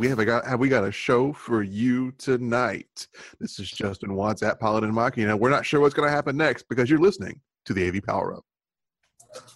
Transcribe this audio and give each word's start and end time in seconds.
we 0.00 0.08
have 0.08 0.18
a 0.18 0.24
got 0.24 0.46
have 0.46 0.58
we 0.58 0.70
got 0.70 0.82
a 0.82 0.90
show 0.90 1.30
for 1.30 1.62
you 1.62 2.10
tonight. 2.12 3.06
This 3.38 3.58
is 3.58 3.70
Justin 3.70 4.14
Watts 4.14 4.42
at 4.42 4.58
Paladin 4.58 4.94
Machina. 4.94 5.36
We're 5.36 5.50
not 5.50 5.66
sure 5.66 5.78
what's 5.78 5.92
going 5.92 6.08
to 6.08 6.10
happen 6.10 6.38
next 6.38 6.66
because 6.70 6.88
you're 6.88 6.98
listening 6.98 7.38
to 7.66 7.74
the 7.74 7.86
AV 7.86 8.02
Power 8.02 8.34
Up. 8.34 8.44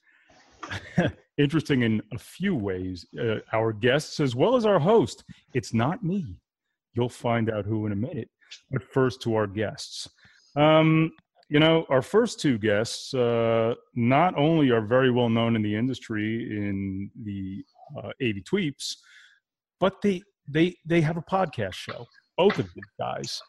interesting 1.37 1.83
in 1.83 2.01
a 2.13 2.17
few 2.17 2.55
ways. 2.55 3.05
Uh, 3.19 3.35
our 3.53 3.73
guests, 3.73 4.19
as 4.19 4.35
well 4.35 4.55
as 4.55 4.65
our 4.65 4.79
host, 4.79 5.23
it's 5.53 5.73
not 5.73 6.03
me. 6.03 6.37
You'll 6.93 7.09
find 7.09 7.49
out 7.49 7.65
who 7.65 7.85
in 7.85 7.91
a 7.91 7.95
minute. 7.95 8.29
But 8.71 8.83
first, 8.83 9.21
to 9.23 9.35
our 9.35 9.47
guests. 9.47 10.07
Um, 10.55 11.11
you 11.49 11.59
know, 11.59 11.85
our 11.89 12.01
first 12.01 12.39
two 12.39 12.57
guests 12.57 13.13
uh, 13.13 13.73
not 13.95 14.37
only 14.37 14.69
are 14.69 14.81
very 14.81 15.11
well 15.11 15.29
known 15.29 15.55
in 15.55 15.61
the 15.61 15.75
industry 15.75 16.47
in 16.51 17.09
the 17.23 17.63
uh, 17.97 18.09
AV 18.21 18.43
Tweeps, 18.51 18.95
but 19.79 20.01
they 20.01 20.21
they 20.47 20.75
they 20.85 21.01
have 21.01 21.17
a 21.17 21.21
podcast 21.21 21.73
show. 21.73 22.05
Both 22.37 22.59
of 22.59 22.69
these 22.73 22.83
guys. 22.99 23.41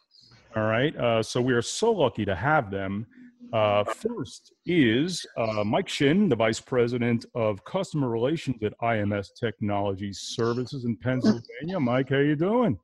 All 0.57 0.65
right. 0.65 0.97
Uh, 0.97 1.23
so 1.23 1.41
we 1.41 1.53
are 1.53 1.63
so 1.63 1.93
lucky 1.93 2.25
to 2.25 2.35
have 2.35 2.71
them. 2.71 3.07
Uh, 3.53 3.85
first 3.85 4.53
is 4.67 5.27
uh, 5.37 5.65
Mike 5.65 5.89
Shinn, 5.89 6.29
the 6.29 6.37
Vice 6.37 6.61
President 6.61 7.25
of 7.35 7.65
Customer 7.65 8.09
Relations 8.09 8.63
at 8.63 8.79
IMS 8.81 9.29
Technology 9.39 10.13
Services 10.13 10.85
in 10.85 10.97
Pennsylvania. 10.97 11.81
Mike, 11.81 12.11
how 12.11 12.19
you 12.19 12.37
doing? 12.37 12.79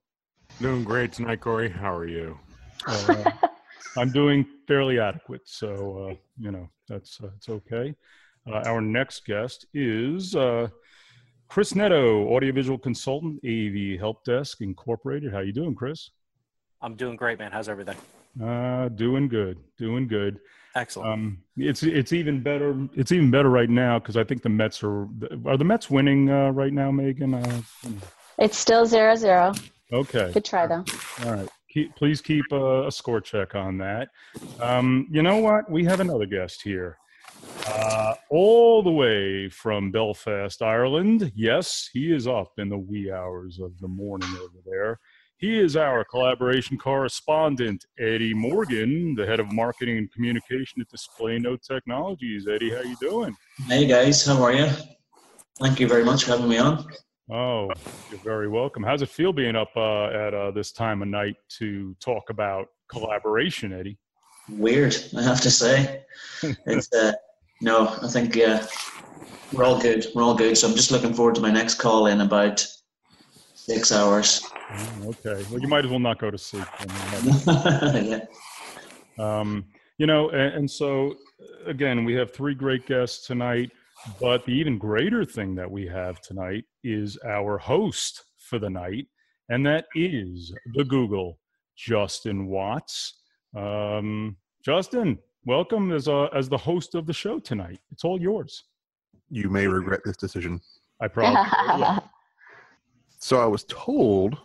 Doing 0.61 0.83
great 0.83 1.13
tonight, 1.13 1.41
Corey. 1.41 1.69
How 1.69 1.95
are 1.95 2.09
you? 2.09 2.39
Uh, 2.87 3.31
I'm 3.97 4.11
doing 4.11 4.47
fairly 4.67 4.99
adequate, 4.99 5.43
so 5.45 6.09
uh, 6.11 6.15
you 6.39 6.51
know 6.51 6.69
that's 6.89 7.21
uh, 7.23 7.31
it's 7.37 7.49
okay. 7.49 7.95
Uh, 8.47 8.63
our 8.67 8.81
next 8.81 9.25
guest 9.25 9.67
is 9.75 10.35
Chris 11.49 11.75
Neto, 11.75 12.29
audiovisual 12.35 12.79
consultant, 12.79 13.39
AV 13.45 13.99
Help 13.99 14.25
Desk 14.25 14.61
Incorporated. 14.61 15.33
How 15.33 15.41
you 15.41 15.53
doing, 15.53 15.75
Chris? 15.75 16.11
I'm 16.81 16.97
doing 16.97 17.17
great, 17.17 17.39
man. 17.39 17.53
How's 17.53 17.69
everything? 17.69 17.97
Uh, 18.43 18.89
doing 18.91 19.29
good, 19.29 19.59
doing 19.79 20.07
good. 20.07 20.39
Excellent. 20.75 21.11
Um, 21.11 21.39
it's 21.57 21.83
it's 21.83 22.13
even 22.13 22.43
better. 22.43 22.77
It's 22.95 23.11
even 23.11 23.31
better 23.31 23.49
right 23.49 23.71
now 23.71 23.99
because 23.99 24.17
I 24.17 24.25
think 24.25 24.43
the 24.43 24.51
Mets 24.51 24.83
are 24.83 25.09
are 25.47 25.57
the 25.57 25.65
Mets 25.65 25.91
winning 25.91 26.29
uh, 26.29 26.51
right 26.51 26.73
now, 26.73 26.91
Megan. 26.91 27.35
Uh, 27.35 27.63
it's 28.39 28.59
still 28.59 28.85
zero 28.85 29.17
zero. 29.17 29.55
Okay. 29.93 30.31
Good 30.35 30.45
try 30.45 30.67
though. 30.67 30.85
All 31.25 31.33
right. 31.33 31.49
Keep, 31.71 31.95
please 31.97 32.21
keep 32.21 32.45
a, 32.53 32.87
a, 32.87 32.93
score 32.93 33.21
check 33.21 33.55
on 33.55 33.77
that. 33.79 34.09
Um, 34.61 35.07
you 35.11 35.23
know 35.23 35.37
what? 35.39 35.71
We 35.71 35.85
have 35.85 36.01
another 36.01 36.25
guest 36.25 36.63
here. 36.63 36.97
Uh, 37.67 38.15
all 38.31 38.83
the 38.83 38.91
way 38.91 39.49
from 39.49 39.91
Belfast, 39.91 40.63
Ireland. 40.63 41.33
Yes, 41.35 41.89
he 41.93 42.13
is 42.15 42.27
up 42.27 42.53
in 42.59 42.69
the 42.69 42.79
wee 42.79 43.11
hours 43.11 43.59
of 43.61 43.79
the 43.81 43.89
morning 43.89 44.31
over 44.37 44.59
there. 44.65 45.01
He 45.39 45.59
is 45.59 45.77
our 45.77 46.03
collaboration 46.03 46.79
correspondent, 46.79 47.85
Eddie 47.99 48.33
Morgan, 48.33 49.15
the 49.15 49.27
head 49.27 49.39
of 49.39 49.53
marketing 49.53 49.99
and 49.99 50.11
communication 50.11 50.81
at 50.81 50.89
Display 50.89 51.39
Note 51.39 51.61
Technologies. 51.63 52.49
Eddie, 52.49 52.71
how 52.71 52.81
you 52.81 52.97
doing? 53.03 53.37
Hey 53.67 53.87
guys, 53.87 54.25
how 54.25 54.43
are 54.43 54.55
you? 54.55 54.67
Thank 55.61 55.79
you 55.79 55.89
very 55.89 56.05
much 56.07 56.25
for 56.25 56.31
having 56.31 56.49
me 56.49 56.57
on. 56.57 56.87
Oh, 57.31 57.71
you're 58.11 58.21
very 58.21 58.49
welcome. 58.49 58.83
How's 58.83 59.03
it 59.03 59.11
feel 59.11 59.31
being 59.31 59.57
up 59.57 59.69
uh, 59.77 60.07
at 60.07 60.33
uh, 60.33 60.53
this 60.53 60.73
time 60.73 61.03
of 61.03 61.09
night 61.09 61.37
to 61.59 61.95
talk 62.01 62.31
about 62.31 62.69
collaboration, 62.89 63.75
Eddie? 63.75 63.99
Weird, 64.49 64.97
I 65.19 65.23
have 65.23 65.43
to 65.43 65.51
say. 65.51 66.03
it's 66.65 66.91
uh, 66.95 67.13
no, 67.61 67.89
I 68.03 68.09
think 68.09 68.39
uh, 68.39 68.67
we're 69.53 69.65
all 69.65 69.79
good. 69.79 70.07
We're 70.15 70.23
all 70.23 70.35
good. 70.35 70.57
So 70.57 70.67
I'm 70.67 70.75
just 70.75 70.91
looking 70.91 71.13
forward 71.13 71.35
to 71.35 71.43
my 71.43 71.51
next 71.51 71.75
call 71.75 72.07
in 72.07 72.23
about 72.23 72.67
six 73.67 73.91
hours. 73.91 74.43
Mm, 74.71 75.07
okay. 75.07 75.45
Well, 75.51 75.61
you 75.61 75.67
might 75.67 75.85
as 75.85 75.91
well 75.91 75.99
not 75.99 76.21
go 76.21 76.31
to 76.31 76.39
sleep. 76.39 76.67
yeah. 77.47 78.21
Um, 79.19 79.65
you 79.99 80.07
know, 80.07 80.31
and, 80.31 80.55
and 80.55 80.71
so 80.71 81.17
again, 81.67 82.05
we 82.05 82.15
have 82.15 82.33
three 82.33 82.55
great 82.55 82.87
guests 82.87 83.27
tonight, 83.27 83.73
but 84.21 84.45
the 84.45 84.53
even 84.53 84.79
greater 84.79 85.25
thing 85.25 85.57
that 85.57 85.69
we 85.69 85.85
have 85.87 86.21
tonight 86.21 86.65
is 86.85 87.19
our 87.27 87.59
host 87.59 88.23
for 88.39 88.61
the 88.61 88.71
night, 88.71 89.09
and 89.49 89.67
that 89.67 89.87
is 89.97 90.55
the 90.75 90.85
Google, 90.85 91.41
Justin 91.77 92.47
Watts. 92.47 93.15
Um, 93.57 94.37
Justin, 94.65 95.19
welcome 95.45 95.91
as 95.91 96.07
a, 96.07 96.29
as 96.33 96.49
the 96.49 96.57
host 96.57 96.95
of 96.95 97.07
the 97.07 97.13
show 97.13 97.41
tonight. 97.41 97.81
It's 97.91 98.05
all 98.05 98.21
yours. 98.21 98.65
You 99.29 99.51
may 99.51 99.67
regret 99.67 100.03
this 100.05 100.17
decision. 100.17 100.61
I 101.01 101.09
probably. 101.09 101.99
So 103.27 103.41
I 103.41 103.47
was 103.47 103.65
told 103.65 104.39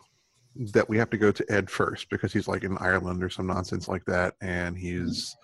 that 0.74 0.90
we 0.90 0.97
have 0.97 1.12
to 1.12 1.18
go 1.19 1.31
to 1.31 1.46
Ed 1.50 1.69
first 1.69 2.09
because 2.09 2.34
he's 2.34 2.47
like 2.47 2.64
in 2.64 2.80
Ireland 2.80 3.24
or 3.24 3.30
some 3.30 3.46
nonsense 3.46 3.88
like 3.88 4.03
that, 4.06 4.34
and 4.42 4.75
he's 4.75 5.36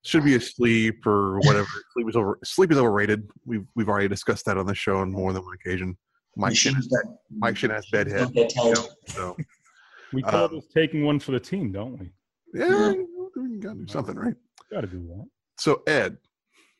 should 0.00 0.24
be 0.24 0.36
asleep 0.36 1.06
or 1.06 1.40
whatever. 1.40 1.68
sleep 1.92 2.08
is 2.08 2.16
over. 2.16 2.38
Sleep 2.42 2.72
is 2.72 2.78
overrated. 2.78 3.28
We've 3.44 3.66
we've 3.76 3.90
already 3.90 4.08
discussed 4.08 4.46
that 4.46 4.56
on 4.56 4.64
the 4.64 4.74
show 4.74 4.96
on 4.96 5.12
more 5.12 5.34
than 5.34 5.44
one 5.44 5.52
occasion. 5.52 5.94
Mike 6.38 6.56
Shinn 6.56 6.74
has, 6.74 6.88
Mike 7.36 7.58
Shinn 7.58 7.68
has 7.68 7.84
bedhead. 7.92 8.30
You 8.34 8.48
know, 8.56 8.74
so 9.08 9.36
we 10.14 10.22
call 10.22 10.46
um, 10.46 10.54
this 10.54 10.64
taking 10.72 11.04
one 11.04 11.20
for 11.20 11.32
the 11.32 11.40
team, 11.40 11.70
don't 11.70 12.00
we? 12.00 12.12
Yeah, 12.54 12.94
we 13.36 13.58
gotta 13.58 13.80
do 13.80 13.86
something, 13.88 14.16
right? 14.16 14.36
Got 14.72 14.80
to 14.80 14.86
do 14.86 15.06
that. 15.08 15.26
So 15.58 15.82
Ed, 15.86 16.16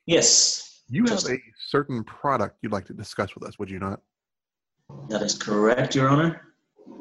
yes, 0.06 0.82
you 0.88 1.04
have 1.04 1.26
a 1.28 1.36
certain 1.68 2.04
product 2.04 2.60
you'd 2.62 2.72
like 2.72 2.86
to 2.86 2.94
discuss 2.94 3.34
with 3.34 3.46
us, 3.46 3.58
would 3.58 3.68
you 3.68 3.80
not? 3.80 4.00
That 5.08 5.22
is 5.22 5.34
correct, 5.34 5.94
Your 5.94 6.08
Honor. 6.08 6.40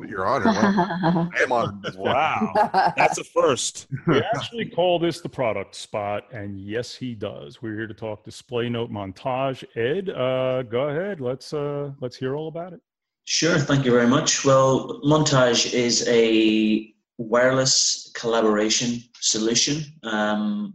Your 0.08 0.26
Honor. 0.26 0.46
Wow. 0.46 1.30
I 1.38 1.44
am 1.44 1.52
honored. 1.52 1.96
Wow. 1.96 2.94
That's 2.98 3.18
a 3.18 3.24
first. 3.24 3.88
We 4.08 4.22
actually 4.36 4.66
call 4.66 5.00
this 5.00 5.22
the 5.22 5.30
product 5.30 5.76
spot, 5.76 6.26
and 6.34 6.60
yes, 6.60 6.96
he 6.96 7.16
does. 7.16 7.62
We're 7.62 7.76
here 7.76 7.88
to 7.88 7.94
talk 7.94 8.24
display 8.24 8.70
note 8.70 8.92
montage. 8.92 9.64
Ed, 9.76 10.10
uh, 10.10 10.64
go 10.64 10.90
ahead. 10.90 11.22
Let's 11.22 11.54
uh, 11.54 11.92
let's 12.02 12.16
hear 12.16 12.36
all 12.36 12.48
about 12.48 12.74
it. 12.74 12.82
Sure. 13.26 13.58
Thank 13.58 13.86
you 13.86 13.92
very 13.92 14.08
much. 14.08 14.44
Well, 14.44 15.00
Montage 15.06 15.74
is 15.74 16.06
a 16.10 16.94
wireless 17.18 18.12
collaboration 18.16 19.02
solution. 19.22 19.84
Um, 20.04 20.74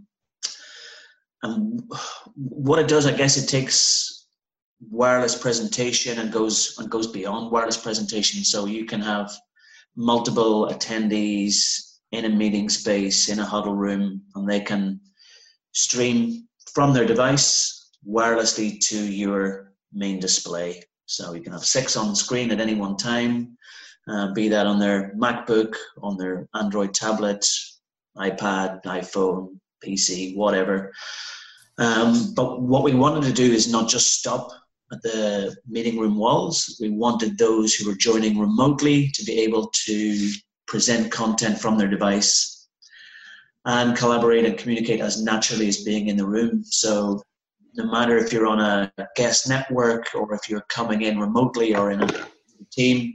and 1.42 1.82
what 2.34 2.78
it 2.78 2.88
does, 2.88 3.06
I 3.06 3.12
guess, 3.12 3.36
it 3.36 3.48
takes 3.48 4.17
wireless 4.80 5.36
presentation 5.36 6.18
and 6.18 6.32
goes 6.32 6.76
and 6.78 6.90
goes 6.90 7.06
beyond 7.06 7.50
wireless 7.50 7.76
presentation. 7.76 8.44
So 8.44 8.66
you 8.66 8.84
can 8.84 9.00
have 9.00 9.32
multiple 9.96 10.68
attendees 10.68 11.98
in 12.12 12.24
a 12.24 12.28
meeting 12.28 12.68
space 12.68 13.28
in 13.28 13.38
a 13.38 13.44
huddle 13.44 13.74
room, 13.74 14.22
and 14.34 14.48
they 14.48 14.60
can 14.60 15.00
stream 15.72 16.46
from 16.72 16.94
their 16.94 17.04
device 17.04 17.90
wirelessly 18.08 18.80
to 18.88 18.96
your 18.96 19.72
main 19.92 20.20
display. 20.20 20.82
So 21.06 21.34
you 21.34 21.42
can 21.42 21.52
have 21.52 21.64
six 21.64 21.96
on 21.96 22.14
screen 22.14 22.50
at 22.50 22.60
any 22.60 22.74
one 22.74 22.96
time, 22.96 23.56
uh, 24.08 24.32
be 24.32 24.48
that 24.48 24.66
on 24.66 24.78
their 24.78 25.14
MacBook, 25.16 25.74
on 26.02 26.16
their 26.16 26.48
Android 26.54 26.94
tablet, 26.94 27.46
iPad, 28.16 28.82
iPhone, 28.84 29.58
PC, 29.84 30.36
whatever. 30.36 30.92
Um, 31.78 32.34
but 32.34 32.60
what 32.60 32.82
we 32.82 32.94
wanted 32.94 33.24
to 33.24 33.32
do 33.32 33.52
is 33.52 33.70
not 33.70 33.88
just 33.88 34.18
stop 34.18 34.50
the 34.90 35.56
meeting 35.66 35.98
room 35.98 36.16
walls. 36.16 36.76
We 36.80 36.90
wanted 36.90 37.38
those 37.38 37.74
who 37.74 37.88
were 37.88 37.96
joining 37.96 38.38
remotely 38.38 39.10
to 39.14 39.24
be 39.24 39.40
able 39.40 39.70
to 39.86 40.30
present 40.66 41.10
content 41.10 41.58
from 41.58 41.78
their 41.78 41.88
device 41.88 42.68
and 43.64 43.96
collaborate 43.96 44.44
and 44.44 44.56
communicate 44.56 45.00
as 45.00 45.22
naturally 45.22 45.68
as 45.68 45.82
being 45.82 46.08
in 46.08 46.16
the 46.16 46.26
room. 46.26 46.62
So 46.64 47.22
no 47.74 47.84
matter 47.84 48.16
if 48.16 48.32
you're 48.32 48.46
on 48.46 48.60
a 48.60 48.92
guest 49.14 49.48
network 49.48 50.14
or 50.14 50.34
if 50.34 50.48
you're 50.48 50.64
coming 50.68 51.02
in 51.02 51.18
remotely 51.18 51.74
or 51.74 51.90
in 51.90 52.02
a 52.02 52.26
team, 52.72 53.14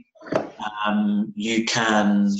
um, 0.86 1.32
you 1.34 1.64
can 1.64 2.30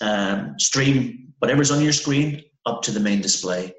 um, 0.00 0.54
stream 0.58 1.32
whatever's 1.38 1.70
on 1.70 1.82
your 1.82 1.92
screen 1.92 2.42
up 2.66 2.82
to 2.82 2.90
the 2.90 3.00
main 3.00 3.20
display. 3.20 3.72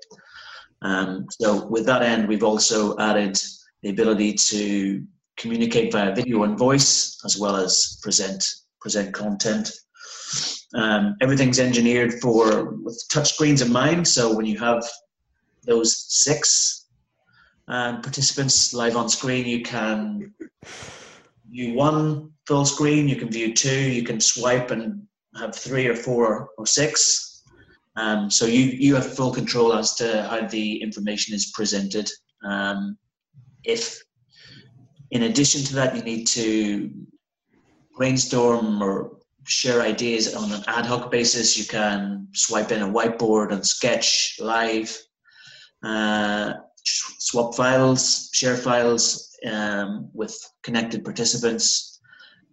Um, 0.81 1.25
so 1.41 1.65
with 1.67 1.85
that 1.85 2.01
end, 2.01 2.27
we've 2.27 2.43
also 2.43 2.97
added 2.97 3.39
the 3.87 3.93
ability 3.93 4.33
to 4.33 5.01
communicate 5.37 5.93
via 5.93 6.13
video 6.13 6.43
and 6.43 6.57
voice, 6.57 7.17
as 7.23 7.37
well 7.37 7.55
as 7.55 7.97
present 8.01 8.43
present 8.81 9.13
content. 9.13 9.71
Um, 10.75 11.15
everything's 11.21 11.59
engineered 11.59 12.15
for 12.21 12.75
with 12.83 13.01
touchscreens 13.09 13.65
in 13.65 13.71
mind. 13.71 14.05
So 14.05 14.35
when 14.35 14.45
you 14.45 14.59
have 14.59 14.83
those 15.65 16.05
six 16.09 16.87
um, 17.69 18.01
participants 18.01 18.73
live 18.73 18.97
on 18.97 19.07
screen, 19.07 19.45
you 19.45 19.61
can 19.63 20.33
view 21.49 21.73
one 21.73 22.31
full 22.45 22.65
screen, 22.65 23.07
you 23.07 23.15
can 23.15 23.31
view 23.31 23.53
two, 23.53 23.89
you 23.97 24.03
can 24.03 24.19
swipe 24.19 24.71
and 24.71 25.01
have 25.37 25.55
three 25.55 25.87
or 25.87 25.95
four 25.95 26.49
or 26.57 26.65
six. 26.65 27.43
Um, 27.95 28.29
so 28.29 28.45
you, 28.45 28.63
you 28.63 28.95
have 28.95 29.15
full 29.15 29.33
control 29.33 29.73
as 29.73 29.95
to 29.95 30.23
how 30.23 30.45
the 30.45 30.81
information 30.81 31.33
is 31.33 31.51
presented. 31.51 32.09
Um, 32.43 32.97
if 33.63 34.01
in 35.11 35.23
addition 35.23 35.63
to 35.63 35.75
that, 35.75 35.95
you 35.95 36.03
need 36.03 36.25
to 36.27 36.91
brainstorm 37.95 38.81
or 38.81 39.17
share 39.45 39.81
ideas 39.81 40.35
on 40.35 40.51
an 40.51 40.63
ad 40.67 40.85
hoc 40.85 41.09
basis, 41.09 41.57
you 41.57 41.65
can 41.65 42.27
swipe 42.33 42.71
in 42.71 42.81
a 42.81 42.87
whiteboard 42.87 43.51
and 43.51 43.65
sketch 43.65 44.35
live, 44.39 44.95
uh, 45.83 46.53
swap 46.83 47.55
files, 47.55 48.29
share 48.33 48.57
files 48.57 49.35
um, 49.49 50.09
with 50.13 50.37
connected 50.63 51.03
participants. 51.03 52.01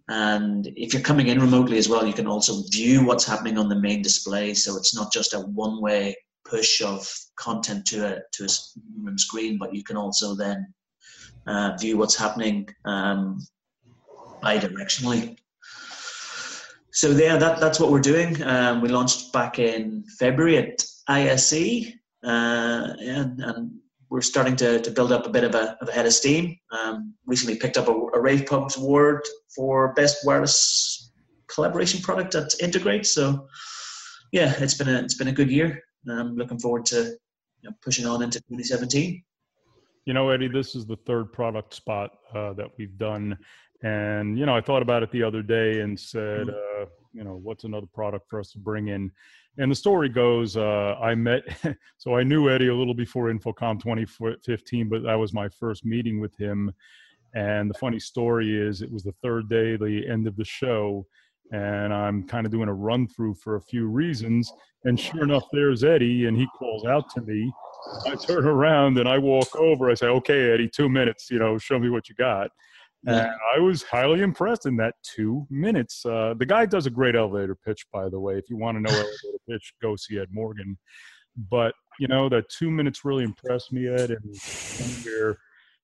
And 0.07 0.67
if 0.75 0.93
you're 0.93 1.01
coming 1.01 1.27
in 1.27 1.41
remotely 1.41 1.77
as 1.77 1.89
well, 1.89 2.05
you 2.05 2.13
can 2.13 2.27
also 2.27 2.63
view 2.71 3.03
what's 3.03 3.25
happening 3.25 3.57
on 3.57 3.69
the 3.69 3.79
main 3.79 4.01
display. 4.01 4.53
So 4.53 4.77
it's 4.77 4.95
not 4.95 5.11
just 5.11 5.33
a 5.33 5.39
one 5.39 5.81
way 5.81 6.15
push 6.45 6.81
of 6.81 7.11
content 7.37 7.85
to 7.87 8.05
a, 8.05 8.21
to 8.33 8.45
a 8.45 9.17
screen, 9.17 9.57
but 9.57 9.73
you 9.73 9.83
can 9.83 9.97
also 9.97 10.35
then 10.35 10.73
uh, 11.47 11.75
view 11.79 11.97
what's 11.97 12.15
happening 12.15 12.67
um, 12.85 13.39
bidirectionally. 14.43 15.37
So 16.91 17.09
yeah, 17.09 17.37
that, 17.37 17.59
that's 17.59 17.79
what 17.79 17.91
we're 17.91 17.99
doing. 17.99 18.41
Um, 18.43 18.81
we 18.81 18.89
launched 18.89 19.33
back 19.33 19.59
in 19.59 20.05
February 20.17 20.57
at 20.57 20.83
ISE, 21.07 21.91
uh, 22.23 22.93
and, 22.99 23.41
and, 23.41 23.71
we're 24.11 24.21
starting 24.21 24.55
to, 24.55 24.79
to 24.79 24.91
build 24.91 25.11
up 25.11 25.25
a 25.25 25.29
bit 25.29 25.43
of 25.43 25.55
a, 25.55 25.75
of 25.81 25.89
a 25.89 25.91
head 25.91 26.05
of 26.05 26.13
steam. 26.13 26.55
Um, 26.71 27.15
recently 27.25 27.57
picked 27.57 27.75
up 27.75 27.87
a, 27.87 27.91
a 27.91 28.21
Rave 28.21 28.45
Pubs 28.45 28.77
award 28.77 29.21
for 29.53 29.93
best 29.93 30.17
wireless 30.23 31.11
collaboration 31.47 32.01
product 32.01 32.35
at 32.35 32.53
Integrate. 32.61 33.07
So 33.07 33.47
yeah, 34.31 34.53
it's 34.59 34.75
been 34.75 34.87
a 34.87 34.99
it's 34.99 35.15
been 35.15 35.27
a 35.27 35.33
good 35.33 35.49
year. 35.49 35.81
I'm 36.07 36.35
looking 36.35 36.59
forward 36.59 36.85
to 36.87 37.17
you 37.61 37.69
know, 37.69 37.75
pushing 37.81 38.05
on 38.05 38.21
into 38.21 38.39
2017. 38.41 39.23
You 40.05 40.13
know, 40.13 40.29
Eddie, 40.29 40.47
this 40.47 40.75
is 40.75 40.85
the 40.85 40.97
third 40.97 41.33
product 41.33 41.73
spot 41.73 42.11
uh, 42.33 42.53
that 42.53 42.69
we've 42.77 42.97
done. 42.97 43.37
And, 43.83 44.37
you 44.37 44.45
know, 44.45 44.55
I 44.55 44.61
thought 44.61 44.81
about 44.81 45.03
it 45.03 45.11
the 45.11 45.23
other 45.23 45.41
day 45.41 45.81
and 45.81 45.99
said, 45.99 46.47
Mm-hmm. 46.47 46.83
uh, 46.83 46.85
you 47.13 47.23
know, 47.23 47.39
what's 47.41 47.63
another 47.63 47.87
product 47.93 48.29
for 48.29 48.39
us 48.41 48.51
to 48.51 48.59
bring 48.59 48.89
in? 48.89 49.09
And 49.57 49.71
the 49.71 49.75
story 49.75 50.09
goes, 50.09 50.57
uh, 50.57 50.97
I 51.01 51.15
met, 51.15 51.43
so 51.97 52.15
I 52.15 52.23
knew 52.23 52.49
Eddie 52.49 52.67
a 52.67 52.75
little 52.75 52.93
before 52.93 53.31
InfoComm 53.31 53.81
2015, 53.81 54.89
but 54.89 55.01
that 55.03 55.15
was 55.15 55.33
my 55.33 55.47
first 55.47 55.85
meeting 55.85 56.19
with 56.19 56.35
him. 56.37 56.73
And 57.33 57.69
the 57.69 57.73
funny 57.75 57.99
story 57.99 58.55
is, 58.55 58.81
it 58.81 58.91
was 58.91 59.03
the 59.03 59.15
third 59.23 59.49
day, 59.49 59.77
the 59.77 60.05
end 60.09 60.27
of 60.27 60.35
the 60.35 60.43
show, 60.43 61.05
and 61.53 61.93
I'm 61.93 62.27
kind 62.27 62.45
of 62.45 62.51
doing 62.51 62.67
a 62.67 62.73
run 62.73 63.07
through 63.07 63.35
for 63.35 63.55
a 63.55 63.61
few 63.61 63.87
reasons. 63.87 64.51
And 64.83 64.99
sure 64.99 65.23
enough, 65.23 65.45
there's 65.53 65.83
Eddie, 65.85 66.25
and 66.25 66.35
he 66.35 66.47
calls 66.59 66.85
out 66.85 67.09
to 67.11 67.21
me. 67.21 67.51
I 68.05 68.15
turn 68.15 68.45
around 68.45 68.97
and 68.97 69.07
I 69.07 69.17
walk 69.17 69.55
over. 69.55 69.89
I 69.89 69.93
say, 69.93 70.07
"Okay, 70.07 70.51
Eddie, 70.51 70.69
two 70.69 70.89
minutes. 70.89 71.29
You 71.29 71.39
know, 71.39 71.57
show 71.57 71.79
me 71.79 71.89
what 71.89 72.09
you 72.09 72.15
got." 72.15 72.51
And 73.07 73.29
I 73.55 73.59
was 73.59 73.83
highly 73.83 74.21
impressed 74.21 74.65
in 74.65 74.77
that 74.77 74.95
two 75.03 75.45
minutes. 75.51 76.03
Uh, 76.05 76.33
the 76.37 76.45
guy 76.45 76.65
does 76.65 76.87
a 76.87 76.89
great 76.89 77.15
elevator 77.15 77.53
pitch, 77.55 77.85
by 77.93 78.09
the 78.09 78.19
way. 78.19 78.35
If 78.35 78.49
you 78.49 78.57
want 78.57 78.77
to 78.77 78.81
know 78.81 78.89
elevator 78.97 79.39
pitch, 79.47 79.73
go 79.81 79.95
see 79.95 80.19
Ed 80.19 80.29
Morgan. 80.31 80.77
But 81.51 81.73
you 81.99 82.07
know, 82.07 82.29
that 82.29 82.49
two 82.49 82.71
minutes 82.71 83.05
really 83.05 83.23
impressed 83.23 83.71
me, 83.71 83.87
Ed, 83.87 84.11
and 84.11 84.35
where 85.05 85.37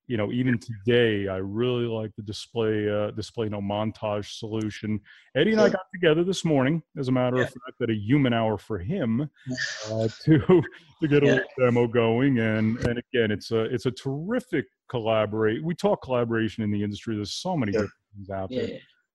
you 0.07 0.18
know, 0.18 0.31
even 0.31 0.59
today, 0.59 1.27
I 1.27 1.38
really 1.38 1.86
like 1.86 2.12
the 2.15 2.24
display 2.24 2.89
uh, 2.89 3.12
display 3.12 3.50
no 3.50 3.62
montage 3.62 4.38
solution. 4.38 5.00
Eddie 5.36 5.51
and 5.53 5.62
I 5.62 5.69
got 5.69 5.86
together 5.94 6.24
this 6.24 6.44
morning, 6.44 6.83
as 6.98 7.07
a 7.07 7.12
matter 7.12 7.38
Yeah. 7.38 7.44
of 7.44 7.50
fact, 7.50 7.81
at 7.81 7.89
a 7.89 7.95
human 7.95 8.33
hour 8.33 8.57
for 8.57 8.77
him 8.77 9.21
uh, 9.21 10.07
to 10.25 10.39
to 10.39 11.07
get 11.07 11.24
a 11.24 11.27
Yeah. 11.27 11.33
little 11.33 11.50
demo 11.59 11.88
going. 11.88 12.39
And 12.39 12.77
and 12.80 13.00
again, 13.13 13.31
it's 13.31 13.51
a 13.51 13.62
it's 13.74 13.86
a 13.86 13.92
terrific 13.92 14.65
collaborate. 14.89 15.63
We 15.63 15.75
talk 15.75 16.01
collaboration 16.01 16.63
in 16.63 16.71
the 16.71 16.83
industry. 16.83 17.15
There's 17.15 17.33
so 17.33 17.56
many 17.56 17.71
Yeah. 17.71 17.80
different 17.80 17.94
things 18.15 18.30
out 18.30 18.50
there, 18.50 18.68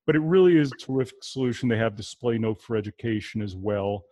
but 0.05 0.15
it 0.15 0.21
really 0.21 0.57
is 0.57 0.71
a 0.71 0.75
terrific 0.75 1.23
solution. 1.23 1.69
They 1.69 1.77
have 1.77 1.95
display 1.95 2.37
note 2.37 2.61
for 2.61 2.75
education 2.75 3.41
as 3.41 3.55
well. 3.55 4.05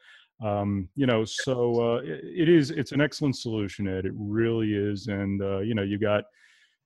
Um, 0.44 0.90
you 0.96 1.06
know, 1.08 1.24
so 1.24 1.96
uh, 1.96 2.02
it, 2.04 2.20
it 2.24 2.50
is 2.50 2.70
it's 2.70 2.92
an 2.92 3.02
excellent 3.02 3.38
solution, 3.38 3.88
Ed. 3.88 4.06
It 4.06 4.14
really 4.16 4.74
is. 4.74 5.08
And 5.08 5.42
uh, 5.42 5.60
you 5.60 5.74
know, 5.74 5.82
you 5.84 5.98
got 5.98 6.26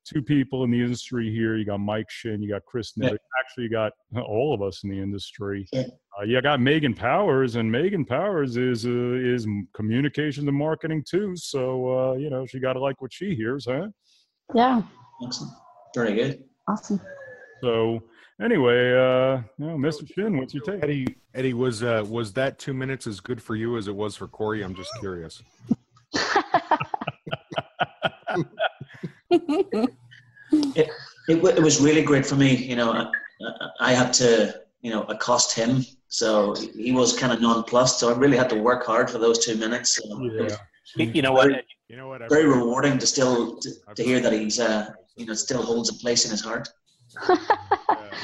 two 0.10 0.22
people 0.22 0.64
in 0.64 0.72
the 0.72 0.82
industry 0.82 1.32
here. 1.32 1.56
You 1.56 1.66
got 1.66 1.80
Mike 1.80 2.10
Shinn, 2.10 2.42
you 2.42 2.50
got 2.50 2.66
Chris 2.66 2.94
Yeah. 2.96 3.12
Actually, 3.40 3.66
you 3.66 3.70
got 3.70 3.94
all 4.26 4.54
of 4.54 4.62
us 4.62 4.84
in 4.84 4.90
the 4.90 5.00
industry. 5.00 5.68
Yeah. 5.72 5.84
Uh, 6.20 6.24
you 6.24 6.42
got 6.42 6.60
Megan 6.60 6.94
Powers, 6.94 7.56
and 7.56 7.72
Megan 7.72 8.06
Powers 8.06 8.58
is 8.58 8.86
uh, 8.86 8.90
is 8.90 9.48
communications 9.74 10.48
and 10.48 10.58
marketing 10.58 11.04
too. 11.08 11.36
So 11.36 12.12
uh, 12.12 12.14
you 12.14 12.30
know, 12.30 12.46
she 12.46 12.60
got 12.60 12.74
to 12.74 12.80
like 12.80 13.02
what 13.02 13.14
she 13.14 13.36
hears, 13.36 13.66
huh? 13.66 13.88
Yeah. 14.54 14.82
Excellent. 15.24 15.54
Very 15.94 16.16
good. 16.16 16.44
Awesome. 16.68 17.00
So 17.62 18.02
anyway, 18.42 18.92
uh, 18.94 19.42
you 19.58 19.66
know, 19.66 19.78
Mr. 19.78 20.12
Shinn, 20.12 20.38
what's 20.38 20.54
your 20.54 20.64
take? 20.64 20.84
Eddie, 20.84 21.16
Eddie, 21.34 21.54
was 21.54 21.84
uh, 21.84 22.04
was 22.08 22.34
that 22.34 22.58
two 22.58 22.74
minutes 22.74 23.06
as 23.08 23.20
good 23.20 23.42
for 23.42 23.56
you 23.56 23.78
as 23.78 23.88
it 23.88 23.96
was 23.96 24.16
for 24.16 24.28
Corey? 24.28 24.64
I'm 24.64 24.76
just 24.76 24.92
curious. 25.00 25.42
It, 29.32 30.90
wa- 31.44 31.50
it 31.50 31.62
was 31.62 31.80
really 31.80 32.02
great 32.02 32.26
for 32.26 32.36
me. 32.36 32.56
You 32.56 32.76
know, 32.76 32.92
I, 32.92 33.06
I 33.80 33.94
had 33.94 34.12
to, 34.14 34.62
you 34.82 34.90
know, 34.92 35.04
accost 35.04 35.56
him. 35.56 35.86
So 36.08 36.56
he 36.56 36.92
was 36.92 37.16
kind 37.18 37.32
of 37.32 37.40
nonplussed. 37.40 38.00
So 38.00 38.12
I 38.12 38.18
really 38.18 38.38
had 38.38 38.50
to 38.50 38.56
work 38.56 38.84
hard 38.86 39.10
for 39.12 39.20
those 39.20 39.46
two 39.46 39.56
minutes. 39.56 39.96
So 39.98 40.22
Yeah. 40.24 40.56
You 40.96 41.06
you 41.14 41.22
know 41.22 41.34
what? 41.34 41.52
You 41.88 41.98
know 41.98 42.08
what? 42.08 42.24
I've 42.24 42.30
very 42.30 42.46
heard- 42.46 42.56
rewarding 42.58 42.98
to 42.98 43.06
still 43.06 43.58
to, 43.60 43.70
to 43.96 44.04
hear 44.04 44.20
that 44.20 44.34
he's, 44.34 44.60
uh, 44.60 44.90
you 45.18 45.28
know, 45.28 45.34
still 45.36 45.62
holds 45.62 45.90
a 45.92 45.94
place 45.94 46.26
in 46.26 46.32
his 46.32 46.42
heart. 46.42 46.68
uh, 47.28 47.38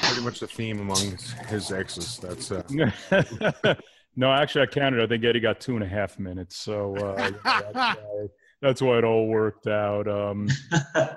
pretty 0.02 0.22
much 0.22 0.40
the 0.40 0.48
theme 0.48 0.80
among 0.80 0.98
his, 0.98 1.32
his 1.48 1.72
exes. 1.72 2.18
That's 2.20 2.52
uh, 2.52 2.64
no, 4.16 4.32
actually, 4.32 4.64
I 4.64 4.66
counted. 4.68 5.02
I 5.02 5.08
think 5.08 5.24
Eddie 5.24 5.40
got 5.40 5.60
two 5.60 5.76
and 5.76 5.84
a 5.84 5.88
half 5.88 6.18
minutes. 6.18 6.56
So 6.58 6.96
uh, 6.96 7.32
yeah, 7.46 7.94
that's, 8.66 8.82
why, 8.82 8.98
it 8.98 9.04
all 9.04 9.28
worked 9.28 9.68
out. 9.68 10.08
Um, 10.08 10.50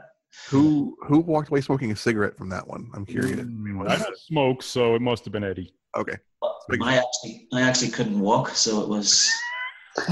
Who 0.51 0.97
who 1.07 1.19
walked 1.21 1.49
away 1.49 1.61
smoking 1.61 1.91
a 1.91 1.97
cigarette 1.97 2.37
from 2.39 2.49
that 2.51 2.67
one? 2.67 2.89
I'm 2.95 3.05
curious. 3.05 3.41
I 3.41 3.43
mean, 3.43 3.77
I 3.81 3.83
was- 3.85 3.99
had 3.99 4.17
smoke, 4.17 4.63
so 4.63 4.95
it 4.95 5.03
must 5.03 5.25
have 5.25 5.33
been 5.33 5.43
Eddie. 5.45 5.75
okay. 5.97 6.15
Big- 6.71 6.81
I 6.83 6.95
actually, 6.97 7.49
I 7.53 7.63
actually 7.63 7.89
couldn't 7.91 8.21
walk, 8.21 8.51
so 8.51 8.81
it 8.83 8.89
was. 8.89 9.29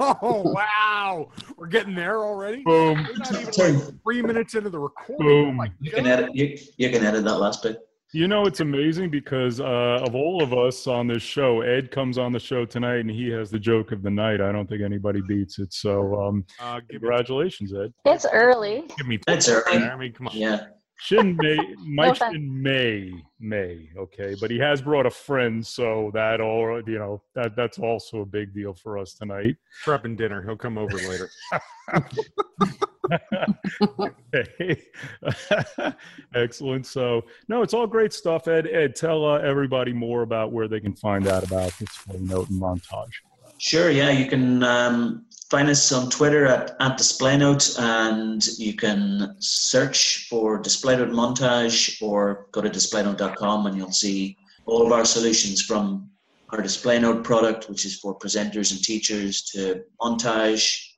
oh 0.00 0.42
wow, 0.54 1.28
we're 1.56 1.66
getting 1.66 1.94
there 1.94 2.18
already. 2.22 2.62
Boom. 2.62 3.04
We're 3.04 3.16
not 3.16 3.32
even 3.58 3.76
like 3.76 4.02
three 4.02 4.22
minutes 4.22 4.54
into 4.54 4.70
the 4.70 4.78
recording. 4.78 5.26
Oh 5.26 5.44
Boom. 5.46 5.56
my 5.56 5.70
You 5.80 5.90
can 5.90 6.04
God. 6.04 6.10
edit. 6.12 6.34
You, 6.34 6.58
you 6.76 6.90
can 6.90 7.04
edit 7.04 7.24
that 7.24 7.38
last 7.38 7.62
bit. 7.62 7.78
You 8.14 8.28
know, 8.28 8.46
it's 8.46 8.60
amazing 8.60 9.10
because 9.10 9.58
uh, 9.60 9.98
of 10.06 10.14
all 10.14 10.40
of 10.40 10.54
us 10.54 10.86
on 10.86 11.08
this 11.08 11.20
show, 11.20 11.62
Ed 11.62 11.90
comes 11.90 12.16
on 12.16 12.30
the 12.32 12.38
show 12.38 12.64
tonight 12.64 12.98
and 13.00 13.10
he 13.10 13.28
has 13.30 13.50
the 13.50 13.58
joke 13.58 13.90
of 13.90 14.04
the 14.04 14.10
night. 14.10 14.40
I 14.40 14.52
don't 14.52 14.68
think 14.68 14.82
anybody 14.82 15.20
beats 15.26 15.58
it. 15.58 15.72
So, 15.72 16.14
um, 16.22 16.44
Uh, 16.60 16.80
congratulations, 16.88 17.74
Ed. 17.74 17.92
It's 18.04 18.24
early. 18.32 18.84
give 18.96 19.08
me. 19.08 19.18
That's 19.26 19.48
early. 19.48 19.78
I 19.82 19.96
mean, 19.96 20.12
come 20.12 20.28
on. 20.28 20.36
Yeah. 20.36 20.66
Shinn 21.00 21.36
May, 21.40 21.58
Mike 21.84 22.12
offense. 22.12 22.34
Shinn 22.34 22.62
May, 22.62 23.12
May, 23.40 23.90
okay, 23.98 24.36
but 24.40 24.48
he 24.48 24.58
has 24.60 24.80
brought 24.80 25.06
a 25.06 25.10
friend, 25.10 25.66
so 25.66 26.12
that 26.14 26.40
all 26.40 26.80
you 26.86 26.98
know 27.00 27.20
that 27.34 27.56
that's 27.56 27.80
also 27.80 28.20
a 28.20 28.24
big 28.24 28.54
deal 28.54 28.74
for 28.74 28.96
us 28.96 29.14
tonight. 29.14 29.56
Prepping 29.84 30.16
dinner. 30.16 30.40
He'll 30.44 30.56
come 30.56 30.78
over 30.78 30.96
later. 30.96 31.28
Excellent. 36.34 36.86
So, 36.86 37.24
no, 37.48 37.62
it's 37.62 37.74
all 37.74 37.86
great 37.86 38.12
stuff. 38.12 38.48
Ed, 38.48 38.66
Ed, 38.66 38.96
tell 38.96 39.24
uh, 39.24 39.38
everybody 39.38 39.92
more 39.92 40.22
about 40.22 40.52
where 40.52 40.68
they 40.68 40.80
can 40.80 40.94
find 40.94 41.26
out 41.26 41.44
about 41.44 41.72
this 41.78 41.90
note 42.18 42.50
and 42.50 42.60
montage. 42.60 43.12
Sure, 43.58 43.90
yeah, 43.90 44.10
you 44.10 44.26
can 44.26 44.62
um, 44.64 45.26
find 45.50 45.68
us 45.68 45.92
on 45.92 46.10
Twitter 46.10 46.46
at, 46.46 46.70
at 46.80 46.98
DisplayNote, 46.98 47.78
and 47.78 48.44
you 48.58 48.74
can 48.74 49.36
search 49.38 50.26
for 50.28 50.58
Display 50.58 50.96
Note 50.96 51.10
Montage 51.10 52.02
or 52.02 52.48
go 52.52 52.60
to 52.60 52.68
displaynote.com 52.68 53.66
and 53.66 53.76
you'll 53.76 53.92
see 53.92 54.36
all 54.66 54.84
of 54.84 54.92
our 54.92 55.04
solutions 55.04 55.62
from 55.62 56.10
our 56.50 56.60
Display 56.60 56.98
Note 56.98 57.24
product, 57.24 57.68
which 57.68 57.84
is 57.84 57.98
for 57.98 58.18
presenters 58.18 58.72
and 58.72 58.82
teachers, 58.82 59.42
to 59.52 59.84
montage, 60.00 60.93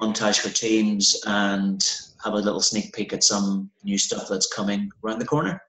montage 0.00 0.40
for 0.40 0.50
teams, 0.50 1.20
and 1.26 1.82
have 2.24 2.34
a 2.34 2.38
little 2.38 2.60
sneak 2.60 2.92
peek 2.94 3.12
at 3.12 3.22
some 3.22 3.70
new 3.82 3.98
stuff 3.98 4.26
that's 4.28 4.52
coming 4.52 4.90
around 5.04 5.18
the 5.18 5.26
corner. 5.26 5.60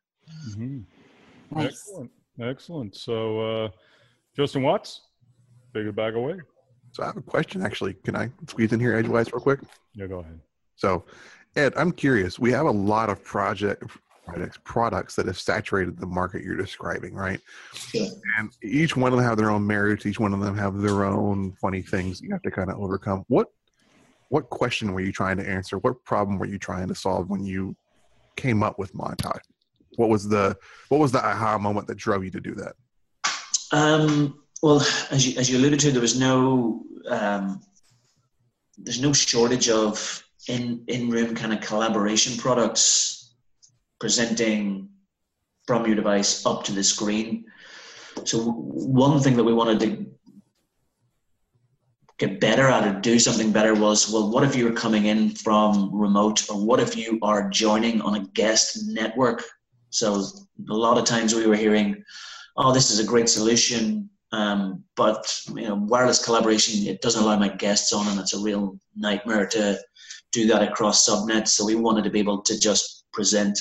hmm 0.53 0.79
Nice. 1.51 1.67
Excellent. 1.67 2.11
Excellent. 2.41 2.95
So, 2.95 3.39
uh, 3.39 3.69
Justin 4.35 4.63
Watts, 4.63 5.01
take 5.73 5.85
it 5.85 5.95
back 5.95 6.15
away. 6.15 6.39
So 6.91 7.03
I 7.03 7.07
have 7.07 7.17
a 7.17 7.21
question 7.21 7.61
actually. 7.61 7.93
Can 8.05 8.15
I 8.15 8.29
squeeze 8.47 8.73
in 8.73 8.79
here 8.79 8.95
edgewise 8.95 9.31
real 9.31 9.41
quick? 9.41 9.59
Yeah, 9.93 10.07
go 10.07 10.19
ahead. 10.19 10.39
So, 10.75 11.05
Ed, 11.55 11.73
I'm 11.77 11.91
curious. 11.91 12.39
We 12.39 12.51
have 12.51 12.65
a 12.65 12.71
lot 12.71 13.09
of 13.09 13.23
project 13.23 13.83
projects, 14.25 14.57
products 14.63 15.15
that 15.15 15.27
have 15.27 15.37
saturated 15.37 15.99
the 15.99 16.05
market 16.05 16.43
you're 16.43 16.57
describing, 16.57 17.13
right? 17.13 17.39
Yeah. 17.93 18.07
And 18.39 18.49
each 18.63 18.97
one 18.97 19.13
of 19.13 19.17
them 19.17 19.27
have 19.27 19.37
their 19.37 19.51
own 19.51 19.65
merits. 19.65 20.05
Each 20.05 20.19
one 20.19 20.33
of 20.33 20.39
them 20.39 20.57
have 20.57 20.81
their 20.81 21.05
own 21.05 21.53
funny 21.61 21.81
things 21.81 22.21
you 22.21 22.31
have 22.31 22.41
to 22.41 22.51
kind 22.51 22.71
of 22.71 22.79
overcome. 22.79 23.23
What 23.27 23.47
what 24.29 24.49
question 24.49 24.93
were 24.93 25.01
you 25.01 25.11
trying 25.11 25.37
to 25.37 25.47
answer? 25.47 25.77
What 25.77 26.03
problem 26.03 26.37
were 26.39 26.45
you 26.45 26.57
trying 26.57 26.87
to 26.87 26.95
solve 26.95 27.29
when 27.29 27.43
you 27.43 27.75
came 28.35 28.63
up 28.63 28.79
with 28.79 28.93
Montage? 28.93 29.41
What 29.97 30.09
was 30.09 30.27
the 30.27 30.57
what 30.89 30.99
was 30.99 31.11
the 31.11 31.25
aha 31.25 31.57
moment 31.57 31.87
that 31.87 31.95
drove 31.95 32.23
you 32.23 32.31
to 32.31 32.41
do 32.41 32.55
that? 32.55 32.73
Um, 33.71 34.39
well, 34.61 34.85
as 35.11 35.27
you, 35.27 35.39
as 35.39 35.49
you 35.49 35.57
alluded 35.57 35.79
to, 35.81 35.91
there 35.91 36.01
was 36.01 36.19
no 36.19 36.83
um, 37.09 37.61
there's 38.77 39.01
no 39.01 39.13
shortage 39.13 39.69
of 39.69 40.23
in 40.47 40.83
in 40.87 41.09
room 41.09 41.35
kind 41.35 41.53
of 41.53 41.61
collaboration 41.61 42.37
products 42.37 43.35
presenting 43.99 44.89
from 45.65 45.85
your 45.85 45.95
device 45.95 46.45
up 46.45 46.63
to 46.63 46.71
the 46.71 46.83
screen. 46.83 47.45
So 48.23 48.51
one 48.51 49.19
thing 49.19 49.35
that 49.35 49.43
we 49.43 49.53
wanted 49.53 49.79
to 49.81 50.14
get 52.17 52.39
better 52.39 52.67
at 52.67 52.87
or 52.87 52.99
do 53.01 53.19
something 53.19 53.51
better 53.51 53.73
was 53.73 54.11
well, 54.11 54.31
what 54.31 54.43
if 54.43 54.55
you 54.55 54.65
were 54.65 54.71
coming 54.71 55.05
in 55.05 55.31
from 55.31 55.93
remote, 55.93 56.49
or 56.49 56.63
what 56.63 56.79
if 56.79 56.95
you 56.95 57.19
are 57.21 57.49
joining 57.49 58.01
on 58.01 58.15
a 58.15 58.25
guest 58.33 58.87
network? 58.87 59.43
So 59.89 60.23
a 60.69 60.73
lot 60.73 60.97
of 60.97 61.05
times 61.05 61.35
we 61.35 61.47
were 61.47 61.55
hearing, 61.55 62.03
"Oh, 62.57 62.73
this 62.73 62.91
is 62.91 62.99
a 62.99 63.03
great 63.03 63.29
solution." 63.29 64.09
Um, 64.31 64.83
but 64.95 65.41
you 65.55 65.67
know, 65.67 65.75
wireless 65.75 66.23
collaboration 66.23 66.87
it 66.87 67.01
doesn't 67.01 67.23
allow 67.23 67.37
my 67.37 67.49
guests 67.49 67.93
on, 67.93 68.07
and 68.07 68.19
it's 68.19 68.33
a 68.33 68.39
real 68.39 68.79
nightmare 68.95 69.45
to 69.47 69.79
do 70.31 70.47
that 70.47 70.63
across 70.63 71.07
subnets. 71.07 71.49
So 71.49 71.65
we 71.65 71.75
wanted 71.75 72.03
to 72.05 72.09
be 72.09 72.19
able 72.19 72.41
to 72.41 72.59
just 72.59 73.05
present 73.11 73.57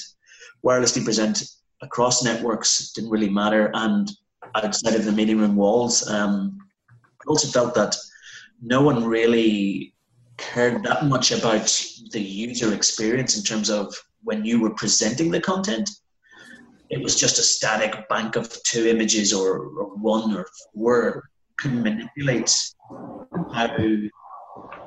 wirelessly 0.65 1.05
present 1.05 1.45
across 1.83 2.23
networks. 2.25 2.93
Didn't 2.93 3.11
really 3.11 3.29
matter, 3.29 3.71
and 3.75 4.11
outside 4.55 4.95
of 4.95 5.05
the 5.05 5.13
meeting 5.13 5.39
room 5.39 5.57
walls. 5.57 6.09
Um, 6.09 6.59
I 6.93 7.25
also 7.27 7.49
felt 7.49 7.75
that 7.75 7.97
no 8.65 8.81
one 8.83 9.05
really 9.05 9.95
cared 10.37 10.83
that 10.83 11.05
much 11.05 11.31
about 11.31 11.67
the 12.11 12.21
user 12.21 12.75
experience 12.75 13.37
in 13.37 13.45
terms 13.45 13.71
of 13.71 13.95
when 14.23 14.45
you 14.45 14.61
were 14.61 14.75
presenting 14.75 15.31
the 15.31 15.41
content 15.41 15.89
it 16.91 17.03
was 17.03 17.17
just 17.17 17.39
a 17.39 17.43
static 17.43 18.09
bank 18.09 18.37
of 18.37 18.63
two 18.63 18.87
images 18.87 19.33
or, 19.33 19.59
or 19.59 19.97
one 19.97 20.35
or 20.37 20.47
four 20.73 21.29
could 21.59 21.75
manipulate 21.75 22.55
how 23.53 23.67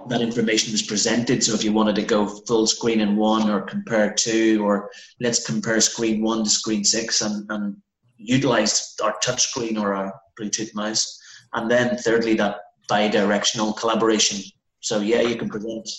that 0.08 0.22
information 0.22 0.72
was 0.72 0.84
presented. 0.84 1.44
So 1.44 1.54
if 1.54 1.64
you 1.64 1.74
wanted 1.74 1.96
to 1.96 2.04
go 2.04 2.28
full 2.48 2.68
screen 2.68 3.02
in 3.02 3.16
one 3.16 3.50
or 3.50 3.62
compare 3.62 4.14
two, 4.14 4.64
or 4.64 4.90
let's 5.20 5.46
compare 5.46 5.82
screen 5.82 6.22
one 6.22 6.44
to 6.44 6.50
screen 6.50 6.84
six 6.84 7.22
and, 7.22 7.46
and 7.52 7.76
utilize 8.18 8.96
our 9.04 9.16
touch 9.22 9.44
screen 9.44 9.78
or 9.78 9.94
our 9.94 10.14
Bluetooth 10.40 10.74
mouse. 10.76 11.20
And 11.54 11.70
then 11.70 11.98
thirdly, 11.98 12.36
that 12.36 12.58
bi-directional 12.88 13.74
collaboration. 13.74 14.44
So 14.80 15.00
yeah, 15.00 15.22
you 15.22 15.36
can 15.36 15.50
present 15.50 15.90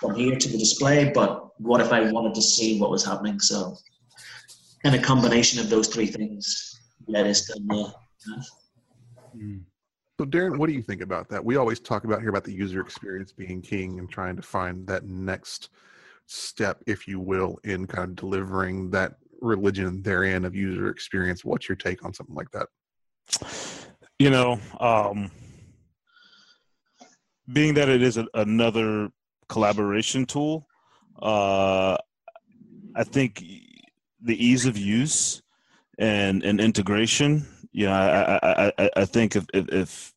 from 0.00 0.14
here 0.14 0.36
to 0.36 0.48
the 0.48 0.58
display, 0.58 1.10
but 1.10 1.48
what 1.60 1.80
if 1.80 1.92
I 1.92 2.10
wanted 2.10 2.34
to 2.34 2.42
see 2.42 2.80
what 2.80 2.90
was 2.90 3.04
happening? 3.04 3.38
So 3.38 3.76
kind 4.82 4.94
of 4.94 5.02
combination 5.02 5.60
of 5.60 5.68
those 5.68 5.88
three 5.88 6.06
things 6.06 6.80
led 7.06 7.26
us 7.26 7.46
to 7.46 7.54
the 7.54 7.92
Mm. 9.36 9.62
So, 10.18 10.26
Deron, 10.26 10.58
what 10.58 10.66
do 10.66 10.74
you 10.74 10.82
think 10.82 11.00
about 11.00 11.28
that? 11.30 11.42
We 11.42 11.56
always 11.56 11.80
talk 11.80 12.04
about 12.04 12.20
here 12.20 12.28
about 12.28 12.44
the 12.44 12.52
user 12.52 12.80
experience 12.80 13.32
being 13.32 13.62
king 13.62 13.98
and 13.98 14.10
trying 14.10 14.36
to 14.36 14.42
find 14.42 14.86
that 14.86 15.06
next 15.06 15.70
step, 16.26 16.82
if 16.86 17.08
you 17.08 17.18
will, 17.18 17.58
in 17.64 17.86
kind 17.86 18.10
of 18.10 18.16
delivering 18.16 18.90
that 18.90 19.14
religion 19.40 20.02
therein 20.02 20.44
of 20.44 20.54
user 20.54 20.90
experience. 20.90 21.44
What's 21.44 21.68
your 21.68 21.76
take 21.76 22.04
on 22.04 22.12
something 22.12 22.34
like 22.34 22.50
that? 22.50 22.66
You 24.18 24.30
know, 24.30 24.60
um, 24.78 25.30
being 27.52 27.74
that 27.74 27.88
it 27.88 28.02
is 28.02 28.16
a, 28.16 28.26
another 28.34 29.10
collaboration 29.48 30.26
tool, 30.26 30.66
uh, 31.22 31.96
I 32.94 33.04
think 33.04 33.42
the 34.22 34.44
ease 34.44 34.66
of 34.66 34.76
use 34.76 35.42
and 35.98 36.42
and 36.42 36.60
integration. 36.60 37.46
You 37.72 37.86
know, 37.86 37.92
I 37.92 38.38
I, 38.42 38.72
I, 38.78 38.90
I 38.96 39.04
think 39.04 39.36
if, 39.36 39.46
if 39.54 40.12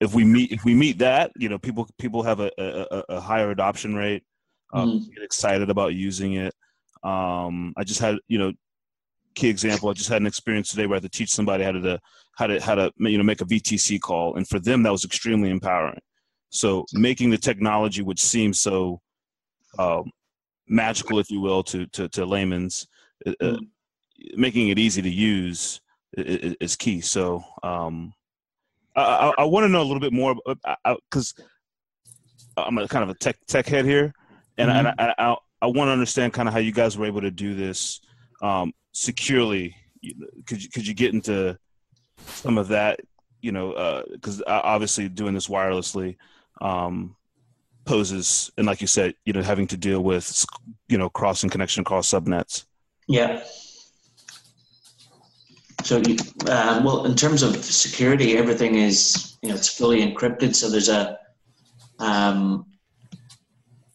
if 0.00 0.14
we 0.14 0.24
meet 0.24 0.52
if 0.52 0.64
we 0.64 0.74
meet 0.74 0.98
that, 0.98 1.32
you 1.36 1.48
know, 1.48 1.58
people 1.58 1.88
people 1.98 2.22
have 2.22 2.40
a, 2.40 2.50
a, 2.58 3.04
a 3.16 3.20
higher 3.20 3.50
adoption 3.50 3.94
rate. 3.94 4.24
Um, 4.72 5.00
Mhm. 5.00 5.14
Get 5.14 5.22
excited 5.22 5.70
about 5.70 5.94
using 5.94 6.34
it. 6.34 6.52
Um, 7.04 7.72
I 7.76 7.84
just 7.84 8.00
had 8.00 8.16
you 8.26 8.38
know, 8.38 8.52
key 9.36 9.48
example. 9.48 9.88
I 9.88 9.92
just 9.92 10.08
had 10.08 10.20
an 10.20 10.26
experience 10.26 10.70
today 10.70 10.86
where 10.86 10.96
I 10.96 11.00
had 11.00 11.10
to 11.10 11.18
teach 11.18 11.30
somebody 11.30 11.62
how 11.62 11.72
to 11.72 12.00
how 12.36 12.46
to 12.48 12.60
how 12.60 12.74
to 12.74 12.92
you 12.98 13.16
know 13.16 13.24
make 13.24 13.40
a 13.40 13.44
VTC 13.44 14.00
call, 14.00 14.34
and 14.36 14.46
for 14.48 14.58
them 14.58 14.82
that 14.82 14.90
was 14.90 15.04
extremely 15.04 15.50
empowering. 15.50 16.00
So 16.50 16.84
making 16.92 17.30
the 17.30 17.38
technology 17.38 18.02
which 18.02 18.20
seems 18.20 18.60
so 18.60 19.00
um, 19.78 20.10
magical, 20.68 21.18
if 21.18 21.30
you 21.30 21.40
will, 21.40 21.62
to 21.64 21.86
to, 21.86 22.08
to 22.10 22.24
layman's, 22.24 22.86
uh, 23.26 23.32
uh, 23.40 23.58
making 24.34 24.68
it 24.68 24.78
easy 24.78 25.02
to 25.02 25.10
use 25.10 25.80
is, 26.16 26.54
is 26.60 26.76
key. 26.76 27.00
So 27.00 27.44
um, 27.62 28.12
I, 28.94 29.02
I, 29.02 29.42
I 29.42 29.44
want 29.44 29.64
to 29.64 29.68
know 29.68 29.82
a 29.82 29.84
little 29.84 30.00
bit 30.00 30.12
more 30.12 30.34
because 31.10 31.34
I'm 32.56 32.78
a 32.78 32.88
kind 32.88 33.02
of 33.02 33.10
a 33.10 33.14
tech 33.14 33.36
tech 33.46 33.66
head 33.66 33.84
here, 33.84 34.12
and, 34.56 34.70
and 34.70 34.88
I, 34.88 35.14
I, 35.18 35.36
I 35.62 35.66
want 35.66 35.88
to 35.88 35.92
understand 35.92 36.32
kind 36.32 36.48
of 36.48 36.54
how 36.54 36.60
you 36.60 36.72
guys 36.72 36.96
were 36.96 37.06
able 37.06 37.20
to 37.20 37.30
do 37.30 37.54
this 37.54 38.00
um, 38.42 38.72
securely. 38.92 39.76
Could 40.46 40.62
you 40.62 40.70
could 40.70 40.86
you 40.86 40.94
get 40.94 41.12
into 41.12 41.58
some 42.26 42.58
of 42.58 42.68
that? 42.68 43.00
You 43.42 43.52
know, 43.52 44.02
because 44.10 44.42
obviously 44.46 45.08
doing 45.08 45.34
this 45.34 45.48
wirelessly 45.48 46.16
um, 46.60 47.16
poses, 47.84 48.50
and 48.58 48.66
like 48.66 48.80
you 48.80 48.86
said, 48.86 49.14
you 49.24 49.32
know, 49.32 49.42
having 49.42 49.66
to 49.68 49.76
deal 49.76 50.02
with 50.02 50.44
you 50.88 50.98
know 50.98 51.08
crossing 51.08 51.50
connection 51.50 51.80
across 51.80 52.10
subnets. 52.10 52.64
Yeah. 53.08 53.42
So, 55.84 56.02
uh, 56.46 56.82
well, 56.84 57.04
in 57.04 57.14
terms 57.14 57.42
of 57.42 57.64
security, 57.64 58.36
everything 58.36 58.74
is 58.74 59.36
you 59.42 59.48
know 59.48 59.54
it's 59.54 59.68
fully 59.68 60.00
encrypted. 60.00 60.54
So 60.54 60.68
there's 60.68 60.88
a 60.88 61.18
um, 61.98 62.66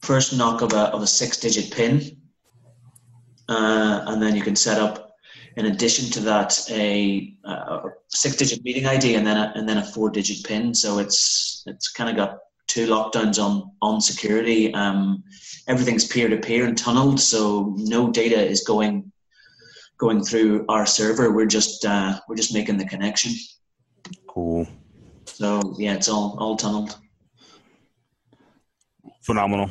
first 0.01 0.35
knock 0.35 0.61
of 0.61 0.73
a 0.73 0.87
of 0.95 1.01
a 1.01 1.07
six-digit 1.07 1.71
pin, 1.71 2.17
uh, 3.49 4.05
and 4.07 4.21
then 4.21 4.35
you 4.35 4.41
can 4.41 4.55
set 4.55 4.79
up. 4.79 5.09
In 5.57 5.65
addition 5.65 6.09
to 6.11 6.21
that, 6.21 6.57
a, 6.69 7.35
a 7.43 7.81
six-digit 8.07 8.63
meeting 8.63 8.85
ID 8.85 9.15
and 9.15 9.27
then 9.27 9.35
a, 9.35 9.51
and 9.55 9.67
then 9.67 9.79
a 9.79 9.83
four-digit 9.83 10.45
pin. 10.45 10.73
So 10.73 10.99
it's 10.99 11.65
it's 11.67 11.89
kind 11.89 12.09
of 12.09 12.15
got 12.15 12.37
two 12.71 12.87
lockdowns 12.87 13.37
on 13.37 13.71
on 13.81 13.99
security. 13.99 14.73
Um, 14.73 15.23
everything's 15.67 16.07
peer-to-peer 16.07 16.65
and 16.65 16.77
tunneled, 16.77 17.19
so 17.19 17.73
no 17.77 18.11
data 18.11 18.39
is 18.39 18.63
going 18.63 19.11
going 19.97 20.23
through 20.23 20.65
our 20.69 20.85
server. 20.85 21.33
We're 21.33 21.53
just 21.59 21.85
uh, 21.85 22.19
we're 22.27 22.37
just 22.37 22.53
making 22.53 22.77
the 22.77 22.85
connection. 22.85 23.33
Cool. 24.27 24.65
So 25.25 25.75
yeah, 25.77 25.95
it's 25.95 26.09
all 26.09 26.37
all 26.39 26.55
tunneled. 26.55 26.97
Phenomenal. 29.21 29.69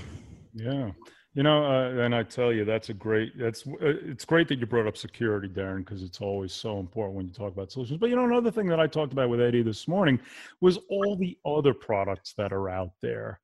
Yeah. 0.55 0.91
You 1.35 1.45
know, 1.45 1.65
uh, 1.65 2.03
and 2.03 2.13
I 2.13 2.25
tell 2.25 2.53
you, 2.53 2.65
that's 2.65 2.89
a 2.89 2.95
great. 2.95 3.39
That's 3.39 3.65
uh, 3.65 3.77
it's 3.81 4.25
great 4.25 4.49
that 4.49 4.59
you 4.59 4.67
brought 4.67 4.89
up 4.89 4.97
security, 4.97 5.49
Deron, 5.49 5.85
because 5.85 6.03
it's 6.03 6.21
always 6.21 6.53
so 6.53 6.81
important 6.81 7.17
when 7.17 7.27
you 7.27 7.33
talk 7.33 7.53
about 7.53 7.71
solutions. 7.71 8.01
But 8.01 8.11
you 8.11 8.17
know, 8.17 8.25
another 8.25 8.51
thing 8.51 8.67
that 8.67 8.81
I 8.81 8.89
talked 8.89 9.13
about 9.13 9.29
with 9.29 9.41
Eddie 9.41 9.63
this 9.63 9.87
morning 9.87 10.19
was 10.61 10.79
all 10.89 11.15
the 11.15 11.39
other 11.47 11.73
products 11.73 12.35
that 12.37 12.53
are 12.53 12.69
out 12.69 12.91
there. 13.01 13.39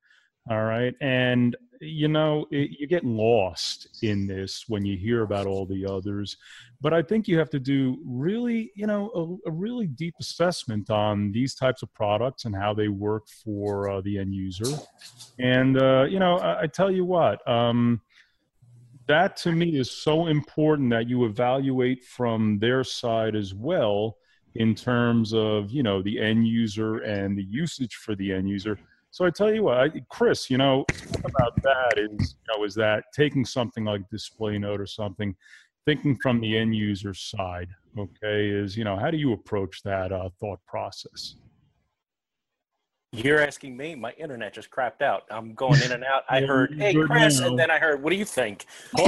All 0.49 0.65
right. 0.65 0.95
And, 1.01 1.57
you 1.81 2.09
know, 2.09 2.47
it, 2.51 2.71
you 2.79 2.87
get 2.87 3.05
lost 3.05 3.89
in 4.03 4.27
this 4.27 4.65
when 4.69 4.85
you 4.85 4.97
hear 4.97 5.23
about 5.23 5.47
all 5.47 5.67
the 5.67 5.85
others. 5.85 6.37
But 6.81 6.95
I 6.95 7.03
think 7.03 7.27
you 7.27 7.39
have 7.39 7.51
to 7.51 7.59
do 7.59 7.99
really, 8.05 8.71
you 8.77 8.87
know, 8.87 9.41
a, 9.45 9.49
a 9.49 9.53
really 9.53 9.89
deep 9.89 10.15
assessment 10.21 10.89
on 10.89 11.33
these 11.33 11.55
types 11.55 11.83
of 11.83 11.93
products 11.95 12.45
and 12.45 12.55
how 12.55 12.75
they 12.75 12.89
work 12.89 13.27
for 13.29 13.91
uh, 13.91 14.01
the 14.03 14.19
end 14.19 14.35
user. 14.35 14.77
And, 15.41 15.81
uh, 15.81 16.05
you 16.09 16.21
know, 16.21 16.39
I, 16.39 16.63
I 16.63 16.67
tell 16.69 16.93
you 16.93 17.05
what, 17.05 17.47
um, 17.49 18.01
that 19.09 19.37
to 19.39 19.53
me 19.53 19.79
is 19.79 19.91
so 19.91 20.27
important 20.27 20.91
that 20.91 21.09
you 21.09 21.25
evaluate 21.25 22.05
from 22.05 22.59
their 22.59 22.85
side 22.85 23.35
as 23.35 23.55
well 23.55 24.17
in 24.57 24.75
terms 24.75 25.33
of 25.35 25.71
you 25.71 25.83
know 25.83 26.03
the 26.03 26.21
end 26.21 26.47
user 26.47 26.99
and 26.99 27.37
the 27.37 27.45
usage 27.45 27.95
for 27.95 28.15
the 28.17 28.33
end 28.33 28.49
user 28.49 28.79
so 29.11 29.25
i 29.25 29.31
tell 29.31 29.53
you 29.53 29.63
what 29.65 29.79
I, 29.79 29.91
chris 30.11 30.51
you 30.51 30.59
know 30.59 30.85
about 31.25 31.61
that 31.63 31.95
is 31.99 32.35
you 32.35 32.59
know 32.59 32.65
is 32.65 32.75
that 32.75 33.05
taking 33.15 33.45
something 33.45 33.85
like 33.85 34.09
display 34.11 34.59
note 34.59 34.81
or 34.81 34.87
something 34.87 35.35
thinking 35.85 36.17
from 36.23 36.41
the 36.41 36.57
end 36.57 36.75
user 36.75 37.15
side 37.15 37.69
okay 37.99 38.49
is 38.49 38.77
you 38.77 38.85
know 38.85 38.97
how 38.97 39.11
do 39.11 39.17
you 39.17 39.33
approach 39.33 39.83
that 39.85 40.13
uh, 40.13 40.29
thought 40.41 40.61
process 40.67 41.37
You're 43.17 43.41
asking 43.41 43.77
me. 43.77 43.95
My 43.95 44.13
internet 44.13 44.53
just 44.53 44.71
crapped 44.71 45.01
out. 45.03 45.25
I'm 45.31 45.55
going 45.55 45.81
in 45.83 45.93
and 45.93 46.05
out. 46.05 46.25
I 46.29 46.41
heard, 46.43 46.75
"Hey, 46.79 46.95
Chris," 46.95 47.41
and 47.41 47.59
then 47.59 47.71
I 47.71 47.79
heard, 47.79 48.03
"What 48.03 48.11
do 48.11 48.17
you 48.17 48.25
think?" 48.25 48.67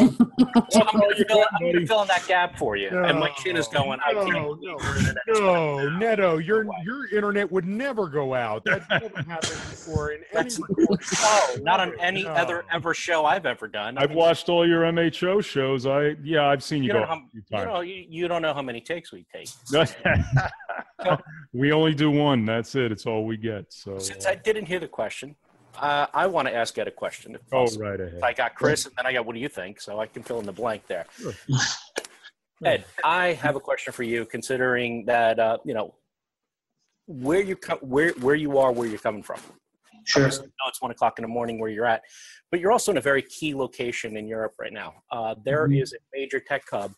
Well, 0.74 0.86
I'm 0.88 1.00
going 1.00 1.14
to 1.16 1.24
fill, 1.24 1.44
I'm 1.60 1.86
fill 1.86 2.02
in 2.02 2.08
that 2.08 2.24
gap 2.26 2.56
for 2.58 2.76
you. 2.76 2.88
and 2.88 3.18
my 3.18 3.28
chin 3.30 3.56
is 3.56 3.68
going. 3.68 3.98
I 4.04 4.12
No, 4.12 4.24
can't. 4.24 4.34
no, 4.36 4.54
believe 4.54 4.62
your 4.62 4.96
internet 4.96 5.16
is 5.26 5.40
No. 5.40 5.88
Neto, 5.98 6.38
your 6.38 6.66
your 6.84 7.08
internet 7.14 7.50
would 7.50 7.64
never 7.66 8.08
go 8.08 8.34
out. 8.34 8.64
That's 8.64 8.88
never 8.90 9.22
happened 9.22 9.50
before 9.70 10.12
in 10.12 10.20
any 10.32 10.48
That's-. 10.50 10.60
No, 11.58 11.62
not 11.62 11.80
on 11.80 11.92
any 12.00 12.24
No. 12.24 12.30
other 12.30 12.64
ever 12.72 12.94
show 12.94 13.24
I've 13.26 13.46
ever 13.46 13.66
done. 13.68 13.98
I 13.98 14.02
i've 14.02 14.10
mean, 14.10 14.18
watched 14.18 14.48
all 14.48 14.66
your 14.66 14.82
mho 14.92 15.42
shows 15.44 15.86
i 15.86 16.14
yeah 16.22 16.46
i've 16.48 16.62
seen 16.62 16.82
you, 16.82 16.88
You 16.88 17.00
go 17.00 17.06
how, 17.06 17.22
you, 17.32 17.42
know, 17.64 17.80
you, 17.80 18.06
you 18.08 18.28
don't 18.28 18.42
know 18.42 18.54
how 18.54 18.62
many 18.62 18.80
takes 18.80 19.12
we 19.12 19.26
take. 19.32 19.48
we 21.52 21.72
only 21.72 21.94
do 21.94 22.10
one. 22.10 22.44
That's 22.44 22.74
it. 22.74 22.92
It's 22.92 23.06
all 23.06 23.24
we 23.24 23.36
get. 23.36 23.66
So, 23.72 23.97
Since 24.00 24.26
I 24.26 24.34
didn't 24.34 24.66
hear 24.66 24.80
the 24.80 24.88
question, 24.88 25.36
uh, 25.80 26.06
I 26.12 26.26
want 26.26 26.48
to 26.48 26.54
ask 26.54 26.76
Ed 26.78 26.88
a 26.88 26.90
question. 26.90 27.34
If 27.34 27.42
oh, 27.52 27.64
possible. 27.64 27.84
right 27.84 28.00
ahead. 28.00 28.20
I 28.22 28.32
got 28.32 28.54
Chris, 28.54 28.86
and 28.86 28.94
then 28.96 29.06
I 29.06 29.12
got 29.12 29.26
what 29.26 29.34
do 29.34 29.40
you 29.40 29.48
think? 29.48 29.80
So 29.80 30.00
I 30.00 30.06
can 30.06 30.22
fill 30.22 30.40
in 30.40 30.46
the 30.46 30.52
blank 30.52 30.86
there. 30.86 31.06
Sure. 31.20 31.32
Ed, 32.64 32.84
I 33.04 33.34
have 33.34 33.54
a 33.54 33.60
question 33.60 33.92
for 33.92 34.02
you. 34.02 34.24
Considering 34.24 35.04
that 35.06 35.38
uh, 35.38 35.58
you 35.64 35.74
know 35.74 35.94
where 37.06 37.40
you 37.40 37.56
co- 37.56 37.78
where 37.80 38.10
where 38.20 38.34
you 38.34 38.58
are, 38.58 38.72
where 38.72 38.88
you're 38.88 38.98
coming 38.98 39.22
from. 39.22 39.38
Sure. 40.04 40.24
Obviously, 40.24 40.46
I 40.46 40.48
know 40.48 40.68
it's 40.68 40.82
one 40.82 40.90
o'clock 40.90 41.18
in 41.18 41.22
the 41.22 41.28
morning 41.28 41.60
where 41.60 41.70
you're 41.70 41.86
at, 41.86 42.02
but 42.50 42.60
you're 42.60 42.72
also 42.72 42.90
in 42.90 42.96
a 42.98 43.00
very 43.02 43.22
key 43.22 43.54
location 43.54 44.16
in 44.16 44.26
Europe 44.26 44.54
right 44.58 44.72
now. 44.72 44.94
Uh, 45.12 45.34
there 45.44 45.70
is 45.70 45.92
Mhm. 45.92 45.96
a 45.96 46.18
major 46.18 46.40
tech 46.40 46.62
hub. 46.70 46.92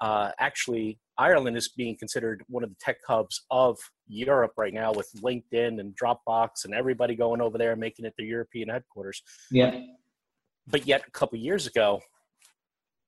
Uh, 0.00 0.32
actually, 0.38 0.98
Ireland 1.18 1.56
is 1.56 1.68
being 1.68 1.96
considered 1.96 2.44
one 2.48 2.62
of 2.62 2.70
the 2.70 2.76
tech 2.80 2.98
hubs 3.06 3.44
of 3.50 3.78
Europe 4.06 4.52
right 4.56 4.72
now, 4.72 4.92
with 4.92 5.10
LinkedIn 5.16 5.80
and 5.80 5.96
Dropbox 5.96 6.64
and 6.64 6.72
everybody 6.72 7.16
going 7.16 7.40
over 7.40 7.58
there 7.58 7.72
and 7.72 7.80
making 7.80 8.04
it 8.04 8.14
their 8.16 8.26
European 8.26 8.68
headquarters. 8.68 9.22
Yeah. 9.50 9.80
But 10.68 10.86
yet, 10.86 11.02
a 11.06 11.10
couple 11.10 11.38
years 11.38 11.66
ago, 11.66 12.00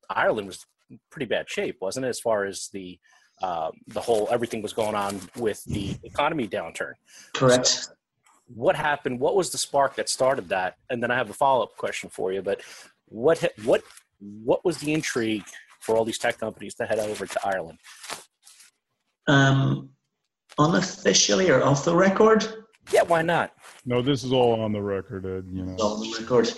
Ireland 0.08 0.48
was 0.48 0.66
in 0.90 0.98
pretty 1.10 1.26
bad 1.26 1.48
shape, 1.48 1.76
wasn't 1.80 2.06
it? 2.06 2.08
As 2.08 2.20
far 2.20 2.44
as 2.44 2.68
the 2.72 2.98
um, 3.42 3.72
the 3.86 4.00
whole 4.00 4.28
everything 4.30 4.60
was 4.60 4.74
going 4.74 4.94
on 4.94 5.18
with 5.36 5.64
the 5.64 5.96
economy 6.02 6.46
downturn 6.46 6.92
Correct. 7.32 7.88
what 8.54 8.76
happened 8.76 9.18
what 9.18 9.34
was 9.34 9.50
the 9.50 9.56
spark 9.56 9.96
that 9.96 10.10
started 10.10 10.50
that 10.50 10.74
and 10.90 11.02
then 11.02 11.10
i 11.10 11.16
have 11.16 11.30
a 11.30 11.32
follow-up 11.32 11.74
question 11.78 12.10
for 12.10 12.32
you 12.32 12.42
but 12.42 12.60
what 13.06 13.42
what 13.64 13.82
what 14.18 14.62
was 14.62 14.76
the 14.78 14.92
intrigue 14.92 15.46
for 15.80 15.96
all 15.96 16.04
these 16.04 16.18
tech 16.18 16.38
companies 16.38 16.74
to 16.74 16.84
head 16.86 16.98
over 16.98 17.26
to 17.26 17.40
ireland 17.46 17.78
Um, 19.26 19.90
unofficially 20.58 21.50
or 21.50 21.62
off 21.62 21.84
the 21.84 21.94
record? 21.94 22.44
yeah 22.92 23.02
why 23.02 23.22
not 23.22 23.52
No, 23.84 24.02
this 24.02 24.24
is 24.24 24.32
all 24.32 24.60
on 24.60 24.72
the 24.72 24.80
record, 24.82 25.24
Ed. 25.26 25.44
You 25.52 25.64
know. 25.64 25.76
On 25.76 26.00
the 26.00 26.18
record. 26.20 26.52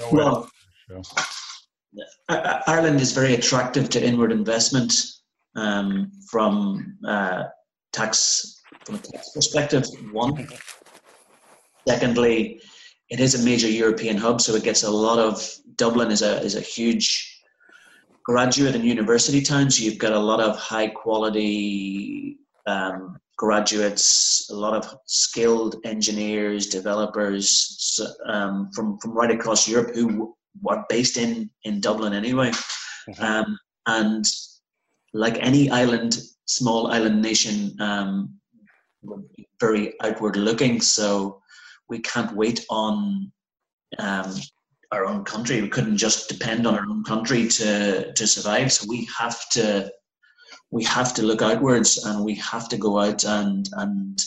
No 0.00 0.10
Well, 0.12 0.50
show. 0.88 1.02
I- 2.28 2.38
I- 2.40 2.62
Ireland 2.66 3.00
is 3.00 3.12
very 3.12 3.34
attractive 3.34 3.88
to 3.90 4.04
inward 4.04 4.30
investment 4.32 4.92
um, 5.54 6.10
from 6.30 6.98
uh, 7.06 7.44
tax 7.92 8.60
from 8.84 8.96
a 8.96 8.98
tax 8.98 9.30
perspective. 9.30 9.84
One, 10.12 10.46
secondly, 11.88 12.60
it 13.08 13.20
is 13.20 13.34
a 13.34 13.42
major 13.44 13.68
European 13.68 14.16
hub, 14.18 14.40
so 14.40 14.54
it 14.54 14.64
gets 14.64 14.82
a 14.82 14.90
lot 14.90 15.18
of. 15.18 15.34
Dublin 15.76 16.10
is 16.10 16.22
a 16.22 16.40
is 16.42 16.54
a 16.56 16.60
huge 16.60 17.35
graduate 18.26 18.74
and 18.74 18.84
university 18.84 19.40
town, 19.40 19.70
so 19.70 19.84
you've 19.84 19.98
got 19.98 20.12
a 20.12 20.18
lot 20.18 20.40
of 20.40 20.58
high 20.58 20.88
quality 20.88 22.38
um, 22.66 23.16
graduates, 23.36 24.48
a 24.50 24.54
lot 24.54 24.74
of 24.74 24.98
skilled 25.06 25.76
engineers, 25.84 26.66
developers 26.66 28.00
um, 28.26 28.68
from 28.74 28.98
from 28.98 29.12
right 29.12 29.30
across 29.30 29.68
Europe 29.68 29.94
who 29.94 30.34
are 30.68 30.84
based 30.88 31.16
in 31.16 31.48
in 31.64 31.80
Dublin 31.80 32.12
anyway, 32.12 32.50
um, 33.20 33.56
and 33.86 34.24
like 35.12 35.38
any 35.40 35.70
island, 35.70 36.18
small 36.46 36.88
island 36.88 37.22
nation, 37.22 37.80
um, 37.80 38.34
very 39.60 39.94
outward 40.02 40.36
looking. 40.36 40.80
So 40.80 41.40
we 41.88 42.00
can't 42.00 42.34
wait 42.34 42.66
on 42.70 43.30
um, 44.00 44.34
our 44.92 45.04
own 45.06 45.24
country. 45.24 45.60
We 45.62 45.68
couldn't 45.68 45.96
just 45.96 46.28
depend 46.28 46.66
on 46.66 46.74
our 46.74 46.86
own 46.88 47.02
country 47.04 47.48
to 47.48 48.12
to 48.12 48.26
survive. 48.26 48.72
So 48.72 48.86
we 48.88 49.08
have 49.18 49.38
to 49.50 49.90
we 50.70 50.84
have 50.84 51.14
to 51.14 51.22
look 51.22 51.42
outwards, 51.42 52.04
and 52.04 52.24
we 52.24 52.34
have 52.36 52.68
to 52.70 52.76
go 52.76 52.98
out 52.98 53.24
and 53.24 53.68
and 53.74 54.22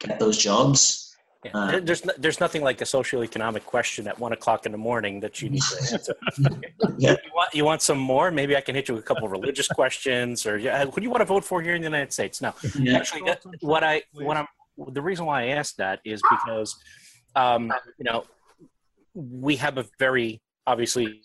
get 0.00 0.18
those 0.18 0.38
jobs. 0.38 1.14
yeah. 1.44 1.50
Uh, 1.54 1.80
there's 1.80 2.04
no, 2.04 2.12
there's 2.18 2.38
nothing 2.40 2.62
like 2.62 2.80
a 2.80 2.84
socioeconomic 2.84 3.64
question 3.64 4.06
at 4.06 4.16
one 4.18 4.32
o'clock 4.32 4.64
in 4.66 4.72
the 4.72 4.78
morning 4.78 5.18
that 5.20 5.42
you 5.42 5.48
need 5.50 5.62
to 5.62 5.76
answer 5.92 6.14
Yeah. 6.98 7.16
you 7.26 7.32
want 7.34 7.50
you 7.58 7.64
want 7.64 7.82
some 7.82 7.98
more 7.98 8.30
maybe 8.30 8.52
i 8.56 8.60
can 8.66 8.74
hit 8.78 8.84
you 8.88 8.94
with 8.94 9.02
a 9.04 9.08
couple 9.10 9.24
of 9.26 9.32
religious 9.32 9.66
questions 9.80 10.46
or 10.46 10.54
yeah 10.56 10.84
who 10.84 10.96
do 11.00 11.02
you 11.02 11.10
want 11.10 11.20
to 11.26 11.30
vote 11.34 11.44
for 11.50 11.58
here 11.66 11.74
in 11.74 11.82
the 11.82 11.90
united 11.94 12.12
states 12.12 12.36
no 12.46 12.50
Yeah. 12.78 12.96
actually 12.98 13.22
that, 13.30 13.42
what 13.72 13.82
i 13.92 13.94
what 14.28 14.36
i'm 14.36 14.46
the 14.98 15.02
reason 15.10 15.24
why 15.26 15.38
i 15.42 15.46
asked 15.60 15.76
that 15.78 15.98
is 16.04 16.20
because 16.34 16.70
um 17.34 17.62
you 17.98 18.04
know 18.08 18.18
we 19.14 19.56
have 19.56 19.78
a 19.78 19.86
very 19.98 20.40
obviously 20.66 21.22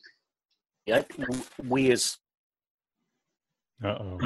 yeah, 0.86 1.04
we 1.68 1.92
as 1.92 2.18
Uh 3.84 3.88
oh. 4.00 4.20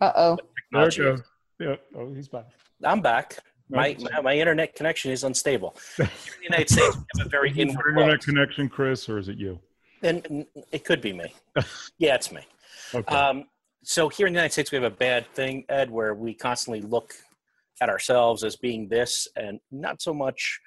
Uh 0.00 0.12
oh. 0.16 0.38
There 0.72 0.88
it 0.88 0.96
goes. 0.96 1.22
Yeah. 1.60 1.76
Oh, 1.94 2.12
he's 2.14 2.28
back. 2.28 2.46
i'm 2.84 3.00
back 3.00 3.38
my, 3.68 3.96
Oh, 4.00 4.04
my 4.14 4.20
my 4.22 4.34
internet 4.38 4.74
connection 4.74 5.10
is 5.12 5.22
unstable 5.24 5.76
here 5.96 6.06
in 6.06 6.38
the 6.38 6.44
united 6.44 6.68
states 6.70 6.96
we 6.96 7.04
have 7.18 7.26
a 7.26 7.30
very 7.30 7.50
Is 7.50 7.56
it 7.56 7.60
your 7.60 7.68
inward 7.68 7.88
internet 7.90 8.08
world. 8.08 8.20
connection, 8.22 8.68
Chris, 8.68 9.08
or 9.08 9.18
is 9.18 9.28
it 9.28 9.38
you? 9.38 9.58
and 10.02 10.26
and 10.26 10.46
it 10.72 10.84
could 10.84 11.00
be 11.00 11.12
me 11.12 11.32
yeah 11.98 12.14
it's 12.14 12.32
me 12.32 12.42
Okay. 12.94 13.14
Um, 13.14 13.44
so 13.84 14.10
here 14.10 14.26
in 14.26 14.34
the 14.34 14.38
United 14.38 14.52
States, 14.52 14.70
we 14.70 14.76
have 14.76 14.84
a 14.84 14.94
bad 14.94 15.26
thing, 15.28 15.64
Ed, 15.70 15.90
where 15.90 16.14
we 16.14 16.34
constantly 16.34 16.82
look 16.82 17.14
at 17.80 17.88
ourselves 17.88 18.44
as 18.44 18.54
being 18.54 18.86
this, 18.86 19.26
and 19.34 19.60
not 19.70 20.02
so 20.02 20.12
much 20.12 20.60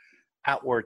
outward 0.47 0.85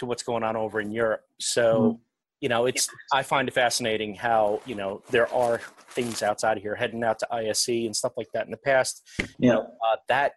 to 0.00 0.06
what's 0.06 0.22
going 0.22 0.42
on 0.42 0.56
over 0.56 0.80
in 0.80 0.90
Europe. 0.90 1.22
So, 1.38 2.00
you 2.40 2.48
know, 2.48 2.66
it's 2.66 2.88
I 3.12 3.22
find 3.22 3.46
it 3.48 3.54
fascinating 3.54 4.14
how 4.14 4.60
you 4.66 4.74
know 4.74 5.02
there 5.10 5.32
are 5.32 5.60
things 5.90 6.22
outside 6.22 6.56
of 6.56 6.62
here, 6.62 6.74
heading 6.74 7.04
out 7.04 7.18
to 7.20 7.34
ISE 7.34 7.68
and 7.68 7.94
stuff 7.94 8.12
like 8.16 8.28
that. 8.32 8.46
In 8.46 8.50
the 8.50 8.56
past, 8.56 9.06
Yeah. 9.38 9.56
uh, 9.58 9.96
that 10.08 10.32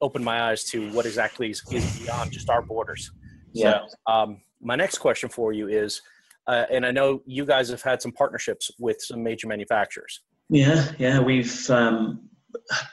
opened 0.00 0.24
my 0.24 0.50
eyes 0.50 0.64
to 0.64 0.92
what 0.92 1.06
exactly 1.06 1.50
is, 1.50 1.62
is 1.72 1.98
beyond 1.98 2.30
just 2.30 2.50
our 2.50 2.60
borders. 2.62 3.10
Yeah. 3.52 3.80
So, 4.06 4.12
um, 4.12 4.42
my 4.60 4.76
next 4.76 4.98
question 4.98 5.30
for 5.30 5.52
you 5.52 5.68
is, 5.68 6.02
uh, 6.46 6.66
and 6.70 6.84
I 6.84 6.90
know 6.90 7.22
you 7.26 7.46
guys 7.46 7.70
have 7.70 7.82
had 7.82 8.02
some 8.02 8.12
partnerships 8.12 8.70
with 8.78 9.00
some 9.00 9.22
major 9.22 9.46
manufacturers. 9.46 10.20
Yeah, 10.50 10.92
yeah. 10.98 11.20
We've 11.20 11.70
um, 11.70 12.28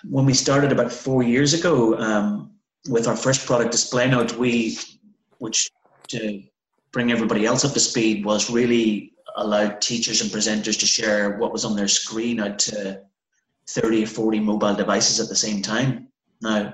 when 0.09 0.25
we 0.25 0.33
started 0.33 0.71
about 0.71 0.91
four 0.91 1.21
years 1.21 1.53
ago 1.53 1.97
um, 1.97 2.51
with 2.89 3.07
our 3.07 3.15
first 3.17 3.45
product, 3.45 3.71
Display 3.71 4.09
Note, 4.09 4.37
we, 4.37 4.77
which 5.39 5.69
to 6.13 6.43
bring 6.91 7.11
everybody 7.11 7.45
else 7.45 7.65
up 7.65 7.73
to 7.73 7.79
speed, 7.79 8.25
was 8.25 8.49
really 8.49 9.13
allowed 9.35 9.81
teachers 9.81 10.21
and 10.21 10.31
presenters 10.31 10.79
to 10.79 10.85
share 10.85 11.37
what 11.37 11.51
was 11.51 11.65
on 11.65 11.75
their 11.75 11.87
screen 11.87 12.39
out 12.39 12.59
to 12.59 13.01
thirty 13.67 14.03
or 14.03 14.07
forty 14.07 14.39
mobile 14.39 14.75
devices 14.75 15.19
at 15.19 15.29
the 15.29 15.35
same 15.35 15.61
time. 15.61 16.07
Now, 16.41 16.73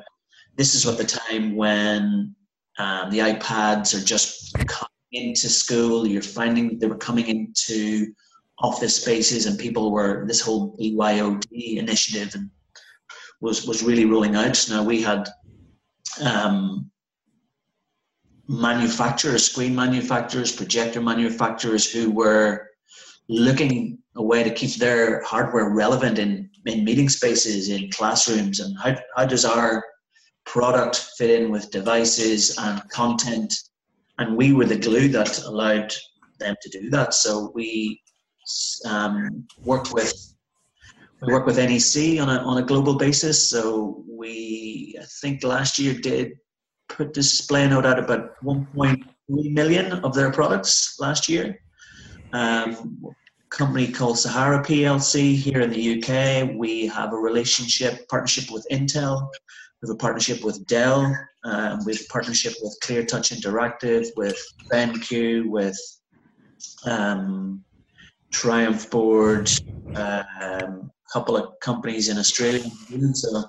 this 0.55 0.75
is 0.75 0.85
at 0.85 0.97
the 0.97 1.05
time 1.05 1.55
when 1.55 2.35
um, 2.77 3.09
the 3.11 3.19
iPads 3.19 3.93
are 3.93 4.05
just 4.05 4.53
coming 4.67 4.89
into 5.11 5.49
school. 5.49 6.07
You're 6.07 6.21
finding 6.21 6.79
they 6.79 6.87
were 6.87 6.97
coming 6.97 7.27
into 7.27 8.13
office 8.59 8.97
spaces 8.97 9.45
and 9.45 9.57
people 9.57 9.91
were 9.91 10.25
this 10.27 10.41
whole 10.41 10.75
BYOD 10.77 11.45
initiative 11.77 12.35
and 12.35 12.49
was 13.41 13.65
was 13.65 13.83
really 13.83 14.05
rolling 14.05 14.35
out. 14.35 14.65
Now 14.69 14.83
we 14.83 15.01
had 15.01 15.29
um, 16.21 16.91
manufacturers, 18.49 19.45
screen 19.45 19.75
manufacturers, 19.75 20.51
projector 20.51 20.99
manufacturers 20.99 21.89
who 21.89 22.09
were 22.09 22.67
looking 23.29 23.99
a 24.15 24.23
way 24.23 24.43
to 24.43 24.49
keep 24.49 24.73
their 24.75 25.23
hardware 25.23 25.69
relevant 25.69 26.17
in, 26.17 26.49
in 26.65 26.83
meeting 26.83 27.07
spaces, 27.09 27.69
in 27.69 27.91
classrooms, 27.91 28.59
and 28.59 28.75
how, 28.79 28.97
how 29.15 29.25
does 29.25 29.45
our 29.45 29.85
product 30.45 30.95
fit 31.15 31.29
in 31.29 31.51
with 31.51 31.69
devices 31.69 32.57
and 32.57 32.81
content? 32.89 33.53
And 34.17 34.35
we 34.35 34.51
were 34.51 34.65
the 34.65 34.79
glue 34.79 35.09
that 35.09 35.43
allowed 35.43 35.93
them 36.39 36.55
to 36.59 36.69
do 36.69 36.89
that. 36.89 37.13
So 37.13 37.51
we 37.53 38.01
um, 38.85 39.47
worked 39.63 39.93
with 39.93 40.11
we 41.21 41.33
work 41.33 41.45
with 41.45 41.57
NEC 41.57 42.21
on 42.21 42.29
a 42.29 42.39
on 42.41 42.57
a 42.57 42.65
global 42.65 42.95
basis. 42.95 43.49
So 43.49 44.03
we 44.09 44.97
I 44.99 45.05
think 45.21 45.43
last 45.43 45.77
year 45.77 45.93
did 45.93 46.31
put 46.89 47.13
display 47.13 47.65
out 47.65 47.99
about 47.99 48.35
1.3 48.43 49.03
million 49.27 49.93
of 50.03 50.13
their 50.13 50.31
products 50.31 50.99
last 50.99 51.29
year. 51.29 51.59
Um, 52.33 53.01
company 53.49 53.87
called 53.87 54.19
Sahara 54.19 54.63
PLC 54.63 55.35
here 55.35 55.61
in 55.61 55.71
the 55.71 55.97
UK. 55.97 56.51
We 56.55 56.85
have 56.87 57.13
a 57.13 57.17
relationship 57.17 58.07
partnership 58.07 58.51
with 58.51 58.65
Intel. 58.71 59.29
We 59.81 59.87
have 59.87 59.95
a 59.95 59.97
partnership 59.97 60.43
with 60.43 60.65
Dell. 60.67 61.15
Um, 61.43 61.79
we 61.85 61.93
have 61.93 62.01
a 62.01 62.11
partnership 62.11 62.53
with 62.61 62.77
Clear 62.81 63.05
Touch 63.05 63.31
Interactive, 63.31 64.07
with 64.15 64.39
BenQ, 64.71 65.47
with 65.47 65.77
um, 66.85 67.63
Triumph 68.31 68.89
Board, 68.89 69.49
a 69.95 70.25
um, 70.41 70.91
couple 71.11 71.37
of 71.37 71.59
companies 71.61 72.09
in 72.09 72.17
Australia. 72.17 72.69
So, 73.13 73.43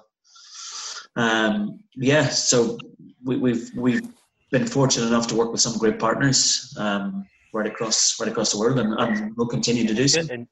um, 1.16 1.80
yeah, 1.96 2.28
so 2.28 2.78
we, 3.24 3.36
we've 3.36 3.70
we've 3.76 4.02
been 4.50 4.66
fortunate 4.66 5.06
enough 5.06 5.26
to 5.28 5.34
work 5.34 5.52
with 5.52 5.60
some 5.60 5.76
great 5.78 5.98
partners 5.98 6.74
um, 6.78 7.24
right 7.52 7.66
across 7.66 8.18
right 8.20 8.28
across 8.30 8.52
the 8.52 8.58
world, 8.58 8.78
and, 8.78 8.92
and 8.94 9.36
we'll 9.36 9.46
continue 9.46 9.86
to 9.86 9.94
do 9.94 10.08
so. 10.08 10.20
And, 10.20 10.30
and 10.30 10.48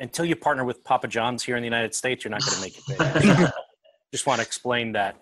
until 0.00 0.24
you 0.24 0.36
partner 0.36 0.64
with 0.64 0.82
Papa 0.84 1.08
John's 1.08 1.42
here 1.42 1.56
in 1.56 1.62
the 1.62 1.66
United 1.66 1.94
States, 1.94 2.24
you're 2.24 2.30
not 2.30 2.42
going 2.42 2.56
to 2.56 2.60
make 2.62 2.78
it 2.78 3.38
big. 3.38 3.50
Just 4.12 4.26
want 4.26 4.40
to 4.40 4.46
explain 4.46 4.92
that. 4.92 5.16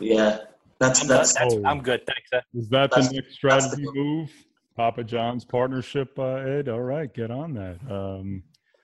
Yeah, 0.00 0.38
that's 0.78 1.02
I'm, 1.02 1.08
that's 1.08 1.34
that's- 1.34 1.54
Oh. 1.54 1.62
I'm 1.64 1.80
good. 1.80 2.02
Thanks. 2.06 2.46
Is 2.54 2.68
that 2.70 2.90
the 2.90 3.08
next 3.12 3.34
strategy 3.34 3.84
the- 3.84 3.92
move? 3.94 4.30
Papa 4.76 5.04
John's 5.04 5.44
partnership, 5.44 6.18
uh, 6.18 6.34
Ed. 6.34 6.68
All 6.68 6.80
right, 6.80 7.12
get 7.14 7.30
on 7.30 7.54
that. 7.54 7.78
Um, 7.88 8.42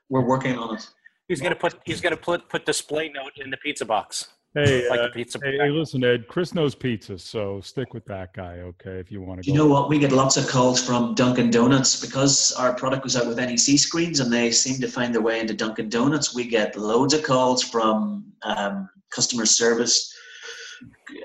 we're 0.09 0.25
working 0.25 0.57
on 0.57 0.77
it. 0.77 0.89
He's 1.27 1.41
going 1.41 1.53
to 1.53 1.59
put 1.59 1.75
he's 1.85 2.01
going 2.01 2.15
to 2.15 2.21
put 2.21 2.49
put 2.49 2.65
display 2.65 3.09
note 3.09 3.33
in 3.37 3.51
the 3.51 3.57
pizza 3.57 3.85
box, 3.85 4.29
hey, 4.55 4.89
like 4.89 5.01
uh, 5.01 5.09
pizza. 5.13 5.39
hey, 5.43 5.57
hey, 5.59 5.71
listen, 5.71 6.03
Ed. 6.05 6.27
Chris 6.29 6.55
knows 6.55 6.75
pizza, 6.75 7.19
so 7.19 7.61
stick 7.61 7.95
with 7.95 8.05
that 8.07 8.33
guy, 8.35 8.59
okay? 8.61 8.99
If 8.99 9.11
you 9.11 9.21
want 9.21 9.41
to 9.41 9.43
Do 9.43 9.51
go. 9.51 9.53
you 9.53 9.59
know 9.59 9.73
what? 9.73 9.89
We 9.89 9.99
get 9.99 10.13
lots 10.13 10.37
of 10.37 10.49
calls 10.49 10.83
from 10.85 11.15
Dunkin' 11.15 11.51
Donuts 11.51 12.01
because 12.05 12.53
our 12.53 12.75
product 12.75 13.05
was 13.05 13.17
out 13.17 13.27
with 13.27 13.37
NEC 13.37 13.79
screens 13.79 14.21
and 14.21 14.33
they 14.33 14.51
seem 14.51 14.81
to 14.81 14.89
find 14.89 15.15
their 15.15 15.23
way 15.23 15.41
into 15.41 15.55
Dunkin' 15.55 15.89
Donuts. 15.89 16.35
We 16.35 16.45
get 16.47 16.77
loads 16.77 17.15
of 17.15 17.23
calls 17.23 17.63
from 17.63 18.33
um, 18.43 18.89
customer 19.11 19.47
service 19.47 20.15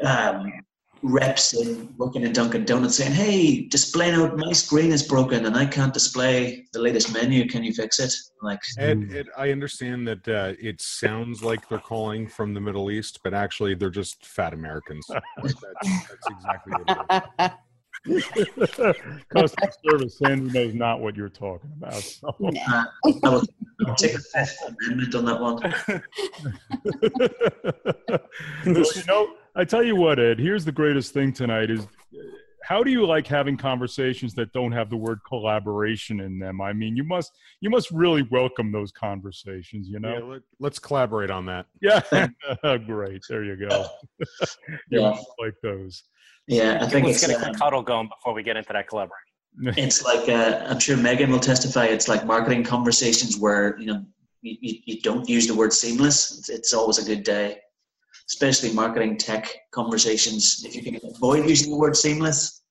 um, 0.03 0.51
reps 1.05 1.53
in, 1.53 1.93
working 1.97 2.23
in 2.23 2.33
Dunkin' 2.33 2.65
Donuts 2.65 2.97
saying, 2.97 3.13
"Hey, 3.13 3.67
display 3.67 4.11
note, 4.11 4.37
my 4.37 4.51
screen 4.51 4.91
is 4.91 5.03
broken 5.03 5.45
and 5.45 5.55
I 5.55 5.65
can't 5.65 5.93
display 5.93 6.65
the 6.73 6.79
latest 6.79 7.13
menu. 7.13 7.47
Can 7.47 7.63
you 7.63 7.73
fix 7.73 7.99
it?" 7.99 8.13
Like, 8.41 8.59
Ed, 8.77 9.09
Ed, 9.13 9.27
I 9.37 9.51
understand 9.51 10.07
that 10.07 10.27
uh, 10.27 10.53
it 10.59 10.81
sounds 10.81 11.43
like 11.43 11.69
they're 11.69 11.79
calling 11.79 12.27
from 12.27 12.53
the 12.53 12.61
Middle 12.61 12.89
East, 12.91 13.19
but 13.23 13.33
actually 13.33 13.75
they're 13.75 13.89
just 13.89 14.25
fat 14.25 14.53
Americans. 14.53 15.07
Like 15.43 15.53
that's, 15.59 16.07
that's 16.07 16.27
exactly 16.29 16.73
what 16.73 17.23
it 17.39 17.51
is. 17.51 17.51
Customer 19.29 19.71
service, 19.83 20.17
Sandy 20.17 20.51
knows 20.51 20.73
not 20.73 21.01
what 21.01 21.15
you're 21.15 21.29
talking 21.29 21.71
about. 21.77 21.95
So. 21.95 22.27
uh, 22.69 22.83
I 23.23 23.29
will 23.29 23.43
take 23.95 24.15
a 24.15 24.19
fifth 24.19 24.57
amendment 24.67 25.15
on 25.15 25.25
that 25.25 25.39
one. 25.41 25.57
well, 28.65 28.85
you 28.95 29.03
know, 29.07 29.35
I 29.55 29.63
tell 29.63 29.83
you 29.83 29.95
what, 29.95 30.19
Ed. 30.19 30.39
Here's 30.39 30.65
the 30.65 30.71
greatest 30.71 31.13
thing 31.13 31.31
tonight: 31.33 31.69
is 31.71 31.87
how 32.63 32.83
do 32.83 32.89
you 32.91 33.05
like 33.05 33.27
having 33.27 33.55
conversations 33.57 34.33
that 34.33 34.51
don't 34.53 34.71
have 34.71 34.89
the 34.89 34.97
word 34.97 35.19
collaboration 35.27 36.19
in 36.19 36.39
them? 36.39 36.61
I 36.61 36.73
mean, 36.73 36.95
you 36.97 37.03
must 37.03 37.31
you 37.61 37.69
must 37.69 37.91
really 37.91 38.23
welcome 38.31 38.71
those 38.71 38.91
conversations. 38.91 39.87
You 39.87 39.99
Yeah, 40.01 40.19
know? 40.19 40.27
let, 40.27 40.41
let's 40.59 40.79
collaborate 40.79 41.29
on 41.29 41.45
that. 41.45 41.67
Yeah. 41.81 42.01
Great. 42.85 43.21
There 43.29 43.43
you 43.43 43.55
go. 43.55 43.85
you 44.19 44.25
Yeah. 45.01 45.17
like 45.39 45.53
those. 45.61 46.03
Yeah, 46.47 46.79
I 46.81 46.87
think 46.87 47.05
Let's 47.07 47.23
it's. 47.23 47.27
get 47.27 47.35
a 47.35 47.39
um, 47.39 47.49
quick 47.51 47.59
huddle 47.59 47.81
going 47.81 48.07
before 48.07 48.33
we 48.33 48.43
get 48.43 48.55
into 48.57 48.71
that 48.73 48.87
collaboration. 48.87 49.33
it's 49.77 50.03
like 50.03 50.27
uh, 50.29 50.65
I'm 50.67 50.79
sure 50.79 50.97
Megan 50.97 51.31
will 51.31 51.39
testify. 51.39 51.85
It's 51.85 52.07
like 52.07 52.25
marketing 52.25 52.63
conversations 52.63 53.37
where 53.37 53.77
you 53.79 53.85
know 53.87 54.03
you, 54.41 54.57
you, 54.61 54.79
you 54.85 55.01
don't 55.01 55.27
use 55.29 55.47
the 55.47 55.55
word 55.55 55.71
seamless. 55.73 56.37
It's, 56.37 56.49
it's 56.49 56.73
always 56.73 56.97
a 56.99 57.05
good 57.05 57.23
day, 57.23 57.59
especially 58.29 58.73
marketing 58.73 59.17
tech 59.17 59.53
conversations. 59.71 60.63
If 60.65 60.75
you 60.75 60.81
can 60.83 60.99
avoid 61.15 61.47
using 61.47 61.71
the 61.71 61.77
word 61.77 61.95
seamless, 61.95 62.61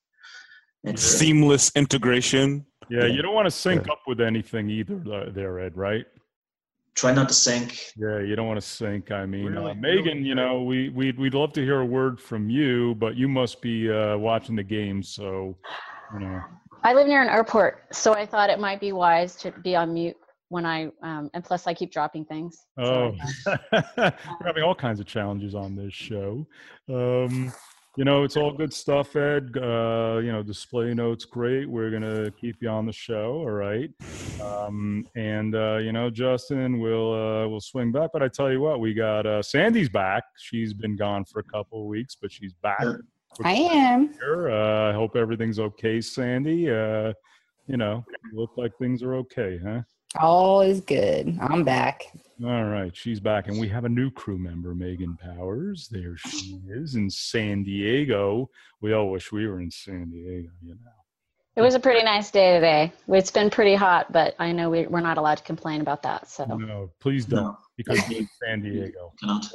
it's, 0.83 1.03
Seamless 1.03 1.71
integration. 1.75 2.67
Yeah, 2.90 3.07
you 3.07 3.23
don't 3.23 3.35
want 3.35 3.47
to 3.47 3.51
sync 3.51 3.87
Yeah. 3.87 3.93
up 3.95 4.01
with 4.07 4.21
anything 4.21 4.69
either, 4.69 5.01
uh, 5.11 5.31
there, 5.31 5.59
Ed. 5.61 5.77
Right? 5.77 6.05
try 6.97 7.12
not 7.12 7.27
to 7.27 7.35
sync. 7.35 7.90
Yeah, 7.97 8.21
you 8.21 8.37
don't 8.37 8.47
want 8.47 8.61
to 8.61 8.64
sync. 8.67 9.11
I 9.11 9.27
mean, 9.27 9.47
Really? 9.47 9.73
uh, 9.73 9.75
Megan, 9.75 10.05
Really? 10.19 10.21
you 10.29 10.37
know, 10.37 10.62
we 10.62 10.90
we'd 10.90 11.19
we'd 11.19 11.35
love 11.35 11.53
to 11.55 11.61
hear 11.61 11.81
a 11.81 11.85
word 11.85 12.21
from 12.21 12.49
you, 12.49 12.95
but 12.97 13.17
you 13.17 13.27
must 13.27 13.61
be 13.61 13.90
uh, 13.90 14.17
watching 14.17 14.55
the 14.55 14.62
game, 14.62 15.03
so 15.03 15.57
you 16.12 16.21
know. 16.21 16.40
I 16.85 16.93
live 16.93 17.09
near 17.09 17.21
an 17.23 17.29
airport, 17.29 17.93
so 17.93 18.12
I 18.12 18.25
thought 18.27 18.49
it 18.49 18.61
might 18.61 18.79
be 18.79 18.93
wise 18.93 19.35
to 19.37 19.51
be 19.51 19.75
on 19.75 19.93
mute 19.95 20.17
when 20.49 20.67
I, 20.67 20.91
um, 21.03 21.31
and 21.35 21.45
plus 21.45 21.67
I 21.67 21.75
keep 21.75 21.93
dropping 21.93 22.25
things. 22.25 22.67
Oh, 22.79 23.15
So, 23.43 23.57
we're 23.97 24.13
having 24.47 24.63
all 24.63 24.75
kinds 24.75 25.01
of 25.01 25.07
challenges 25.07 25.55
on 25.55 25.75
this 25.75 25.93
show. 25.93 26.47
Um, 26.89 27.53
you 27.97 28.05
know, 28.05 28.25
it's 28.25 28.37
all 28.37 28.53
good 28.53 28.73
stuff, 28.73 29.15
Ed. 29.15 29.51
Uh, 29.57 30.19
you 30.23 30.33
know, 30.33 30.43
display 30.45 30.93
notes 30.95 31.25
great. 31.25 31.69
We're 31.69 31.91
gonna 31.91 32.29
keep 32.33 32.57
you 32.61 32.69
on 32.69 32.87
the 32.87 32.93
show, 32.93 33.35
all 33.35 33.51
right. 33.51 33.89
Um, 34.43 35.07
and 35.15 35.55
uh, 35.55 35.77
you 35.77 35.93
know, 35.93 36.11
Justin, 36.11 36.81
we'll 36.81 37.13
uh, 37.13 37.47
we'll 37.47 37.61
swing 37.61 37.93
back. 37.93 38.11
But 38.13 38.23
I 38.23 38.29
tell 38.29 38.51
you 38.51 38.61
what, 38.61 38.81
we 38.81 38.95
got 38.95 39.27
uh, 39.27 39.43
Sandy's 39.43 39.89
back. 39.89 40.25
She's 40.37 40.75
been 40.75 40.97
gone 40.97 41.25
for 41.25 41.39
a 41.39 41.45
couple 41.45 41.83
of 41.83 41.87
weeks, 41.87 42.17
but 42.21 42.33
she's 42.33 42.53
back. 42.55 42.83
Yeah. 42.83 42.95
I 43.45 43.53
am. 43.53 44.13
Here. 44.15 44.51
Uh, 44.51 44.91
I 44.91 44.93
hope 44.93 45.15
everything's 45.15 45.61
okay, 45.61 46.01
Sandy. 46.01 46.71
Uh, 46.71 47.13
you 47.69 47.77
know, 47.77 48.05
look 48.33 48.51
like 48.57 48.77
things 48.77 49.03
are 49.03 49.15
okay, 49.15 49.59
huh? 49.65 49.83
All 50.20 50.61
is 50.61 50.81
good. 50.81 51.37
I'm 51.40 51.64
back. 51.64 52.05
All 52.44 52.64
right, 52.64 52.94
she's 52.94 53.20
back, 53.20 53.48
and 53.48 53.59
we 53.59 53.68
have 53.68 53.85
a 53.85 53.88
new 53.88 54.11
crew 54.11 54.38
member, 54.38 54.74
Megan 54.74 55.16
Powers. 55.16 55.88
There 55.90 56.16
she 56.16 56.61
is 56.68 56.94
in 56.94 57.11
San 57.11 57.62
Diego. 57.64 58.48
We 58.81 58.92
all 58.92 59.11
wish 59.11 59.33
we 59.33 59.46
were 59.46 59.61
in 59.61 59.70
San 59.70 60.11
Diego, 60.11 60.50
you 60.62 60.74
know. 60.74 60.90
It 61.57 61.62
was 61.62 61.74
a 61.74 61.81
pretty 61.81 62.05
nice 62.05 62.31
day 62.31 62.55
today. 62.55 62.92
It's 63.09 63.31
been 63.31 63.50
pretty 63.50 63.74
hot, 63.77 64.12
but 64.12 64.35
I 64.40 64.50
know 64.50 64.70
we, 64.70 64.87
we're 64.87 65.00
not 65.00 65.18
allowed 65.18 65.37
to 65.37 65.44
complain 65.44 65.81
about 65.81 66.03
that. 66.03 66.29
So 66.29 66.44
No, 66.44 66.90
please 67.00 67.24
don't, 67.24 67.42
No, 67.42 67.57
because 67.77 68.00
we're 68.09 68.18
in 68.18 68.29
San 68.42 68.62
Diego. 68.62 69.12
cannot. 69.20 69.46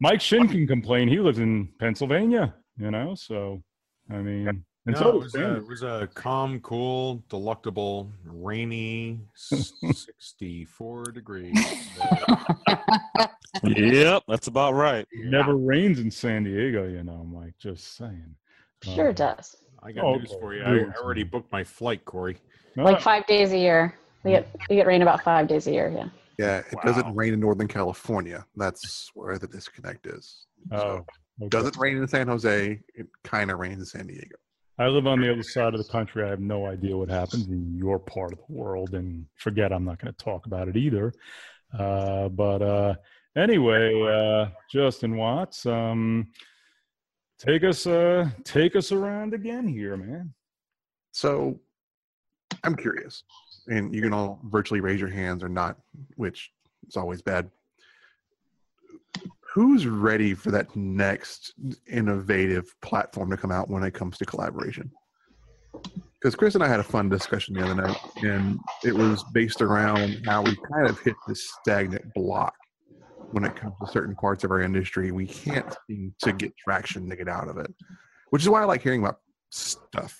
Mike 0.00 0.20
Shinn 0.20 0.48
can 0.48 0.66
complain. 0.66 1.08
He 1.08 1.18
lives 1.18 1.38
in 1.38 1.68
Pennsylvania, 1.80 2.54
you 2.76 2.90
know. 2.90 3.14
So, 3.16 3.62
I 4.10 4.18
mean, 4.18 4.64
and 4.86 4.94
No, 4.94 5.00
so 5.00 5.08
it 5.10 5.18
was, 5.18 5.34
a, 5.34 5.56
it 5.56 5.68
was 5.68 5.82
a 5.82 6.08
calm, 6.14 6.60
cool, 6.60 7.22
delectable, 7.28 8.10
rainy, 8.24 9.20
64 9.34 11.04
degrees. 11.12 11.54
Yep, 13.64 14.24
that's 14.26 14.48
about 14.48 14.74
right. 14.74 15.06
It 15.12 15.26
never 15.26 15.56
rains 15.56 16.00
in 16.00 16.10
San 16.10 16.42
Diego, 16.44 16.88
you 16.88 17.04
know. 17.04 17.22
Mike, 17.24 17.54
just 17.60 17.96
saying. 17.96 18.34
sure 18.82 19.04
Um, 19.04 19.10
it 19.10 19.16
does. 19.16 19.54
I 19.84 19.92
got 19.92 20.04
Oh, 20.04 20.16
news 20.18 20.30
okay. 20.32 20.40
for 20.40 20.54
you. 20.54 20.64
Real 20.64 20.90
I 20.90 21.00
already 21.00 21.22
booked 21.22 21.52
my 21.52 21.62
flight, 21.62 22.04
Corey. 22.04 22.38
Like 22.76 23.00
five 23.00 23.24
days 23.26 23.52
a 23.52 23.58
year. 23.58 23.94
We 24.24 24.32
get 24.32 24.48
we 24.68 24.76
get 24.76 24.86
rain 24.86 25.02
about 25.02 25.22
five 25.22 25.46
days 25.46 25.66
a 25.68 25.72
year. 25.72 25.90
Yeah. 25.94 26.08
Yeah, 26.38 26.58
it 26.58 26.74
Wow. 26.74 26.82
doesn't 26.84 27.14
rain 27.14 27.34
in 27.34 27.40
Northern 27.40 27.68
California. 27.68 28.44
That's 28.56 29.10
where 29.14 29.38
the 29.38 29.46
disconnect 29.46 30.06
is. 30.06 30.46
oh, 30.72 30.78
So, 30.78 30.86
okay. 30.88 31.48
does 31.50 31.66
it 31.66 31.76
rain 31.76 31.98
in 31.98 32.08
San 32.08 32.26
Jose? 32.26 32.80
It 32.94 33.06
kind 33.22 33.50
of 33.52 33.58
rains 33.60 33.78
in 33.78 33.84
San 33.84 34.06
Diego. 34.08 34.36
I 34.82 34.88
live 34.88 35.06
on 35.06 35.20
the 35.20 35.30
other 35.30 35.44
side 35.44 35.74
of 35.74 35.78
the 35.78 35.92
country. 35.92 36.24
I 36.24 36.30
have 36.30 36.40
no 36.40 36.66
idea 36.66 36.96
what 36.96 37.08
happens 37.08 37.46
in 37.46 37.72
your 37.76 38.00
part 38.00 38.32
of 38.32 38.38
the 38.38 38.52
world, 38.52 38.94
and 38.94 39.26
forget 39.36 39.72
I'm 39.72 39.84
not 39.84 40.00
going 40.00 40.12
to 40.12 40.24
talk 40.24 40.46
about 40.46 40.66
it 40.66 40.76
either. 40.76 41.12
Uh, 41.78 42.28
but 42.28 42.62
uh, 42.62 42.94
anyway, 43.36 44.02
uh, 44.02 44.48
Justin 44.72 45.16
Watts, 45.16 45.66
um, 45.66 46.32
take 47.38 47.62
us 47.62 47.86
uh, 47.86 48.28
take 48.42 48.74
us 48.74 48.90
around 48.90 49.34
again 49.34 49.68
here, 49.68 49.96
man. 49.96 50.34
So, 51.12 51.60
I'm 52.64 52.74
curious, 52.74 53.22
and 53.68 53.94
you 53.94 54.02
can 54.02 54.12
all 54.12 54.40
virtually 54.50 54.80
raise 54.80 54.98
your 54.98 55.10
hands 55.10 55.44
or 55.44 55.48
not, 55.48 55.78
which 56.16 56.50
is 56.88 56.96
always 56.96 57.22
bad. 57.22 57.48
Who's 59.54 59.86
ready 59.86 60.34
for 60.34 60.50
that 60.50 60.74
next 60.74 61.52
innovative 61.86 62.74
platform 62.80 63.30
to 63.30 63.36
come 63.36 63.52
out 63.52 63.68
when 63.68 63.82
it 63.82 63.92
comes 63.92 64.16
to 64.18 64.24
collaboration? 64.24 64.90
because 66.22 66.36
Chris 66.36 66.54
and 66.54 66.62
I 66.62 66.68
had 66.68 66.78
a 66.78 66.84
fun 66.84 67.08
discussion 67.08 67.54
the 67.54 67.64
other 67.64 67.74
night, 67.74 67.96
and 68.22 68.60
it 68.84 68.94
was 68.94 69.24
based 69.32 69.60
around 69.60 70.22
how 70.24 70.42
we 70.42 70.56
kind 70.72 70.88
of 70.88 71.00
hit 71.00 71.16
this 71.26 71.50
stagnant 71.60 72.14
block 72.14 72.54
when 73.32 73.44
it 73.44 73.56
comes 73.56 73.74
to 73.80 73.90
certain 73.90 74.14
parts 74.14 74.44
of 74.44 74.52
our 74.52 74.60
industry. 74.60 75.10
We 75.10 75.26
can't 75.26 75.74
seem 75.88 76.14
to 76.20 76.32
get 76.32 76.56
traction 76.56 77.10
to 77.10 77.16
get 77.16 77.28
out 77.28 77.48
of 77.48 77.58
it, 77.58 77.74
which 78.30 78.42
is 78.42 78.48
why 78.48 78.62
I 78.62 78.66
like 78.66 78.82
hearing 78.82 79.00
about 79.00 79.18
stuff 79.50 80.16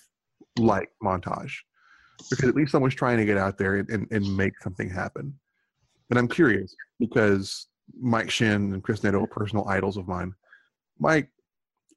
like 0.59 0.91
montage, 1.01 1.53
because 2.31 2.49
at 2.49 2.57
least 2.57 2.73
someone's 2.73 2.97
trying 2.97 3.19
to 3.19 3.25
get 3.25 3.39
out 3.39 3.57
there 3.57 3.77
and, 3.77 4.09
and 4.11 4.37
make 4.37 4.59
something 4.61 4.91
happen. 4.91 5.33
And 6.11 6.19
I'm 6.19 6.29
curious 6.29 6.75
because 6.99 7.69
Mike 8.01 8.31
Shinn 8.31 8.73
and 8.73 8.83
Chris 8.83 9.03
Neto 9.03 9.23
are 9.23 9.27
personal 9.27 9.67
idols 9.69 9.97
of 9.97 10.09
mine. 10.09 10.35
Mike, 10.99 11.29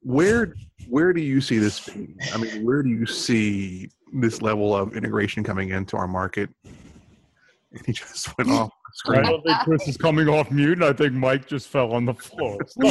where 0.02 0.54
where 0.88 1.12
do 1.12 1.20
you 1.20 1.40
see 1.40 1.58
this 1.58 1.88
being? 1.88 2.16
I 2.32 2.38
mean, 2.38 2.64
where 2.64 2.82
do 2.82 2.90
you 2.90 3.06
see 3.06 3.90
this 4.12 4.40
level 4.40 4.74
of 4.74 4.96
integration 4.96 5.42
coming 5.42 5.70
into 5.70 5.96
our 5.96 6.08
market? 6.08 6.50
And 6.64 7.82
he 7.86 7.92
just 7.92 8.36
went 8.38 8.50
off 8.50 8.70
the 9.04 9.10
I 9.10 9.14
screen. 9.14 9.22
don't 9.30 9.42
think 9.44 9.58
Chris 9.60 9.88
is 9.88 9.96
coming 9.96 10.28
off 10.28 10.50
mute. 10.50 10.78
and 10.78 10.84
I 10.84 10.92
think 10.92 11.12
Mike 11.12 11.46
just 11.46 11.68
fell 11.68 11.92
on 11.92 12.04
the 12.04 12.14
floor. 12.14 12.58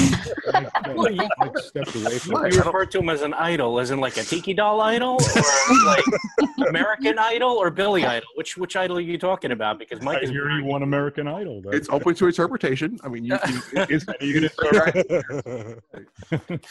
Well, 0.95 1.11
you- 1.11 1.27
Like 1.39 1.57
stepped 1.57 1.95
away 1.95 2.19
from 2.19 2.33
Mike, 2.33 2.53
You 2.53 2.59
refer 2.61 2.85
to 2.85 2.99
him 2.99 3.09
as 3.09 3.21
an 3.21 3.33
idol, 3.33 3.79
as 3.79 3.91
in 3.91 3.99
like 3.99 4.15
a 4.17 4.23
tiki 4.23 4.53
doll 4.53 4.79
idol, 4.81 5.17
or 5.35 5.85
like 5.85 6.03
American 6.69 7.17
Idol, 7.19 7.49
or 7.51 7.69
Billy 7.71 8.05
Idol? 8.05 8.27
Which 8.35 8.55
which 8.57 8.75
idol 8.75 8.97
are 8.97 9.01
you 9.01 9.17
talking 9.17 9.51
about? 9.51 9.79
Because 9.79 10.01
Mike 10.01 10.19
I 10.19 10.21
is 10.21 10.29
hear 10.29 10.49
you 10.51 10.63
won 10.63 10.83
American 10.83 11.27
Idol. 11.27 11.61
That's- 11.63 11.81
It's 11.81 11.89
open 11.89 12.15
to 12.15 12.27
interpretation. 12.27 12.97
I 13.03 13.09
mean, 13.09 13.25
you, 13.25 13.33
you, 13.47 13.61
it's, 13.89 14.05
Are 14.07 14.15
you 14.21 14.49
gonna 14.49 15.75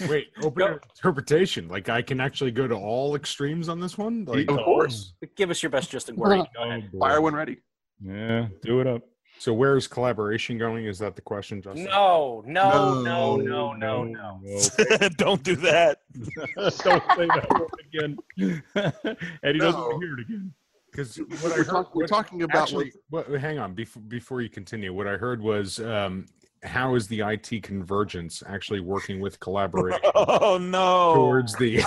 Wait, 0.09 0.29
open 0.43 0.59
Go. 0.59 0.79
interpretation. 0.97 1.69
Like 1.69 1.89
I 1.89 2.01
can 2.03 2.21
actually 2.21 2.51
go 2.53 2.67
to 2.69 2.75
all 2.75 3.17
extremes 3.17 3.69
on 3.69 3.81
this 3.81 3.99
one. 3.99 4.25
Like, 4.25 4.51
of 4.51 4.59
oh. 4.59 4.65
course. 4.65 5.15
give 5.37 5.51
us 5.51 5.63
your 5.63 5.71
best 5.71 5.91
just 5.91 6.09
a 6.11 6.15
word. 6.15 6.47
Oh. 6.59 6.81
Fire 6.99 7.21
when 7.21 7.35
ready. 7.35 7.59
Yeah, 8.03 8.49
do 8.63 8.81
it 8.81 8.87
up. 8.87 9.03
So 9.39 9.53
where's 9.53 9.87
collaboration 9.87 10.57
going? 10.59 10.87
Is 10.87 10.99
that 11.01 11.17
the 11.17 11.23
question, 11.23 11.61
Justin? 11.61 11.85
No, 11.85 12.43
no, 12.47 13.03
no, 13.03 13.37
no, 13.37 13.73
no, 13.73 14.05
no. 14.05 14.41
Don't 15.17 15.43
do 15.43 15.57
that. 15.57 15.99
Don't 16.57 16.73
say 16.73 17.27
that 17.27 17.47
word 17.51 17.69
again. 17.93 18.19
Eddie 19.43 19.59
doesn't 19.59 19.81
want 19.81 20.01
to 20.01 20.07
hear 20.07 20.15
it 20.15 20.21
again. 20.21 20.53
Because 20.91 21.17
what 21.19 21.29
I 21.31 21.45
We're, 21.45 21.57
heard, 21.57 21.67
talk, 21.67 21.95
we're 21.95 22.03
what- 22.05 22.09
talking 22.09 22.43
about 22.43 22.63
actually, 22.63 22.93
what, 23.11 23.29
hang 23.29 23.59
on 23.59 23.75
before 23.75 24.03
before 24.03 24.41
you 24.43 24.49
continue. 24.49 24.93
What 24.95 25.09
I 25.09 25.17
heard 25.17 25.43
was 25.43 25.81
um, 25.81 26.27
how 26.63 26.95
is 26.95 27.09
the 27.09 27.21
IT 27.21 27.63
convergence 27.65 28.43
actually 28.47 28.81
working 28.81 29.19
with 29.21 29.41
collaboration 29.41 30.01
Oh 30.15 30.57
no. 30.59 31.15
towards 31.17 31.55
the? 31.57 31.83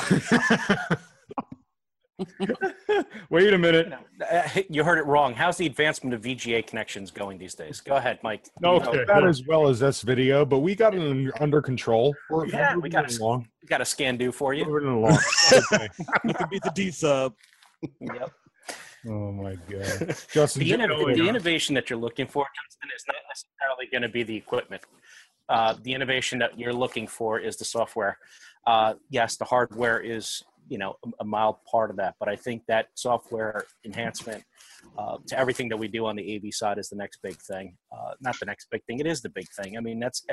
Wait 3.30 3.54
a 3.54 3.58
minute. 3.58 3.94
Uh, 4.32 4.42
You 4.70 4.84
heard 4.84 4.98
it 4.98 5.06
wrong. 5.06 5.34
How's 5.34 5.58
the 5.58 5.66
advancement 5.68 6.14
of 6.16 6.22
VGA 6.22 6.66
connections 6.66 7.12
going 7.12 7.38
these 7.38 7.54
days? 7.54 7.80
Go 7.80 7.96
ahead, 7.96 8.20
Mike. 8.24 8.48
Okay. 8.64 9.04
Not 9.08 9.28
as 9.28 9.46
well 9.46 9.68
as 9.68 9.80
this 9.80 10.02
video, 10.02 10.44
but 10.46 10.60
we 10.60 10.76
got 10.76 10.96
it 10.96 11.32
under 11.40 11.62
control. 11.62 12.16
We're, 12.30 12.48
Yeah, 12.48 12.76
we're 12.76 12.90
got 12.90 13.04
moving 13.04 13.16
it. 13.16 13.20
along. 13.20 13.48
We 13.62 13.68
got 13.68 13.82
a 13.82 13.86
scan 13.86 14.18
do 14.18 14.32
for 14.32 14.54
you. 14.54 14.66
Moving 14.66 14.90
along. 14.90 15.18
Okay. 15.74 15.88
you 16.26 16.34
can 16.34 16.48
beat 16.50 16.64
the 16.64 16.72
D 16.74 16.92
sub. 16.92 17.34
Yep. 18.02 18.32
Oh 19.08 19.32
my 19.32 19.56
god. 19.70 20.16
Justin, 20.32 20.60
The, 20.62 20.66
you 20.66 20.78
inno- 20.78 21.16
the 21.16 21.28
innovation 21.30 21.76
that 21.76 21.90
you're 21.90 22.00
looking 22.00 22.28
for, 22.28 22.46
Justin, 22.66 22.90
is 22.96 23.04
not 23.08 23.16
necessarily 23.30 23.88
going 23.92 24.02
to 24.02 24.10
be 24.10 24.24
the 24.24 24.36
equipment. 24.36 24.82
Uh, 25.48 25.76
the 25.84 25.94
innovation 25.94 26.40
that 26.40 26.58
you're 26.60 26.74
looking 26.74 27.08
for 27.08 27.40
is 27.40 27.56
the 27.58 27.64
software. 27.66 28.18
Uh, 28.66 28.96
yes, 29.10 29.38
the 29.38 29.46
hardware 29.46 30.00
is 30.00 30.44
you 30.70 30.78
know 30.78 30.96
a, 31.20 31.26
mild 31.26 31.58
part 31.70 31.90
of 31.90 31.98
that, 31.98 32.16
but 32.20 32.30
I 32.30 32.36
think 32.36 32.64
that 32.68 32.88
software 32.96 33.66
enhancement 33.86 34.44
uh, 34.98 35.18
to 35.28 35.38
everything 35.38 35.70
that 35.70 35.78
we 35.78 35.88
do 35.88 36.06
on 36.06 36.16
the 36.16 36.36
AV 36.36 36.54
side 36.54 36.78
is 36.78 36.90
the 36.90 36.96
next 36.96 37.20
big 37.22 37.38
thing. 37.38 37.76
Uh, 37.92 38.14
not 38.22 38.40
the 38.40 38.46
next 38.46 38.68
big 38.72 38.84
thing; 38.86 39.00
it 39.00 39.08
is 39.08 39.22
the 39.22 39.30
big 39.30 39.48
thing. 39.50 39.78
I 39.78 39.82
mean, 39.82 40.00
that's 40.00 40.26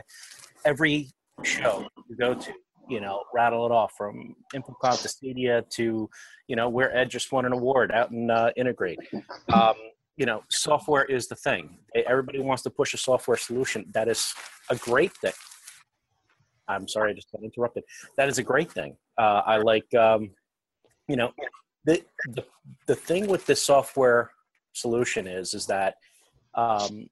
every 0.65 1.11
show 1.43 1.89
you 2.09 2.17
go 2.17 2.35
to. 2.35 2.53
You 2.87 3.01
know, 3.01 3.23
rattle 3.33 3.65
it 3.65 3.73
off 3.73 3.95
from 3.97 4.37
InfoComm 4.55 5.01
to 5.01 5.09
Stadia 5.09 5.65
to, 5.71 6.11
you 6.49 6.55
know, 6.55 6.69
where 6.69 6.95
Ed 6.95 7.09
just 7.09 7.33
won 7.33 7.47
an 7.47 7.53
award 7.55 7.91
out 7.91 8.11
in 8.11 8.31
uh, 8.31 8.51
Integrate 8.59 8.99
um, 9.55 9.73
you 10.17 10.27
know, 10.27 10.43
software 10.51 11.05
is 11.05 11.27
the 11.29 11.35
thing. 11.35 11.79
Everybody 11.95 12.41
wants 12.41 12.63
to 12.65 12.71
push 12.71 12.95
a 12.95 12.97
software 12.97 13.37
solution. 13.37 13.87
That 13.93 14.09
is 14.09 14.35
a 14.71 14.77
great 14.77 15.13
thing. 15.17 15.33
I'm 16.69 16.89
sorry, 16.89 17.11
I 17.11 17.15
just 17.15 17.31
got 17.33 17.43
interrupted. 17.43 17.85
That 18.17 18.29
is 18.29 18.39
a 18.39 18.43
great 18.43 18.71
thing. 18.71 18.97
Uh, 19.19 19.43
I 19.47 19.57
like, 19.59 19.93
um, 19.95 20.31
you 21.09 21.17
know, 21.17 21.31
the, 21.85 22.03
the 22.31 22.45
the 22.87 22.95
thing 22.95 23.27
with 23.27 23.47
this 23.47 23.63
software 23.63 24.31
solution 24.73 25.27
is 25.27 25.55
is 25.55 25.67
that 25.67 25.97
um, 26.55 27.09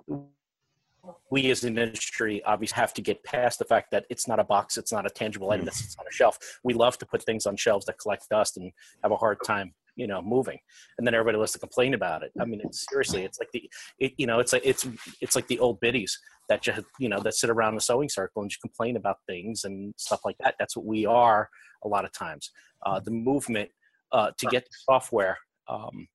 we 1.30 1.50
as 1.50 1.64
an 1.64 1.78
industry 1.78 2.42
obviously 2.44 2.76
have 2.76 2.94
to 2.94 3.02
get 3.02 3.22
past 3.24 3.58
the 3.58 3.64
fact 3.64 3.90
that 3.90 4.04
it's 4.08 4.28
not 4.28 4.38
a 4.38 4.44
box, 4.44 4.78
it's 4.78 4.92
not 4.92 5.06
a 5.06 5.10
tangible 5.10 5.50
item 5.50 5.64
that 5.64 5.74
sits 5.74 5.96
on 5.98 6.06
a 6.06 6.12
shelf. 6.12 6.38
We 6.62 6.74
love 6.74 6.96
to 6.98 7.06
put 7.06 7.22
things 7.24 7.46
on 7.46 7.56
shelves 7.56 7.86
that 7.86 7.98
collect 7.98 8.28
dust 8.28 8.56
and 8.56 8.72
have 9.02 9.12
a 9.12 9.16
hard 9.16 9.38
time, 9.44 9.74
you 9.96 10.06
know, 10.06 10.22
moving 10.22 10.58
and 10.98 11.06
then 11.06 11.14
everybody 11.14 11.36
wants 11.36 11.52
to 11.52 11.58
complain 11.58 11.94
about 11.94 12.22
it. 12.22 12.32
I 12.40 12.44
mean, 12.44 12.60
it's 12.64 12.86
seriously, 12.90 13.24
it's 13.24 13.38
like 13.38 13.50
the, 13.52 13.70
it, 13.98 14.12
you 14.16 14.26
know, 14.26 14.38
it's 14.38 14.52
like 14.52 14.62
it's 14.64 14.86
it's 15.20 15.36
like 15.36 15.46
the 15.48 15.58
old 15.58 15.80
biddies 15.80 16.18
that 16.48 16.62
just 16.62 16.82
you 16.98 17.08
know 17.08 17.20
that 17.20 17.34
sit 17.34 17.50
around 17.50 17.74
the 17.74 17.80
sewing 17.80 18.08
circle 18.08 18.42
and 18.42 18.50
just 18.50 18.60
complain 18.60 18.96
about 18.96 19.18
things 19.26 19.64
and 19.64 19.94
stuff 19.96 20.20
like 20.24 20.36
that. 20.40 20.54
That's 20.58 20.76
what 20.76 20.86
we 20.86 21.06
are 21.06 21.48
a 21.84 21.88
lot 21.88 22.04
of 22.04 22.12
times. 22.12 22.50
Uh, 22.84 23.00
the 23.00 23.10
movement 23.10 23.70
uh, 24.12 24.30
to 24.38 24.46
get 24.46 24.64
the 24.64 24.76
software. 24.84 25.38
Um, 25.68 26.08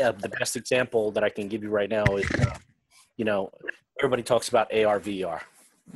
uh, 0.00 0.12
the 0.12 0.28
best 0.28 0.56
example 0.56 1.10
that 1.12 1.24
I 1.24 1.28
can 1.28 1.48
give 1.48 1.62
you 1.62 1.70
right 1.70 1.90
now 1.90 2.04
is, 2.16 2.28
you 3.16 3.24
know, 3.24 3.50
everybody 3.98 4.22
talks 4.22 4.48
about 4.48 4.72
AR 4.72 5.00
VR. 5.00 5.40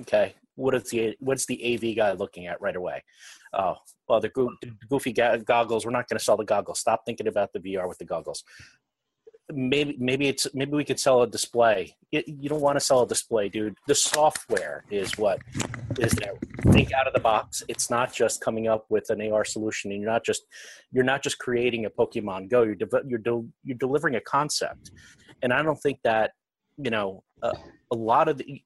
Okay, 0.00 0.34
what 0.56 0.74
is 0.74 0.90
the 0.90 1.16
what's 1.20 1.46
the 1.46 1.74
AV 1.74 1.96
guy 1.96 2.12
looking 2.12 2.46
at 2.46 2.60
right 2.60 2.76
away? 2.76 3.02
Oh, 3.54 3.76
well, 4.08 4.20
the, 4.20 4.30
goofy 4.88 5.12
goggles. 5.12 5.84
We're 5.84 5.92
not 5.92 6.08
going 6.08 6.18
to 6.18 6.24
sell 6.24 6.36
the 6.36 6.44
goggles. 6.44 6.78
Stop 6.78 7.02
thinking 7.04 7.28
about 7.28 7.52
the 7.52 7.60
VR 7.60 7.88
with 7.88 7.98
the 7.98 8.04
goggles. 8.04 8.44
Maybe 9.52 9.96
maybe 9.98 10.28
it's 10.28 10.46
maybe 10.54 10.72
we 10.72 10.84
could 10.84 11.00
sell 11.00 11.22
a 11.22 11.26
display. 11.26 11.96
You, 12.10 12.48
don't 12.48 12.60
want 12.60 12.76
to 12.76 12.80
sell 12.80 13.02
a 13.02 13.06
display, 13.06 13.50
dude. 13.50 13.76
The 13.86 13.94
software 13.94 14.84
is 14.90 15.18
what 15.18 15.40
is 15.98 16.12
there. 16.12 16.34
Think 16.70 16.92
out 16.92 17.06
of 17.06 17.12
the 17.12 17.20
box. 17.20 17.62
It's 17.68 17.90
not 17.90 18.14
just 18.14 18.40
coming 18.40 18.68
up 18.68 18.86
with 18.88 19.10
an 19.10 19.20
AR 19.20 19.44
solution, 19.44 19.90
and 19.92 20.00
you're 20.00 20.10
not 20.10 20.24
just 20.24 20.44
you're 20.90 21.04
not 21.04 21.22
just 21.22 21.38
creating 21.38 21.84
a 21.84 21.90
Pokemon 21.90 22.48
Go. 22.48 22.62
You're 22.62 22.76
de- 22.76 23.02
you're 23.06 23.18
de- 23.18 23.48
you're 23.64 23.76
delivering 23.76 24.14
a 24.14 24.20
concept, 24.20 24.92
and 25.42 25.52
I 25.52 25.62
don't 25.62 25.80
think 25.82 25.98
that 26.04 26.30
you 26.78 26.90
know 26.90 27.22
uh, 27.42 27.52
a 27.90 27.96
lot 27.96 28.28
of 28.28 28.38
the 28.38 28.62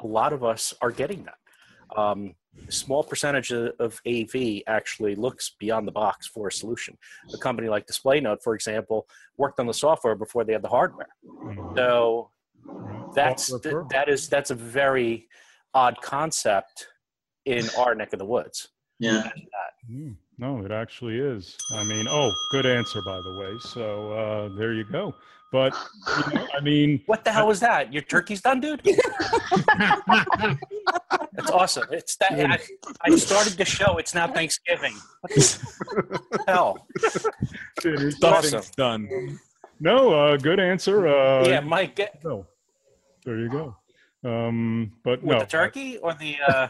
a 0.00 0.06
lot 0.06 0.32
of 0.32 0.44
us 0.44 0.74
are 0.80 0.92
getting 0.92 1.24
that. 1.24 1.98
Um, 2.00 2.34
small 2.70 3.02
percentage 3.02 3.50
of, 3.50 3.72
of 3.78 4.00
AV 4.06 4.62
actually 4.66 5.14
looks 5.14 5.54
beyond 5.58 5.86
the 5.88 5.92
box 5.92 6.26
for 6.26 6.48
a 6.48 6.52
solution. 6.52 6.96
A 7.34 7.38
company 7.38 7.68
like 7.68 7.86
DisplayNote, 7.86 8.42
for 8.42 8.54
example, 8.54 9.06
worked 9.36 9.58
on 9.60 9.66
the 9.66 9.74
software 9.74 10.14
before 10.14 10.44
they 10.44 10.52
had 10.52 10.62
the 10.62 10.68
hardware. 10.68 11.08
So 11.76 12.30
that's 13.14 13.46
that 13.90 14.08
is 14.08 14.28
that's 14.28 14.50
a 14.50 14.54
very 14.54 15.28
odd 15.74 15.96
concept 16.02 16.86
in 17.46 17.68
our 17.78 17.94
neck 17.94 18.12
of 18.12 18.18
the 18.18 18.26
woods. 18.26 18.68
Yeah. 18.98 19.30
Hmm, 19.86 20.12
No, 20.38 20.64
it 20.64 20.70
actually 20.72 21.18
is. 21.18 21.56
I 21.72 21.84
mean, 21.84 22.06
oh, 22.08 22.30
good 22.50 22.66
answer, 22.66 23.00
by 23.02 23.20
the 23.20 23.32
way. 23.38 23.52
So 23.60 24.12
uh, 24.12 24.48
there 24.58 24.72
you 24.74 24.84
go. 24.84 25.14
But 25.50 25.72
you 26.26 26.34
know, 26.34 26.46
I 26.54 26.60
mean, 26.60 27.00
What 27.06 27.24
the 27.24 27.32
hell 27.32 27.46
was 27.46 27.60
that? 27.60 27.90
Your 27.92 28.02
turkey's 28.02 28.42
done, 28.42 28.60
dude. 28.60 28.82
That's 31.38 31.50
awesome. 31.52 31.84
It's 31.92 32.16
that 32.16 32.32
I, 32.32 32.58
I 33.02 33.14
started 33.16 33.52
the 33.54 33.64
show. 33.64 33.96
It's 33.98 34.12
now 34.12 34.26
Thanksgiving. 34.26 34.94
What 35.20 35.30
the 35.34 36.44
hell? 36.48 36.86
it's 37.84 38.22
awesome. 38.24 38.62
Done. 38.76 39.38
no, 39.78 40.12
uh, 40.12 40.36
good 40.36 40.58
answer. 40.58 41.06
Uh, 41.06 41.46
yeah, 41.46 41.60
Mike, 41.60 41.94
get, 41.94 42.22
No, 42.24 42.44
there 43.24 43.38
you 43.38 43.48
go. 43.48 43.76
Um, 44.24 44.90
but 45.04 45.22
with 45.22 45.30
no, 45.34 45.38
the 45.38 45.46
turkey 45.46 45.98
or 45.98 46.12
the 46.14 46.36
uh, 46.48 46.68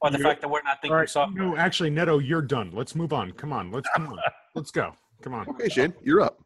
or 0.00 0.10
the 0.10 0.16
You- 0.18 0.24
fact 0.24 0.40
that 0.40 0.48
we're 0.48 0.62
not 0.62 0.76
All 0.76 0.80
thinking 0.80 0.96
right. 0.96 1.10
software. 1.10 1.44
No, 1.44 1.56
actually, 1.58 1.90
Neto, 1.90 2.18
you're 2.20 2.40
done. 2.40 2.70
Let's 2.72 2.94
move 2.94 3.12
on. 3.12 3.32
Come 3.32 3.52
on. 3.52 3.70
Let's 3.70 3.88
come 3.94 4.06
on. 4.08 4.18
Let's 4.54 4.70
go. 4.70 4.94
Come 5.20 5.34
on. 5.34 5.46
Okay, 5.50 5.68
Shane, 5.68 5.92
you're 6.02 6.22
up. 6.22 6.38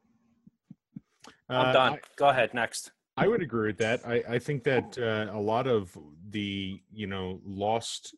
I'm 1.48 1.68
Uh, 1.68 1.72
done. 1.72 1.92
I- 1.92 1.98
Go 2.16 2.28
ahead. 2.30 2.52
Next. 2.52 2.90
I 3.16 3.28
would 3.28 3.42
agree 3.42 3.68
with 3.68 3.78
that. 3.78 4.06
I, 4.06 4.22
I 4.28 4.38
think 4.38 4.64
that 4.64 4.98
uh, 4.98 5.36
a 5.36 5.40
lot 5.40 5.66
of 5.66 5.96
the 6.30 6.80
you 6.92 7.06
know 7.06 7.40
lost 7.44 8.14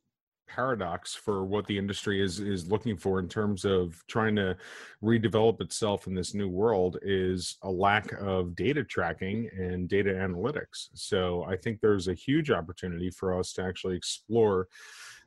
paradox 0.49 1.15
for 1.15 1.45
what 1.45 1.67
the 1.67 1.77
industry 1.77 2.23
is 2.23 2.41
is 2.41 2.71
looking 2.71 2.97
for 2.97 3.19
in 3.19 3.29
terms 3.29 3.65
of 3.65 4.03
trying 4.07 4.37
to 4.37 4.57
redevelop 5.03 5.61
itself 5.61 6.07
in 6.07 6.15
this 6.15 6.35
new 6.35 6.49
world 6.49 6.99
is 7.03 7.57
a 7.63 7.71
lack 7.71 8.13
of 8.21 8.55
data 8.55 8.85
tracking 8.85 9.51
and 9.57 9.89
data 9.89 10.11
analytics. 10.11 10.89
So 10.95 11.45
I 11.45 11.57
think 11.57 11.81
there's 11.81 12.09
a 12.09 12.15
huge 12.15 12.51
opportunity 12.51 13.11
for 13.11 13.39
us 13.39 13.53
to 13.55 13.65
actually 13.65 13.97
explore 13.97 14.69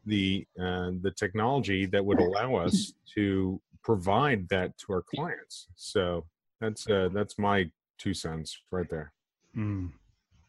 the 0.05 0.47
uh, 0.59 0.91
the 1.01 1.13
technology 1.15 1.85
that 1.85 2.03
would 2.03 2.19
allow 2.19 2.55
us 2.55 2.93
to 3.15 3.61
provide 3.83 4.47
that 4.49 4.77
to 4.79 4.93
our 4.93 5.03
clients. 5.15 5.67
So 5.75 6.25
that's 6.61 6.89
uh, 6.89 7.09
that's 7.13 7.37
my 7.37 7.69
two 7.97 8.13
cents 8.13 8.61
right 8.71 8.89
there. 8.89 9.13
Mm. 9.57 9.91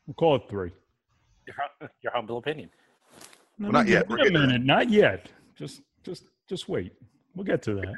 We'll 0.07 0.15
call 0.15 0.37
it 0.37 0.43
three. 0.49 0.71
Your, 1.47 1.57
your 2.03 2.13
humble 2.13 2.39
opinion. 2.39 2.71
Well, 3.59 3.73
not 3.73 3.87
yet. 3.89 4.09
We're 4.09 4.17
Wait 4.17 4.21
a 4.29 4.31
getting 4.31 4.39
there. 4.39 4.47
minute. 4.49 4.65
Not 4.67 4.91
yet. 4.91 5.29
Just, 5.57 5.83
just, 6.03 6.25
just 6.49 6.69
wait. 6.69 6.93
We'll 7.35 7.45
get 7.45 7.63
to 7.63 7.75
that. 7.75 7.95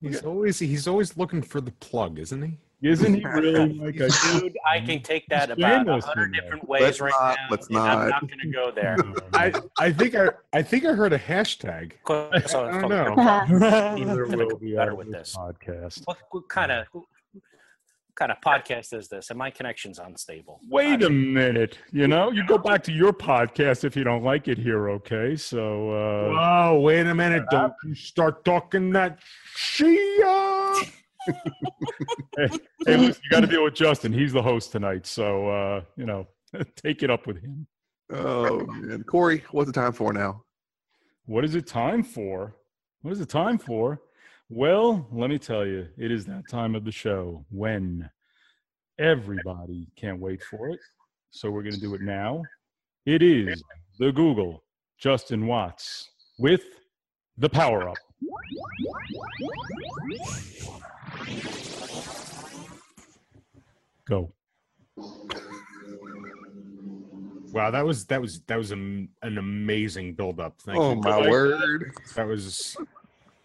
He's 0.00 0.22
always 0.22 0.58
he's 0.58 0.86
always 0.86 1.16
looking 1.16 1.40
for 1.40 1.62
the 1.62 1.70
plug, 1.72 2.18
isn't 2.18 2.42
he? 2.42 2.58
Isn't 2.86 3.14
he 3.14 3.24
really 3.24 3.72
like 3.78 3.94
a 4.00 4.10
Dude, 4.38 4.58
I 4.66 4.78
can 4.80 5.00
take 5.00 5.26
that 5.28 5.50
about 5.50 5.88
a 5.88 6.00
hundred 6.04 6.34
different 6.34 6.68
ways 6.68 6.82
Let's 6.82 7.00
right 7.00 7.12
not- 7.18 7.36
now. 7.36 7.46
let's 7.50 7.68
and 7.68 7.78
I'm 7.78 7.98
not. 8.00 8.08
not 8.10 8.28
going 8.28 8.40
to 8.40 8.48
go 8.50 8.70
there. 8.70 8.96
I 9.32 9.52
I 9.78 9.90
think 9.92 10.14
I 10.14 10.28
I 10.52 10.60
think 10.60 10.84
I 10.84 10.92
heard 10.92 11.14
a 11.14 11.18
hashtag. 11.18 11.92
I 12.06 12.40
don't 12.82 12.88
know. 12.90 13.14
Neither 13.96 14.26
will 14.26 14.58
be 14.58 14.74
better 14.74 14.94
with 14.94 15.10
this. 15.10 15.34
podcast. 15.34 16.02
What, 16.04 16.18
what 16.32 16.48
kind 16.50 16.70
of 16.70 16.86
what 16.92 17.04
kind 18.16 18.30
of 18.30 18.38
podcast 18.40 18.96
is 18.96 19.08
this? 19.08 19.30
And 19.30 19.38
my 19.38 19.50
connection's 19.50 19.98
unstable. 19.98 20.60
Wait 20.68 21.02
a 21.02 21.10
minute. 21.10 21.78
You 21.92 22.08
know, 22.08 22.30
you 22.30 22.46
go 22.46 22.58
back 22.70 22.82
to 22.84 22.92
your 22.92 23.12
podcast 23.12 23.84
if 23.84 23.96
you 23.96 24.04
don't 24.04 24.22
like 24.22 24.48
it 24.48 24.58
here, 24.58 24.88
okay? 24.90 25.36
So, 25.36 25.90
uh, 25.90 26.30
Whoa, 26.30 26.80
wait 26.80 27.06
a 27.06 27.14
minute! 27.14 27.44
Don't 27.50 27.72
you 27.84 27.94
start 27.94 28.44
talking 28.44 28.90
that 28.92 29.18
shit. 29.54 29.88
hey, 32.36 32.48
listen, 32.86 33.22
you 33.24 33.30
got 33.30 33.40
to 33.40 33.46
deal 33.46 33.64
with 33.64 33.74
Justin. 33.74 34.12
He's 34.12 34.32
the 34.32 34.42
host 34.42 34.72
tonight. 34.72 35.06
So, 35.06 35.48
uh, 35.48 35.80
you 35.96 36.06
know, 36.06 36.26
take 36.76 37.02
it 37.02 37.10
up 37.10 37.26
with 37.26 37.40
him. 37.40 37.66
Oh 38.10 38.66
man, 38.66 39.02
Corey, 39.04 39.42
what's 39.50 39.66
the 39.66 39.72
time 39.72 39.92
for 39.92 40.12
now? 40.12 40.42
What 41.26 41.44
is 41.44 41.54
it 41.54 41.66
time 41.66 42.02
for? 42.02 42.54
What 43.00 43.12
is 43.12 43.20
it 43.20 43.28
time 43.28 43.58
for? 43.58 44.02
Well, 44.50 45.08
let 45.10 45.30
me 45.30 45.38
tell 45.38 45.64
you, 45.66 45.88
it 45.96 46.12
is 46.12 46.26
that 46.26 46.48
time 46.50 46.74
of 46.74 46.84
the 46.84 46.92
show 46.92 47.44
when 47.50 48.10
everybody 48.98 49.88
can't 49.96 50.20
wait 50.20 50.42
for 50.42 50.68
it. 50.68 50.80
So 51.30 51.50
we're 51.50 51.62
going 51.62 51.74
to 51.74 51.80
do 51.80 51.94
it 51.94 52.02
now. 52.02 52.42
It 53.06 53.22
is 53.22 53.62
the 53.98 54.12
Google 54.12 54.62
Justin 54.98 55.46
Watts 55.46 56.10
with 56.38 56.62
the 57.38 57.48
power 57.48 57.88
up. 57.88 57.96
Go. 64.06 64.32
Wow, 67.52 67.70
that 67.70 67.86
was 67.86 68.04
that 68.06 68.20
was 68.20 68.40
that 68.42 68.58
was 68.58 68.72
an, 68.72 69.08
an 69.22 69.38
amazing 69.38 70.14
build 70.14 70.38
up. 70.38 70.60
Thank 70.60 70.78
oh 70.78 70.90
you. 70.90 71.00
my 71.00 71.28
word! 71.30 71.92
That 72.14 72.26
was 72.26 72.76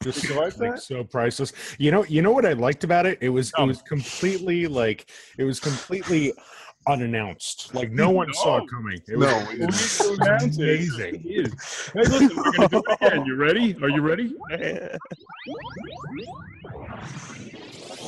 just 0.01 0.23
You 0.23 0.35
like 0.35 0.57
like 0.59 0.75
that? 0.75 0.81
so 0.83 1.03
priceless. 1.03 1.51
You 1.77 1.91
know, 1.91 2.05
you 2.05 2.21
know 2.21 2.31
what 2.31 2.45
I 2.45 2.53
liked 2.53 2.83
about 2.83 3.05
it? 3.05 3.17
It 3.21 3.29
was 3.29 3.51
Tell 3.51 3.65
it 3.65 3.67
was 3.67 3.81
completely 3.81 4.67
like 4.67 5.09
it 5.37 5.43
was 5.43 5.59
completely 5.59 6.33
unannounced. 6.87 7.73
Like 7.73 7.91
no 7.91 8.09
one 8.09 8.33
saw 8.33 8.57
it 8.59 8.69
coming. 8.69 8.99
It 9.07 9.17
was, 9.17 9.27
No, 9.27 9.37
it 9.51 9.59
was 9.67 9.99
Well, 9.99 10.15
you 10.15 10.17
go 10.17 10.23
down 10.23 10.39
to 10.51 10.63
it. 10.63 10.75
amazing. 10.79 11.15
It 11.25 11.47
is. 11.47 11.91
Hey, 11.93 12.01
listen, 12.07 12.37
we're 12.37 12.43
going 12.51 12.61
to 12.61 12.67
do 12.67 12.83
it 12.87 12.97
again. 13.01 13.25
You 13.25 13.35
ready? 13.35 13.75
Are 13.81 13.89
you 13.89 14.01
ready? 14.01 14.35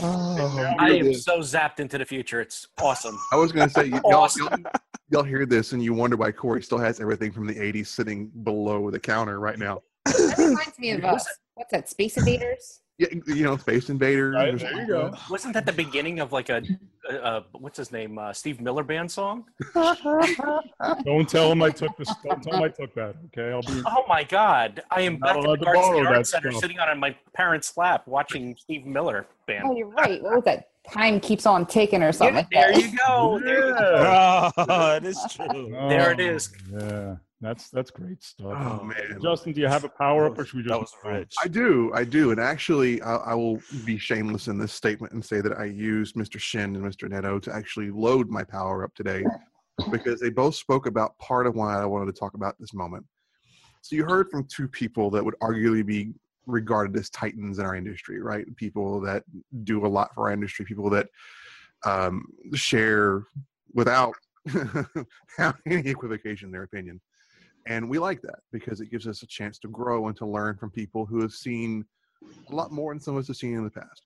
Oh, 0.04 0.73
I 0.80 0.91
am 0.91 1.13
so 1.13 1.39
zapped 1.39 1.80
into 1.80 1.97
the 1.97 2.06
future. 2.06 2.41
It's 2.41 2.67
awesome. 2.82 3.19
I 3.32 3.36
was 3.36 3.51
gonna 3.51 3.69
say 3.69 3.89
y- 3.89 4.01
y'all, 4.10 4.23
Awesome. 4.23 4.47
y'all, 4.63 4.71
y'all 5.10 5.23
hear 5.23 5.45
this 5.45 5.73
and 5.73 5.84
you 5.84 5.93
wonder 5.93 6.15
why 6.17 6.32
Corey 6.32 6.63
still 6.63 6.80
has 6.80 6.99
everything 6.99 7.32
from 7.32 7.45
the 7.45 7.54
'80s 7.54 7.88
sitting 7.88 8.27
below 8.43 8.89
the 8.89 8.99
counter 8.99 9.39
right 9.39 9.60
now. 9.60 9.82
That 10.06 10.36
reminds 10.38 10.80
me 10.80 10.92
of 10.92 11.04
uh, 11.04 11.18
what's 11.56 11.72
that? 11.72 11.90
Space 11.90 12.18
Invaders. 12.18 12.80
Yeah, 12.98 13.08
you 13.28 13.44
know, 13.44 13.58
Space 13.58 13.90
Invaders. 13.90 14.36
Right, 14.36 14.60
there 14.60 14.82
you 14.82 14.88
go. 14.88 15.14
Wasn't 15.30 15.54
that 15.56 15.66
the 15.66 15.74
beginning 15.74 16.20
of 16.20 16.32
like 16.32 16.50
a, 16.50 16.62
a, 17.10 17.16
a 17.16 17.46
what's 17.54 17.78
his 17.78 17.92
name? 17.92 18.20
Uh, 18.20 18.32
Steve 18.32 18.62
Miller 18.62 18.84
band 18.84 19.10
song? 19.12 19.46
Don't 19.74 21.28
tell 21.28 21.52
him 21.52 21.64
I 21.64 21.70
took 21.72 21.96
this. 21.98 22.14
Don't 22.24 22.44
tell 22.44 22.58
him 22.58 22.64
I 22.64 22.68
took 22.70 22.94
that. 22.96 23.16
Okay, 23.28 23.52
I'll 23.52 23.62
be. 23.62 23.82
Oh 23.88 24.04
my 24.08 24.24
God! 24.24 24.84
I 24.92 25.02
am 25.02 25.14
Not 25.20 25.22
back 25.22 25.38
at 25.38 25.46
allowed 25.46 25.60
the 25.62 25.66
to 25.66 25.72
Garden 25.72 25.82
borrow 25.82 26.04
that 26.04 26.14
Arts 26.16 26.32
Center, 26.32 26.52
stuff. 26.52 26.62
sitting 26.62 26.80
on 26.80 27.00
my 27.00 27.16
parents' 27.34 27.76
lap, 27.78 28.08
watching 28.08 28.56
Steve 28.60 28.86
Miller 28.86 29.26
Band. 29.48 29.64
Oh, 29.64 29.68
band. 29.70 29.78
you're 29.80 29.88
right. 29.90 30.22
What 30.22 30.36
was 30.36 30.44
that? 30.46 30.68
Time 30.92 31.20
keeps 31.20 31.46
on 31.46 31.66
ticking 31.68 32.02
or 32.04 32.12
something 32.12 32.36
Yeah, 32.36 32.40
like 32.42 32.50
there 32.52 32.74
that. 32.74 32.82
you 32.92 32.98
go. 32.98 33.40
There 33.44 33.68
you 33.68 33.74
go. 33.74 34.02
Yeah. 34.02 34.52
oh, 34.58 34.96
it 34.96 35.06
is 35.06 35.20
true. 35.30 35.70
There 35.90 36.12
it 36.12 36.20
Oh. 36.20 36.78
Yeah, 36.80 37.16
that's 37.41 37.69
that's 37.69 37.89
great 37.89 38.23
stuff. 38.23 38.54
Oh 38.56 38.84
man, 38.84 39.19
Justin, 39.21 39.54
do 39.54 39.62
you 39.62 39.67
have 39.67 39.84
a 39.84 39.89
power 39.89 40.27
up, 40.27 40.38
or 40.38 40.45
should 40.45 40.58
we 40.58 40.63
just? 40.63 40.71
That 40.71 40.80
was 40.80 40.93
rich. 41.04 41.34
I 41.43 41.47
do, 41.47 41.91
I 41.93 42.04
do, 42.04 42.32
and 42.32 42.39
actually, 42.39 43.01
I, 43.01 43.15
I 43.15 43.34
will 43.34 43.60
be 43.84 43.97
shameless 43.97 44.47
in 44.47 44.60
this 44.60 44.71
statement 44.71 45.13
and 45.13 45.25
say 45.25 45.41
that 45.41 45.58
I 45.58 45.65
used 45.65 46.15
Mr. 46.15 46.39
Shinn 46.39 46.75
and 46.75 46.86
Mr. 46.86 47.10
Neto 47.10 47.39
to 47.39 47.54
actually 47.54 47.89
load 47.89 48.30
my 48.30 48.43
power 48.43 48.84
up 48.84 48.93
today 48.93 49.23
because 49.89 50.19
they 50.19 50.30
both 50.30 50.54
spoke 50.54 50.86
about 50.86 51.17
part 51.17 51.47
of 51.47 51.56
why 51.56 51.82
I 51.82 51.86
wanted 51.86 52.13
to 52.13 52.19
talk 52.19 52.36
about 52.36 52.56
this 52.60 52.73
moment. 52.73 53.06
So 53.82 53.95
you 53.95 54.06
heard 54.06 54.30
from 54.30 54.45
two 54.45 54.67
people 54.67 55.10
that 55.12 55.25
would 55.25 55.36
arguably 55.41 55.84
be 55.84 56.13
regarded 56.45 56.95
as 56.97 57.10
titans 57.10 57.58
in 57.58 57.65
our 57.65 57.75
industry, 57.75 58.21
right? 58.21 58.45
People 58.56 59.01
that 59.01 59.23
do 59.63 59.86
a 59.86 59.88
lot 59.88 60.13
for 60.13 60.27
our 60.27 60.34
industry, 60.34 60.65
people 60.65 60.89
that 60.91 61.08
um, 61.86 62.23
share 62.54 63.23
without 63.73 64.13
having 65.38 65.62
any 65.65 65.89
equivocation 65.89 66.51
their 66.51 66.63
opinion. 66.63 67.01
And 67.67 67.89
we 67.89 68.00
like 68.00 68.21
that 68.21 68.39
because 68.52 68.82
it 68.82 68.91
gives 68.91 69.08
us 69.08 69.21
a 69.21 69.28
chance 69.28 69.60
to 69.60 69.67
grow 69.67 70.08
and 70.08 70.17
to 70.17 70.26
learn 70.26 70.58
from 70.58 70.71
people 70.71 71.06
who 71.06 71.21
have 71.21 71.32
seen 71.32 71.86
a 72.50 72.56
lot 72.56 72.71
more 72.71 72.93
than 72.93 73.00
some 73.00 73.15
of 73.15 73.21
us 73.21 73.28
have 73.28 73.38
seen 73.38 73.56
in 73.56 73.63
the 73.63 73.69
past. 73.69 74.04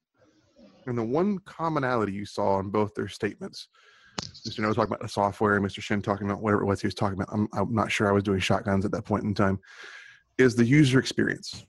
And 0.88 0.98
the 0.98 1.04
one 1.04 1.40
commonality 1.40 2.14
you 2.14 2.26
saw 2.26 2.60
in 2.60 2.70
both 2.70 2.94
their 2.94 3.08
statements, 3.08 3.70
Mr. 4.48 4.60
No 4.60 4.74
talking 4.74 4.84
about 4.84 5.02
the 5.02 5.10
software, 5.10 5.60
Mr. 5.60 5.82
Shinn 5.82 6.02
talking 6.02 6.30
about 6.30 6.42
whatever 6.42 6.62
it 6.64 6.66
was 6.66 6.82
he 6.82 6.88
was 6.88 6.94
talking 6.94 7.20
about. 7.20 7.30
I'm, 7.34 7.48
I'm 7.54 7.74
not 7.74 7.92
sure 7.92 8.08
I 8.08 8.14
was 8.14 8.24
doing 8.24 8.40
shotguns 8.40 8.86
at 8.86 8.92
that 8.92 9.06
point 9.06 9.24
in 9.24 9.34
time. 9.34 9.60
Is 10.38 10.56
the 10.56 10.66
user 10.66 11.00
experience. 11.00 11.66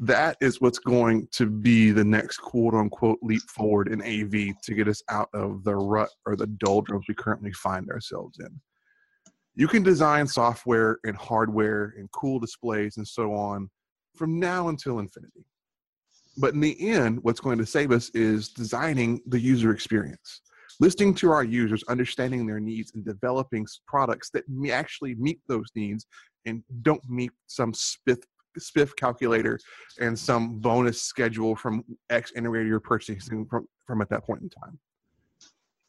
That 0.00 0.36
is 0.40 0.60
what's 0.60 0.78
going 0.78 1.28
to 1.32 1.46
be 1.46 1.92
the 1.92 2.04
next 2.04 2.38
quote 2.38 2.74
unquote 2.74 3.18
leap 3.22 3.42
forward 3.42 3.88
in 3.88 4.02
AV 4.02 4.54
to 4.62 4.74
get 4.74 4.88
us 4.88 5.02
out 5.10 5.28
of 5.32 5.62
the 5.62 5.76
rut 5.76 6.08
or 6.26 6.34
the 6.34 6.46
doldrums 6.46 7.04
we 7.08 7.14
currently 7.14 7.52
find 7.52 7.88
ourselves 7.90 8.40
in 8.40 8.60
you 9.54 9.68
can 9.68 9.82
design 9.82 10.26
software 10.26 10.98
and 11.04 11.16
hardware 11.16 11.94
and 11.98 12.10
cool 12.12 12.38
displays 12.38 12.96
and 12.96 13.06
so 13.06 13.34
on 13.34 13.68
from 14.16 14.38
now 14.38 14.68
until 14.68 14.98
infinity. 14.98 15.44
But 16.38 16.54
in 16.54 16.60
the 16.60 16.90
end, 16.90 17.18
what's 17.22 17.40
going 17.40 17.58
to 17.58 17.66
save 17.66 17.92
us 17.92 18.10
is 18.10 18.48
designing 18.48 19.20
the 19.26 19.38
user 19.38 19.70
experience, 19.72 20.40
listening 20.80 21.14
to 21.16 21.30
our 21.30 21.44
users, 21.44 21.84
understanding 21.88 22.46
their 22.46 22.60
needs, 22.60 22.92
and 22.94 23.04
developing 23.04 23.66
products 23.86 24.30
that 24.30 24.44
actually 24.70 25.14
meet 25.16 25.40
those 25.46 25.68
needs 25.74 26.06
and 26.46 26.62
don't 26.80 27.02
meet 27.08 27.32
some 27.48 27.72
spiff, 27.72 28.22
spiff 28.58 28.96
calculator 28.96 29.58
and 30.00 30.18
some 30.18 30.58
bonus 30.58 31.02
schedule 31.02 31.54
from 31.54 31.84
X 32.08 32.32
integrator 32.36 32.66
you're 32.66 32.80
purchasing 32.80 33.44
from, 33.46 33.66
from 33.86 34.00
at 34.00 34.08
that 34.08 34.24
point 34.24 34.40
in 34.40 34.48
time. 34.48 34.78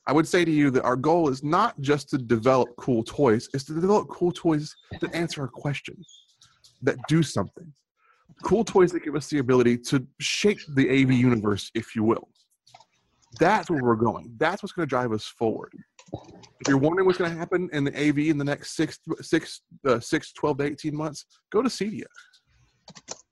I 0.05 0.11
would 0.11 0.27
say 0.27 0.43
to 0.43 0.51
you 0.51 0.69
that 0.71 0.83
our 0.83 0.97
goal 0.97 1.29
is 1.29 1.43
not 1.43 1.79
just 1.79 2.09
to 2.09 2.17
develop 2.17 2.69
cool 2.77 3.03
toys, 3.03 3.47
it's 3.53 3.63
to 3.65 3.73
develop 3.73 4.09
cool 4.09 4.31
toys 4.31 4.75
that 4.99 5.15
answer 5.15 5.41
our 5.41 5.47
questions, 5.47 6.05
that 6.81 6.97
do 7.07 7.23
something. 7.23 7.71
Cool 8.43 8.65
toys 8.65 8.91
that 8.91 9.03
give 9.03 9.15
us 9.15 9.29
the 9.29 9.37
ability 9.37 9.77
to 9.77 10.05
shape 10.19 10.59
the 10.75 10.89
AV 10.89 11.13
universe, 11.13 11.71
if 11.73 11.95
you 11.95 12.03
will. 12.03 12.27
That's 13.39 13.69
where 13.69 13.81
we're 13.81 13.95
going. 13.95 14.33
That's 14.37 14.61
what's 14.61 14.73
going 14.73 14.85
to 14.85 14.89
drive 14.89 15.13
us 15.13 15.25
forward. 15.25 15.71
If 16.59 16.67
you're 16.67 16.77
wondering 16.77 17.05
what's 17.05 17.17
going 17.17 17.31
to 17.31 17.37
happen 17.37 17.69
in 17.71 17.85
the 17.85 18.09
AV 18.09 18.19
in 18.19 18.37
the 18.37 18.43
next 18.43 18.75
six, 18.75 18.99
six, 19.21 19.61
uh, 19.87 19.99
six, 19.99 20.33
12 20.33 20.57
to 20.57 20.63
18 20.65 20.95
months, 20.95 21.25
go 21.51 21.61
to 21.61 21.69
Cedia. 21.69 22.03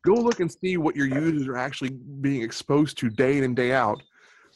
Go 0.05 0.13
look 0.13 0.39
and 0.39 0.51
see 0.51 0.77
what 0.77 0.95
your 0.95 1.07
users 1.07 1.47
are 1.47 1.57
actually 1.57 1.91
being 2.21 2.41
exposed 2.41 2.97
to 2.99 3.09
day 3.09 3.37
in 3.37 3.43
and 3.43 3.55
day 3.55 3.73
out 3.73 4.01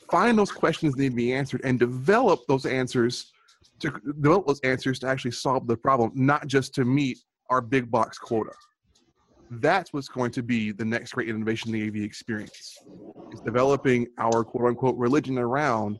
find 0.09 0.37
those 0.37 0.51
questions 0.51 0.93
that 0.95 1.01
need 1.01 1.09
to 1.09 1.15
be 1.15 1.33
answered 1.33 1.61
and 1.63 1.79
develop 1.79 2.41
those 2.47 2.65
answers 2.65 3.31
to 3.79 3.91
develop 4.21 4.47
those 4.47 4.61
answers 4.61 4.99
to 4.99 5.07
actually 5.07 5.31
solve 5.31 5.67
the 5.67 5.75
problem, 5.75 6.11
not 6.15 6.47
just 6.47 6.73
to 6.75 6.85
meet 6.85 7.17
our 7.49 7.61
big 7.61 7.91
box 7.91 8.17
quota. 8.17 8.51
That's 9.51 9.93
what's 9.93 10.07
going 10.07 10.31
to 10.31 10.43
be 10.43 10.71
the 10.71 10.85
next 10.85 11.13
great 11.13 11.29
innovation 11.29 11.73
in 11.73 11.81
the 11.81 11.87
AV 11.87 12.05
experience. 12.05 12.77
Is 13.31 13.41
developing 13.41 14.07
our 14.17 14.43
quote 14.43 14.69
unquote 14.69 14.97
religion 14.97 15.37
around 15.37 15.99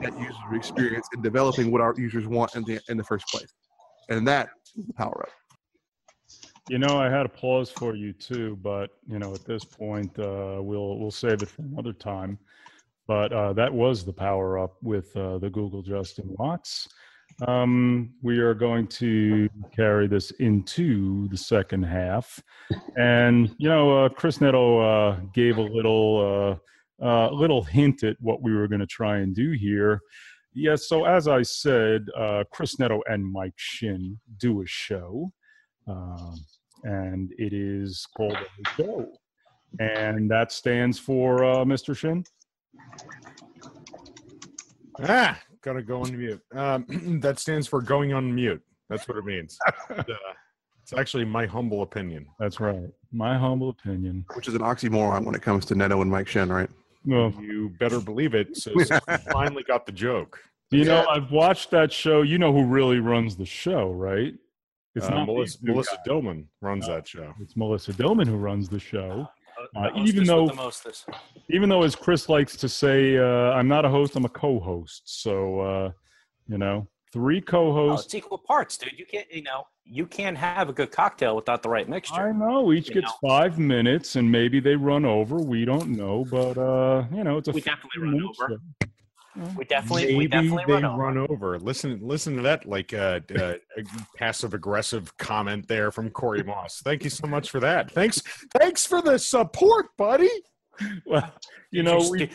that 0.00 0.18
user 0.18 0.54
experience 0.54 1.08
and 1.12 1.22
developing 1.22 1.70
what 1.70 1.80
our 1.80 1.94
users 1.96 2.26
want 2.26 2.54
in 2.54 2.64
the 2.64 2.80
in 2.88 2.96
the 2.96 3.04
first 3.04 3.26
place. 3.28 3.52
And 4.08 4.26
that 4.26 4.48
power 4.96 5.22
up. 5.22 5.32
You 6.68 6.78
know, 6.78 6.98
I 6.98 7.10
had 7.10 7.26
applause 7.26 7.70
for 7.70 7.94
you 7.94 8.12
too, 8.12 8.58
but 8.62 8.90
you 9.08 9.18
know, 9.18 9.34
at 9.34 9.44
this 9.44 9.64
point, 9.64 10.18
uh, 10.18 10.58
we'll 10.60 10.98
we'll 10.98 11.10
save 11.10 11.42
it 11.42 11.48
for 11.48 11.62
another 11.62 11.92
time. 11.92 12.38
But 13.08 13.32
uh, 13.32 13.54
that 13.54 13.72
was 13.72 14.04
the 14.04 14.12
power 14.12 14.58
up 14.58 14.76
with 14.82 15.16
uh, 15.16 15.38
the 15.38 15.48
Google 15.48 15.82
Justin 15.82 16.26
Watts. 16.38 16.86
Um, 17.46 18.12
we 18.22 18.38
are 18.38 18.54
going 18.54 18.86
to 18.88 19.48
carry 19.74 20.06
this 20.06 20.30
into 20.32 21.26
the 21.28 21.36
second 21.36 21.84
half, 21.84 22.42
and 22.96 23.54
you 23.58 23.68
know, 23.68 24.04
uh, 24.04 24.08
Chris 24.10 24.40
Neto 24.40 24.80
uh, 24.80 25.20
gave 25.32 25.56
a 25.56 25.62
little 25.62 26.58
uh, 27.00 27.04
uh, 27.04 27.30
little 27.30 27.62
hint 27.62 28.02
at 28.02 28.16
what 28.20 28.42
we 28.42 28.54
were 28.54 28.68
going 28.68 28.80
to 28.80 28.86
try 28.86 29.18
and 29.18 29.34
do 29.34 29.52
here. 29.52 30.00
Yes, 30.52 30.88
so 30.88 31.04
as 31.04 31.28
I 31.28 31.42
said, 31.42 32.06
Chris 32.50 32.78
Neto 32.78 33.00
and 33.06 33.24
Mike 33.24 33.54
Shinn 33.56 34.18
do 34.38 34.62
a 34.62 34.66
show, 34.66 35.32
um, 35.86 36.34
and 36.82 37.32
it 37.38 37.52
is 37.52 38.04
called 38.16 38.36
a 38.36 38.70
show, 38.76 39.06
and 39.78 40.30
that 40.30 40.50
stands 40.50 40.98
for 40.98 41.44
uh, 41.44 41.64
Mr. 41.64 41.96
Shinn. 41.96 42.24
Ah, 45.04 45.40
gotta 45.62 45.82
go 45.82 46.02
on 46.02 46.16
mute. 46.16 46.40
Um, 46.54 46.84
that 47.22 47.38
stands 47.38 47.66
for 47.66 47.80
going 47.80 48.12
on 48.12 48.34
mute. 48.34 48.62
That's 48.88 49.06
what 49.08 49.16
it 49.18 49.24
means. 49.24 49.58
Uh, 49.90 50.04
it's 50.82 50.98
actually 50.98 51.24
my 51.26 51.44
humble 51.44 51.82
opinion. 51.82 52.26
That's 52.38 52.60
right. 52.60 52.88
My 53.12 53.36
humble 53.36 53.68
opinion. 53.68 54.24
Which 54.34 54.48
is 54.48 54.54
an 54.54 54.62
oxymoron 54.62 55.22
when 55.26 55.34
it 55.34 55.42
comes 55.42 55.66
to 55.66 55.74
Neto 55.74 56.00
and 56.00 56.10
Mike 56.10 56.26
Shinn, 56.26 56.50
right? 56.50 56.70
Well, 57.04 57.30
You 57.38 57.68
better 57.78 58.00
believe 58.00 58.34
it. 58.34 58.56
So, 58.56 58.72
so 58.84 58.98
finally 59.30 59.62
got 59.64 59.84
the 59.84 59.92
joke. 59.92 60.40
you 60.70 60.84
know, 60.86 61.04
I've 61.10 61.30
watched 61.30 61.70
that 61.72 61.92
show. 61.92 62.22
You 62.22 62.38
know 62.38 62.54
who 62.54 62.64
really 62.64 63.00
runs 63.00 63.36
the 63.36 63.44
show, 63.44 63.90
right? 63.92 64.32
It's 64.94 65.04
Uh, 65.04 65.10
not 65.10 65.26
Melissa, 65.26 65.58
these 65.58 65.68
Melissa 65.68 65.96
guys. 65.96 66.06
Dillman 66.08 66.44
runs 66.62 66.86
that 66.86 67.06
show. 67.06 67.34
It's 67.38 67.54
Melissa 67.54 67.92
Dillman 67.92 68.26
who 68.26 68.36
runs 68.36 68.70
the 68.70 68.80
show. 68.80 69.28
Uh, 69.76 69.90
even 69.96 70.24
though-. 70.24 70.50
Even 71.50 71.68
though, 71.68 71.82
as 71.82 71.96
Chris 71.96 72.28
likes 72.28 72.56
to 72.56 72.68
say, 72.68 73.16
uh, 73.16 73.52
I'm 73.52 73.68
not 73.68 73.84
a 73.84 73.88
host, 73.88 74.16
I'm 74.16 74.24
a 74.24 74.28
co-host. 74.28 75.02
So, 75.06 75.60
uh, 75.60 75.90
you 76.46 76.58
know, 76.58 76.86
three 77.12 77.40
co-hosts. 77.40 78.06
it's 78.06 78.14
equal 78.14 78.38
parts, 78.38 78.76
dude. 78.76 78.98
You 78.98 79.06
can't, 79.06 79.26
you 79.32 79.42
know, 79.42 79.64
you 79.84 80.06
can't 80.06 80.36
have 80.36 80.68
a 80.68 80.72
good 80.72 80.90
cocktail 80.90 81.34
without 81.34 81.62
the 81.62 81.68
right 81.68 81.88
mixture. 81.88 82.14
I 82.14 82.32
know 82.32 82.72
each 82.72 82.92
gets 82.92 83.12
five 83.26 83.58
minutes, 83.58 84.16
and 84.16 84.30
maybe 84.30 84.60
they 84.60 84.76
run 84.76 85.04
over. 85.04 85.36
We 85.36 85.64
don't 85.64 85.96
know, 85.96 86.26
but 86.30 86.58
uh, 86.58 87.04
you 87.14 87.24
know, 87.24 87.38
it's 87.38 87.48
a 87.48 87.52
We 87.52 87.60
definitely 87.62 88.02
15 88.02 88.12
run 88.12 88.22
over. 88.24 88.48
show. 88.82 88.88
We 89.56 89.64
definitely, 89.64 90.06
Maybe 90.06 90.16
we 90.16 90.26
definitely 90.26 90.64
they 90.66 90.72
run 90.72 90.84
over. 90.84 91.02
run 91.02 91.18
over. 91.18 91.58
Listen, 91.58 91.98
listen 92.02 92.36
to 92.36 92.42
that 92.42 92.66
like 92.66 92.92
uh, 92.92 93.20
uh, 93.38 93.54
passive 94.16 94.54
aggressive 94.54 95.16
comment 95.18 95.68
there 95.68 95.90
from 95.90 96.10
Corey 96.10 96.42
Moss. 96.42 96.80
Thank 96.82 97.04
you 97.04 97.10
so 97.10 97.26
much 97.26 97.50
for 97.50 97.60
that. 97.60 97.90
Thanks, 97.90 98.22
thanks 98.58 98.86
for 98.86 99.02
the 99.02 99.18
support, 99.18 99.86
buddy. 99.96 100.30
Well, 101.06 101.32
you 101.70 101.82
know, 101.82 102.08
we 102.10 102.30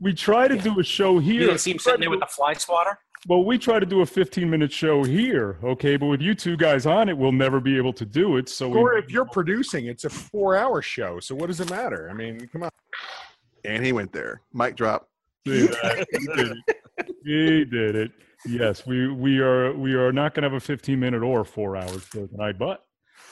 we 0.00 0.12
try 0.12 0.48
to 0.48 0.56
do 0.56 0.78
a 0.80 0.84
show 0.84 1.14
you 1.14 1.20
here. 1.20 1.40
didn't 1.46 1.58
see 1.58 1.70
him 1.72 1.78
sitting 1.78 2.00
there 2.00 2.10
with 2.10 2.20
the 2.20 2.26
fly 2.26 2.52
swatter. 2.54 2.98
Well, 3.28 3.44
we 3.44 3.58
try 3.58 3.80
to 3.80 3.86
do 3.86 4.02
a 4.02 4.06
15 4.06 4.48
minute 4.48 4.70
show 4.70 5.02
here, 5.02 5.58
okay? 5.64 5.96
But 5.96 6.06
with 6.06 6.20
you 6.20 6.34
two 6.34 6.56
guys 6.56 6.86
on 6.86 7.08
it, 7.08 7.16
we'll 7.16 7.32
never 7.32 7.58
be 7.60 7.76
able 7.76 7.92
to 7.94 8.04
do 8.04 8.36
it. 8.36 8.48
So, 8.48 8.68
we, 8.68 8.98
if 8.98 9.10
you're 9.10 9.24
producing, 9.24 9.86
it's 9.86 10.04
a 10.04 10.10
four-hour 10.10 10.80
show. 10.82 11.18
So 11.18 11.34
what 11.34 11.48
does 11.48 11.60
it 11.60 11.68
matter? 11.70 12.08
I 12.08 12.14
mean, 12.14 12.48
come 12.52 12.62
on. 12.64 12.70
And 13.66 13.84
he 13.84 13.92
went 13.92 14.12
there. 14.12 14.42
Mic 14.52 14.76
drop. 14.76 15.08
That? 15.44 16.06
he 16.10 16.26
did 16.26 16.50
it. 16.50 17.16
He 17.24 17.64
did 17.64 17.96
it. 17.96 18.12
Yes, 18.46 18.86
we 18.86 19.08
we 19.08 19.40
are 19.40 19.74
we 19.74 19.94
are 19.94 20.12
not 20.12 20.34
going 20.34 20.42
to 20.42 20.48
have 20.48 20.56
a 20.56 20.64
15 20.64 20.98
minute 20.98 21.22
or 21.22 21.44
four 21.44 21.76
hour 21.76 22.00
show 22.00 22.26
tonight, 22.26 22.58
but 22.58 22.82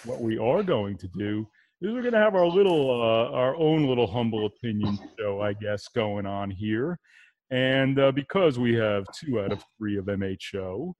what 0.04 0.20
we 0.20 0.38
are 0.38 0.62
going 0.62 0.98
to 0.98 1.08
do 1.08 1.46
is 1.80 1.92
we're 1.92 2.02
going 2.02 2.14
to 2.14 2.18
have 2.18 2.34
our 2.34 2.46
little 2.46 2.90
uh, 2.90 3.30
our 3.30 3.56
own 3.56 3.86
little 3.86 4.06
humble 4.06 4.46
opinion 4.46 4.98
show, 5.18 5.40
I 5.40 5.52
guess, 5.52 5.88
going 5.88 6.26
on 6.26 6.50
here. 6.50 6.98
And 7.50 7.98
uh, 7.98 8.12
because 8.12 8.58
we 8.58 8.74
have 8.74 9.06
two 9.14 9.40
out 9.40 9.52
of 9.52 9.62
three 9.78 9.98
of 9.98 10.06
MHO, 10.06 10.94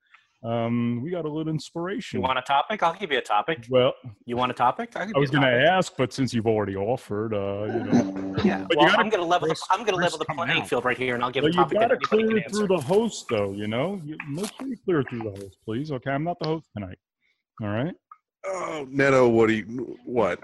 um, 0.45 1.01
we 1.03 1.11
got 1.11 1.25
a 1.25 1.29
little 1.29 1.51
inspiration. 1.53 2.19
You 2.21 2.23
want 2.23 2.39
a 2.39 2.43
topic? 2.43 2.83
I'll 2.83 2.95
give 2.95 3.11
you 3.11 3.19
a 3.19 3.23
topic. 3.23 3.67
well, 3.71 3.95
You 4.27 4.37
want 4.37 4.51
a 4.51 4.55
topic? 4.55 4.93
I'll 4.97 5.07
give 5.07 5.17
I 5.17 5.19
was 5.19 5.31
going 5.31 5.43
to 5.43 5.49
ask, 5.49 5.93
but 5.97 6.13
since 6.13 6.35
you've 6.35 6.47
already 6.47 6.77
offered, 6.77 7.33
uh, 7.33 7.65
you 7.65 7.85
know, 7.85 8.37
Yeah. 8.45 8.65
But 8.69 8.77
well, 8.77 8.87
gotta- 8.89 8.99
I'm 9.01 9.09
going 9.09 9.23
to 9.23 9.27
level. 9.29 9.49
The, 9.49 9.57
I'm 9.71 9.81
going 9.81 9.95
to 9.95 10.03
level 10.03 10.19
the 10.19 10.25
playing 10.27 10.61
out. 10.63 10.69
field 10.69 10.85
right 10.85 10.99
here, 10.99 11.15
and 11.15 11.25
I'll 11.25 11.31
give 11.31 11.45
Well, 11.45 11.51
a 11.53 11.55
you 11.55 11.61
topic 11.63 11.79
got 11.79 11.87
to 11.89 11.97
clear 11.97 12.37
it 12.37 12.51
through 12.51 12.67
the 12.69 12.79
host, 12.81 13.27
though. 13.31 13.53
You 13.53 13.69
know, 13.69 14.01
you, 14.05 14.17
make 14.29 14.53
sure 14.59 14.67
you 14.69 14.77
clear 14.85 15.01
it 15.01 15.09
through 15.09 15.23
the 15.31 15.31
host, 15.41 15.59
please. 15.65 15.91
Okay, 15.93 16.11
I'm 16.11 16.25
not 16.25 16.39
the 16.41 16.49
host 16.49 16.67
tonight. 16.77 16.99
All 17.63 17.69
right. 17.69 17.95
Oh, 18.47 18.87
Neto, 18.91 19.29
what 19.29 19.47
do 19.49 19.55
you, 19.55 19.97
what? 20.05 20.39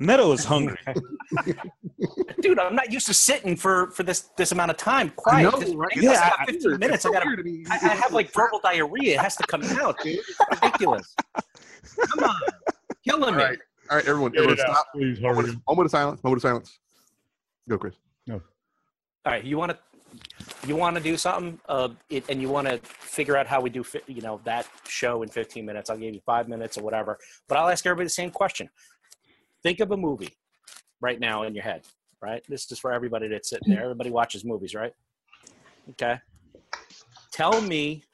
Neto 0.00 0.32
is 0.32 0.44
hungry. 0.46 0.78
Dude, 2.40 2.58
I'm 2.58 2.74
not 2.74 2.90
used 2.90 3.06
to 3.06 3.14
sitting 3.14 3.54
for 3.54 3.90
for 3.90 4.02
this 4.02 4.30
this 4.38 4.50
amount 4.50 4.70
of 4.70 4.78
time. 4.78 5.10
Quiet. 5.10 5.42
know, 5.52 5.60
This- 5.60 5.74
right? 5.74 5.90
I 5.96 6.00
Yeah, 6.00 6.30
I- 6.38 6.46
15 6.46 6.78
minutes. 6.78 7.04
I 7.04 7.12
got. 7.12 7.26
weird. 7.26 7.46
I 7.70 7.74
I, 7.74 7.90
I 7.90 7.94
have 7.96 8.12
like 8.12 8.32
verbal 8.32 8.60
diarrhea. 8.62 9.14
It 9.14 9.20
has 9.20 9.36
to 9.36 9.46
come 9.46 9.62
out, 9.62 9.96
dude. 10.02 10.18
It's 10.18 10.38
ridiculous. 10.62 11.14
Come 12.14 12.24
on, 12.24 12.40
killing 13.06 13.24
All 13.24 13.32
me. 13.32 13.36
right, 13.44 13.58
all 13.90 13.96
right, 13.98 14.06
everyone, 14.08 14.32
Get 14.32 14.38
everyone 14.42 14.58
it 14.58 14.66
out, 14.68 14.74
stop. 14.76 14.86
please. 14.94 15.20
Moment 15.20 15.46
Hurry. 15.48 15.54
of, 15.56 15.62
moment 15.68 15.84
of 15.86 15.90
silence. 15.90 16.24
Moment 16.24 16.38
of 16.38 16.42
silence. 16.42 16.78
Go, 17.68 17.76
Chris. 17.78 17.94
No. 18.26 18.36
All 19.26 19.32
right, 19.32 19.44
you 19.44 19.58
want 19.58 19.72
to 19.72 19.78
you 20.66 20.76
want 20.76 20.96
to 20.96 21.02
do 21.02 21.16
something, 21.18 21.60
uh, 21.68 21.88
it, 22.08 22.24
and 22.30 22.40
you 22.40 22.48
want 22.48 22.66
to 22.68 22.78
figure 22.78 23.36
out 23.36 23.46
how 23.46 23.60
we 23.60 23.68
do, 23.70 23.84
fi- 23.84 24.00
you 24.08 24.22
know, 24.22 24.40
that 24.44 24.66
show 24.88 25.22
in 25.22 25.28
15 25.28 25.64
minutes. 25.64 25.88
I'll 25.90 25.96
give 25.98 26.14
you 26.14 26.20
five 26.26 26.48
minutes 26.48 26.76
or 26.78 26.82
whatever, 26.82 27.18
but 27.48 27.58
I'll 27.58 27.68
ask 27.68 27.84
everybody 27.86 28.06
the 28.06 28.10
same 28.10 28.30
question. 28.30 28.68
Think 29.62 29.80
of 29.80 29.90
a 29.90 29.96
movie 29.96 30.36
right 31.00 31.20
now 31.20 31.42
in 31.44 31.54
your 31.54 31.64
head. 31.64 31.82
Right, 32.22 32.44
this 32.50 32.70
is 32.70 32.78
for 32.78 32.92
everybody 32.92 33.28
that's 33.28 33.48
sitting 33.48 33.72
there. 33.72 33.82
Everybody 33.82 34.10
watches 34.10 34.44
movies, 34.44 34.74
right? 34.74 34.92
Okay. 35.90 36.18
Tell 37.32 37.62
me 37.62 38.04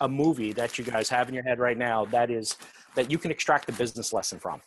a 0.00 0.08
movie 0.08 0.52
that 0.52 0.78
you 0.78 0.84
guys 0.84 1.10
have 1.10 1.28
in 1.28 1.34
your 1.34 1.44
head 1.44 1.58
right 1.58 1.76
now 1.76 2.06
that 2.06 2.30
is 2.30 2.56
that 2.94 3.10
you 3.10 3.18
can 3.18 3.30
extract 3.30 3.68
a 3.68 3.72
business 3.72 4.12
lesson 4.14 4.38
from. 4.38 4.62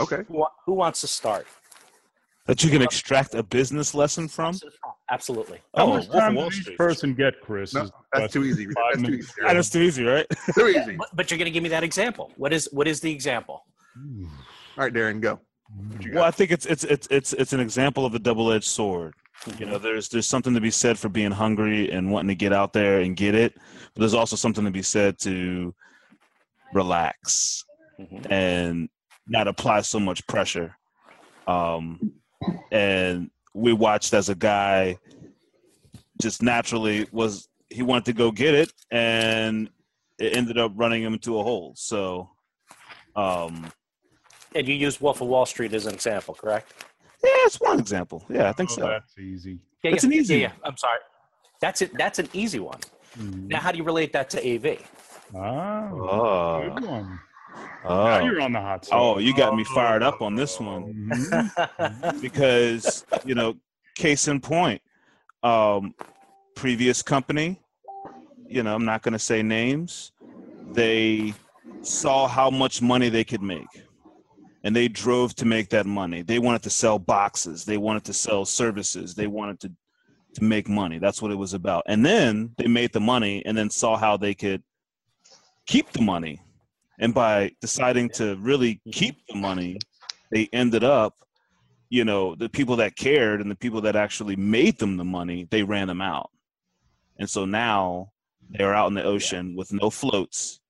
Okay. 0.00 0.24
Who, 0.26 0.44
who 0.66 0.72
wants 0.72 1.00
to 1.02 1.06
start? 1.06 1.46
That 2.46 2.62
you 2.62 2.68
can 2.68 2.82
extract 2.82 3.34
a 3.34 3.42
business 3.42 3.94
lesson 3.94 4.28
from. 4.28 4.58
Absolutely. 5.10 5.58
How 5.74 5.84
Oh, 5.84 5.86
much 5.94 6.02
Wolf 6.08 6.14
of 6.14 6.20
time 6.20 6.34
Wall 6.34 6.48
does 6.50 6.58
each 6.58 6.62
Street. 6.64 6.76
person 6.76 7.14
get, 7.14 7.40
Chris? 7.40 7.72
No, 7.72 7.88
that's 8.12 8.34
too 8.34 8.44
easy. 8.44 8.66
That's 8.66 9.02
too 9.02 9.14
easy. 9.14 9.32
That's 9.40 9.70
too 9.70 9.80
easy, 9.80 10.04
right? 10.04 10.26
Too 10.54 10.68
easy. 10.68 10.96
But, 10.96 11.08
but 11.14 11.30
you're 11.30 11.38
going 11.38 11.46
to 11.46 11.50
give 11.50 11.62
me 11.62 11.70
that 11.70 11.82
example. 11.82 12.32
What 12.36 12.52
is 12.52 12.68
what 12.70 12.86
is 12.86 13.00
the 13.00 13.10
example? 13.10 13.64
All 13.96 14.84
right, 14.84 14.92
Deron, 14.92 15.20
go. 15.22 15.40
What 15.88 16.02
you 16.04 16.10
got? 16.10 16.16
Well, 16.16 16.24
I 16.24 16.30
think 16.30 16.50
it's 16.50 16.66
it's 16.66 16.84
it's 16.84 17.08
it's 17.10 17.32
it's 17.32 17.52
an 17.54 17.60
example 17.60 18.04
of 18.04 18.14
a 18.14 18.18
double-edged 18.18 18.64
sword. 18.66 19.14
You 19.58 19.64
know, 19.64 19.78
there's 19.78 20.10
there's 20.10 20.26
something 20.28 20.52
to 20.52 20.60
be 20.60 20.70
said 20.70 20.98
for 20.98 21.08
being 21.08 21.30
hungry 21.30 21.90
and 21.90 22.12
wanting 22.12 22.28
to 22.28 22.34
get 22.34 22.52
out 22.52 22.74
there 22.74 23.00
and 23.00 23.16
get 23.16 23.34
it, 23.34 23.54
but 23.94 24.00
there's 24.00 24.14
also 24.14 24.36
something 24.36 24.64
to 24.66 24.70
be 24.70 24.82
said 24.82 25.18
to 25.20 25.74
relax 26.74 27.64
Mhm. 27.98 28.30
and 28.30 28.88
not 29.26 29.48
apply 29.48 29.80
so 29.80 29.98
much 29.98 30.26
pressure. 30.26 30.76
Um, 31.46 32.12
and 32.72 33.30
we 33.54 33.72
watched 33.72 34.14
as 34.14 34.28
a 34.28 34.34
guy 34.34 34.98
just 36.20 36.42
naturally 36.42 37.06
was 37.12 37.48
he 37.70 37.82
wanted 37.82 38.04
to 38.06 38.12
go 38.12 38.30
get 38.30 38.54
it, 38.54 38.72
and 38.90 39.68
it 40.18 40.36
ended 40.36 40.58
up 40.58 40.72
running 40.76 41.02
him 41.02 41.12
into 41.14 41.38
a 41.38 41.42
hole. 41.42 41.72
So, 41.76 42.30
um, 43.16 43.72
And 44.54 44.68
you 44.68 44.74
use 44.74 45.00
Wolf 45.00 45.20
of 45.20 45.26
Wall 45.28 45.46
Street 45.46 45.72
as 45.74 45.86
an 45.86 45.94
example, 45.94 46.34
correct? 46.34 46.72
yeah, 47.24 47.30
it's 47.46 47.60
one 47.60 47.78
example. 47.80 48.24
Yeah, 48.28 48.48
I 48.48 48.52
think 48.52 48.70
Oh, 48.70 48.74
so. 48.76 48.82
that's 48.86 49.18
easy. 49.18 49.58
Yeah, 49.82 49.90
That's 49.92 50.04
yeah, 50.04 50.08
an 50.08 50.12
easy 50.12 50.34
Yeah, 50.36 50.40
yeah. 50.40 50.52
I'm 50.62 50.76
sorry. 50.76 50.98
That's 51.60 51.82
it. 51.82 51.92
That's 51.94 52.18
an 52.18 52.28
easy 52.32 52.60
one. 52.60 52.80
Mhm. 53.18 53.48
Now, 53.48 53.60
how 53.60 53.72
do 53.72 53.78
you 53.78 53.84
relate 53.84 54.12
that 54.12 54.28
to 54.30 54.38
AV? 54.46 54.78
Ah, 55.34 55.90
Oh, 55.90 56.70
good 56.70 56.84
one. 56.84 57.18
Now 57.84 58.18
oh, 58.20 58.24
you're 58.24 58.40
on 58.40 58.52
the 58.52 58.60
hot 58.60 58.84
seat. 58.84 58.92
oh, 58.94 59.18
you 59.18 59.36
got 59.36 59.54
me 59.54 59.64
fired 59.64 60.02
up 60.02 60.22
on 60.22 60.34
this 60.34 60.58
one 60.58 61.10
Mhm. 61.10 62.20
because 62.22 63.04
you 63.24 63.34
know, 63.34 63.54
case 63.94 64.26
in 64.28 64.40
point, 64.40 64.80
um, 65.42 65.94
previous 66.56 67.02
company, 67.02 67.60
you 68.48 68.62
know, 68.62 68.74
I'm 68.74 68.84
not 68.84 69.02
going 69.02 69.12
to 69.12 69.18
say 69.18 69.42
names. 69.42 70.12
They 70.72 71.34
saw 71.82 72.26
how 72.26 72.48
much 72.50 72.80
money 72.80 73.10
they 73.10 73.24
could 73.24 73.42
make, 73.42 73.68
and 74.62 74.74
they 74.74 74.88
drove 74.88 75.34
to 75.36 75.44
make 75.44 75.68
that 75.70 75.84
money. 75.84 76.22
They 76.22 76.38
wanted 76.38 76.62
to 76.62 76.70
sell 76.70 76.98
boxes. 76.98 77.64
They 77.64 77.76
wanted 77.76 78.04
to 78.04 78.14
sell 78.14 78.44
services. 78.46 79.14
They 79.14 79.26
wanted 79.26 79.60
to 79.60 79.72
to 80.34 80.42
make 80.42 80.68
money. 80.68 80.98
That's 80.98 81.22
what 81.22 81.30
it 81.30 81.36
was 81.36 81.54
about. 81.54 81.84
And 81.86 82.04
then 82.04 82.54
they 82.58 82.66
made 82.66 82.92
the 82.92 83.00
money, 83.00 83.44
and 83.44 83.56
then 83.56 83.68
saw 83.70 83.96
how 83.96 84.16
they 84.16 84.34
could 84.34 84.62
keep 85.66 85.92
the 85.92 86.02
money. 86.02 86.40
And 86.98 87.14
by 87.14 87.52
deciding 87.60 88.10
to 88.10 88.36
really 88.36 88.74
mm-hmm. 88.74 88.90
keep 88.90 89.16
the 89.28 89.36
money, 89.36 89.78
they 90.30 90.48
ended 90.52 90.84
up, 90.84 91.14
you 91.88 92.04
know, 92.04 92.34
the 92.34 92.48
people 92.48 92.76
that 92.76 92.96
cared 92.96 93.40
and 93.40 93.50
the 93.50 93.56
people 93.56 93.80
that 93.82 93.96
actually 93.96 94.36
made 94.36 94.78
them 94.78 94.96
the 94.96 95.04
money, 95.04 95.46
they 95.50 95.62
ran 95.62 95.88
them 95.88 96.00
out. 96.00 96.30
And 97.18 97.28
so 97.28 97.44
now 97.44 98.10
they're 98.50 98.74
out 98.74 98.88
in 98.88 98.94
the 98.94 99.04
ocean 99.04 99.54
with 99.56 99.72
no 99.72 99.90
floats 99.90 100.60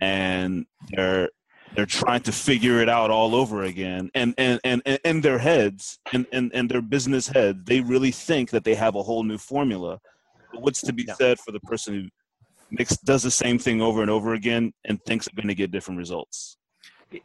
and 0.00 0.66
they're 0.90 1.30
they're 1.74 1.86
trying 1.86 2.20
to 2.22 2.32
figure 2.32 2.80
it 2.80 2.88
out 2.88 3.10
all 3.10 3.34
over 3.34 3.64
again. 3.64 4.10
And 4.14 4.34
and 4.38 4.60
and, 4.64 4.82
and 4.86 4.98
in 5.04 5.20
their 5.20 5.38
heads 5.38 5.98
and 6.12 6.26
and, 6.32 6.50
and 6.54 6.70
their 6.70 6.82
business 6.82 7.28
heads 7.28 7.58
they 7.64 7.80
really 7.80 8.10
think 8.10 8.50
that 8.50 8.64
they 8.64 8.74
have 8.74 8.94
a 8.94 9.02
whole 9.02 9.24
new 9.24 9.38
formula. 9.38 9.98
But 10.52 10.62
what's 10.62 10.80
to 10.82 10.92
be 10.92 11.06
said 11.18 11.38
for 11.38 11.52
the 11.52 11.60
person 11.60 11.94
who 11.94 12.08
makes 12.70 12.96
does 12.98 13.22
the 13.22 13.30
same 13.30 13.58
thing 13.58 13.80
over 13.80 14.02
and 14.02 14.10
over 14.10 14.34
again 14.34 14.72
and 14.84 15.02
thinks 15.04 15.26
they're 15.26 15.42
going 15.42 15.48
to 15.48 15.54
get 15.54 15.70
different 15.70 15.98
results? 15.98 16.58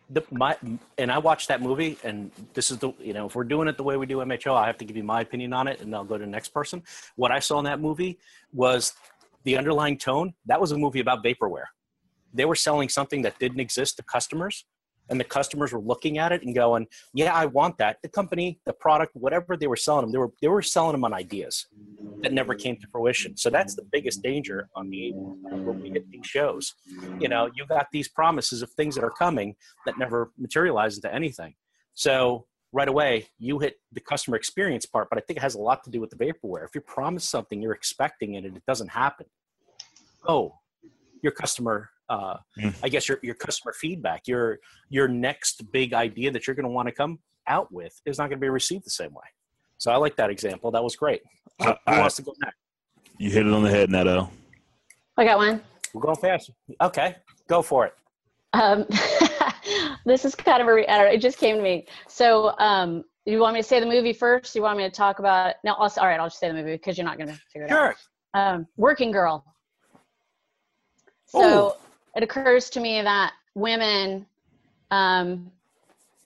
the, 0.09 0.23
my 0.31 0.55
and 0.97 1.11
I 1.11 1.17
watched 1.17 1.47
that 1.47 1.61
movie, 1.61 1.97
and 2.03 2.31
this 2.53 2.71
is 2.71 2.77
the 2.77 2.93
you 2.99 3.13
know 3.13 3.27
if 3.27 3.35
we're 3.35 3.43
doing 3.43 3.67
it 3.67 3.77
the 3.77 3.83
way 3.83 3.97
we 3.97 4.05
do 4.05 4.17
MHO, 4.17 4.53
I 4.55 4.67
have 4.67 4.77
to 4.77 4.85
give 4.85 4.95
you 4.95 5.03
my 5.03 5.21
opinion 5.21 5.53
on 5.53 5.67
it, 5.67 5.81
and 5.81 5.95
I'll 5.95 6.03
go 6.03 6.17
to 6.17 6.25
the 6.25 6.29
next 6.29 6.49
person. 6.49 6.83
What 7.15 7.31
I 7.31 7.39
saw 7.39 7.59
in 7.59 7.65
that 7.65 7.79
movie 7.79 8.19
was 8.53 8.93
the 9.43 9.57
underlying 9.57 9.97
tone. 9.97 10.33
That 10.45 10.61
was 10.61 10.71
a 10.71 10.77
movie 10.77 10.99
about 10.99 11.23
vaporware. 11.23 11.65
They 12.33 12.45
were 12.45 12.55
selling 12.55 12.89
something 12.89 13.23
that 13.23 13.39
didn't 13.39 13.59
exist 13.59 13.97
to 13.97 14.03
customers, 14.03 14.65
and 15.11 15.19
the 15.19 15.25
customers 15.25 15.71
were 15.73 15.81
looking 15.81 16.17
at 16.17 16.31
it 16.31 16.41
and 16.41 16.55
going, 16.55 16.87
"Yeah, 17.13 17.35
I 17.35 17.45
want 17.45 17.77
that." 17.77 17.97
The 18.01 18.09
company, 18.09 18.59
the 18.65 18.73
product, 18.73 19.15
whatever 19.15 19.55
they 19.55 19.67
were 19.67 19.75
selling 19.75 20.03
them, 20.05 20.11
they 20.11 20.17
were 20.17 20.31
they 20.41 20.47
were 20.47 20.61
selling 20.63 20.93
them 20.93 21.03
on 21.03 21.13
ideas 21.13 21.67
that 22.23 22.33
never 22.33 22.55
came 22.55 22.77
to 22.77 22.87
fruition. 22.91 23.37
So 23.37 23.49
that's 23.49 23.75
the 23.75 23.83
biggest 23.91 24.23
danger 24.23 24.69
on 24.75 24.89
the 24.89 25.11
when 25.11 25.81
we 25.81 25.89
hit 25.89 26.09
these 26.09 26.25
shows. 26.25 26.73
You 27.19 27.27
know, 27.27 27.51
you 27.55 27.65
got 27.67 27.87
these 27.91 28.07
promises 28.07 28.61
of 28.61 28.71
things 28.71 28.95
that 28.95 29.03
are 29.03 29.11
coming 29.11 29.55
that 29.85 29.97
never 29.99 30.31
materialize 30.37 30.95
into 30.95 31.13
anything. 31.13 31.53
So 31.93 32.47
right 32.71 32.87
away, 32.87 33.27
you 33.37 33.59
hit 33.59 33.75
the 33.91 33.99
customer 33.99 34.37
experience 34.37 34.85
part, 34.85 35.09
but 35.09 35.17
I 35.17 35.21
think 35.21 35.37
it 35.37 35.41
has 35.41 35.55
a 35.55 35.59
lot 35.59 35.83
to 35.83 35.89
do 35.89 35.99
with 35.99 36.09
the 36.09 36.15
vaporware. 36.15 36.63
If 36.63 36.73
you 36.73 36.81
promise 36.81 37.25
something, 37.25 37.61
you're 37.61 37.73
expecting 37.73 38.35
it, 38.35 38.45
and 38.45 38.55
it 38.55 38.63
doesn't 38.65 38.87
happen. 38.87 39.25
Oh, 40.25 40.53
your 41.21 41.33
customer. 41.33 41.89
Uh, 42.11 42.35
Mm. 42.59 42.75
I 42.83 42.89
guess 42.89 43.07
your 43.07 43.19
your 43.23 43.35
customer 43.35 43.71
feedback, 43.73 44.27
your 44.27 44.59
your 44.89 45.07
next 45.07 45.71
big 45.71 45.93
idea 45.93 46.29
that 46.31 46.45
you're 46.45 46.55
going 46.59 46.65
to 46.71 46.75
want 46.79 46.87
to 46.89 46.91
come 47.01 47.19
out 47.47 47.71
with 47.71 47.93
is 48.05 48.17
not 48.17 48.25
going 48.29 48.37
to 48.39 48.45
be 48.45 48.49
received 48.49 48.85
the 48.85 48.89
same 49.01 49.13
way. 49.13 49.29
So 49.77 49.91
I 49.91 49.95
like 49.95 50.15
that 50.17 50.29
example. 50.29 50.71
That 50.71 50.83
was 50.83 50.95
great. 50.97 51.21
I- 51.61 51.65
Who 51.65 51.73
I- 51.87 51.99
wants 52.01 52.17
to 52.17 52.23
go 52.23 52.33
next? 52.43 52.57
You 53.17 53.29
hit 53.31 53.47
it 53.47 53.53
on 53.53 53.63
the 53.63 53.69
head, 53.69 53.89
Neto. 53.89 54.29
I 55.17 55.23
got 55.23 55.37
one. 55.37 55.61
We're 55.93 56.01
going 56.01 56.17
fast. 56.17 56.49
Okay, 56.81 57.15
go 57.47 57.61
for 57.61 57.85
it. 57.85 57.93
Um, 58.53 58.85
this 60.05 60.25
is 60.25 60.35
kind 60.35 60.61
of 60.61 60.67
a, 60.67 60.73
re- 60.73 60.87
I 60.87 60.97
don't 60.97 61.05
know, 61.07 61.13
it 61.13 61.21
just 61.21 61.37
came 61.37 61.55
to 61.55 61.61
me. 61.63 61.87
So, 62.09 62.53
um, 62.59 63.03
you 63.25 63.39
want 63.39 63.53
me 63.53 63.61
to 63.61 63.67
say 63.67 63.79
the 63.79 63.85
movie 63.85 64.11
first? 64.13 64.53
You 64.55 64.63
want 64.63 64.77
me 64.77 64.83
to 64.83 64.89
talk 64.91 65.19
about, 65.19 65.55
no, 65.63 65.73
I'll, 65.73 65.91
all 65.97 66.07
right, 66.07 66.19
I'll 66.19 66.27
just 66.27 66.39
say 66.39 66.47
the 66.49 66.53
movie 66.55 66.73
because 66.73 66.97
you're 66.97 67.05
not 67.05 67.17
going 67.17 67.29
to 67.29 67.39
figure 67.53 67.67
it 67.67 67.71
out. 67.71 67.75
Sure. 67.75 67.95
um, 68.33 68.67
working 68.75 69.11
girl. 69.11 69.45
So 71.27 71.77
it 72.15 72.23
occurs 72.23 72.69
to 72.71 72.79
me 72.79 73.01
that 73.01 73.33
women, 73.55 74.25
um, 74.89 75.51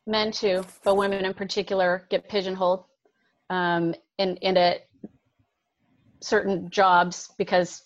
men 0.07 0.31
too, 0.31 0.63
but 0.83 0.97
women 0.97 1.25
in 1.25 1.33
particular, 1.33 2.05
get 2.09 2.27
pigeonholed 2.27 2.85
um, 3.49 3.95
in 4.17 4.37
into 4.37 4.79
certain 6.21 6.69
jobs 6.69 7.31
because 7.37 7.83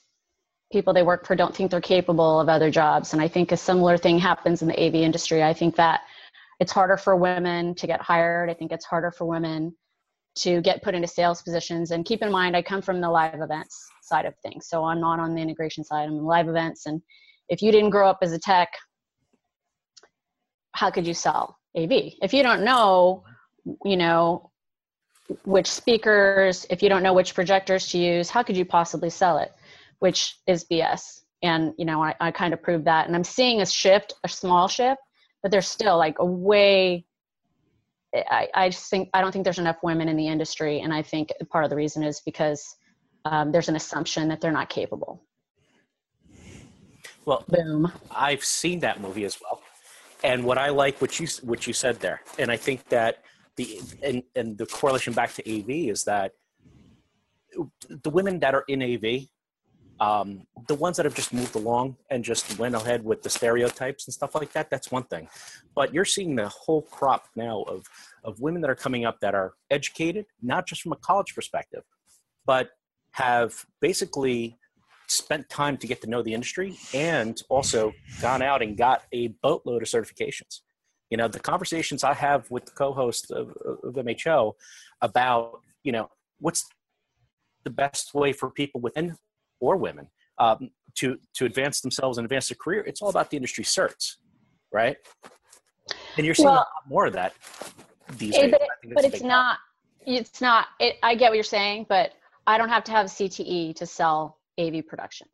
people 0.71 0.93
they 0.93 1.03
work 1.03 1.25
for 1.25 1.35
don't 1.35 1.55
think 1.55 1.71
they're 1.71 1.81
capable 1.81 2.39
of 2.39 2.47
other 2.47 2.69
jobs. 2.69 3.13
And 3.13 3.21
I 3.21 3.27
think 3.27 3.51
a 3.51 3.57
similar 3.57 3.97
thing 3.97 4.19
happens 4.19 4.61
in 4.61 4.67
the 4.67 4.79
AV 4.79 4.95
industry. 4.95 5.43
I 5.43 5.53
think 5.53 5.75
that 5.75 6.01
it's 6.59 6.71
harder 6.71 6.97
for 6.97 7.15
women 7.15 7.73
to 7.75 7.87
get 7.87 8.01
hired. 8.01 8.49
I 8.49 8.53
think 8.53 8.71
it's 8.71 8.85
harder 8.85 9.11
for 9.11 9.25
women 9.25 9.75
to 10.35 10.61
get 10.61 10.83
put 10.83 10.93
into 10.93 11.07
sales 11.07 11.41
positions. 11.41 11.91
And 11.91 12.05
keep 12.05 12.21
in 12.21 12.31
mind, 12.31 12.55
I 12.55 12.61
come 12.61 12.81
from 12.81 13.01
the 13.01 13.09
live 13.09 13.41
events 13.41 13.89
side 14.01 14.25
of 14.25 14.35
things. 14.37 14.67
So 14.67 14.83
I'm 14.83 15.01
not 15.01 15.19
on 15.19 15.33
the 15.33 15.41
integration 15.41 15.83
side, 15.83 16.03
I'm 16.03 16.17
in 16.17 16.23
live 16.23 16.47
events. 16.47 16.85
And 16.85 17.01
if 17.49 17.61
you 17.61 17.71
didn't 17.71 17.89
grow 17.89 18.09
up 18.09 18.19
as 18.21 18.31
a 18.31 18.39
tech, 18.39 18.69
how 20.73 20.89
could 20.89 21.05
you 21.05 21.13
sell 21.13 21.57
AV? 21.75 22.13
If 22.21 22.33
you 22.33 22.43
don't 22.43 22.63
know, 22.63 23.23
you 23.83 23.97
know, 23.97 24.51
which 25.43 25.67
speakers, 25.67 26.65
if 26.69 26.81
you 26.81 26.89
don't 26.89 27.03
know 27.03 27.13
which 27.13 27.35
projectors 27.35 27.87
to 27.89 27.97
use, 27.97 28.29
how 28.29 28.43
could 28.43 28.57
you 28.57 28.65
possibly 28.65 29.09
sell 29.09 29.37
it? 29.37 29.51
Which 29.99 30.37
is 30.47 30.65
BS. 30.71 31.21
And, 31.43 31.73
you 31.77 31.85
know, 31.85 32.03
I, 32.03 32.15
I 32.19 32.31
kind 32.31 32.53
of 32.53 32.61
proved 32.61 32.85
that. 32.85 33.07
And 33.07 33.15
I'm 33.15 33.23
seeing 33.23 33.61
a 33.61 33.65
shift, 33.65 34.13
a 34.23 34.29
small 34.29 34.67
shift, 34.67 35.01
but 35.41 35.51
there's 35.51 35.67
still 35.67 35.97
like 35.97 36.15
a 36.19 36.25
way 36.25 37.05
I, 38.13 38.47
I 38.53 38.69
just 38.69 38.89
think 38.89 39.09
I 39.13 39.21
don't 39.21 39.31
think 39.31 39.43
there's 39.43 39.59
enough 39.59 39.77
women 39.83 40.09
in 40.09 40.17
the 40.17 40.27
industry, 40.27 40.81
and 40.81 40.93
I 40.93 41.01
think 41.01 41.31
part 41.49 41.63
of 41.63 41.69
the 41.69 41.75
reason 41.75 42.03
is 42.03 42.21
because 42.21 42.75
um, 43.25 43.51
there's 43.51 43.69
an 43.69 43.75
assumption 43.75 44.27
that 44.29 44.41
they're 44.41 44.51
not 44.51 44.69
capable. 44.69 45.23
Well, 47.29 47.45
Boom. 47.47 47.91
I've 48.09 48.43
seen 48.43 48.79
that 48.79 49.01
movie 49.01 49.23
as 49.23 49.37
well, 49.39 49.61
and 50.23 50.43
what 50.43 50.57
I 50.57 50.69
like 50.69 50.99
what 50.99 51.19
you 51.19 51.27
what 51.43 51.67
you 51.67 51.73
said 51.73 51.99
there, 51.99 52.21
and 52.39 52.49
I 52.49 52.57
think 52.57 52.89
that 52.89 53.23
the 53.55 53.79
and 54.01 54.23
and 54.35 54.57
the 54.57 54.65
correlation 54.65 55.13
back 55.13 55.35
to 55.35 55.43
AV 55.47 55.69
is 55.93 56.05
that 56.05 56.31
the 57.87 58.09
women 58.09 58.39
that 58.39 58.55
are 58.55 58.65
in 58.67 58.81
AV, 58.81 59.27
um, 59.99 60.47
the 60.67 60.73
ones 60.73 60.97
that 60.97 61.05
have 61.05 61.13
just 61.13 61.31
moved 61.31 61.53
along 61.53 61.97
and 62.09 62.23
just 62.23 62.57
went 62.57 62.73
ahead 62.73 63.05
with 63.05 63.21
the 63.21 63.29
stereotypes 63.29 64.07
and 64.07 64.13
stuff 64.15 64.33
like 64.33 64.51
that, 64.53 64.71
that's 64.71 64.89
one 64.89 65.03
thing. 65.03 65.29
But 65.75 65.93
you're 65.93 66.05
seeing 66.05 66.35
the 66.35 66.49
whole 66.49 66.81
crop 66.81 67.27
now 67.35 67.61
of 67.67 67.85
of 68.23 68.41
women 68.41 68.59
that 68.63 68.71
are 68.71 68.81
coming 68.87 69.05
up 69.05 69.19
that 69.19 69.35
are 69.35 69.53
educated, 69.69 70.25
not 70.41 70.65
just 70.65 70.81
from 70.81 70.93
a 70.93 71.01
college 71.09 71.35
perspective, 71.35 71.83
but 72.47 72.71
have 73.11 73.67
basically 73.81 74.57
spent 75.11 75.49
time 75.49 75.77
to 75.77 75.87
get 75.87 76.01
to 76.01 76.09
know 76.09 76.21
the 76.21 76.33
industry 76.33 76.77
and 76.93 77.41
also 77.49 77.93
gone 78.21 78.41
out 78.41 78.61
and 78.61 78.77
got 78.77 79.03
a 79.11 79.29
boatload 79.41 79.81
of 79.81 79.87
certifications. 79.87 80.61
You 81.09 81.17
know, 81.17 81.27
the 81.27 81.39
conversations 81.39 82.03
I 82.03 82.13
have 82.13 82.49
with 82.51 82.65
the 82.65 82.71
co-host 82.71 83.31
of, 83.31 83.49
of 83.83 83.95
MHO 83.95 84.53
about, 85.01 85.61
you 85.83 85.91
know, 85.91 86.09
what's 86.39 86.67
the 87.63 87.69
best 87.69 88.13
way 88.13 88.31
for 88.33 88.49
people 88.51 88.79
within 88.81 89.15
or 89.59 89.77
women 89.77 90.09
um, 90.37 90.69
to 90.95 91.17
to 91.35 91.45
advance 91.45 91.81
themselves 91.81 92.17
and 92.17 92.25
advance 92.25 92.49
their 92.49 92.57
career. 92.61 92.83
It's 92.85 93.01
all 93.01 93.09
about 93.09 93.29
the 93.29 93.37
industry 93.37 93.63
certs, 93.63 94.15
right? 94.71 94.97
And 96.17 96.25
you're 96.25 96.35
seeing 96.35 96.47
a 96.47 96.53
lot 96.53 96.67
more 96.87 97.05
of 97.05 97.13
that 97.13 97.33
these 98.17 98.35
Eh, 98.35 98.47
days. 98.47 98.51
but 98.51 98.61
but 98.95 99.05
it's 99.05 99.21
not. 99.21 99.59
It's 100.05 100.41
not. 100.41 100.67
It, 100.79 100.97
I 101.03 101.15
get 101.15 101.29
what 101.29 101.35
you're 101.35 101.43
saying, 101.43 101.85
but 101.89 102.13
I 102.47 102.57
don't 102.57 102.69
have 102.69 102.83
to 102.85 102.91
have 102.91 103.07
CTS 103.07 103.75
to 103.75 103.85
sell 103.85 104.38
AV 104.59 104.85
production. 104.85 105.27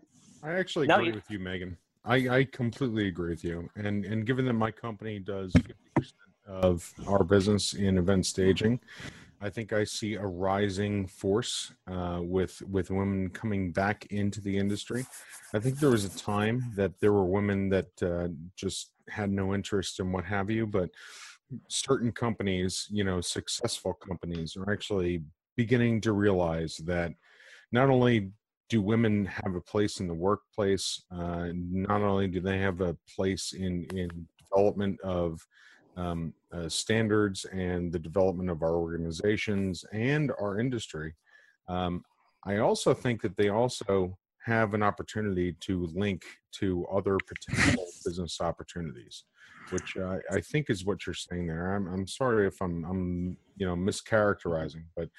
I 0.44 0.54
actually 0.54 0.88
agree 0.88 1.08
you- 1.08 1.14
with 1.14 1.30
you, 1.30 1.40
Megan. 1.40 1.78
I, 2.08 2.30
I 2.30 2.44
completely 2.44 3.08
agree 3.08 3.32
with 3.32 3.44
you. 3.44 3.68
And 3.76 4.06
and 4.06 4.26
given 4.28 4.46
that 4.46 4.54
my 4.54 4.70
company 4.70 5.18
does 5.18 5.52
50% 5.54 6.12
of 6.48 6.94
our 7.08 7.24
business 7.24 7.74
in 7.74 7.98
event 7.98 8.28
staging, 8.28 8.80
I 9.42 9.50
think 9.50 9.74
I 9.74 9.84
see 9.86 10.14
a 10.14 10.26
rising 10.26 11.08
force 11.08 11.74
uh, 11.88 12.20
with 12.22 12.62
with 12.62 12.92
women 12.92 13.30
coming 13.30 13.72
back 13.72 14.06
into 14.12 14.40
the 14.40 14.56
industry. 14.56 15.04
I 15.54 15.60
think 15.60 15.80
there 15.80 15.90
was 15.90 16.06
a 16.06 16.16
time 16.16 16.72
that 16.76 17.00
there 17.00 17.12
were 17.12 17.26
women 17.26 17.70
that 17.70 18.04
uh, 18.04 18.28
just 18.56 18.92
had 19.10 19.32
no 19.32 19.56
interest 19.56 20.00
in 20.00 20.12
what 20.12 20.26
have 20.26 20.52
you, 20.52 20.68
but 20.68 20.92
certain 21.70 22.12
companies, 22.12 22.88
you 22.92 23.04
know, 23.04 23.20
successful 23.20 23.94
companies, 23.94 24.56
are 24.56 24.72
actually 24.72 25.24
beginning 25.56 26.02
to 26.02 26.14
realize 26.14 26.78
that 26.86 27.14
not 27.72 27.90
only 27.90 28.32
do 28.70 28.82
women 28.82 29.26
have 29.26 29.55
a 29.55 29.61
place 29.61 29.99
in 29.99 30.07
the 30.07 30.13
workplace, 30.13 31.03
uh, 31.11 31.49
not 31.53 32.01
only 32.01 32.28
do 32.28 32.39
they 32.39 32.57
have 32.59 32.82
a 32.82 32.97
place 33.16 33.53
in 33.53 33.86
in 33.93 34.28
development 34.39 34.99
of 35.01 35.39
um, 35.97 36.34
uh, 36.53 36.68
standards 36.68 37.45
and 37.45 37.91
the 37.91 37.99
development 37.99 38.49
of 38.49 38.61
our 38.63 38.76
organizations 38.76 39.86
and 39.93 40.32
our 40.41 40.59
industry. 40.59 41.13
Um, 41.68 42.03
I 42.45 42.57
also 42.57 42.93
think 42.93 43.22
that 43.22 43.38
they 43.38 43.49
also 43.49 44.18
have 44.45 44.74
an 44.74 44.84
opportunity 44.84 45.55
to 45.61 45.89
link 45.93 46.24
to 46.59 46.86
other 46.88 47.18
potential 47.28 47.86
business 48.05 48.39
opportunities, 48.41 49.24
which 49.72 49.97
I, 49.97 50.20
I 50.32 50.41
think 50.41 50.70
is 50.70 50.86
what 50.86 51.05
you're 51.05 51.16
saying 51.16 51.47
there. 51.47 51.76
I'm, 51.76 51.88
I'm 51.88 52.07
sorry 52.07 52.45
if 52.47 52.61
I'm, 52.61 52.86
I'm, 52.86 53.38
you 53.57 53.66
know, 53.66 53.76
mischaracterizing, 53.76 54.84
but 54.95 55.09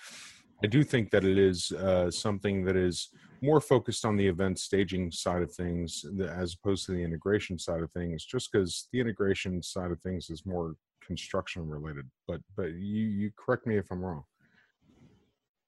I 0.62 0.68
do 0.68 0.84
think 0.84 1.10
that 1.10 1.24
it 1.24 1.38
is 1.38 1.72
uh, 1.72 2.10
something 2.10 2.64
that 2.64 2.76
is 2.76 3.10
more 3.42 3.60
focused 3.60 4.04
on 4.04 4.16
the 4.16 4.26
event 4.26 4.58
staging 4.58 5.10
side 5.10 5.42
of 5.42 5.52
things 5.52 6.04
as 6.30 6.54
opposed 6.54 6.86
to 6.86 6.92
the 6.92 7.02
integration 7.02 7.58
side 7.58 7.82
of 7.82 7.90
things 7.92 8.24
just 8.24 8.50
because 8.50 8.88
the 8.92 9.00
integration 9.00 9.62
side 9.62 9.90
of 9.90 10.00
things 10.00 10.30
is 10.30 10.44
more 10.46 10.74
construction 11.04 11.68
related 11.68 12.04
but 12.26 12.40
but 12.56 12.72
you 12.74 13.06
you 13.06 13.30
correct 13.36 13.66
me 13.66 13.76
if 13.76 13.90
i'm 13.90 14.04
wrong 14.04 14.24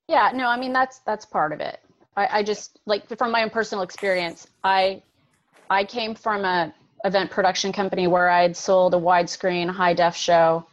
Yeah, 0.08 0.30
no, 0.34 0.48
I 0.48 0.58
mean 0.58 0.72
that's 0.72 1.00
that's 1.00 1.26
part 1.26 1.52
of 1.52 1.60
it. 1.60 1.80
I, 2.16 2.38
I 2.38 2.42
just 2.42 2.80
like 2.86 3.06
from 3.16 3.30
my 3.30 3.42
own 3.42 3.50
personal 3.50 3.84
experience, 3.84 4.48
I 4.64 5.02
I 5.70 5.84
came 5.84 6.14
from 6.14 6.44
a 6.44 6.74
event 7.04 7.30
production 7.30 7.72
company 7.72 8.06
where 8.06 8.28
I 8.28 8.42
had 8.42 8.56
sold 8.56 8.94
a 8.94 8.96
widescreen 8.96 9.68
high 9.70 9.94
def 9.94 10.16
show. 10.16 10.66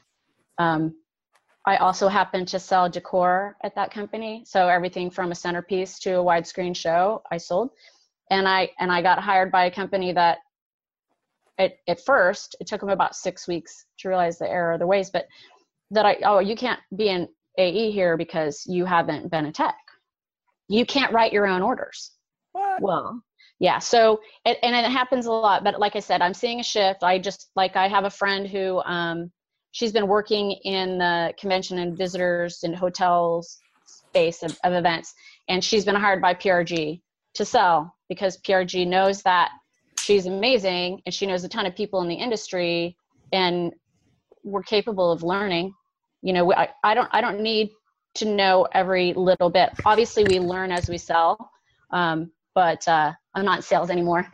Um, 0.57 0.95
I 1.65 1.77
also 1.77 2.07
happened 2.07 2.47
to 2.49 2.59
sell 2.59 2.89
decor 2.89 3.57
at 3.63 3.75
that 3.75 3.91
company, 3.91 4.43
so 4.45 4.67
everything 4.67 5.09
from 5.09 5.31
a 5.31 5.35
centerpiece 5.35 5.99
to 5.99 6.19
a 6.19 6.23
widescreen 6.23 6.75
show 6.75 7.23
I 7.31 7.37
sold, 7.37 7.71
and 8.29 8.47
I 8.47 8.69
and 8.79 8.91
I 8.91 9.01
got 9.01 9.19
hired 9.19 9.51
by 9.51 9.65
a 9.65 9.71
company 9.71 10.13
that 10.13 10.39
at 11.57 11.73
at 11.87 12.03
first 12.05 12.55
it 12.59 12.67
took 12.67 12.81
them 12.81 12.89
about 12.89 13.15
six 13.15 13.47
weeks 13.47 13.85
to 13.99 14.09
realize 14.09 14.37
the 14.37 14.49
error 14.49 14.73
of 14.73 14.79
their 14.79 14.87
ways, 14.87 15.09
but 15.09 15.27
that 15.91 16.05
I 16.05 16.17
oh 16.23 16.39
you 16.39 16.55
can't 16.55 16.79
be 16.95 17.09
in 17.09 17.27
AE 17.57 17.91
here 17.91 18.17
because 18.17 18.63
you 18.67 18.85
haven't 18.85 19.31
been 19.31 19.45
a 19.45 19.51
tech. 19.51 19.75
you 20.67 20.85
can't 20.85 21.13
write 21.13 21.33
your 21.33 21.47
own 21.47 21.61
orders. 21.61 22.11
What? 22.51 22.81
Well, 22.81 23.21
yeah. 23.59 23.79
So, 23.79 24.19
it, 24.45 24.57
and 24.63 24.75
it 24.75 24.91
happens 24.91 25.25
a 25.25 25.31
lot. 25.31 25.63
But 25.63 25.79
like 25.79 25.95
I 25.95 25.99
said, 25.99 26.21
I'm 26.21 26.33
seeing 26.33 26.59
a 26.59 26.63
shift. 26.63 27.03
I 27.03 27.19
just 27.19 27.49
like 27.55 27.75
I 27.75 27.87
have 27.87 28.05
a 28.05 28.09
friend 28.09 28.47
who 28.47 28.81
um, 28.83 29.31
she's 29.75 29.91
been 29.91 30.07
working 30.07 30.53
in 30.63 30.97
the 30.97 31.33
convention 31.37 31.79
and 31.79 31.97
visitors 31.97 32.63
and 32.63 32.73
hotels 32.73 33.59
space 33.85 34.41
of, 34.41 34.57
of 34.63 34.71
events, 34.71 35.13
and 35.49 35.61
she's 35.61 35.83
been 35.83 35.95
hired 35.95 36.21
by 36.21 36.33
PRG 36.33 37.01
to 37.33 37.43
sell 37.43 37.93
because 38.07 38.37
PRG 38.37 38.87
knows 38.87 39.21
that 39.23 39.51
she's 39.99 40.27
amazing 40.27 41.01
and 41.05 41.13
she 41.13 41.25
knows 41.25 41.43
a 41.43 41.49
ton 41.49 41.65
of 41.65 41.75
people 41.75 42.01
in 42.01 42.07
the 42.07 42.15
industry 42.15 42.95
and 43.33 43.73
we're 44.45 44.63
capable 44.63 45.11
of 45.11 45.23
learning. 45.23 45.73
You 46.21 46.31
know, 46.31 46.53
I, 46.53 46.69
I 46.85 46.93
don't 46.93 47.09
I 47.11 47.19
don't 47.19 47.41
need 47.41 47.71
to 48.15 48.25
know 48.25 48.65
every 48.71 49.13
little 49.13 49.49
bit. 49.49 49.71
Obviously, 49.83 50.23
we 50.23 50.39
learn 50.39 50.71
as 50.71 50.87
we 50.87 50.97
sell, 50.97 51.51
um, 51.91 52.31
but 52.53 52.87
uh, 52.87 53.11
I'm 53.33 53.43
not 53.43 53.57
in 53.57 53.61
sales 53.61 53.89
anymore. 53.89 54.25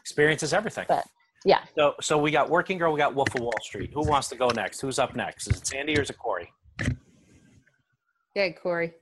Experience 0.00 0.42
is 0.42 0.52
everything. 0.52 0.86
But- 0.88 1.06
Yeah. 1.44 1.62
So, 1.76 1.94
so 2.00 2.18
we 2.18 2.30
got 2.30 2.48
Working 2.48 2.78
Girl, 2.78 2.92
we 2.92 2.98
got 2.98 3.14
Wolf 3.14 3.34
of 3.34 3.42
Wall 3.42 3.52
Street. 3.62 3.90
Who 3.92 4.02
wants 4.02 4.28
to 4.28 4.36
go 4.36 4.48
next? 4.48 4.80
Who's 4.80 4.98
up 4.98 5.14
next? 5.14 5.46
Is 5.48 5.58
it 5.58 5.66
Sandy 5.66 5.98
or 5.98 6.02
is 6.02 6.10
it 6.10 6.18
Corey? 6.18 6.50
Yeah, 8.34 8.50
Corey. 8.50 8.94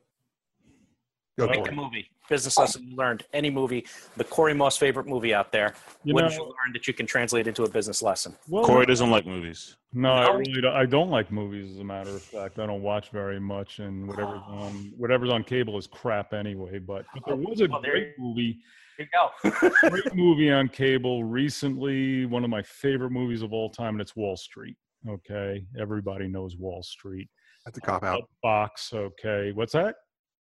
Go 1.38 1.49
Pick 1.49 1.64
for 1.64 1.70
a 1.70 1.74
movie. 1.74 2.09
Business 2.28 2.57
lesson 2.57 2.86
you 2.88 2.97
learned. 2.97 3.24
Any 3.32 3.51
movie. 3.51 3.86
The 4.16 4.24
Corey 4.24 4.55
most 4.55 4.78
favorite 4.78 5.07
movie 5.07 5.34
out 5.34 5.51
there. 5.53 5.74
You 6.05 6.14
what 6.14 6.22
know, 6.22 6.28
did 6.28 6.36
you 6.36 6.45
learn 6.45 6.72
that 6.72 6.86
you 6.86 6.95
can 6.95 7.07
translate 7.07 7.47
into 7.47 7.64
a 7.64 7.68
business 7.68 8.03
lesson? 8.03 8.36
well, 8.49 8.64
Corey 8.64 8.86
doesn't 8.86 9.11
like 9.11 9.26
movies. 9.26 9.76
No, 9.93 10.12
I 10.12 10.32
really 10.32 10.61
don't, 10.61 10.74
I 10.74 10.86
don't 10.86 11.11
like 11.11 11.30
movies. 11.32 11.72
As 11.72 11.78
a 11.78 11.84
matter 11.84 12.11
of 12.11 12.22
fact, 12.22 12.59
I 12.59 12.66
don't 12.66 12.82
watch 12.82 13.11
very 13.11 13.40
much, 13.40 13.78
and 13.80 14.07
whatever's 14.07 14.40
ah. 14.47 14.61
on 14.61 14.93
whatever's 14.97 15.30
on 15.30 15.45
cable 15.45 15.78
is 15.78 15.86
crap 15.86 16.32
anyway. 16.32 16.78
But, 16.78 17.05
but 17.12 17.22
there 17.26 17.36
was 17.36 17.61
a 17.61 17.66
Well, 17.66 17.80
there- 17.80 17.93
great 17.93 18.18
movie, 18.18 18.59
Here 18.91 18.91
you 19.03 19.50
go. 19.50 19.70
great 19.90 20.14
movie 20.14 20.50
on 20.50 20.68
cable 20.68 21.24
recently. 21.24 22.26
One 22.26 22.44
of 22.44 22.50
my 22.50 22.62
favorite 22.62 23.11
movies 23.11 23.42
of 23.42 23.53
all 23.53 23.70
time, 23.70 23.94
and 23.94 24.00
it's 24.00 24.16
Wall 24.16 24.36
Street. 24.36 24.76
Okay, 25.09 25.64
everybody 25.78 26.28
knows 26.28 26.57
Wall 26.57 26.82
Street. 26.82 27.28
That's 27.64 27.78
a 27.78 27.80
cop 27.80 28.05
out. 28.05 28.22
Box. 28.42 28.92
Okay, 28.92 29.53
what's 29.53 29.72
that? 29.72 29.96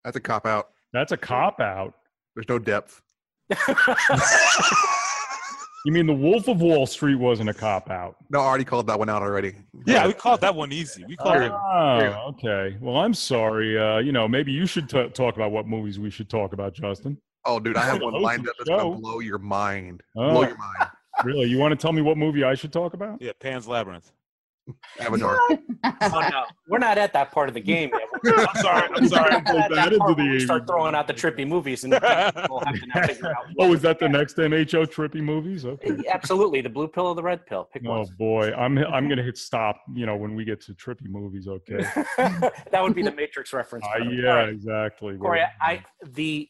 That's 0.05 0.17
a 0.17 0.21
cop 0.21 0.47
out. 0.47 0.69
That's 0.93 1.13
a 1.13 1.17
cop 1.17 1.61
out. 1.61 1.95
There's 2.35 2.49
no 2.49 2.59
depth. 2.59 3.01
You 5.87 5.93
mean 5.93 6.07
the 6.07 6.13
Wolf 6.13 6.47
of 6.49 6.61
Wall 6.61 6.87
Street 6.87 7.15
wasn't 7.15 7.49
a 7.49 7.55
cop 7.55 7.91
out? 7.91 8.17
No, 8.29 8.41
I 8.41 8.45
already 8.45 8.65
called 8.65 8.87
that 8.89 8.99
one 8.99 9.09
out 9.09 9.23
already. 9.23 9.55
Yeah, 9.87 10.07
we 10.07 10.13
called 10.13 10.43
that 10.43 10.55
one 10.55 10.73
easy. 10.73 11.07
We 11.09 11.17
called 11.17 11.41
it. 11.41 11.51
Oh, 11.53 12.35
okay. 12.35 12.77
Well, 12.83 12.99
I'm 12.99 13.15
sorry. 13.15 13.79
Uh, 13.79 13.99
you 13.99 14.13
know, 14.13 14.29
maybe 14.29 14.53
you 14.53 14.67
should 14.67 14.91
t- 14.91 15.09
talk 15.09 15.37
about 15.37 15.53
what 15.53 15.67
movies 15.67 15.99
we 15.99 16.11
should 16.11 16.29
talk 16.29 16.53
about, 16.53 16.75
Justin. 16.75 17.17
Oh, 17.45 17.59
dude, 17.59 17.77
I 17.77 17.85
have 17.85 18.01
one 18.03 18.13
host 18.13 18.23
lined 18.23 18.49
up 18.49 18.55
that's 18.59 18.69
gonna 18.69 18.97
blow 18.97 19.21
your 19.21 19.39
mind. 19.39 20.03
Oh. 20.17 20.33
Blow 20.33 20.43
your 20.43 20.59
mind. 20.59 20.91
Really? 21.25 21.51
You 21.51 21.59
want 21.59 21.73
to 21.73 21.77
tell 21.77 21.93
me 21.93 22.01
what 22.01 22.17
movie 22.17 22.45
I 22.45 22.55
should 22.55 22.73
talk 22.73 22.95
about? 22.95 23.21
Yeah, 23.21 23.33
Pan's 23.39 23.69
Labyrinth. 23.69 24.11
Avatar. 24.99 25.39
oh, 25.51 26.29
no. 26.31 26.45
We're 26.67 26.79
not 26.79 26.97
at 26.97 27.13
that 27.13 27.31
part 27.31 27.49
of 27.49 27.55
the 27.55 27.61
game 27.61 27.91
yet. 27.93 28.09
I'm 28.25 28.63
sorry. 28.63 28.89
I'm 28.95 29.09
sorry. 29.09 29.35
at 29.35 29.45
that, 29.47 29.71
that 29.71 29.93
into 29.93 30.15
the 30.17 30.23
we 30.23 30.41
start 30.41 30.67
throwing 30.67 30.95
out 30.95 31.07
the 31.07 31.15
trippy 31.15 31.47
movies 31.47 31.85
and 31.85 31.93
we'll 31.93 32.61
have 32.61 32.81
to 32.81 32.87
now 32.95 33.07
figure 33.07 33.31
out. 33.31 33.47
Oh, 33.59 33.73
is 33.73 33.83
that 33.83 33.99
the 33.99 34.09
next 34.09 34.37
MHO 34.37 34.87
trippy 34.87 35.23
movies? 35.23 35.65
Okay. 35.65 35.97
Absolutely. 36.13 36.61
The 36.61 36.69
blue 36.69 36.89
pill 36.89 37.07
or 37.07 37.15
the 37.15 37.23
red 37.23 37.47
pill. 37.47 37.69
Pick 37.73 37.83
Oh 37.87 38.01
one. 38.01 38.07
boy, 38.19 38.53
I'm 38.53 38.79
I'm 38.79 39.09
gonna 39.09 39.23
hit 39.23 39.39
stop. 39.39 39.81
You 39.93 40.07
know, 40.07 40.17
when 40.17 40.35
we 40.35 40.45
get 40.45 40.61
to 40.63 40.75
trippy 40.75 41.07
movies. 41.07 41.49
Okay. 41.49 41.85
that 42.17 42.83
would 42.83 42.95
be 42.95 43.03
the 43.03 43.13
Matrix 43.13 43.53
reference. 43.53 43.85
Uh, 43.87 44.05
yeah, 44.05 44.33
right. 44.35 44.49
exactly. 44.49 45.17
Corey, 45.17 45.43
I 45.61 45.83
the 46.05 46.49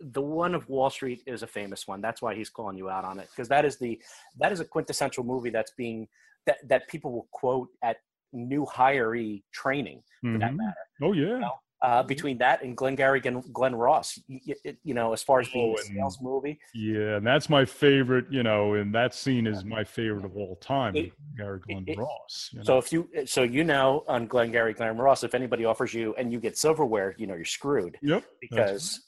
the 0.00 0.22
one 0.22 0.54
of 0.54 0.68
Wall 0.68 0.90
Street 0.90 1.22
is 1.26 1.42
a 1.42 1.46
famous 1.46 1.86
one. 1.86 2.00
That's 2.00 2.22
why 2.22 2.34
he's 2.34 2.50
calling 2.50 2.76
you 2.76 2.88
out 2.88 3.04
on 3.04 3.18
it 3.18 3.28
because 3.30 3.48
that 3.48 3.64
is 3.64 3.78
the 3.78 4.00
that 4.38 4.52
is 4.52 4.60
a 4.60 4.64
quintessential 4.64 5.24
movie 5.24 5.50
that's 5.50 5.72
being 5.76 6.08
that 6.46 6.56
that 6.68 6.88
people 6.88 7.12
will 7.12 7.28
quote 7.32 7.68
at 7.82 7.98
new 8.32 8.64
hiree 8.66 9.42
training 9.52 10.02
for 10.22 10.38
that 10.38 10.52
Mhm. 10.52 10.56
matter. 10.56 10.76
Oh 11.02 11.12
yeah. 11.12 11.38
know, 11.38 11.52
Uh, 11.82 12.00
between 12.00 12.38
that 12.38 12.62
and 12.62 12.76
Glengarry 12.76 13.18
Glen, 13.18 13.40
Glenn 13.52 13.74
Ross, 13.74 14.16
you, 14.28 14.38
you, 14.64 14.76
you 14.84 14.94
know, 14.94 15.12
as 15.12 15.20
far 15.20 15.40
as 15.40 15.48
being 15.48 15.74
Oh, 15.76 15.80
a 15.80 15.82
sales 15.82 16.20
movie, 16.22 16.60
Yeah, 16.74 17.16
and 17.16 17.26
that's 17.26 17.48
my 17.50 17.64
favorite. 17.64 18.26
You 18.30 18.44
know, 18.44 18.74
and 18.74 18.94
that 18.94 19.14
scene 19.14 19.48
is 19.48 19.64
my 19.64 19.82
favorite 19.82 20.24
of 20.24 20.36
all 20.36 20.54
time. 20.56 20.94
It- 20.94 21.12
Gary 21.36 21.58
Glenn 21.66 21.82
it- 21.88 21.98
Ross. 21.98 22.50
you 22.52 22.62
So 22.62 22.78
if 22.78 22.92
you 22.92 23.08
so 23.26 23.42
you 23.42 23.64
know 23.64 24.04
on 24.06 24.28
Glengarry 24.28 24.74
Glen 24.74 24.96
Ross, 24.96 25.24
if 25.24 25.34
anybody 25.34 25.64
offers 25.64 25.92
you 25.92 26.14
and 26.14 26.32
you 26.32 26.38
get 26.38 26.56
silverware, 26.56 27.16
you 27.18 27.26
know 27.26 27.34
you're 27.34 27.44
screwed 27.44 27.98
Yep. 28.00 28.22
because 28.40 29.04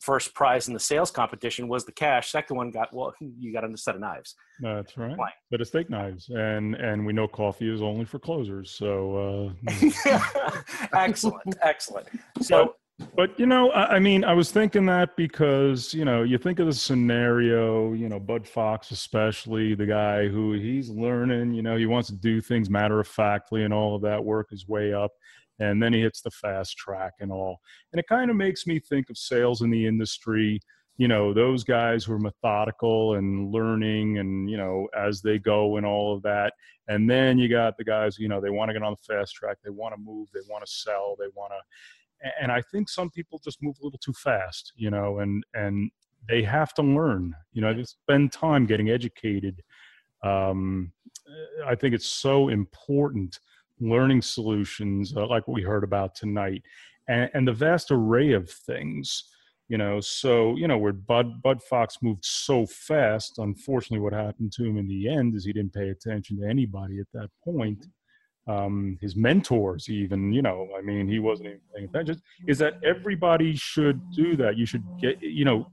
first 0.00 0.34
prize 0.34 0.68
in 0.68 0.74
the 0.74 0.80
sales 0.80 1.10
competition 1.10 1.68
was 1.68 1.84
the 1.84 1.92
cash. 1.92 2.30
Second 2.30 2.56
one 2.56 2.70
got 2.70 2.92
well, 2.92 3.14
you 3.20 3.52
got 3.52 3.64
a 3.64 3.76
set 3.76 3.94
of 3.94 4.00
knives. 4.00 4.34
That's 4.60 4.96
right. 4.96 5.16
But 5.50 5.60
it's 5.60 5.70
steak 5.70 5.90
knives, 5.90 6.28
and 6.30 6.74
and 6.74 7.04
we 7.04 7.12
know 7.12 7.28
coffee 7.28 7.72
is 7.72 7.82
only 7.82 8.04
for 8.04 8.18
closers. 8.18 8.70
So, 8.72 9.54
uh, 9.68 10.20
excellent, 10.92 11.56
excellent. 11.62 12.08
So 12.40 12.74
but 13.14 13.38
you 13.38 13.46
know, 13.46 13.70
I, 13.72 13.96
I 13.96 13.98
mean, 13.98 14.24
I 14.24 14.32
was 14.32 14.50
thinking 14.50 14.86
that 14.86 15.16
because 15.16 15.92
you 15.92 16.04
know, 16.04 16.22
you 16.22 16.38
think 16.38 16.58
of 16.58 16.66
the 16.66 16.72
scenario. 16.72 17.92
You 17.92 18.08
know, 18.08 18.18
Bud 18.18 18.46
Fox, 18.46 18.90
especially 18.90 19.74
the 19.74 19.86
guy 19.86 20.28
who 20.28 20.52
he's 20.54 20.88
learning. 20.88 21.52
You 21.52 21.62
know, 21.62 21.76
he 21.76 21.86
wants 21.86 22.08
to 22.08 22.14
do 22.14 22.40
things 22.40 22.70
matter 22.70 22.98
of 22.98 23.06
factly, 23.06 23.64
and 23.64 23.74
all 23.74 23.96
of 23.96 24.02
that 24.02 24.24
work 24.24 24.50
his 24.50 24.66
way 24.66 24.94
up, 24.94 25.12
and 25.58 25.82
then 25.82 25.92
he 25.92 26.00
hits 26.00 26.20
the 26.20 26.30
fast 26.30 26.76
track 26.76 27.14
and 27.20 27.32
all. 27.32 27.58
And 27.92 28.00
it 28.00 28.06
kind 28.08 28.30
of 28.30 28.36
makes 28.36 28.66
me 28.66 28.78
think 28.78 29.10
of 29.10 29.16
sales 29.16 29.62
in 29.62 29.70
the 29.70 29.86
industry 29.86 30.60
you 30.98 31.08
know 31.08 31.34
those 31.34 31.64
guys 31.64 32.04
who 32.04 32.12
are 32.12 32.18
methodical 32.18 33.14
and 33.14 33.52
learning 33.52 34.18
and 34.18 34.50
you 34.50 34.56
know 34.56 34.88
as 34.96 35.20
they 35.20 35.38
go 35.38 35.76
and 35.76 35.84
all 35.86 36.14
of 36.14 36.22
that 36.22 36.54
and 36.88 37.08
then 37.08 37.38
you 37.38 37.48
got 37.48 37.76
the 37.76 37.84
guys 37.84 38.18
you 38.18 38.28
know 38.28 38.40
they 38.40 38.50
want 38.50 38.68
to 38.68 38.72
get 38.72 38.82
on 38.82 38.92
the 38.94 39.14
fast 39.14 39.34
track 39.34 39.58
they 39.62 39.70
want 39.70 39.94
to 39.94 40.00
move 40.00 40.28
they 40.32 40.40
want 40.48 40.64
to 40.64 40.70
sell 40.70 41.16
they 41.18 41.28
want 41.34 41.52
to 41.52 42.30
and 42.40 42.50
i 42.50 42.62
think 42.72 42.88
some 42.88 43.10
people 43.10 43.40
just 43.44 43.62
move 43.62 43.76
a 43.80 43.84
little 43.84 43.98
too 43.98 44.14
fast 44.14 44.72
you 44.76 44.90
know 44.90 45.18
and 45.18 45.44
and 45.54 45.90
they 46.28 46.42
have 46.42 46.72
to 46.74 46.82
learn 46.82 47.34
you 47.52 47.60
know 47.60 47.74
they 47.74 47.84
spend 47.84 48.32
time 48.32 48.66
getting 48.66 48.90
educated 48.90 49.62
um, 50.24 50.90
i 51.66 51.74
think 51.74 51.94
it's 51.94 52.06
so 52.06 52.48
important 52.48 53.38
learning 53.80 54.22
solutions 54.22 55.14
uh, 55.16 55.26
like 55.26 55.46
what 55.46 55.54
we 55.54 55.62
heard 55.62 55.84
about 55.84 56.14
tonight 56.14 56.62
and, 57.08 57.30
and 57.34 57.48
the 57.48 57.52
vast 57.52 57.90
array 57.90 58.32
of 58.32 58.50
things 58.50 59.24
you 59.68 59.78
know 59.78 60.00
so 60.00 60.54
you 60.56 60.68
know 60.68 60.78
where 60.78 60.92
bud 60.92 61.42
bud 61.42 61.62
fox 61.62 61.98
moved 62.02 62.24
so 62.24 62.66
fast 62.66 63.38
unfortunately 63.38 63.98
what 63.98 64.12
happened 64.12 64.52
to 64.52 64.64
him 64.64 64.76
in 64.76 64.86
the 64.86 65.08
end 65.08 65.34
is 65.34 65.44
he 65.44 65.52
didn't 65.52 65.72
pay 65.72 65.88
attention 65.88 66.38
to 66.38 66.48
anybody 66.48 67.00
at 67.00 67.06
that 67.12 67.28
point. 67.44 67.86
Um 68.48 68.96
his 69.00 69.16
mentors 69.16 69.88
even 69.88 70.32
you 70.32 70.42
know 70.42 70.68
i 70.78 70.80
mean 70.80 71.08
he 71.08 71.18
wasn't 71.18 71.48
even 71.48 71.60
paying 71.74 71.88
attention. 71.88 72.22
Is 72.46 72.58
that 72.58 72.74
everybody 72.84 73.56
should 73.56 74.00
do 74.12 74.36
that? 74.36 74.56
You 74.56 74.66
should 74.66 74.84
get 75.00 75.20
you 75.20 75.44
know 75.44 75.66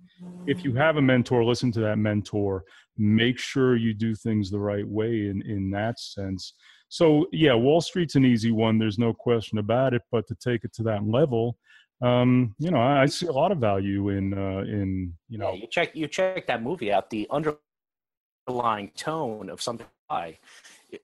if 0.48 0.64
you 0.64 0.74
have 0.74 0.98
a 0.98 1.02
mentor 1.02 1.44
listen 1.44 1.72
to 1.74 1.80
that 1.82 1.98
mentor. 1.98 2.64
Make 2.98 3.40
sure 3.40 3.76
you 3.76 3.94
do 3.94 4.16
things 4.16 4.50
the 4.50 4.60
right 4.60 4.88
way 4.88 5.28
in 5.28 5.44
in 5.44 5.70
that 5.72 6.00
sense 6.00 6.54
so 6.94 7.26
yeah 7.32 7.56
wall 7.56 7.82
street's 7.82 8.14
an 8.16 8.24
easy 8.24 8.52
one 8.52 8.78
there's 8.78 9.00
no 9.00 9.12
question 9.14 9.58
about 9.58 9.96
it 9.96 10.04
but 10.12 10.28
to 10.28 10.36
take 10.36 10.64
it 10.64 10.72
to 10.72 10.84
that 10.84 11.04
level 11.08 11.58
um, 12.02 12.54
you 12.60 12.70
know, 12.70 12.80
I, 12.80 13.04
I 13.04 13.06
see 13.06 13.28
a 13.28 13.32
lot 13.32 13.54
of 13.54 13.60
value 13.60 14.10
in 14.10 14.34
uh, 14.34 14.64
in 14.64 15.14
you 15.30 15.38
yeah, 15.38 15.46
know, 15.46 15.54
you 15.54 15.68
check 15.68 15.96
you 15.96 16.08
check 16.08 16.46
that 16.48 16.62
movie 16.62 16.92
out. 16.92 17.10
The 17.10 17.28
underlying 17.32 18.92
tone 18.98 19.50
of 19.50 19.62
something 19.62 19.88
I, 20.10 20.38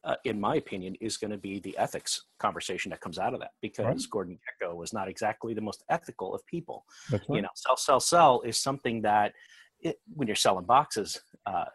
uh, 0.04 0.16
in 0.26 0.42
my 0.42 0.56
opinion, 0.56 0.96
is 1.00 1.16
going 1.16 1.32
to 1.32 1.38
be 1.38 1.60
the 1.60 1.78
ethics 1.78 2.26
conversation 2.38 2.90
that 2.90 3.00
comes 3.00 3.18
out 3.18 3.34
of 3.34 3.40
that 3.40 3.52
because 3.62 3.86
Right. 3.86 4.10
Gordon 4.12 4.40
Gekko 4.62 4.76
was 4.76 4.92
not 4.92 5.08
exactly 5.08 5.54
the 5.54 5.62
most 5.62 5.84
ethical 5.90 6.36
of 6.36 6.46
people. 6.46 6.84
right. 7.12 7.22
you 7.30 7.42
know 7.44 7.50
sell 7.56 7.78
sell 7.78 8.02
sell 8.02 8.42
is 8.42 8.58
something 8.58 9.02
that 9.04 9.32
it, 9.80 10.00
when 10.14 10.28
you're 10.28 10.36
selling 10.36 10.66
boxes 10.66 11.22
uh, 11.46 11.66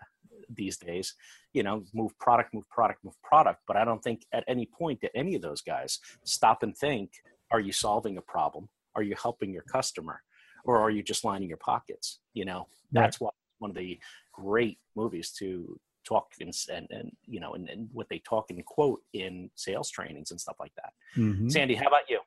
these 0.54 0.76
days 0.76 1.14
you 1.54 1.62
know 1.62 1.82
move 1.94 2.16
product 2.18 2.52
move 2.52 2.68
product 2.68 3.02
move 3.04 3.14
product 3.22 3.60
but 3.66 3.76
i 3.76 3.84
don't 3.84 4.02
think 4.02 4.26
at 4.32 4.44
any 4.46 4.66
point 4.66 5.00
that 5.00 5.12
any 5.16 5.34
of 5.34 5.40
those 5.40 5.62
guys 5.62 6.00
stop 6.24 6.62
and 6.62 6.76
think 6.76 7.10
are 7.50 7.60
you 7.60 7.72
solving 7.72 8.18
a 8.18 8.20
problem 8.22 8.68
are 8.96 9.02
you 9.02 9.14
helping 9.20 9.52
your 9.52 9.62
customer 9.62 10.20
or 10.64 10.78
are 10.78 10.90
you 10.90 11.02
just 11.02 11.24
lining 11.24 11.48
your 11.48 11.58
pockets 11.58 12.20
you 12.34 12.44
know 12.44 12.66
that's 12.92 13.20
why 13.20 13.30
one 13.58 13.70
of 13.70 13.76
the 13.76 13.98
great 14.32 14.78
movies 14.94 15.30
to 15.30 15.78
talk 16.04 16.26
and 16.40 16.52
and, 16.70 16.86
and 16.90 17.10
you 17.26 17.40
know 17.40 17.54
and, 17.54 17.68
and 17.70 17.88
what 17.92 18.08
they 18.10 18.18
talk 18.18 18.50
and 18.50 18.62
quote 18.66 19.00
in 19.14 19.48
sales 19.54 19.88
trainings 19.90 20.30
and 20.32 20.40
stuff 20.40 20.56
like 20.60 20.72
that 20.74 20.92
Mhm. 21.16 21.50
sandy 21.50 21.74
how 21.74 21.86
about 21.86 22.10
you 22.10 22.20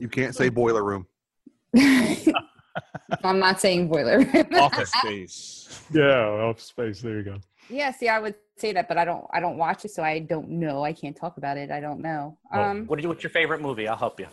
You 0.00 0.08
can't 0.08 0.34
say 0.34 0.48
boiler 0.48 0.84
room. 0.84 1.06
I'm 3.24 3.40
not 3.40 3.60
saying 3.60 3.88
boiler. 3.88 4.20
Office 4.54 4.92
space. 5.02 5.82
Yeah, 5.92 6.28
office 6.48 6.64
space. 6.64 7.00
There 7.02 7.16
you 7.18 7.24
go. 7.24 7.36
Yeah, 7.68 7.90
see, 7.92 8.08
I 8.08 8.18
would 8.18 8.34
say 8.56 8.72
that, 8.72 8.88
but 8.88 8.98
I 8.98 9.04
don't. 9.04 9.24
I 9.32 9.40
don't 9.40 9.56
watch 9.56 9.84
it, 9.84 9.90
so 9.90 10.02
I 10.02 10.18
don't 10.20 10.48
know. 10.48 10.84
I 10.84 10.92
can't 10.92 11.16
talk 11.16 11.36
about 11.36 11.56
it. 11.56 11.70
I 11.70 11.80
don't 11.80 12.00
know. 12.00 12.36
Well, 12.52 12.64
Um, 12.70 12.86
what 12.86 12.96
did 12.96 13.02
you, 13.04 13.08
what's 13.08 13.22
your 13.22 13.30
favorite 13.30 13.60
movie 13.60 13.86
i'll 13.88 13.96
help 13.96 14.18
you 14.20 14.26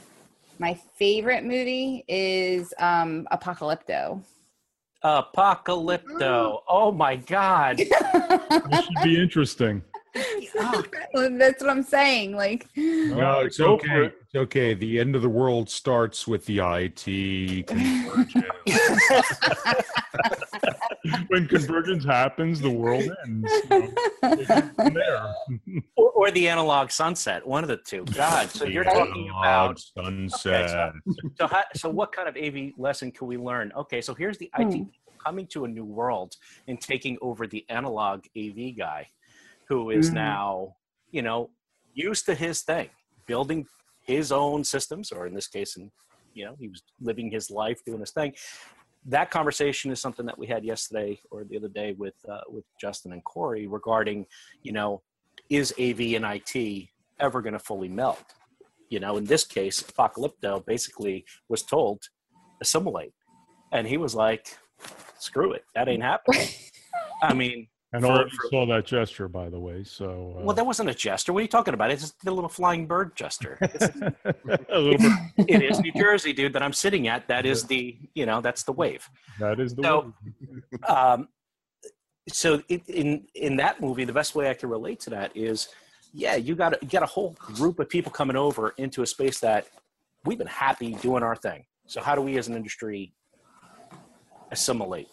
My 0.59 0.73
favorite 0.97 1.43
movie 1.43 2.03
is 2.07 2.73
um, 2.79 3.27
Apocalypto. 3.31 4.21
Apocalypto. 5.03 6.59
Oh 6.67 6.91
my 6.91 7.15
God. 7.17 7.77
This 8.69 8.85
should 8.85 9.03
be 9.03 9.21
interesting. 9.21 9.83
That's 10.55 11.61
what 11.61 11.69
I'm 11.69 11.83
saying. 11.83 12.35
Like, 12.35 12.67
No, 12.75 13.41
it's 13.41 13.59
okay. 13.59 14.05
It's 14.05 14.35
okay. 14.35 14.73
The 14.73 14.99
end 14.99 15.15
of 15.15 15.21
the 15.21 15.29
world 15.29 15.69
starts 15.69 16.25
with 16.25 16.45
the 16.45 16.59
IT 16.59 17.67
convergence. 17.67 18.45
when 21.27 21.47
convergence 21.47 22.05
happens, 22.05 22.61
the 22.61 22.69
world 22.71 23.03
ends. 23.25 23.51
you 23.63 23.69
know. 23.79 23.89
Take 24.37 24.49
it 24.49 24.65
from 24.75 24.93
there. 24.93 25.35
or, 25.97 26.09
or 26.11 26.31
the 26.31 26.47
analog 26.49 26.91
sunset. 26.91 27.45
One 27.45 27.63
of 27.63 27.69
the 27.69 27.77
two. 27.77 28.05
God. 28.11 28.49
So 28.51 28.65
you're 28.65 28.83
talking 28.83 29.29
about. 29.29 29.79
sunset. 29.79 30.93
So, 31.39 31.47
how, 31.47 31.63
so 31.75 31.89
what 31.89 32.11
kind 32.11 32.27
of 32.27 32.35
AV 32.37 32.71
lesson 32.77 33.11
can 33.11 33.27
we 33.27 33.37
learn? 33.37 33.71
Okay, 33.75 34.01
so 34.01 34.13
here's 34.13 34.37
the 34.37 34.49
IT 34.57 34.73
Hmm. 34.75 34.83
coming 35.23 35.47
to 35.47 35.65
a 35.65 35.67
new 35.67 35.85
world 35.85 36.35
and 36.67 36.79
taking 36.79 37.17
over 37.21 37.47
the 37.47 37.65
analog 37.69 38.25
AV 38.37 38.75
guy, 38.77 39.07
who 39.67 39.89
is 39.89 40.09
Mhm. 40.09 40.13
now, 40.13 40.75
you 41.11 41.21
know, 41.21 41.49
used 41.93 42.25
to 42.25 42.35
his 42.35 42.61
thing, 42.61 42.89
building 43.27 43.65
his 44.05 44.31
own 44.31 44.63
systems, 44.63 45.11
or 45.11 45.25
in 45.27 45.33
this 45.33 45.47
case, 45.47 45.75
and 45.77 45.91
you 46.33 46.43
know, 46.45 46.55
he 46.59 46.67
was 46.67 46.83
living 46.99 47.31
his 47.31 47.49
life 47.49 47.79
doing 47.85 48.01
his 48.01 48.11
thing. 48.11 48.33
That 49.05 49.29
conversation 49.29 49.91
is 49.91 50.01
something 50.01 50.25
that 50.25 50.37
we 50.37 50.47
had 50.47 50.63
yesterday 50.63 51.19
or 51.29 51.43
the 51.43 51.57
other 51.57 51.67
day 51.67 51.93
with 51.93 52.15
uh, 52.29 52.41
with 52.49 52.65
Justin 52.79 53.13
and 53.13 53.23
Corey 53.23 53.67
regarding, 53.67 54.25
you 54.63 54.71
know, 54.71 55.01
is 55.49 55.73
AV 55.79 55.99
and 56.15 56.25
IT 56.25 56.87
ever 57.19 57.41
going 57.41 57.53
to 57.53 57.59
fully 57.59 57.89
melt? 57.89 58.23
You 58.89 58.99
know, 58.99 59.17
in 59.17 59.25
this 59.25 59.43
case, 59.43 59.81
Apocalypto 59.83 60.65
basically 60.65 61.25
was 61.49 61.63
told 61.63 62.03
assimilate, 62.61 63.13
and 63.71 63.87
he 63.87 63.97
was 63.97 64.15
like, 64.15 64.57
"Screw 65.19 65.53
it, 65.53 65.65
that 65.75 65.87
ain't 65.87 66.03
happening." 66.03 66.47
I 67.21 67.33
mean, 67.33 67.67
And 67.95 68.03
For- 68.05 68.11
already 68.11 68.29
for- 68.31 68.49
saw 68.49 68.65
that 68.67 68.85
gesture, 68.85 69.27
by 69.27 69.49
the 69.49 69.59
way. 69.59 69.83
So, 69.83 70.35
uh, 70.37 70.43
well, 70.43 70.55
that 70.55 70.65
wasn't 70.65 70.89
a 70.89 70.93
gesture. 70.93 71.31
What 71.33 71.39
are 71.39 71.41
you 71.43 71.47
talking 71.47 71.73
about? 71.73 71.91
It's 71.91 72.01
just 72.01 72.15
a 72.27 72.31
little 72.31 72.49
flying 72.49 72.85
bird 72.87 73.15
gesture. 73.15 73.57
It's, 73.61 73.85
a 74.69 74.79
little 74.79 74.97
bit. 75.37 75.49
it 75.49 75.61
is 75.63 75.79
New 75.79 75.91
Jersey, 75.93 76.33
dude, 76.33 76.53
that 76.53 76.61
I'm 76.63 76.73
sitting 76.73 77.07
at. 77.07 77.27
That 77.27 77.45
is 77.45 77.63
the, 77.63 77.97
you 78.13 78.25
know, 78.25 78.41
that's 78.41 78.63
the 78.63 78.71
wave. 78.73 79.09
That 79.39 79.59
is 79.59 79.73
the 79.75 79.83
So- 79.83 80.13
way. 80.71 80.79
um, 80.87 81.27
so 82.27 82.61
it, 82.69 82.81
in 82.89 83.27
in 83.35 83.55
that 83.57 83.79
movie, 83.81 84.03
the 84.03 84.11
best 84.13 84.33
way 84.33 84.49
I 84.49 84.55
can 84.55 84.67
relate 84.69 84.99
to 85.01 85.09
that 85.11 85.35
is, 85.37 85.69
yeah, 86.11 86.35
you 86.35 86.55
got 86.55 86.81
you 86.81 86.89
got 86.89 87.03
a 87.03 87.07
whole 87.07 87.33
group 87.37 87.79
of 87.79 87.87
people 87.87 88.11
coming 88.11 88.35
over 88.35 88.73
into 88.77 89.03
a 89.03 89.05
space 89.05 89.39
that 89.41 89.67
we've 90.25 90.37
been 90.39 90.47
happy 90.47 90.95
doing 90.95 91.21
our 91.21 91.35
thing. 91.35 91.65
So 91.85 92.01
how 92.01 92.15
do 92.15 92.21
we 92.21 92.37
as 92.39 92.47
an 92.47 92.55
industry 92.55 93.13
assimilate? 94.51 95.07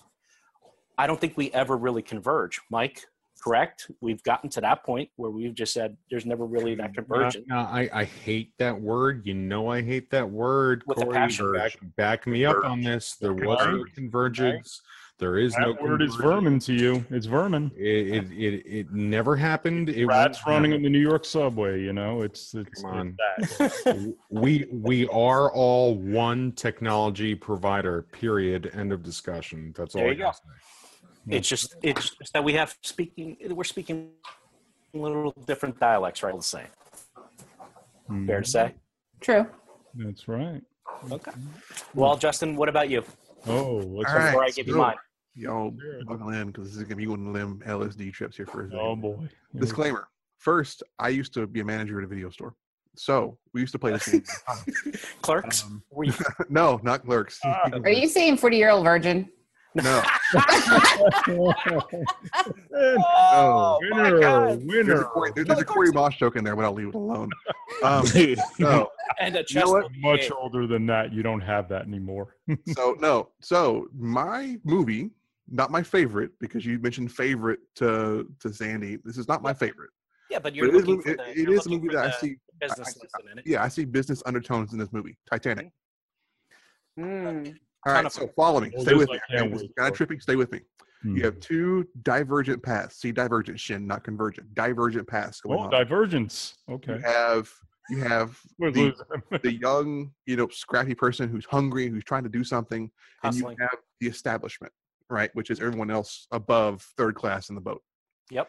I 0.99 1.07
don't 1.07 1.20
think 1.20 1.36
we 1.36 1.51
ever 1.53 1.76
really 1.76 2.03
converge, 2.03 2.61
Mike. 2.70 3.05
Correct? 3.43 3.90
We've 4.01 4.22
gotten 4.22 4.49
to 4.51 4.61
that 4.61 4.84
point 4.84 5.09
where 5.16 5.30
we've 5.32 5.55
just 5.55 5.72
said 5.72 5.97
there's 6.11 6.24
never 6.24 6.47
really 6.47 6.76
that 6.76 6.95
convergence. 6.95 7.45
No, 7.49 7.57
I, 7.57 7.90
I 7.93 8.05
hate 8.05 8.53
that 8.59 8.80
word. 8.80 9.26
You 9.26 9.34
know 9.34 9.68
I 9.68 9.82
hate 9.82 10.11
that 10.11 10.30
word. 10.30 10.84
With 10.86 10.99
Corey, 10.99 11.12
passion. 11.12 11.53
back, 11.53 11.72
back 11.97 12.26
me 12.28 12.45
up 12.45 12.64
on 12.64 12.82
this. 12.82 13.16
There 13.16 13.34
was 13.34 13.59
no 13.66 13.84
convergence. 13.97 14.80
There 15.18 15.38
is 15.38 15.57
no 15.59 15.72
That 15.72 15.82
word 15.82 16.03
is 16.03 16.14
vermin 16.16 16.59
to 16.61 16.72
you. 16.72 17.05
It's 17.11 17.26
vermin. 17.26 17.70
It, 17.76 18.09
it, 18.09 18.32
it, 18.32 18.62
it 18.66 18.93
never 18.93 19.36
happened. 19.36 19.88
It 19.88 20.07
Rats 20.07 20.38
won't 20.47 20.55
running 20.55 20.72
in 20.72 20.82
the 20.82 20.88
New 20.88 20.99
York 21.01 21.24
subway. 21.24 21.80
You 21.80 21.93
know, 21.93 22.22
it's 22.22 22.55
it's, 22.55 22.82
Come 22.82 22.90
on. 22.90 23.18
it's 23.38 23.57
that. 23.59 24.14
we 24.30 24.66
we 24.72 25.07
are 25.09 25.53
all 25.53 25.97
one 25.97 26.53
technology 26.53 27.34
provider. 27.34 28.03
Period. 28.12 28.70
End 28.74 28.93
of 28.93 29.03
discussion. 29.03 29.72
That's 29.76 29.95
all 29.95 30.01
There 30.03 30.11
I 30.11 30.12
you 30.14 30.18
gotta 30.18 30.38
go. 30.45 30.51
say. 30.53 30.59
It's 31.29 31.49
just 31.49 31.77
it's 31.83 32.11
just 32.16 32.33
that 32.33 32.43
we 32.43 32.55
have 32.55 32.77
speaking 32.83 33.37
we're 33.51 33.64
speaking 33.64 34.11
little 34.93 35.35
different 35.47 35.79
dialects, 35.79 36.23
right? 36.23 36.33
All 36.33 36.39
the 36.39 36.45
same. 36.45 36.66
Fair 38.27 38.41
to 38.43 38.49
say. 38.49 38.75
true. 39.20 39.47
That's 39.95 40.29
right. 40.29 40.62
Okay. 41.11 41.31
Well, 41.95 42.16
Justin, 42.16 42.57
what 42.57 42.68
about 42.68 42.91
you? 42.91 43.05
Oh, 43.47 43.77
let's 43.77 44.11
All 44.11 44.18
right. 44.18 44.27
Before 44.27 44.45
I 44.45 44.51
give 44.51 44.66
you 44.66 44.75
so- 44.75 44.79
mine. 44.79 44.97
Y'all 45.35 45.75
buckle 46.07 46.29
in 46.29 46.49
because 46.49 46.68
this 46.68 46.77
is 46.77 46.83
gonna 46.83 46.97
be 46.97 47.07
one 47.07 47.27
of 47.27 47.33
them 47.33 47.62
LSD 47.66 48.12
trips 48.12 48.37
here 48.37 48.45
for 48.45 48.62
a 48.62 48.64
second. 48.66 48.79
Oh 48.79 48.95
boy. 48.95 49.29
Disclaimer. 49.57 50.09
First, 50.39 50.83
I 50.99 51.09
used 51.09 51.33
to 51.35 51.47
be 51.47 51.61
a 51.61 51.64
manager 51.64 51.99
at 51.99 52.05
a 52.05 52.07
video 52.07 52.29
store. 52.29 52.55
So 52.97 53.39
we 53.55 53.62
used 53.62 53.73
to 53.73 53.79
play 53.79 53.93
this 53.93 54.07
game. 54.09 54.25
Clerks? 55.23 55.64
Um, 55.64 55.83
no, 56.51 56.79
not 56.83 57.05
clerks. 57.07 57.41
Ah. 57.45 57.70
Are 57.85 57.91
you 57.91 58.09
saying 58.09 58.37
40 58.37 58.57
year 58.59 58.68
old 58.70 58.85
virgin? 58.85 59.31
No. 59.75 60.03
oh, 62.75 63.79
my 63.91 64.03
winner, 64.12 64.20
God. 64.20 64.62
There's 64.68 64.89
a. 65.01 65.05
Corey, 65.05 65.33
there's 65.35 65.49
a 65.49 65.64
Corey 65.64 65.93
Moss 65.93 66.14
joke 66.16 66.37
in 66.37 66.45
there, 66.45 66.57
but 66.57 66.64
I'll 66.64 66.73
leave 66.75 66.89
it 66.89 66.95
alone. 66.95 67.31
Um, 67.83 68.05
no, 68.61 68.89
And 69.18 69.35
a 69.35 69.45
You 69.49 69.61
know 69.61 69.70
what? 69.70 69.87
Much 69.97 70.31
older 70.31 70.68
than 70.68 70.87
that, 70.87 71.12
you 71.12 71.23
don't 71.25 71.41
have 71.41 71.68
that 71.70 71.83
anymore. 71.83 72.37
so 72.68 72.95
no, 73.01 73.31
so 73.41 73.89
my 73.99 74.57
movie, 74.62 75.11
not 75.51 75.70
my 75.73 75.83
favorite, 75.83 76.31
because 76.39 76.64
you 76.64 76.79
mentioned 76.79 77.11
favorite 77.11 77.59
to 77.77 78.29
to 78.41 78.53
Sandy. 78.53 78.99
This 79.05 79.16
is 79.18 79.27
not 79.27 79.43
my 79.43 79.53
favorite. 79.53 79.91
Yeah, 80.31 80.37
but 80.39 80.45
But 80.45 80.55
you're 80.55 80.66
it 80.68 80.75
is, 80.77 80.83
a 80.83 80.87
looking 80.87 80.97
movie- 80.97 81.11
for 81.11 81.16
the, 81.16 81.31
it 81.31 81.37
you're 81.39 81.59
a 81.61 81.68
movie 81.68 81.89
that 81.89 82.07
I 82.07 82.11
see. 82.20 82.37
business 82.61 82.79
I- 82.79 83.03
lesson 83.03 83.33
in 83.33 83.39
it. 83.39 83.47
Yeah, 83.47 83.64
I 83.64 83.68
see 83.68 83.85
business 83.85 84.23
undertones 84.27 84.73
in 84.75 84.79
this 84.79 84.93
movie, 84.93 85.16
Titanic. 85.29 85.70
Mm. 87.01 87.57
All 87.85 87.93
Ton 87.93 88.05
right, 88.05 88.07
of 88.07 88.12
so 88.12 88.28
follow 88.37 88.61
me. 88.61 88.70
Well, 88.74 88.85
Stay 88.85 88.95
with 88.95 89.11
I 89.11 89.14
me. 89.14 89.20
can't 89.30 89.53
This 89.53 89.62
kind 89.76 89.91
of 89.91 89.97
for. 89.97 90.07
trippy. 90.07 90.22
Stay 90.22 90.37
with 90.37 90.53
me. 90.53 90.61
Hmm. 91.03 91.16
You 91.16 91.24
have 91.24 91.41
two 91.41 91.87
divergent 92.03 92.62
paths. 92.62 92.97
See, 92.97 93.11
divergent, 93.11 93.59
Shinn, 93.59 93.87
not 93.87 94.05
convergent. 94.05 94.55
Divergent 94.55 95.09
paths 95.09 95.41
going 95.41 95.59
Oh, 95.59 95.62
on. 95.64 95.70
divergence. 95.70 96.55
Okay. 96.70 96.95
You 96.95 96.99
have 97.01 97.51
you 97.91 97.99
have 97.99 98.39
the, 98.61 98.95
the 99.43 99.53
young, 99.55 100.12
you 100.26 100.37
know, 100.37 100.47
scrappy 100.49 100.95
person 100.95 101.28
who's 101.28 101.45
hungry, 101.45 101.89
who's 101.89 102.05
trying 102.05 102.22
to 102.22 102.28
do 102.28 102.45
something, 102.45 102.89
and 103.24 103.35
you 103.35 103.49
have 103.49 103.76
the 104.01 104.07
establishment, 104.07 104.72
right, 105.11 105.30
which 105.35 105.51
is 105.51 105.61
everyone 105.61 105.91
else 105.91 106.28
above 106.30 106.83
third 106.97 107.16
class 107.16 107.49
in 107.49 107.57
the 107.57 107.61
boat. 107.61 107.83
Yep. 108.30 108.49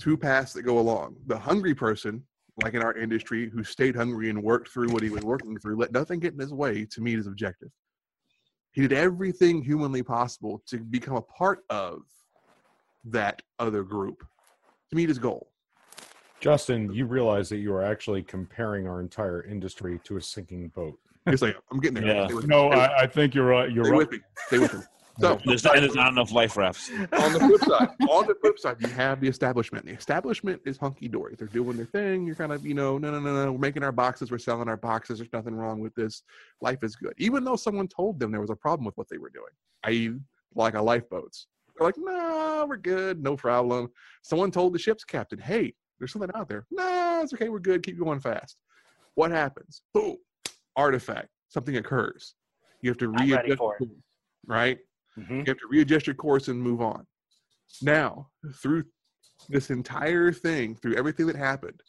Two 0.00 0.16
paths 0.16 0.52
that 0.54 0.62
go 0.62 0.80
along. 0.80 1.14
The 1.26 1.38
hungry 1.38 1.74
person, 1.74 2.24
like 2.64 2.74
in 2.74 2.82
our 2.82 2.96
industry, 2.96 3.48
who 3.48 3.62
stayed 3.62 3.94
hungry 3.94 4.28
and 4.30 4.42
worked 4.42 4.68
through 4.70 4.88
what 4.88 5.02
he 5.04 5.10
was 5.10 5.22
working 5.22 5.56
through, 5.58 5.76
let 5.76 5.92
nothing 5.92 6.18
get 6.18 6.32
in 6.32 6.40
his 6.40 6.52
way 6.52 6.84
to 6.86 7.00
meet 7.00 7.16
his 7.16 7.28
objective. 7.28 7.68
He 8.74 8.82
did 8.82 8.92
everything 8.92 9.62
humanly 9.62 10.02
possible 10.02 10.60
to 10.66 10.78
become 10.78 11.14
a 11.14 11.22
part 11.22 11.60
of 11.70 12.02
that 13.04 13.40
other 13.60 13.84
group 13.84 14.26
to 14.90 14.96
meet 14.96 15.08
his 15.08 15.18
goal. 15.18 15.48
Justin, 16.40 16.92
you 16.92 17.06
realize 17.06 17.48
that 17.50 17.58
you 17.58 17.72
are 17.72 17.84
actually 17.84 18.22
comparing 18.22 18.88
our 18.88 19.00
entire 19.00 19.44
industry 19.44 20.00
to 20.04 20.16
a 20.16 20.20
sinking 20.20 20.68
boat. 20.68 20.98
He's 21.30 21.40
like, 21.40 21.56
I'm 21.70 21.78
getting 21.78 22.02
there. 22.02 22.14
Yeah. 22.14 22.26
Stay 22.26 22.34
with 22.34 22.46
me. 22.46 22.54
No, 22.54 22.68
I, 22.70 23.02
I 23.02 23.06
think 23.06 23.34
you're 23.34 23.46
right. 23.46 23.70
You're 23.70 23.84
Stay 23.84 23.92
right. 23.92 23.98
with 23.98 24.10
me. 24.10 24.18
Stay 24.48 24.58
with 24.58 24.74
me. 24.74 24.80
So 25.20 25.38
There's 25.44 25.62
not, 25.62 25.76
and 25.76 25.84
there's 25.84 25.94
not 25.94 26.10
enough 26.10 26.32
life 26.32 26.56
rafts. 26.56 26.90
on 26.90 27.32
the 27.32 27.38
flip 27.38 27.60
side, 27.62 27.88
on 28.10 28.26
the 28.26 28.34
flip 28.40 28.58
side, 28.58 28.76
you 28.80 28.88
have 28.88 29.20
the 29.20 29.28
establishment. 29.28 29.86
The 29.86 29.92
establishment 29.92 30.60
is 30.66 30.76
hunky 30.76 31.06
dory. 31.06 31.36
They're 31.38 31.46
doing 31.46 31.76
their 31.76 31.86
thing. 31.86 32.26
You're 32.26 32.34
kind 32.34 32.50
of, 32.50 32.66
you 32.66 32.74
know, 32.74 32.98
no, 32.98 33.12
no, 33.12 33.20
no, 33.20 33.44
no. 33.44 33.52
We're 33.52 33.58
making 33.58 33.84
our 33.84 33.92
boxes. 33.92 34.32
We're 34.32 34.38
selling 34.38 34.68
our 34.68 34.76
boxes. 34.76 35.18
There's 35.18 35.32
nothing 35.32 35.54
wrong 35.54 35.78
with 35.78 35.94
this. 35.94 36.22
Life 36.60 36.82
is 36.82 36.96
good. 36.96 37.14
Even 37.18 37.44
though 37.44 37.54
someone 37.54 37.86
told 37.86 38.18
them 38.18 38.32
there 38.32 38.40
was 38.40 38.50
a 38.50 38.56
problem 38.56 38.84
with 38.84 38.96
what 38.96 39.08
they 39.08 39.18
were 39.18 39.30
doing, 39.30 39.52
i.e., 39.84 40.14
like 40.56 40.74
a 40.74 40.82
lifeboats. 40.82 41.46
They're 41.76 41.86
like, 41.86 41.96
no, 41.98 42.66
we're 42.68 42.76
good. 42.76 43.22
No 43.22 43.36
problem. 43.36 43.90
Someone 44.22 44.50
told 44.50 44.74
the 44.74 44.78
ship's 44.78 45.04
captain, 45.04 45.38
hey, 45.38 45.74
there's 45.98 46.12
something 46.12 46.30
out 46.34 46.48
there. 46.48 46.66
No, 46.70 47.20
it's 47.22 47.32
okay. 47.34 47.48
We're 47.48 47.58
good. 47.60 47.82
Keep 47.84 47.98
going 47.98 48.20
fast. 48.20 48.56
What 49.14 49.30
happens? 49.30 49.82
Boom. 49.92 50.16
Artifact. 50.76 51.28
Something 51.48 51.76
occurs. 51.76 52.34
You 52.82 52.90
have 52.90 52.98
to 52.98 53.14
I'm 53.16 53.28
readjust, 53.28 53.62
right? 54.46 54.78
Mhm. 55.18 55.30
You 55.38 55.44
have 55.46 55.58
to 55.58 55.66
readjust 55.68 56.06
your 56.06 56.14
course 56.14 56.48
and 56.48 56.60
move 56.60 56.80
on. 56.80 57.06
Now, 57.82 58.30
through 58.54 58.84
this 59.48 59.70
entire 59.70 60.32
thing, 60.32 60.74
through 60.76 60.94
everything 60.96 61.26
that 61.26 61.36
happened, 61.36 61.80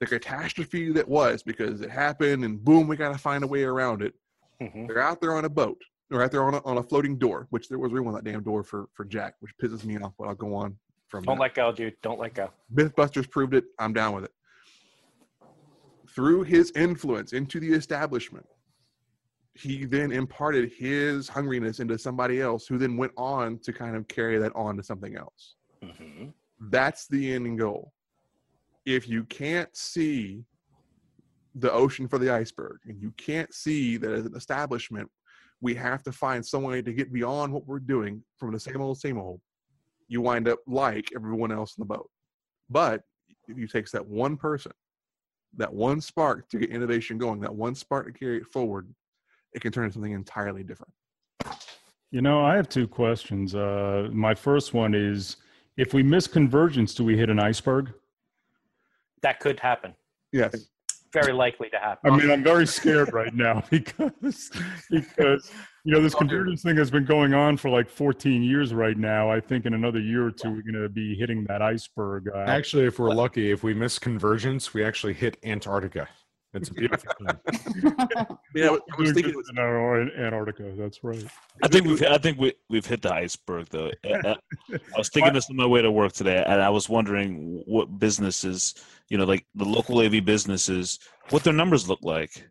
the 0.00 0.06
catastrophe 0.06 0.90
that 0.92 1.08
was 1.08 1.42
because 1.42 1.80
it 1.80 1.90
happened 1.90 2.44
and 2.44 2.62
boom, 2.64 2.88
we 2.88 2.96
got 2.96 3.12
to 3.12 3.18
find 3.18 3.44
a 3.44 3.46
way 3.46 3.62
around 3.62 4.02
it. 4.02 4.14
Mhm. 4.60 4.88
They're 4.88 5.00
out 5.00 5.20
there 5.20 5.34
on 5.34 5.44
a 5.44 5.48
boat. 5.48 5.80
They're 6.10 6.22
out 6.22 6.30
there 6.30 6.44
on 6.44 6.54
a, 6.54 6.62
on 6.64 6.78
a 6.78 6.82
floating 6.82 7.16
door, 7.18 7.46
which 7.50 7.68
there 7.68 7.78
was 7.78 7.92
room 7.92 8.06
on 8.06 8.14
that 8.14 8.24
damn 8.24 8.42
door 8.42 8.62
for, 8.62 8.86
for 8.92 9.04
Jack, 9.04 9.34
which 9.40 9.52
pisses 9.62 9.84
me 9.84 9.98
off, 9.98 10.12
but 10.18 10.28
I'll 10.28 10.34
go 10.34 10.54
on 10.54 10.78
from 11.08 11.24
Don't 11.24 11.36
that. 11.36 11.42
let 11.42 11.54
go, 11.54 11.72
dude. 11.72 11.94
Don't 12.02 12.18
let 12.18 12.34
go. 12.34 12.50
Mythbusters 12.74 13.30
proved 13.30 13.54
it. 13.54 13.64
I'm 13.78 13.92
down 13.92 14.14
with 14.14 14.24
it. 14.24 14.32
Through 16.14 16.42
his 16.42 16.70
influence 16.72 17.32
into 17.32 17.58
the 17.60 17.72
establishment, 17.72 18.46
he 19.54 19.84
then 19.84 20.12
imparted 20.12 20.72
his 20.72 21.28
hungriness 21.28 21.80
into 21.80 21.98
somebody 21.98 22.40
else 22.40 22.66
who 22.66 22.78
then 22.78 22.96
went 22.96 23.12
on 23.16 23.58
to 23.58 23.72
kind 23.72 23.96
of 23.96 24.08
carry 24.08 24.38
that 24.38 24.54
on 24.54 24.76
to 24.76 24.82
something 24.82 25.16
else. 25.16 25.56
Mhm. 25.82 26.32
That's 26.70 27.06
the 27.08 27.32
ending 27.34 27.56
goal. 27.56 27.92
If 28.84 29.08
you 29.08 29.24
can't 29.24 29.74
see 29.76 30.44
the 31.54 31.72
ocean 31.72 32.08
for 32.08 32.18
the 32.18 32.30
iceberg. 32.30 32.78
And 32.86 33.00
you 33.00 33.12
can't 33.12 33.52
see 33.52 33.96
that 33.98 34.12
as 34.12 34.26
an 34.26 34.34
establishment, 34.34 35.10
we 35.60 35.74
have 35.74 36.02
to 36.04 36.12
find 36.12 36.44
some 36.44 36.62
way 36.62 36.82
to 36.82 36.92
get 36.92 37.12
beyond 37.12 37.52
what 37.52 37.66
we're 37.66 37.78
doing 37.78 38.24
from 38.38 38.52
the 38.52 38.60
same 38.60 38.80
old, 38.80 38.98
same 38.98 39.18
old. 39.18 39.40
You 40.08 40.20
wind 40.20 40.48
up 40.48 40.60
like 40.66 41.10
everyone 41.14 41.52
else 41.52 41.76
in 41.76 41.82
the 41.82 41.86
boat. 41.86 42.10
But 42.68 43.02
if 43.48 43.58
you 43.58 43.66
takes 43.66 43.92
that 43.92 44.06
one 44.06 44.36
person, 44.36 44.72
that 45.56 45.72
one 45.72 46.00
spark 46.00 46.48
to 46.48 46.58
get 46.58 46.70
innovation 46.70 47.18
going, 47.18 47.40
that 47.40 47.54
one 47.54 47.74
spark 47.74 48.06
to 48.06 48.12
carry 48.12 48.38
it 48.38 48.46
forward, 48.46 48.92
it 49.54 49.60
can 49.60 49.72
turn 49.72 49.84
into 49.84 49.94
something 49.94 50.12
entirely 50.12 50.62
different. 50.62 50.92
You 52.10 52.20
know, 52.20 52.44
I 52.44 52.56
have 52.56 52.68
two 52.68 52.86
questions. 52.86 53.54
Uh, 53.54 54.08
my 54.12 54.34
first 54.34 54.74
one 54.74 54.94
is 54.94 55.36
if 55.76 55.94
we 55.94 56.02
miss 56.02 56.26
convergence, 56.26 56.94
do 56.94 57.04
we 57.04 57.16
hit 57.16 57.30
an 57.30 57.38
iceberg? 57.38 57.92
That 59.22 59.40
could 59.40 59.58
happen. 59.58 59.94
Yes. 60.32 60.68
Very 61.12 61.32
likely 61.32 61.68
to 61.70 61.78
happen. 61.78 62.10
I 62.10 62.16
mean, 62.16 62.30
I'm 62.30 62.42
very 62.42 62.66
scared 62.66 63.12
right 63.12 63.34
now 63.34 63.62
because 63.70 64.50
because 64.90 65.50
you 65.84 65.92
know 65.92 66.00
this 66.00 66.14
convergence 66.14 66.62
thing 66.62 66.76
has 66.76 66.90
been 66.90 67.04
going 67.04 67.34
on 67.34 67.58
for 67.58 67.68
like 67.68 67.90
14 67.90 68.42
years 68.42 68.72
right 68.72 68.96
now. 68.96 69.30
I 69.30 69.38
think 69.38 69.66
in 69.66 69.74
another 69.74 70.00
year 70.00 70.26
or 70.26 70.30
two 70.30 70.50
we're 70.50 70.62
going 70.62 70.82
to 70.82 70.88
be 70.88 71.14
hitting 71.14 71.44
that 71.44 71.60
iceberg. 71.60 72.28
Uh, 72.34 72.38
Actually, 72.46 72.86
if 72.86 72.98
we're 72.98 73.10
lucky, 73.10 73.50
if 73.50 73.62
we 73.62 73.74
miss 73.74 73.98
convergence, 73.98 74.72
we 74.72 74.82
actually 74.82 75.12
hit 75.12 75.36
Antarctica. 75.44 76.08
It's 76.54 76.68
a 76.68 76.74
beautiful 76.74 77.12
thing. 77.18 77.56
Yeah, 78.54 78.66
I 78.68 79.00
was 79.00 79.12
thinking 79.12 79.30
it 79.30 79.36
was 79.36 79.48
in 79.48 79.58
Antarctica. 80.22 80.74
That's 80.76 81.02
right. 81.02 81.24
I 81.62 81.68
think 81.68 81.86
we've 81.86 82.02
I 82.02 82.18
think 82.18 82.38
we 82.38 82.52
we've 82.68 82.84
hit 82.84 83.00
the 83.00 83.14
iceberg 83.14 83.68
though. 83.70 83.90
I, 84.04 84.12
I- 84.32 84.36
I 84.70 84.98
was 84.98 85.08
thinking 85.08 85.32
this 85.36 85.48
on 85.48 85.56
my 85.56 85.64
way 85.66 85.80
to 85.80 85.90
work 85.90 86.12
today, 86.12 86.44
and 86.46 86.60
I 86.60 86.68
was 86.68 86.88
wondering 86.90 87.62
what 87.66 87.98
businesses, 87.98 88.74
you 89.08 89.16
know, 89.16 89.24
like 89.24 89.46
the 89.54 89.64
local 89.64 90.00
AV 90.00 90.22
businesses, 90.24 90.98
what 91.30 91.44
their 91.44 91.54
numbers 91.54 91.88
look 91.88 92.00
like, 92.02 92.46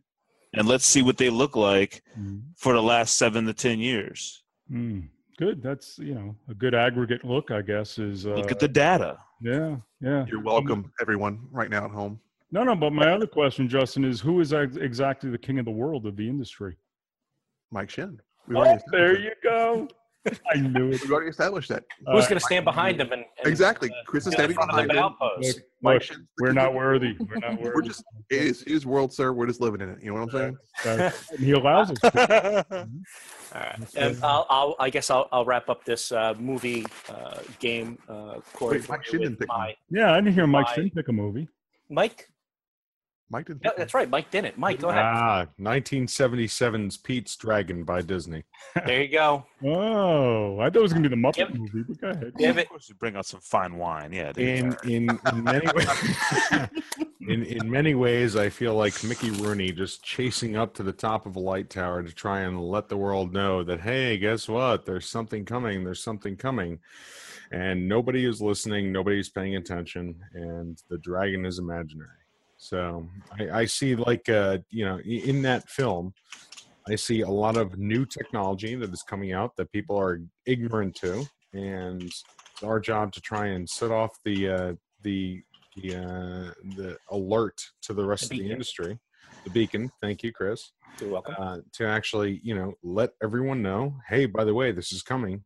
and 0.56 0.68
let's 0.68 0.86
see 0.88 1.04
what 1.04 1.18
they 1.18 1.30
look 1.30 1.56
like 1.56 2.02
Mm. 2.20 2.42
for 2.58 2.74
the 2.74 2.82
last 2.82 3.18
seven 3.18 3.46
to 3.46 3.54
ten 3.54 3.78
years. 3.80 4.44
Mm. 4.72 5.10
Good. 5.38 5.62
That's 5.62 6.00
you 6.00 6.16
know 6.16 6.36
a 6.50 6.56
good 6.56 6.74
aggregate 6.74 7.24
look. 7.24 7.52
I 7.52 7.62
guess 7.62 8.00
is 8.00 8.26
uh, 8.26 8.32
Look 8.34 8.52
at 8.52 8.60
the 8.60 8.68
data. 8.68 9.18
yeah 9.42 9.76
yeah. 10.02 10.26
You're 10.28 10.42
welcome, 10.42 10.92
everyone, 11.00 11.48
right 11.52 11.70
now 11.70 11.86
at 11.86 11.92
home. 11.92 12.20
No, 12.52 12.64
no. 12.64 12.76
But 12.76 12.92
my 12.92 13.12
other 13.12 13.28
question, 13.28 13.68
Justin, 13.70 14.04
is 14.04 14.20
who 14.20 14.40
is 14.42 14.52
exactly 14.54 15.30
the 15.30 15.38
king 15.38 15.60
of 15.60 15.66
the 15.66 15.72
world 15.72 16.06
of 16.06 16.16
the 16.18 16.28
industry? 16.28 16.78
Mike 17.72 17.90
Shinn. 17.90 18.20
Oh, 18.54 18.64
there 18.92 19.16
established 19.16 19.22
you 19.24 19.32
go. 19.44 19.88
I 20.54 20.58
knew 20.60 20.90
it. 20.90 20.92
that. 20.92 21.02
We've 21.02 21.12
already 21.12 21.30
established 21.30 21.70
that. 21.70 21.84
Who's 22.12 22.26
Uh, 22.26 22.30
going 22.30 22.40
to 22.40 22.46
stand 22.46 22.64
behind 22.66 23.00
him? 23.02 23.12
And, 23.12 23.24
and 23.40 23.48
Exactly. 23.48 23.90
uh, 23.90 23.94
Chris 24.06 24.28
is 24.28 24.34
standing 24.34 24.54
front 24.56 24.70
of 24.70 24.76
the 24.78 24.88
behind 24.94 25.14
him. 25.14 25.16
Look, 25.42 25.56
Mike 25.82 25.94
look, 25.96 26.04
Shinn's 26.04 26.28
we're 26.40 26.52
not 26.54 26.74
worthy. 26.76 27.16
We're 27.20 27.38
not 27.40 27.60
worthy. 27.60 27.72
We're 27.76 27.82
just 27.82 28.04
it 28.30 28.42
is 28.44 28.62
his 28.62 28.86
world, 28.86 29.12
sir. 29.14 29.32
We're 29.34 29.48
just 29.48 29.62
living 29.62 29.82
in 29.82 29.90
it. 29.90 29.98
You 30.04 30.14
know 30.14 30.24
what 30.24 30.24
I'm 30.24 30.30
saying? 30.30 30.58
That's- 30.84 31.32
and 31.32 31.40
he 31.40 31.52
allows 31.54 31.90
us. 31.92 31.98
To. 32.02 32.68
All 33.56 33.62
right. 33.62 33.96
And 33.96 34.24
I'll, 34.24 34.46
I'll, 34.50 34.76
I 34.80 34.90
guess 34.92 35.10
I'll, 35.10 35.28
I'll 35.32 35.46
wrap 35.46 35.70
up 35.70 35.84
this 35.86 36.12
uh, 36.12 36.36
movie 36.38 36.86
uh, 37.10 37.40
game, 37.60 37.98
uh, 38.08 38.36
Corey. 38.54 38.80
Wait, 38.80 38.90
Mike 38.90 39.06
Shinn 39.06 39.22
didn't 39.22 39.38
pick 39.40 39.48
my, 39.48 39.76
Yeah, 39.90 40.12
I 40.14 40.18
didn't 40.22 40.34
hear 40.34 40.46
Mike 40.46 40.68
Why? 40.68 40.76
Shinn 40.76 40.90
pick 40.92 41.08
a 41.08 41.14
movie. 41.14 41.48
Mike? 41.90 42.30
Mike 43.32 43.48
didn't. 43.48 43.64
No, 43.64 43.72
that's 43.78 43.94
right. 43.94 44.10
Mike 44.10 44.30
didn't. 44.30 44.48
It. 44.48 44.58
Mike, 44.58 44.80
go 44.82 44.90
ahead. 44.90 45.04
Ah, 45.06 45.46
1977's 45.60 46.98
Pete's 46.98 47.36
Dragon 47.38 47.84
by 47.84 48.02
Disney. 48.02 48.44
There 48.86 49.02
you 49.02 49.08
go. 49.10 49.46
Oh, 49.64 50.60
I 50.60 50.66
thought 50.72 50.78
it 50.78 50.82
was 50.82 50.92
gonna 50.92 51.08
be 51.08 51.16
the 51.16 51.22
Muppet 51.22 51.38
Yep. 51.38 51.54
movie, 51.54 51.84
but 51.88 52.02
go 52.02 52.10
ahead. 52.10 52.34
Give 52.36 52.58
it. 52.58 52.64
Of 52.64 52.70
course, 52.70 52.90
you 52.90 52.96
bring 52.96 53.16
out 53.16 53.28
some 53.28 53.42
fine 53.42 53.78
wine. 53.78 54.12
Yeah. 54.12 54.32
In 54.36 54.76
in 54.84 55.20
in 55.32 55.44
many 55.44 55.68
ways, 55.76 55.88
in 57.28 57.44
in 57.44 57.70
many 57.70 57.94
ways, 57.94 58.36
I 58.36 58.50
feel 58.50 58.74
like 58.74 59.04
Mickey 59.04 59.30
Rooney 59.30 59.72
just 59.72 60.04
chasing 60.04 60.56
up 60.58 60.74
to 60.76 60.84
the 60.84 60.92
top 60.92 61.28
of 61.28 61.36
a 61.36 61.40
light 61.40 61.70
tower 61.70 62.02
to 62.02 62.12
try 62.12 62.40
and 62.42 62.60
let 62.60 62.90
the 62.90 62.98
world 62.98 63.34
know 63.34 63.64
that 63.64 63.82
hey, 63.82 64.18
guess 64.18 64.50
what? 64.50 64.88
There's 64.88 65.08
something 65.08 65.46
coming. 65.46 65.84
There's 65.84 66.02
something 66.04 66.36
coming, 66.36 66.80
and 67.52 67.88
nobody 67.88 68.26
is 68.26 68.42
listening. 68.42 68.92
Nobody's 68.92 69.30
paying 69.30 69.58
attention, 69.58 70.16
and 70.34 70.82
the 70.90 70.98
dragon 70.98 71.46
is 71.46 71.60
imaginary. 71.60 72.10
So 72.62 73.10
I, 73.40 73.62
I 73.62 73.66
see 73.66 73.96
like 73.96 74.30
uh, 74.30 74.60
you 74.70 74.86
know 74.86 75.00
in 75.00 75.42
that 75.42 75.68
film, 75.68 76.14
I 76.88 76.96
see 76.96 77.22
a 77.22 77.30
lot 77.30 77.58
of 77.58 77.80
new 77.80 78.06
technology 78.06 78.76
that 78.76 78.94
is 78.94 79.02
coming 79.02 79.34
out 79.34 79.56
that 79.56 79.72
people 79.72 80.00
are 80.00 80.22
ignorant 80.46 80.96
to, 80.98 81.26
and 81.54 82.04
it's 82.04 82.24
our 82.64 82.80
job 82.80 83.14
to 83.14 83.22
try 83.22 83.48
and 83.48 83.68
set 83.68 83.90
off 83.90 84.12
the 84.24 84.48
uh, 84.48 84.74
the 85.02 85.42
the 85.76 85.96
uh, 85.96 86.52
the 86.76 86.98
alert 87.10 87.60
to 87.82 87.94
the 87.94 88.06
rest 88.06 88.30
The 88.30 88.36
of 88.36 88.44
the 88.44 88.52
industry, 88.52 89.00
the 89.44 89.50
beacon. 89.50 89.92
Thank 90.00 90.22
you, 90.22 90.32
Chris. 90.32 90.72
You're 91.00 91.10
welcome. 91.10 91.36
Uh, 91.40 91.58
to 91.74 91.88
actually, 91.88 92.42
you 92.44 92.54
know, 92.54 92.74
let 92.84 93.14
everyone 93.24 93.64
know, 93.64 93.96
hey, 94.08 94.28
by 94.28 94.44
the 94.44 94.54
way, 94.54 94.72
this 94.72 94.92
is 94.92 95.02
coming, 95.02 95.44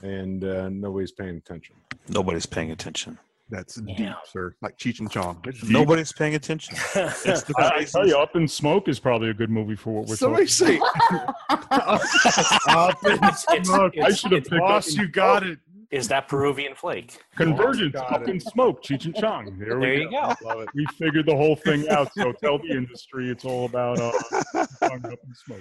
and 0.00 0.42
uh, 0.42 0.70
nobody's 0.70 1.12
paying 1.12 1.36
attention. 1.36 1.76
Nobody's 2.08 2.46
paying 2.46 2.70
attention. 2.70 3.18
That's 3.50 3.74
deep, 3.74 4.08
sir. 4.26 4.54
Like 4.62 4.78
Cheech 4.78 5.00
and 5.00 5.10
Chong. 5.10 5.42
Nobody's 5.68 6.12
paying 6.12 6.34
attention. 6.34 6.76
It's 6.96 7.42
the 7.42 7.54
I, 7.58 7.80
I 7.80 7.84
tell 7.84 8.06
you, 8.06 8.16
Up 8.16 8.34
in 8.36 8.48
Smoke 8.48 8.88
is 8.88 8.98
probably 8.98 9.28
a 9.30 9.34
good 9.34 9.50
movie 9.50 9.76
for 9.76 9.92
what 9.92 10.08
we're 10.08 10.16
Somebody 10.16 10.46
talking. 10.46 10.78
say, 10.78 10.80
Up 11.50 12.96
in 13.04 13.12
It's- 13.12 13.44
it's- 13.50 13.66
smoke. 13.66 13.94
I 14.02 14.12
should 14.12 14.32
have 14.32 14.40
it's- 14.40 14.48
picked 14.48 14.62
Up 14.62 14.68
boss, 14.68 14.94
in 14.94 15.00
you 15.02 15.08
got 15.08 15.42
it. 15.42 15.58
Is 15.90 16.08
that 16.08 16.26
Peruvian 16.26 16.74
flake? 16.74 17.18
Convergence, 17.36 17.92
Got 17.92 18.12
Up 18.14 18.22
it. 18.22 18.28
in 18.30 18.40
Smoke, 18.40 18.82
Cheech 18.82 19.04
and 19.04 19.14
Chong. 19.14 19.56
There, 19.58 19.68
There 19.68 19.78
we 19.78 20.00
you 20.02 20.10
go. 20.10 20.34
go. 20.40 20.48
Love 20.48 20.60
it. 20.62 20.68
We 20.74 20.86
figured 20.98 21.26
the 21.26 21.36
whole 21.36 21.54
thing 21.54 21.88
out. 21.88 22.10
So 22.14 22.32
tell 22.32 22.58
the 22.58 22.70
industry 22.70 23.30
it's 23.30 23.44
all 23.44 23.66
about 23.66 24.00
uh, 24.00 24.10
Up 24.54 24.68
in 24.82 25.34
Smoke. 25.44 25.60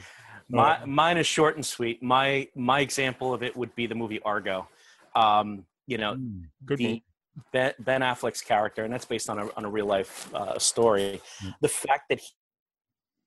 My, 0.50 0.84
mine 0.86 1.18
is 1.18 1.28
short 1.28 1.56
and 1.56 1.66
sweet. 1.66 2.02
My 2.02 2.48
my 2.56 2.80
example 2.80 3.34
of 3.34 3.44
it 3.44 3.56
would 3.56 3.76
be 3.76 3.86
the 3.86 3.96
movie 3.96 4.22
Argo. 4.24 4.68
Um, 5.16 5.66
you 5.86 5.98
know, 6.00 6.16
Mm, 6.16 6.44
good 6.66 6.78
the 6.80 6.84
movie. 6.88 7.04
Ben, 7.52 7.74
ben 7.80 8.02
Affleck's 8.02 8.42
character, 8.42 8.84
and 8.84 8.94
that's 8.94 9.06
based 9.06 9.30
on 9.30 9.40
a 9.40 9.50
on 9.58 9.66
a 9.66 9.70
real 9.70 9.86
life 9.86 10.34
uh, 10.34 10.58
story. 10.60 11.22
Mm. 11.44 11.54
The 11.62 11.68
fact 11.68 12.04
that 12.10 12.20
he, 12.20 12.28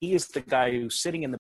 he 0.00 0.14
is 0.14 0.28
the 0.28 0.40
guy 0.40 0.70
who's 0.70 1.00
sitting 1.00 1.22
in 1.22 1.32
the 1.32 1.38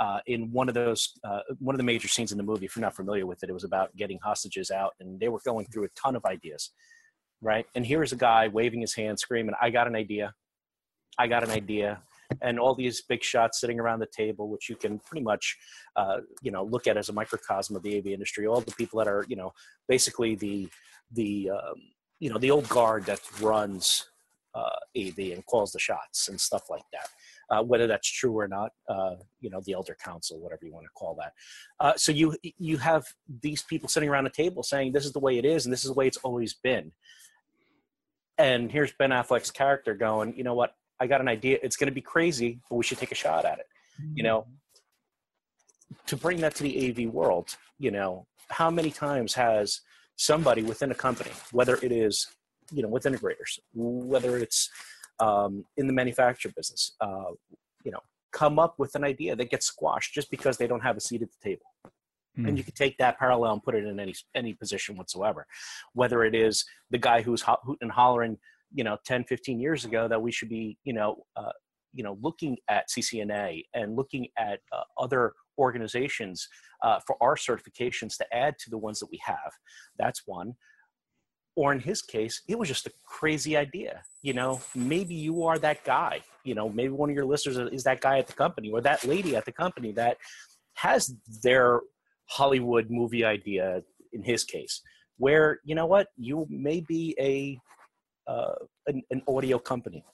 uh, 0.00 0.18
in 0.26 0.50
one 0.52 0.68
of 0.68 0.74
those 0.74 1.12
uh, 1.24 1.40
one 1.58 1.74
of 1.74 1.78
the 1.78 1.84
major 1.84 2.08
scenes 2.08 2.32
in 2.32 2.38
the 2.38 2.44
movie. 2.44 2.66
If 2.66 2.76
you're 2.76 2.82
not 2.82 2.96
familiar 2.96 3.26
with 3.26 3.42
it, 3.42 3.50
it 3.50 3.52
was 3.52 3.64
about 3.64 3.94
getting 3.96 4.18
hostages 4.22 4.70
out, 4.70 4.92
and 5.00 5.18
they 5.20 5.28
were 5.28 5.40
going 5.44 5.66
through 5.66 5.84
a 5.84 5.88
ton 5.90 6.16
of 6.16 6.24
ideas, 6.24 6.70
right? 7.40 7.66
And 7.74 7.86
here 7.86 8.02
is 8.02 8.12
a 8.12 8.16
guy 8.16 8.48
waving 8.48 8.80
his 8.80 8.94
hand, 8.94 9.18
screaming, 9.18 9.54
"I 9.60 9.70
got 9.70 9.86
an 9.86 9.96
idea! 9.96 10.34
I 11.18 11.26
got 11.28 11.44
an 11.44 11.50
idea!" 11.50 12.02
And 12.42 12.58
all 12.58 12.74
these 12.74 13.02
big 13.02 13.22
shots 13.22 13.60
sitting 13.60 13.78
around 13.78 14.00
the 14.00 14.08
table, 14.16 14.48
which 14.48 14.68
you 14.68 14.76
can 14.76 14.98
pretty 14.98 15.22
much, 15.22 15.56
uh, 15.94 16.18
you 16.42 16.50
know, 16.50 16.64
look 16.64 16.86
at 16.86 16.96
as 16.96 17.08
a 17.08 17.12
microcosm 17.12 17.76
of 17.76 17.82
the 17.82 17.98
AV 17.98 18.06
industry. 18.06 18.46
All 18.46 18.60
the 18.60 18.72
people 18.72 18.98
that 18.98 19.08
are, 19.08 19.24
you 19.28 19.36
know, 19.36 19.52
basically 19.88 20.34
the 20.34 20.68
the 21.12 21.50
um, 21.50 21.74
you 22.20 22.30
know 22.30 22.38
the 22.38 22.50
old 22.50 22.68
guard 22.68 23.04
that 23.06 23.20
runs 23.40 24.06
uh, 24.54 24.76
AV 24.96 25.18
and 25.32 25.44
calls 25.46 25.72
the 25.72 25.78
shots 25.78 26.28
and 26.28 26.40
stuff 26.40 26.70
like 26.70 26.84
that. 26.92 27.08
Uh, 27.50 27.62
whether 27.62 27.86
that's 27.86 28.10
true 28.10 28.38
or 28.38 28.48
not, 28.48 28.72
uh, 28.88 29.16
you 29.40 29.50
know, 29.50 29.60
the 29.66 29.72
elder 29.72 29.94
council, 30.02 30.40
whatever 30.40 30.64
you 30.64 30.72
want 30.72 30.84
to 30.84 30.90
call 30.94 31.14
that. 31.14 31.32
Uh, 31.78 31.92
so 31.96 32.10
you 32.10 32.34
you 32.58 32.78
have 32.78 33.04
these 33.42 33.62
people 33.62 33.88
sitting 33.88 34.08
around 34.08 34.26
a 34.26 34.30
table 34.30 34.62
saying 34.62 34.92
this 34.92 35.04
is 35.04 35.12
the 35.12 35.20
way 35.20 35.36
it 35.36 35.44
is 35.44 35.66
and 35.66 35.72
this 35.72 35.84
is 35.84 35.90
the 35.90 35.94
way 35.94 36.06
it's 36.06 36.16
always 36.18 36.54
been. 36.54 36.90
And 38.38 38.72
here's 38.72 38.92
Ben 38.92 39.10
Affleck's 39.10 39.50
character 39.50 39.94
going, 39.94 40.34
you 40.36 40.42
know 40.42 40.54
what? 40.54 40.74
I 40.98 41.06
got 41.06 41.20
an 41.20 41.28
idea. 41.28 41.58
It's 41.62 41.76
going 41.76 41.88
to 41.88 41.94
be 41.94 42.00
crazy, 42.00 42.60
but 42.68 42.76
we 42.76 42.84
should 42.84 42.98
take 42.98 43.12
a 43.12 43.16
shot 43.16 43.44
at 43.44 43.58
it. 43.58 43.66
You 44.14 44.22
know, 44.22 44.46
to 46.06 46.16
bring 46.16 46.40
that 46.40 46.54
to 46.56 46.62
the 46.62 46.90
AV 46.90 47.12
world, 47.12 47.56
you 47.78 47.90
know, 47.90 48.26
how 48.48 48.70
many 48.70 48.90
times 48.90 49.34
has 49.34 49.80
somebody 50.16 50.62
within 50.62 50.90
a 50.90 50.94
company, 50.94 51.30
whether 51.52 51.78
it 51.82 51.92
is, 51.92 52.28
you 52.72 52.82
know, 52.82 52.88
with 52.88 53.04
integrators, 53.04 53.58
whether 53.74 54.38
it's 54.38 54.70
um, 55.20 55.64
in 55.76 55.86
the 55.86 55.92
manufacturer 55.92 56.52
business, 56.56 56.94
uh, 57.00 57.30
you 57.84 57.90
know, 57.90 58.00
come 58.32 58.58
up 58.58 58.78
with 58.78 58.94
an 58.94 59.04
idea 59.04 59.36
that 59.36 59.50
gets 59.50 59.66
squashed 59.66 60.12
just 60.12 60.30
because 60.30 60.56
they 60.56 60.66
don't 60.66 60.80
have 60.80 60.96
a 60.96 61.00
seat 61.00 61.22
at 61.22 61.28
the 61.30 61.48
table. 61.48 61.66
Hmm. 62.36 62.46
And 62.46 62.58
you 62.58 62.64
can 62.64 62.74
take 62.74 62.98
that 62.98 63.18
parallel 63.18 63.52
and 63.52 63.62
put 63.62 63.74
it 63.74 63.84
in 63.84 64.00
any 64.00 64.14
any 64.34 64.54
position 64.54 64.96
whatsoever, 64.96 65.46
whether 65.92 66.24
it 66.24 66.34
is 66.34 66.64
the 66.90 66.98
guy 66.98 67.22
who's 67.22 67.42
ho- 67.42 67.58
hooting 67.62 67.82
and 67.82 67.92
hollering, 67.92 68.38
you 68.72 68.82
know, 68.82 68.98
10, 69.06 69.24
15 69.24 69.60
years 69.60 69.84
ago 69.84 70.08
that 70.08 70.20
we 70.20 70.32
should 70.32 70.48
be, 70.48 70.76
you 70.84 70.92
know, 70.92 71.24
uh, 71.36 71.52
you 71.92 72.02
know, 72.02 72.18
looking 72.20 72.56
at 72.68 72.88
CCNA 72.88 73.62
and 73.72 73.94
looking 73.94 74.26
at 74.36 74.58
uh, 74.72 74.82
other 74.98 75.32
organizations 75.58 76.48
uh, 76.82 77.00
for 77.06 77.16
our 77.20 77.36
certifications 77.36 78.16
to 78.18 78.26
add 78.32 78.58
to 78.58 78.70
the 78.70 78.78
ones 78.78 79.00
that 79.00 79.10
we 79.10 79.20
have. 79.24 79.52
That's 79.98 80.22
one. 80.26 80.54
Or 81.56 81.72
in 81.72 81.80
his 81.80 82.02
case, 82.02 82.42
it 82.48 82.58
was 82.58 82.68
just 82.68 82.86
a 82.86 82.92
crazy 83.04 83.56
idea. 83.56 84.02
You 84.22 84.32
know, 84.32 84.60
maybe 84.74 85.14
you 85.14 85.44
are 85.44 85.58
that 85.58 85.84
guy. 85.84 86.20
You 86.42 86.54
know, 86.54 86.68
maybe 86.68 86.92
one 86.92 87.10
of 87.10 87.14
your 87.16 87.24
listeners 87.24 87.56
is 87.72 87.84
that 87.84 88.00
guy 88.00 88.18
at 88.18 88.26
the 88.26 88.32
company 88.32 88.70
or 88.70 88.80
that 88.80 89.04
lady 89.04 89.36
at 89.36 89.44
the 89.44 89.52
company 89.52 89.92
that 89.92 90.16
has 90.74 91.14
their 91.42 91.80
Hollywood 92.26 92.90
movie 92.90 93.24
idea. 93.24 93.82
In 94.12 94.22
his 94.22 94.44
case, 94.44 94.80
where 95.18 95.58
you 95.64 95.74
know 95.74 95.86
what, 95.86 96.08
you 96.16 96.46
may 96.48 96.80
be 96.80 97.16
a 97.18 97.58
uh, 98.26 98.54
an, 98.86 99.02
an 99.10 99.22
audio 99.28 99.58
company 99.58 100.04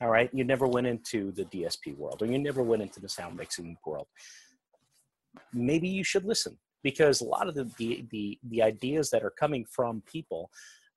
All 0.00 0.08
right. 0.08 0.30
You 0.32 0.44
never 0.44 0.66
went 0.66 0.86
into 0.86 1.32
the 1.32 1.44
DSP 1.44 1.96
world 1.96 2.22
or 2.22 2.26
you 2.26 2.38
never 2.38 2.62
went 2.62 2.82
into 2.82 3.00
the 3.00 3.08
sound 3.08 3.36
mixing 3.36 3.76
world. 3.84 4.06
Maybe 5.52 5.88
you 5.88 6.04
should 6.04 6.24
listen 6.24 6.58
because 6.82 7.20
a 7.20 7.24
lot 7.24 7.48
of 7.48 7.54
the, 7.54 7.70
the, 7.78 8.04
the, 8.10 8.38
the 8.50 8.62
ideas 8.62 9.10
that 9.10 9.22
are 9.24 9.30
coming 9.30 9.64
from 9.64 10.02
people, 10.10 10.50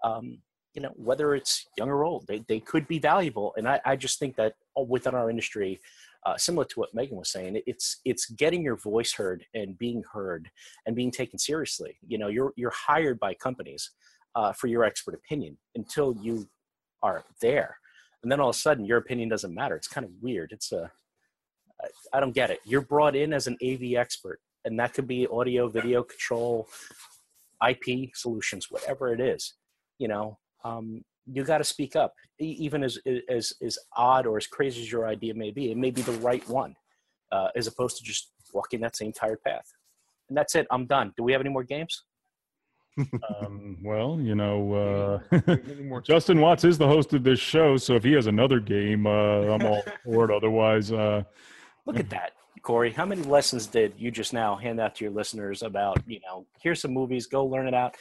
um, 0.03 0.37
you 0.73 0.81
know, 0.81 0.91
whether 0.95 1.35
it's 1.35 1.67
young 1.77 1.89
or 1.89 2.03
old, 2.03 2.25
they, 2.27 2.43
they 2.47 2.59
could 2.59 2.87
be 2.87 2.99
valuable. 2.99 3.53
And 3.57 3.67
I, 3.67 3.81
I 3.85 3.95
just 3.95 4.19
think 4.19 4.35
that 4.37 4.53
within 4.87 5.15
our 5.15 5.29
industry, 5.29 5.79
uh, 6.25 6.37
similar 6.37 6.65
to 6.65 6.79
what 6.79 6.93
Megan 6.93 7.17
was 7.17 7.31
saying, 7.31 7.61
it's 7.65 7.99
it's 8.05 8.27
getting 8.27 8.63
your 8.63 8.75
voice 8.75 9.11
heard 9.13 9.43
and 9.53 9.77
being 9.77 10.03
heard 10.13 10.49
and 10.85 10.95
being 10.95 11.11
taken 11.11 11.39
seriously. 11.39 11.97
You 12.07 12.19
know, 12.19 12.27
you're 12.27 12.53
you're 12.55 12.73
hired 12.75 13.19
by 13.19 13.33
companies 13.33 13.91
uh, 14.35 14.53
for 14.53 14.67
your 14.67 14.83
expert 14.83 15.15
opinion 15.15 15.57
until 15.75 16.15
you 16.21 16.47
are 17.01 17.23
there, 17.41 17.75
and 18.21 18.31
then 18.31 18.39
all 18.39 18.49
of 18.49 18.55
a 18.55 18.59
sudden 18.59 18.85
your 18.85 18.99
opinion 18.99 19.29
doesn't 19.29 19.53
matter. 19.53 19.75
It's 19.75 19.87
kind 19.87 20.05
of 20.05 20.11
weird. 20.21 20.51
It's 20.51 20.71
a 20.71 20.91
I, 21.81 22.17
I 22.17 22.19
don't 22.19 22.33
get 22.33 22.49
it. 22.51 22.59
You're 22.65 22.81
brought 22.81 23.15
in 23.15 23.33
as 23.33 23.47
an 23.47 23.57
AV 23.63 23.95
expert, 23.97 24.39
and 24.65 24.79
that 24.79 24.93
could 24.93 25.07
be 25.07 25.27
audio, 25.27 25.67
video 25.67 26.03
control, 26.03 26.67
IP 27.67 28.09
solutions, 28.15 28.67
whatever 28.69 29.13
it 29.13 29.19
is. 29.19 29.53
You 29.99 30.07
know, 30.07 30.37
um, 30.63 31.03
you 31.27 31.43
got 31.43 31.59
to 31.59 31.63
speak 31.63 31.95
up 31.95 32.13
E- 32.39 32.57
even 32.59 32.83
as 32.83 32.97
as 33.29 33.53
as 33.61 33.77
odd 33.95 34.25
or 34.25 34.37
as 34.37 34.47
crazy 34.47 34.81
as 34.81 34.91
your 34.91 35.07
idea 35.07 35.33
may 35.35 35.51
be 35.51 35.71
it 35.71 35.77
may 35.77 35.91
be 35.91 36.01
the 36.01 36.11
right 36.13 36.47
one 36.49 36.75
uh, 37.31 37.49
as 37.55 37.67
opposed 37.67 37.97
to 37.97 38.03
just 38.03 38.31
walking 38.53 38.81
that 38.81 38.95
same 38.95 39.13
tired 39.13 39.39
path 39.45 39.65
and 40.29 40.37
that's 40.37 40.55
it 40.55 40.65
i'm 40.71 40.87
done 40.87 41.13
do 41.15 41.23
we 41.23 41.31
have 41.31 41.39
any 41.41 41.49
more 41.49 41.63
games 41.63 42.03
Um, 43.39 43.77
well, 43.83 44.19
you 44.21 44.35
know, 44.35 45.21
uh, 45.47 45.55
Justin 46.03 46.41
Watts 46.41 46.65
is 46.65 46.77
the 46.77 46.87
host 46.87 47.13
of 47.13 47.23
this 47.23 47.39
show, 47.39 47.77
so 47.77 47.95
if 47.95 48.03
he 48.03 48.11
has 48.13 48.27
another 48.27 48.59
game, 48.59 49.07
uh, 49.07 49.53
I'm 49.53 49.65
all 49.65 49.81
for 50.03 50.25
it. 50.25 50.35
Otherwise, 50.35 50.91
uh, 50.91 51.23
look 51.85 51.99
at 51.99 52.09
that 52.09 52.33
corey. 52.61 52.91
How 52.91 53.05
many 53.05 53.23
lessons 53.23 53.67
did 53.67 53.93
you 53.97 54.11
just 54.11 54.33
now 54.33 54.55
hand 54.55 54.79
out 54.79 54.95
to 54.95 55.03
your 55.03 55.13
listeners 55.13 55.63
about 55.63 55.97
you 56.07 56.19
know 56.21 56.45
here's 56.61 56.81
some 56.81 56.91
movies 56.93 57.27
go 57.27 57.45
learn 57.45 57.67
it 57.67 57.73
out 57.73 57.95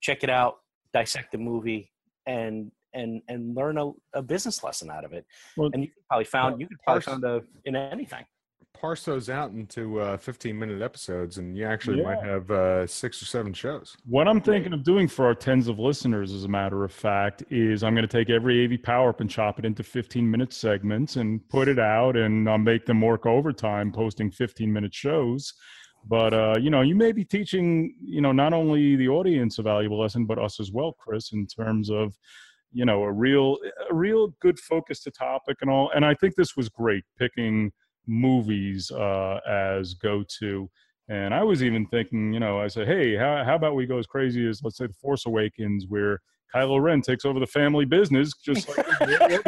check 0.00 0.22
it 0.22 0.30
out 0.30 0.56
dissect 0.92 1.32
the 1.32 1.38
movie 1.38 1.90
and 2.26 2.70
and 2.92 3.22
and 3.28 3.54
learn 3.56 3.78
a, 3.78 3.90
a 4.12 4.22
business 4.22 4.62
lesson 4.62 4.90
out 4.90 5.04
of 5.04 5.12
it? 5.12 5.26
Well- 5.56 5.70
and 5.72 5.82
you 5.82 5.88
could 5.88 6.06
probably 6.08 6.24
found 6.26 6.60
you 6.60 6.68
could 6.68 6.78
probably 6.84 7.02
Parse- 7.02 7.20
found 7.20 7.24
a, 7.24 7.42
in 7.64 7.76
anything 7.76 8.24
parse 8.74 9.04
those 9.04 9.30
out 9.30 9.52
into 9.52 10.00
uh, 10.00 10.16
15 10.16 10.58
minute 10.58 10.82
episodes 10.82 11.38
and 11.38 11.56
you 11.56 11.64
actually 11.64 12.02
might 12.02 12.22
have 12.22 12.50
uh, 12.50 12.86
six 12.86 13.22
or 13.22 13.24
seven 13.24 13.52
shows 13.54 13.96
What 14.04 14.28
I'm 14.28 14.40
thinking 14.40 14.72
of 14.72 14.82
doing 14.82 15.08
for 15.08 15.24
our 15.24 15.34
tens 15.34 15.68
of 15.68 15.78
listeners, 15.78 16.32
as 16.32 16.44
a 16.44 16.48
matter 16.48 16.84
of 16.84 16.92
fact, 16.92 17.44
is 17.50 17.82
I'm 17.82 17.94
going 17.94 18.06
to 18.06 18.18
take 18.18 18.30
every 18.30 18.64
AV 18.64 18.82
Power 18.82 19.10
Up 19.10 19.20
and 19.20 19.30
chop 19.30 19.58
it 19.58 19.64
into 19.64 19.82
15 19.82 20.28
minute 20.28 20.52
segments 20.52 21.16
and 21.16 21.48
put 21.48 21.68
it 21.68 21.78
out 21.78 22.16
and 22.16 22.48
I'll 22.48 22.58
make 22.58 22.84
them 22.84 23.00
work 23.00 23.26
overtime 23.26 23.92
posting 23.92 24.30
15 24.30 24.70
minute 24.70 24.92
shows. 24.92 25.54
But, 26.06 26.34
uh, 26.34 26.56
you 26.60 26.68
know, 26.68 26.82
you 26.82 26.94
may 26.94 27.12
be 27.12 27.24
teaching, 27.24 27.94
you 28.02 28.20
know, 28.20 28.32
not 28.32 28.52
only 28.52 28.96
the 28.96 29.08
audience 29.08 29.58
a 29.58 29.62
valuable 29.62 30.00
lesson, 30.00 30.26
but 30.26 30.38
us 30.38 30.60
as 30.60 30.70
well, 30.70 30.92
Chris, 30.98 31.32
in 31.32 31.46
terms 31.46 31.90
of, 31.90 32.14
you 32.72 32.84
know, 32.84 33.04
a 33.04 33.12
real, 33.12 33.56
a 33.90 33.94
real 33.94 34.34
good 34.40 34.58
focus 34.58 35.00
to 35.04 35.10
topic 35.10 35.58
and 35.62 35.70
all. 35.70 35.90
And 35.94 36.04
I 36.04 36.12
think 36.14 36.34
this 36.34 36.56
was 36.56 36.68
great 36.68 37.04
picking 37.18 37.72
movies 38.06 38.90
uh, 38.90 39.40
as 39.48 39.94
go 39.94 40.24
to. 40.40 40.68
And 41.08 41.34
I 41.34 41.42
was 41.42 41.62
even 41.62 41.86
thinking, 41.86 42.32
you 42.32 42.40
know, 42.40 42.58
I 42.60 42.68
said, 42.68 42.86
hey, 42.86 43.14
how, 43.16 43.44
how 43.44 43.54
about 43.56 43.74
we 43.74 43.86
go 43.86 43.98
as 43.98 44.06
crazy 44.06 44.48
as, 44.48 44.62
let's 44.62 44.78
say, 44.78 44.86
The 44.86 44.94
Force 44.94 45.26
Awakens, 45.26 45.86
where 45.88 46.20
Kylo 46.54 46.80
Ren 46.80 47.02
takes 47.02 47.24
over 47.24 47.40
the 47.40 47.46
family 47.46 47.84
business, 47.84 48.32
just 48.42 48.68
like 48.68 48.86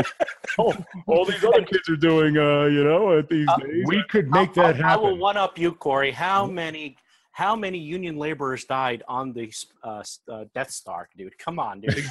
all, 0.59 0.75
all 1.07 1.25
these 1.25 1.43
other 1.45 1.63
kids 1.65 1.89
are 1.89 1.97
doing, 1.97 2.37
uh, 2.37 2.65
you 2.65 2.85
know, 2.85 3.19
at 3.19 3.29
these 3.29 3.49
Uh, 3.49 3.57
days. 3.59 3.85
we 3.87 4.03
could 4.11 4.29
make 4.31 4.53
that 4.55 4.85
I, 4.85 4.95
I 4.95 4.97
will 4.97 5.17
one 5.17 5.37
up 5.37 5.59
you, 5.59 5.73
Corey. 5.73 6.11
How 6.11 6.47
many 6.47 6.97
how 7.37 7.55
many 7.55 7.77
union 7.77 8.17
laborers 8.17 8.65
died 8.65 9.03
on 9.09 9.31
the 9.35 9.53
uh, 9.85 10.03
uh, 10.33 10.45
Death 10.55 10.71
Star, 10.71 11.07
dude? 11.19 11.37
Come 11.39 11.59
on, 11.59 11.83
dude. 11.83 12.03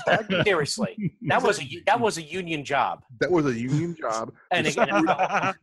Seriously, 0.46 1.12
that 1.24 1.42
was 1.42 1.60
a 1.60 1.82
that 1.88 2.00
was 2.00 2.20
a 2.20 2.22
union 2.22 2.64
job. 2.64 3.04
That 3.20 3.32
was 3.32 3.48
a 3.48 3.60
union 3.60 3.96
job. 4.00 4.32
And 4.52 4.68
again, 4.68 4.88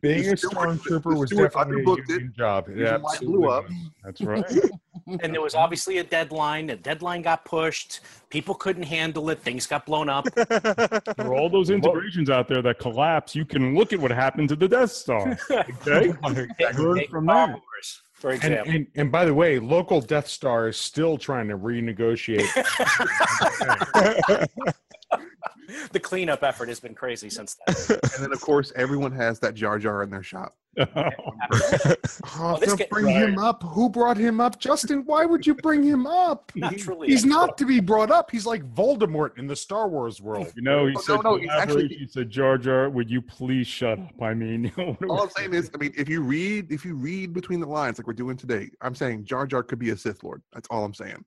being 0.01 0.27
a 0.27 0.31
the 0.31 0.37
steward- 0.37 0.79
stormtrooper 0.79 1.17
was 1.17 1.29
definitely 1.29 1.81
a 1.81 1.85
underbooked 1.85 1.99
it. 1.99 2.09
union 2.09 2.33
job 2.37 2.67
Reason 2.67 2.83
yeah, 2.83 2.97
why 2.97 3.17
blew 3.19 3.49
up. 3.49 3.63
That's 4.03 4.19
right. 4.19 4.43
and 5.21 5.33
there 5.33 5.41
was 5.41 5.55
obviously 5.55 5.99
a 5.99 6.03
deadline. 6.03 6.67
The 6.67 6.75
deadline 6.75 7.21
got 7.21 7.45
pushed. 7.45 8.01
People 8.29 8.55
couldn't 8.55 8.83
handle 8.83 9.29
it. 9.29 9.39
Things 9.39 9.65
got 9.65 9.85
blown 9.85 10.09
up. 10.09 10.25
For 11.15 11.33
all 11.33 11.49
those 11.49 11.69
integrations 11.69 12.29
out 12.29 12.49
there 12.49 12.61
that 12.63 12.79
collapse, 12.79 13.33
you 13.33 13.45
can 13.45 13.77
look 13.77 13.93
at 13.93 13.99
what 14.01 14.11
happened 14.11 14.49
to 14.49 14.57
the 14.57 14.67
Death 14.67 14.91
Star. 14.91 15.37
Okay? 15.51 16.13
Learn 16.77 16.97
Take 16.97 17.09
from 17.09 17.25
Star 17.25 17.47
that. 17.47 17.53
Wars, 17.53 18.01
for 18.23 18.31
And, 18.31 18.53
and, 18.53 18.87
and 18.95 19.11
by 19.11 19.25
the 19.25 19.33
way, 19.33 19.59
local 19.59 19.99
Death 19.99 20.29
Star 20.29 20.69
is 20.69 20.77
still 20.77 21.17
trying 21.17 21.49
to 21.49 21.57
renegotiate. 21.57 22.47
the 25.91 25.99
cleanup 25.99 26.43
effort 26.43 26.69
has 26.69 26.79
been 26.79 26.93
crazy 26.95 27.29
since 27.29 27.57
then. 27.65 27.75
And 28.15 28.23
then, 28.23 28.31
of 28.33 28.41
course, 28.41 28.71
everyone 28.75 29.11
has 29.13 29.39
that 29.39 29.53
Jar 29.55 29.79
Jar 29.79 30.03
in 30.03 30.09
their 30.09 30.23
shop. 30.23 30.53
Oh, 32.35 32.53
oh 32.55 32.57
this 32.59 32.69
don't 32.69 32.77
get- 32.77 32.89
bring 32.89 33.07
him 33.07 33.37
up. 33.37 33.61
Who 33.63 33.89
brought 33.89 34.17
him 34.17 34.39
up? 34.41 34.59
Justin, 34.59 35.03
why 35.05 35.25
would 35.25 35.45
you 35.45 35.53
bring 35.55 35.83
him 35.83 36.07
up? 36.07 36.51
Naturally, 36.55 37.07
He's 37.09 37.25
not 37.25 37.57
to 37.59 37.65
be 37.65 37.79
brought 37.79 38.09
up. 38.11 38.31
He's 38.31 38.45
like 38.45 38.63
Voldemort 38.73 39.37
in 39.37 39.45
the 39.47 39.55
Star 39.55 39.87
Wars 39.87 40.21
world. 40.21 40.51
You 40.55 40.61
know, 40.63 40.87
he 40.87 40.95
Oh, 40.95 41.01
said, 41.01 41.15
no, 41.17 41.21
no, 41.21 41.35
he's 41.37 41.49
actually- 41.51 41.87
he 41.89 42.07
said, 42.07 42.29
Jar 42.29 42.57
Jar, 42.57 42.89
would 42.89 43.09
you 43.09 43.21
please 43.21 43.67
shut 43.67 43.99
up? 43.99 44.21
I 44.21 44.33
mean, 44.33 44.71
All 45.09 45.21
I'm 45.21 45.29
saying 45.29 45.53
is, 45.53 45.69
I 45.73 45.77
mean, 45.77 45.93
if 45.95 46.09
you 46.09 46.21
read, 46.21 46.71
if 46.71 46.83
you 46.85 46.95
read 46.95 47.33
between 47.33 47.59
the 47.59 47.67
lines 47.67 47.97
like 47.99 48.07
we're 48.07 48.13
doing 48.13 48.37
today, 48.37 48.69
I'm 48.81 48.95
saying 48.95 49.25
Jar 49.25 49.45
Jar 49.45 49.63
could 49.63 49.79
be 49.79 49.91
a 49.91 49.97
Sith 49.97 50.23
Lord. 50.23 50.41
That's 50.53 50.67
all 50.71 50.83
I'm 50.85 50.93
saying. 50.93 51.23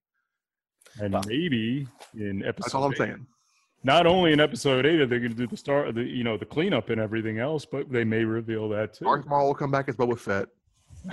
and 1.00 1.14
maybe 1.26 1.86
in 2.14 2.42
episode 2.44 2.62
That's 2.64 2.74
all 2.74 2.84
I'm 2.84 2.92
eight- 2.92 2.98
saying. 2.98 3.26
Not 3.84 4.06
only 4.06 4.32
in 4.32 4.40
episode 4.40 4.84
eight 4.86 5.00
are 5.00 5.06
they 5.06 5.18
going 5.18 5.30
to 5.30 5.36
do 5.36 5.46
the 5.46 5.56
start, 5.56 5.94
the 5.94 6.02
you 6.02 6.24
know, 6.24 6.36
the 6.36 6.44
cleanup 6.46 6.90
and 6.90 7.00
everything 7.00 7.38
else, 7.38 7.64
but 7.64 7.90
they 7.90 8.04
may 8.04 8.24
reveal 8.24 8.68
that 8.70 8.94
too. 8.94 9.04
Darth 9.04 9.26
Maul 9.26 9.46
will 9.46 9.54
come 9.54 9.70
back 9.70 9.88
as 9.88 9.96
Boba 9.96 10.18
Fett. 10.18 10.48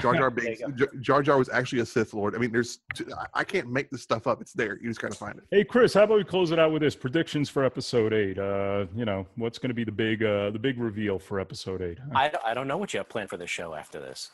Jar 0.02 0.16
Jar 0.16 0.30
There 0.36 0.46
Binks. 0.56 0.62
Jar- 0.76 0.90
Jar 1.02 1.22
Jar 1.22 1.38
was 1.38 1.50
actually 1.50 1.82
a 1.82 1.86
Sith 1.86 2.16
Lord. 2.16 2.34
I 2.36 2.40
mean, 2.40 2.52
there's, 2.52 2.80
I- 3.16 3.42
I 3.42 3.44
can't 3.44 3.70
make 3.70 3.92
this 3.92 4.02
stuff 4.02 4.26
up. 4.26 4.42
It's 4.42 4.54
there. 4.54 4.80
You 4.82 4.88
just 4.90 5.00
gotta 5.02 5.14
find 5.14 5.38
it. 5.38 5.44
Hey 5.52 5.64
Chris, 5.64 5.94
how 5.94 6.04
about 6.04 6.18
we 6.18 6.24
close 6.24 6.50
it 6.52 6.58
out 6.58 6.72
with 6.72 6.82
this 6.82 6.96
predictions 6.96 7.48
for 7.50 7.64
episode 7.64 8.12
eight? 8.12 8.40
Uh, 8.40 8.86
you 8.96 9.06
know, 9.06 9.28
what's 9.36 9.60
going 9.60 9.70
to 9.70 9.76
be 9.76 9.84
the 9.84 9.92
big, 9.92 10.24
uh, 10.24 10.50
the 10.50 10.58
big 10.60 10.80
reveal 10.80 11.20
for 11.20 11.40
episode 11.40 11.82
eight? 11.84 12.00
huh? 12.00 12.18
I, 12.18 12.32
I 12.52 12.54
don't 12.56 12.68
know 12.68 12.78
what 12.78 12.94
you 12.94 12.98
have 13.00 13.10
planned 13.10 13.30
for 13.30 13.38
the 13.38 13.46
show 13.46 13.76
after 13.76 14.00
this. 14.00 14.32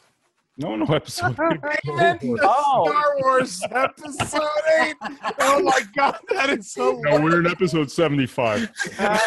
No, 0.60 0.76
no, 0.76 0.86
episode. 0.94 1.38
Oh. 1.40 2.86
Star 2.86 3.04
Wars 3.22 3.62
episode 3.72 4.42
eight. 4.82 4.96
Oh 5.40 5.62
my 5.64 5.80
god, 5.96 6.18
that 6.32 6.50
is 6.50 6.70
so. 6.70 7.00
no, 7.04 7.20
we're 7.22 7.40
in 7.40 7.48
episode 7.48 7.90
seventy-five. 7.90 8.70
Oh, 9.00 9.18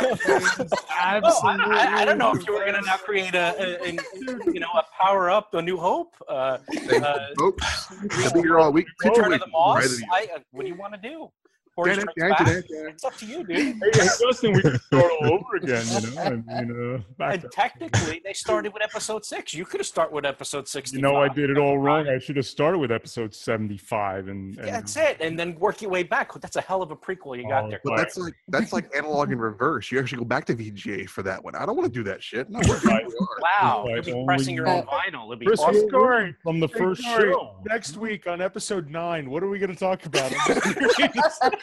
I, 0.93 1.21
I, 1.25 2.03
I 2.03 2.05
don't 2.05 2.19
know 2.19 2.33
if 2.35 2.47
you 2.47 2.53
were 2.53 2.61
going 2.61 2.75
to 2.75 2.83
now 2.83 2.97
create 2.97 3.35
a, 3.35 3.55
a, 3.59 3.89
a- 3.97 4.53
you 4.53 4.61
know, 4.61 4.69
a 4.75 4.83
power 5.03 5.31
up, 5.31 5.55
a 5.55 5.63
new 5.63 5.79
hope, 5.79 6.15
uh, 6.29 6.59
uh, 7.03 7.19
Folks, 7.39 7.87
to 7.87 8.31
be 8.35 8.41
here 8.41 8.59
all 8.59 8.71
week. 8.73 8.87
Return 9.03 9.33
of 9.33 9.41
the 9.41 9.47
Moss. 9.49 9.79
ready. 9.91 10.03
I, 10.13 10.37
uh, 10.37 10.41
what 10.51 10.63
do 10.65 10.69
you 10.69 10.77
want 10.77 10.93
to 10.95 11.01
do? 11.01 11.31
Forge 11.75 11.95
Da- 11.97 12.01
Strikes 12.03 12.15
da- 12.19 12.29
Back? 12.29 12.39
da- 12.47 12.53
da- 12.61 12.89
It's 12.91 13.05
up 13.05 13.17
to 13.17 13.27
you, 13.27 13.45
dude. 13.45 13.57
Hey, 13.57 13.73
hey, 13.73 13.91
Justin, 14.21 14.53
we 14.53 14.61
can 14.63 14.79
start 14.79 15.11
all 15.21 15.33
over 15.33 15.57
again. 15.57 15.85
You 15.89 16.11
know, 16.15 16.23
and, 16.23 16.45
you 16.47 16.75
uh, 16.75 16.77
know, 16.99 17.05
back 17.19 17.33
And 17.35 17.43
to- 17.43 17.49
technically, 17.49 18.21
they 18.25 18.33
started 18.35 18.73
with 18.75 18.83
episode 18.83 19.25
six. 19.25 19.55
You 19.55 19.65
could 19.65 19.81
have 19.81 19.87
started 19.87 20.15
with 20.15 20.27
episode 20.27 20.69
sixty. 20.69 20.97
you 20.97 21.03
know, 21.03 21.17
I 21.17 21.29
did 21.29 21.49
it 21.51 21.57
all 21.59 21.79
wrong. 21.79 22.09
I 22.09 22.19
should 22.19 22.37
have 22.37 22.47
started 22.47 22.79
with 22.79 22.93
episode 22.93 23.35
seventy-five, 23.35 24.29
and, 24.29 24.55
and 24.59 24.67
Yeah, 24.67 24.73
that's 24.73 24.97
it, 24.97 25.17
and 25.21 25.39
then 25.39 25.55
work 25.59 25.81
your 25.81 25.91
way 25.91 26.03
back. 26.03 26.33
That's 26.41 26.57
a 26.57 26.61
hell 26.61 26.83
of 26.83 26.91
a 26.91 26.97
prequel 26.97 27.37
you 27.39 27.49
got 27.49 27.65
Oh, 27.65 27.71
there. 27.71 27.81
But 27.85 27.97
that's 27.97 28.17
like 28.19 28.35
that's 28.49 28.73
like 28.73 28.95
analog 28.97 29.33
in 29.33 29.39
reverse. 29.39 29.91
You 29.91 29.99
actually 29.99 30.19
go 30.19 30.25
back 30.27 30.45
to 30.47 30.55
VGA 30.55 31.09
for 31.09 31.23
that 31.23 31.43
one. 31.43 31.55
I 31.55 31.65
don't 31.65 31.77
want 31.77 31.93
to 31.93 31.99
do 31.99 32.05
that 32.05 32.23
shit. 32.23 32.51
No, 32.51 32.61
we're 32.69 32.79
Right. 32.81 33.07
we 33.07 33.15
are. 33.15 33.29
Wow, 33.63 33.85
Right, 33.87 34.07
you'll 34.07 34.21
be 34.21 34.25
pressing 34.27 34.55
your 34.55 34.69
own 34.69 34.83
vinyl. 34.83 35.25
It'll 35.25 35.37
be 35.37 35.47
Chris 35.47 35.61
awesome. 35.61 35.89
Corey 35.91 36.35
from 36.43 36.61
the 36.61 36.69
first 36.69 37.03
Corey, 37.05 37.33
show. 37.33 37.57
Next 37.67 37.97
week 37.97 38.27
on 38.27 38.41
episode 38.41 38.91
nine, 38.91 39.31
what 39.31 39.43
are 39.43 39.49
we 39.49 39.59
going 39.59 39.73
to 39.73 39.79
talk 39.79 40.05
about? 40.07 40.33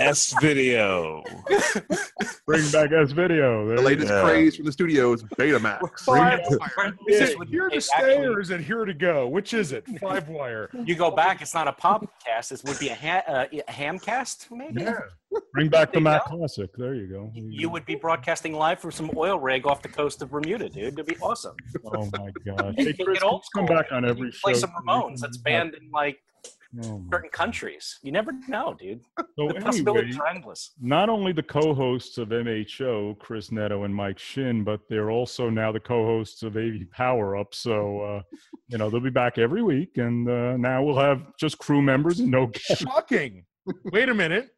S 0.00 0.32
video. 0.40 1.24
Bring 2.46 2.70
back 2.70 2.92
S 2.92 3.10
video. 3.10 3.74
The 3.74 3.82
latest 3.82 4.08
Yeah. 4.12 4.22
craze 4.22 4.54
from 4.54 4.66
the 4.66 4.70
studio 4.72 5.12
is 5.12 5.24
Betamax. 5.24 6.00
Five 6.00 6.40
Bring 6.48 6.58
wire. 6.60 6.94
This 7.08 7.16
Is 7.16 7.22
is 7.22 7.30
it 7.30 7.38
when 7.40 7.48
here 7.48 7.66
it 7.66 7.72
to 7.74 7.80
stay 7.80 7.96
actually- 8.12 8.26
or 8.26 8.40
is 8.40 8.50
it 8.50 8.60
here 8.60 8.84
to 8.84 8.94
go? 8.94 9.26
Which 9.26 9.52
is 9.54 9.72
it? 9.72 9.84
Five 10.00 10.28
wire. 10.28 10.70
You 10.84 10.94
go 10.94 11.10
back. 11.10 11.42
It's 11.42 11.52
not 11.52 11.66
a 11.66 11.72
podcast. 11.72 12.52
It 12.52 12.62
would 12.64 12.78
be 12.78 12.90
a, 12.90 12.94
ha- 12.94 13.24
uh, 13.26 13.46
a 13.52 13.72
hamcast, 13.72 14.52
maybe. 14.52 14.82
Yeah. 14.82 15.00
Bring 15.52 15.68
back 15.68 15.92
the 15.92 16.00
Mac 16.00 16.24
go. 16.30 16.36
Classic. 16.38 16.70
There 16.76 16.94
you 16.94 17.08
go. 17.08 17.30
You 17.34 17.68
would 17.68 17.84
be 17.84 17.96
broadcasting 17.96 18.54
live 18.54 18.78
from 18.80 18.92
some 18.92 19.10
oil 19.16 19.38
rig 19.40 19.66
off 19.66 19.82
the 19.82 19.88
coast 19.88 20.22
of 20.22 20.30
Bermuda, 20.30 20.68
dude. 20.68 20.92
It'd 20.94 21.06
be 21.06 21.16
awesome. 21.20 21.56
Oh 21.84 22.08
my 22.16 22.30
gosh. 22.46 22.74
You 22.78 22.84
Hey, 22.86 22.92
Chris, 22.94 23.18
get 23.18 23.24
old 23.24 23.44
come 23.54 23.66
back 23.66 23.90
on 23.90 24.04
every 24.08 24.30
Play 24.42 24.52
show. 24.54 24.60
some 24.60 24.70
Ramones. 24.86 25.18
That's 25.20 25.36
banned 25.38 25.74
in 25.74 25.90
like 25.90 26.18
Oh, 26.84 27.02
certain 27.10 27.30
countries. 27.30 27.98
You 28.02 28.12
never 28.12 28.32
know, 28.46 28.74
dude. 28.78 29.00
So 29.38 29.48
The 29.48 29.54
possibilities 29.60 30.16
anyway, 30.16 30.28
are 30.30 30.34
endless. 30.34 30.72
not 30.80 31.08
only 31.08 31.32
the 31.32 31.42
co-hosts 31.42 32.18
of 32.18 32.28
MHO, 32.28 33.18
Chris 33.18 33.50
Neto 33.50 33.84
and 33.84 33.94
Mike 33.94 34.18
Shinn, 34.18 34.64
but 34.64 34.80
they're 34.90 35.10
also 35.10 35.48
now 35.48 35.72
the 35.72 35.80
co-hosts 35.80 36.42
of 36.42 36.56
AV 36.58 36.82
Power 36.92 37.36
Up. 37.36 37.54
So 37.54 38.00
uh, 38.02 38.22
you 38.68 38.76
know 38.76 38.90
they'll 38.90 39.00
be 39.00 39.08
back 39.10 39.38
every 39.38 39.62
week, 39.62 39.96
and 39.96 40.28
uh, 40.28 40.56
now 40.58 40.82
we'll 40.82 40.98
have 40.98 41.22
just 41.38 41.56
crew 41.58 41.80
members 41.80 42.20
and 42.20 42.30
no 42.30 42.46
guests. 42.48 42.82
Shocking. 42.82 43.44
Wait 43.86 44.08
a 44.10 44.14
minute. 44.14 44.50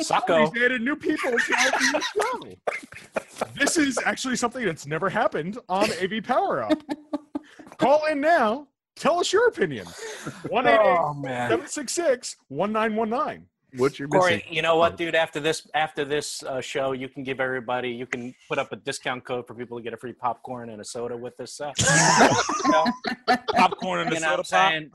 Sacco. 0.00 0.44
Somebody's 0.46 0.62
added 0.64 0.80
new 0.82 0.96
people 0.96 1.30
to 1.30 1.36
the 1.36 2.02
show. 2.22 3.46
This 3.54 3.76
is 3.76 3.98
actually 4.06 4.36
something 4.36 4.64
that's 4.64 4.86
never 4.86 5.10
happened 5.10 5.58
on 5.68 5.90
AV 6.02 6.22
Power 6.24 6.62
Up. 6.62 6.82
Call 7.78 8.06
in 8.06 8.20
now. 8.20 8.68
Tell 8.96 9.18
us 9.18 9.32
your 9.32 9.48
opinion. 9.48 9.86
1 10.48 10.66
Oh 10.68 11.14
man. 11.14 11.48
766 11.50 12.36
1919. 12.48 13.46
What 13.76 13.98
you're 13.98 14.08
missing? 14.08 14.20
Corey, 14.20 14.44
you 14.50 14.62
know 14.62 14.76
what, 14.76 14.96
dude? 14.96 15.14
After 15.14 15.40
this, 15.40 15.66
after 15.74 16.04
this 16.04 16.42
uh, 16.42 16.60
show, 16.60 16.92
you 16.92 17.08
can 17.08 17.22
give 17.22 17.40
everybody. 17.40 17.90
You 17.90 18.06
can 18.06 18.34
put 18.48 18.58
up 18.58 18.72
a 18.72 18.76
discount 18.76 19.24
code 19.24 19.46
for 19.46 19.54
people 19.54 19.78
to 19.78 19.82
get 19.84 19.92
a 19.92 19.96
free 19.96 20.12
popcorn 20.12 20.70
and 20.70 20.80
a 20.80 20.84
soda 20.84 21.16
with 21.16 21.36
this. 21.36 21.60
Uh, 21.60 21.72
Popcorn 23.54 24.00
and 24.00 24.10
you 24.10 24.16
a 24.16 24.20
soda 24.20 24.36
pop. 24.36 24.46
saying? 24.46 24.90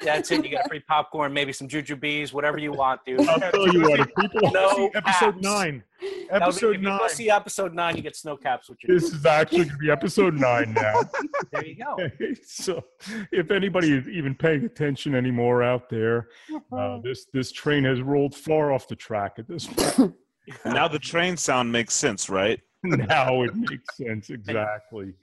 That's 0.00 0.30
it. 0.30 0.44
You 0.44 0.50
get 0.50 0.66
a 0.66 0.68
free 0.68 0.80
popcorn, 0.80 1.32
maybe 1.32 1.52
some 1.52 1.68
jujubes, 1.68 2.32
whatever 2.32 2.58
you 2.58 2.72
want, 2.72 3.04
dude. 3.04 3.20
I'll 3.28 3.38
tell 3.38 3.72
you 3.72 3.82
what, 3.82 4.00
if 4.00 4.08
people. 4.18 4.50
No 4.52 4.90
Episode 4.94 5.32
caps. 5.34 5.42
9. 5.42 5.82
That 6.00 6.10
would 6.10 6.28
be- 6.28 6.34
Episode 6.44 6.74
if 6.76 6.82
you 6.82 6.88
9. 6.88 6.98
go 6.98 7.08
see 7.08 7.30
episode 7.30 7.72
nine, 7.74 7.96
you 7.96 8.02
get 8.02 8.14
snow 8.16 8.36
caps 8.36 8.68
with 8.68 8.78
your. 8.82 8.94
This 8.98 9.10
is 9.12 9.24
actually 9.24 9.58
going 9.58 9.70
to 9.70 9.76
be 9.78 9.90
episode 9.90 10.34
nine 10.34 10.72
now. 10.74 11.00
There 11.52 11.64
you 11.64 11.76
go. 11.76 11.96
So 12.44 12.84
if 13.30 13.50
anybody 13.50 13.92
is 13.92 14.08
even 14.08 14.34
paying 14.34 14.64
attention 14.64 15.14
anymore 15.14 15.62
out 15.62 15.88
there, 15.88 16.28
uh, 16.72 16.98
this 17.02 17.26
this 17.32 17.52
train 17.52 17.84
has 17.84 18.02
rolled 18.06 18.34
far 18.34 18.72
off 18.72 18.88
the 18.88 18.96
track 18.96 19.34
at 19.38 19.48
this 19.48 19.66
point. 19.66 20.14
Now 20.66 20.88
the 20.88 20.98
train 20.98 21.38
sound 21.38 21.72
makes 21.72 21.94
sense, 21.94 22.28
right? 22.28 22.60
now 22.84 23.42
it 23.44 23.56
makes 23.56 23.96
sense 23.96 24.28
exactly. 24.28 25.14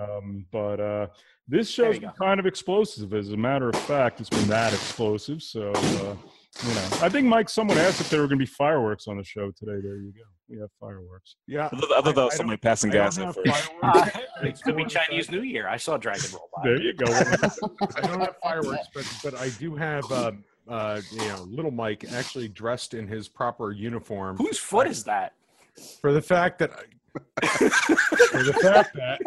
Um, 0.00 0.46
but 0.50 0.80
uh, 0.80 1.06
this 1.46 1.76
There 1.76 1.92
show's 1.92 1.98
been 1.98 2.10
kind 2.18 2.40
of 2.40 2.46
explosive. 2.46 3.12
As 3.12 3.32
a 3.32 3.36
matter 3.36 3.68
of 3.68 3.76
fact, 3.76 4.20
it's 4.20 4.30
been 4.30 4.48
that 4.48 4.72
explosive. 4.72 5.42
So 5.42 5.72
uh, 5.72 6.16
you 6.62 6.74
know, 6.74 6.88
I 7.02 7.08
think 7.08 7.26
Mike. 7.26 7.48
Someone 7.48 7.78
asked 7.78 8.00
if 8.00 8.10
there 8.10 8.20
were 8.20 8.26
going 8.26 8.38
to 8.38 8.44
be 8.44 8.50
fireworks 8.50 9.08
on 9.08 9.16
the 9.16 9.24
show 9.24 9.50
today. 9.50 9.80
There 9.82 9.96
you 9.96 10.12
go. 10.12 10.22
We 10.48 10.58
have 10.60 10.70
fireworks. 10.78 11.36
Yeah. 11.46 11.66
I 11.66 11.76
thought, 11.76 11.92
I 11.92 12.00
thought 12.02 12.14
that 12.14 12.24
was 12.24 12.36
somebody 12.36 12.58
passing 12.58 12.90
I 12.90 12.94
gas 12.94 13.18
at 13.18 13.26
have 13.26 13.34
first. 13.34 13.70
Uh, 13.82 14.08
it 14.42 14.60
could 14.62 14.76
be 14.76 14.84
Chinese 14.84 15.30
New 15.30 15.42
Year. 15.42 15.68
I 15.68 15.76
saw 15.76 15.96
Dragon 15.96 16.30
roll 16.32 16.48
by. 16.56 16.62
There 16.64 16.80
you 16.80 16.94
go. 16.94 17.06
I 17.12 18.00
don't 18.02 18.20
have 18.20 18.36
fireworks, 18.42 18.88
but 18.94 19.06
but 19.24 19.34
I 19.34 19.48
do 19.58 19.74
have 19.74 20.10
uh, 20.12 20.32
uh, 20.72 21.00
you 21.10 21.28
know 21.28 21.42
little 21.42 21.70
Mike 21.70 22.04
actually 22.12 22.48
dressed 22.48 22.94
in 22.94 23.06
his 23.06 23.28
proper 23.28 23.72
uniform. 23.72 24.36
Whose 24.38 24.58
foot 24.58 24.86
is 24.86 25.04
that? 25.04 25.34
For 26.00 26.12
the 26.12 26.22
fact 26.22 26.58
that 26.60 26.70
For 27.42 28.42
the 28.42 28.58
fact 28.62 28.96
that 28.96 29.20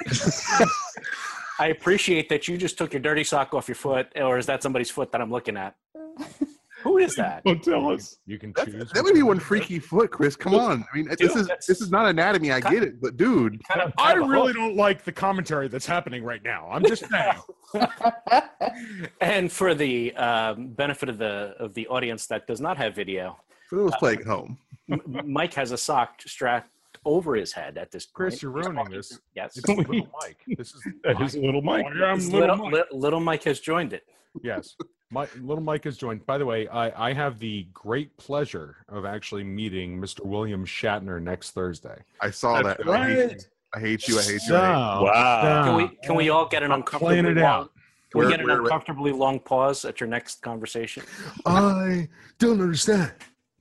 I 1.59 1.67
appreciate 1.67 2.29
that 2.29 2.47
you 2.47 2.57
just 2.57 2.79
took 2.79 2.93
your 2.93 3.01
dirty 3.01 3.23
sock 3.23 3.53
off 3.53 3.67
your 3.67 3.75
foot, 3.75 4.07
or 4.15 4.39
is 4.39 4.47
that 4.47 4.63
somebody's 4.63 4.89
foot 4.89 5.11
that 5.11 5.21
I'm 5.21 5.31
looking 5.31 5.55
at? 5.55 5.75
Who 6.85 6.97
is 6.99 7.15
that? 7.15 7.43
don't 7.43 7.61
tell 7.61 7.89
us. 7.91 8.19
you 8.25 8.39
can 8.39 8.53
That's, 8.55 8.71
choose. 8.71 8.91
that 8.93 9.03
would 9.03 9.13
be 9.13 9.23
one 9.23 9.39
freaky 9.39 9.79
foot, 9.79 10.09
Chris. 10.11 10.35
Come 10.37 10.55
on. 10.55 10.85
I 10.93 10.97
mean, 10.97 11.07
this 11.19 11.35
is 11.35 11.47
that's- 11.47 11.65
this 11.65 11.81
is 11.81 11.91
not 11.91 12.07
anatomy. 12.07 12.51
I 12.53 12.61
get 12.61 12.81
it, 12.83 13.01
but 13.01 13.17
dude, 13.17 13.61
Kind 13.67 13.81
of, 13.81 13.93
I 13.97 14.13
kind 14.13 14.21
of 14.21 14.25
a 14.29 14.31
really 14.31 14.47
hook. 14.53 14.55
don't 14.55 14.75
like 14.77 15.03
the 15.03 15.11
commentary 15.11 15.67
that's 15.67 15.85
happening 15.85 16.23
right 16.23 16.41
now. 16.43 16.69
I'm 16.71 16.83
just 16.85 17.05
saying. 17.09 17.35
And 19.21 19.51
for 19.51 19.73
the 19.75 20.15
um, 20.15 20.67
benefit 20.69 21.09
of 21.09 21.17
the 21.17 21.55
of 21.59 21.73
the 21.73 21.87
audience 21.87 22.27
that 22.27 22.47
does 22.47 22.61
not 22.61 22.77
have 22.77 22.95
video, 22.95 23.37
for 23.69 23.75
those 23.77 23.95
playing 23.97 24.19
at 24.21 24.25
home, 24.27 24.57
M- 24.91 25.01
Mike 25.25 25.53
has 25.55 25.71
a 25.71 25.77
sock 25.77 26.21
strapped 26.25 26.69
over 27.05 27.35
his 27.35 27.51
head 27.53 27.77
at 27.77 27.91
this 27.91 28.05
point. 28.05 28.13
Chris, 28.15 28.41
you're 28.41 28.51
ruining 28.51 28.89
this. 28.89 29.19
Yes, 29.35 29.57
It's 29.57 29.67
little 29.67 30.07
Mike. 30.21 30.37
This 30.57 30.73
is 30.73 30.81
That 31.03 31.21
is 31.21 31.35
little 31.35 31.61
Mike. 31.61 31.85
I 31.85 32.11
am 32.11 32.19
little, 32.19 32.39
little, 32.39 32.57
Mike. 32.57 32.73
li- 32.73 32.83
little 32.99 33.19
Mike 33.19 33.43
has 33.43 33.59
joined 33.59 33.93
it. 33.93 34.05
Yes. 34.43 34.75
My 35.11 35.27
little 35.39 35.63
Mike 35.63 35.83
has 35.83 35.97
joined. 35.97 36.25
By 36.25 36.37
the 36.37 36.45
way, 36.45 36.67
I, 36.67 37.09
I 37.09 37.13
have 37.13 37.37
the 37.39 37.67
great 37.73 38.15
pleasure 38.17 38.77
of 38.89 39.05
actually 39.05 39.43
meeting 39.43 39.99
Mr. 40.01 40.25
William 40.25 40.65
Shatner 40.65 41.21
next 41.21 41.51
Thursday. 41.51 41.99
I 42.21 42.31
saw 42.31 42.61
That's 42.61 42.83
that. 42.83 42.89
I 42.89 43.07
hate, 43.07 43.17
you. 43.31 43.37
I 43.73 43.79
hate 43.79 44.07
you. 44.07 44.17
I 44.19 44.21
hate 44.23 44.41
you. 44.47 44.55
I 44.55 44.65
hate 44.65 44.99
you. 44.99 45.05
Wow. 45.05 45.63
Can 45.65 45.75
we 45.75 45.97
can 46.03 46.15
we 46.15 46.29
all 46.29 46.47
get 46.47 46.63
an 46.63 46.71
I'm 46.71 46.79
uncomfortably 46.79 47.21
playing 47.21 47.37
it 47.37 47.39
long, 47.41 47.45
out. 47.45 47.71
Can 48.11 48.19
we 48.19 48.25
Where- 48.25 48.29
get 48.31 48.39
an 48.41 48.47
where- 48.47 48.61
uncomfortably 48.61 49.11
long 49.11 49.39
pause 49.39 49.85
at 49.85 49.99
your 49.99 50.09
next 50.09 50.41
conversation? 50.41 51.03
I 51.45 52.09
don't 52.39 52.59
understand. 52.61 53.11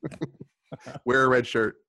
Wear 1.04 1.24
a 1.24 1.28
red 1.28 1.46
shirt. 1.46 1.76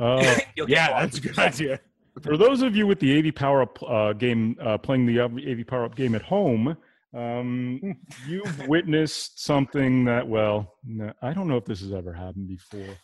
Uh, 0.00 0.36
Yeah, 0.68 1.00
that's 1.00 1.18
a 1.18 1.20
good 1.20 1.36
idea. 1.40 1.80
For 2.22 2.36
those 2.36 2.62
of 2.62 2.76
you 2.76 2.86
with 2.86 3.00
the 3.00 3.18
AV 3.18 3.34
Power 3.34 3.62
Up 3.62 3.82
uh, 3.82 4.12
game, 4.12 4.56
uh, 4.60 4.78
playing 4.78 5.06
the 5.06 5.18
AV 5.20 5.66
Power 5.66 5.84
Up 5.86 5.96
game 5.96 6.14
at 6.14 6.22
home, 6.22 6.76
um, 7.14 7.80
you've 8.26 8.66
witnessed 8.68 9.44
something 9.44 10.04
that, 10.04 10.26
well, 10.26 10.74
no, 10.84 11.12
I 11.22 11.32
don't 11.32 11.48
know 11.48 11.56
if 11.56 11.64
this 11.64 11.80
has 11.80 11.92
ever 11.92 12.12
happened 12.12 12.48
before. 12.48 12.94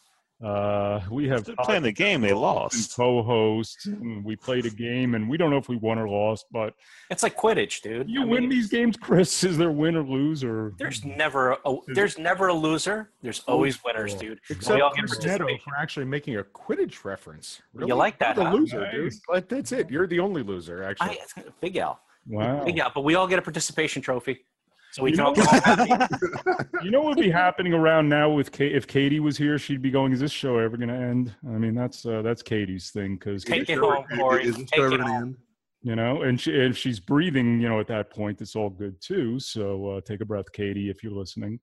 Uh, 0.45 1.01
we 1.11 1.27
have 1.29 1.45
They're 1.45 1.55
playing 1.63 1.85
the 1.85 1.93
game. 1.93 2.21
They 2.21 2.35
lost. 2.35 2.95
co-hosts. 2.97 3.87
and 3.87 4.23
We 4.25 4.37
played 4.37 4.67
a 4.67 4.71
game, 4.71 5.15
and 5.15 5.31
we 5.31 5.39
don't 5.39 5.49
know 5.49 5.57
if 5.57 5.69
we 5.69 5.77
won 5.77 5.97
or 5.99 6.09
lost. 6.09 6.47
But 6.51 6.75
It's 7.09 7.23
like 7.23 7.37
Quidditch, 7.37 7.81
dude. 7.83 8.11
you 8.11 8.23
I 8.23 8.25
win 8.27 8.41
mean, 8.43 8.51
these 8.51 8.69
games, 8.69 8.97
Chris. 8.97 9.43
Is 9.45 9.57
there 9.57 9.71
win 9.71 9.97
or 9.97 10.03
lose 10.03 10.45
or? 10.45 10.75
There's 10.77 11.05
never 11.05 11.57
a, 11.65 11.77
there's 11.95 12.19
never 12.19 12.49
a 12.49 12.53
loser. 12.55 13.11
There's 13.23 13.41
always 13.47 13.83
winners, 13.85 14.15
dude. 14.15 14.41
Except 14.51 14.75
we 14.75 14.83
all 14.83 14.93
get 14.95 15.05
Neto 15.25 15.47
for 15.59 15.77
actually 15.79 16.05
making 16.07 16.37
a 16.37 16.43
Quidditch 16.43 17.05
reference. 17.05 17.63
You 17.79 17.95
like 17.95 18.19
that, 18.19 18.37
You're 18.37 18.45
the 18.45 18.51
huh? 18.51 18.57
loser, 18.57 18.91
dude. 18.91 19.05
Nice. 19.05 19.21
But 19.27 19.49
that's 19.49 19.73
it. 19.73 19.91
You're 19.91 20.09
the 20.09 20.21
only 20.21 20.43
loser, 20.43 20.83
actually. 20.83 21.21
I, 21.39 21.43
Big 21.61 21.77
L. 21.77 22.01
Wow. 22.27 22.65
Yeah, 22.67 22.89
But 22.95 23.03
we 23.05 23.15
all 23.15 23.27
get 23.27 23.39
a 23.39 23.43
participation 23.43 24.01
trophy. 24.03 24.45
So 24.93 25.03
we 25.03 25.11
You 25.11 25.17
can 25.17 25.27
all 25.27 25.35
know- 25.35 25.87
get. 25.87 26.11
You 26.85 26.91
know 26.91 27.01
what 27.01 27.17
would 27.17 27.23
be 27.25 27.31
happening 27.31 27.73
around 27.75 28.09
now 28.09 28.31
with 28.31 28.53
Kate? 28.53 28.75
If 28.77 28.87
Katie 28.87 29.19
was 29.21 29.37
here, 29.39 29.59
she'd 29.59 29.81
be 29.83 29.91
going, 29.91 30.13
"Is 30.13 30.21
this 30.21 30.31
show 30.31 30.59
ever 30.59 30.77
going 30.77 30.89
to 30.91 30.95
end?" 30.95 31.35
I 31.47 31.53
mean, 31.59 31.75
that's 31.75 32.05
uh, 32.07 32.21
that's 32.23 32.43
Katie's 32.43 32.91
thing 32.91 33.15
because 33.17 33.43
Take 33.43 33.69
it 33.71 33.79
home, 33.79 34.05
is- 34.11 34.19
Corey. 34.19 34.45
is 34.45 34.57
this 34.57 34.71
Take 34.71 34.79
it 34.81 34.83
ever 34.83 34.91
gonna 34.99 35.05
home. 35.13 35.23
end? 35.23 35.37
you 35.83 35.97
know, 35.97 36.23
and 36.23 36.41
she, 36.41 36.53
if 36.53 36.77
she's 36.79 37.01
breathing, 37.01 37.61
you 37.61 37.69
know, 37.69 37.79
at 37.81 37.87
that 37.89 38.11
point, 38.11 38.41
it's 38.41 38.55
all 38.57 38.71
good 38.71 38.95
too. 39.03 39.39
So 39.41 39.89
uh, 39.97 40.01
take 40.07 40.21
a 40.21 40.25
breath, 40.25 40.51
Katie, 40.53 40.89
if 40.91 41.03
you're 41.03 41.13
listening. 41.13 41.59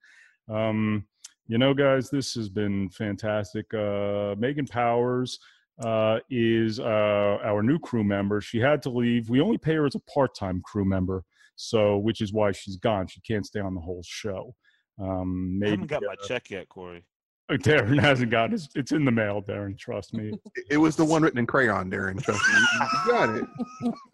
Um, 0.49 1.05
you 1.47 1.57
know, 1.57 1.73
guys, 1.73 2.09
this 2.09 2.33
has 2.33 2.49
been 2.49 2.89
fantastic. 2.89 3.71
Uh, 3.73 4.35
Megan 4.37 4.65
Powers 4.67 5.39
uh, 5.83 6.19
is 6.29 6.79
uh, 6.79 7.37
our 7.43 7.63
new 7.63 7.79
crew 7.79 8.03
member. 8.03 8.41
She 8.41 8.59
had 8.59 8.81
to 8.83 8.89
leave. 8.89 9.29
We 9.29 9.41
only 9.41 9.57
pay 9.57 9.75
her 9.75 9.85
as 9.85 9.95
a 9.95 9.99
part-time 10.13 10.61
crew 10.65 10.85
member, 10.85 11.23
so 11.55 11.97
which 11.97 12.21
is 12.21 12.31
why 12.33 12.51
she's 12.51 12.77
gone. 12.77 13.07
She 13.07 13.21
can't 13.21 13.45
stay 13.45 13.59
on 13.59 13.73
the 13.75 13.81
whole 13.81 14.03
show. 14.05 14.55
Um, 15.01 15.57
I 15.57 15.59
maybe 15.59 15.71
haven't 15.71 15.87
got 15.87 16.03
my 16.03 16.13
uh, 16.13 16.27
check 16.27 16.49
yet, 16.49 16.69
Corey. 16.69 17.03
Deron 17.51 17.99
hasn't 17.99 18.31
got 18.31 18.53
it. 18.53 18.61
It's 18.75 18.93
in 18.93 19.03
the 19.03 19.11
mail, 19.11 19.41
Deron. 19.41 19.77
Trust 19.77 20.13
me. 20.13 20.29
It- 20.55 20.65
It 20.71 20.77
was 20.77 20.95
the 20.95 21.03
one 21.03 21.21
written 21.21 21.39
in 21.39 21.45
crayon, 21.45 21.91
Deron. 21.91 22.21
Trust 22.23 22.41
me. 22.47 22.59
You 23.05 23.11
got 23.11 23.35
it. 23.35 23.45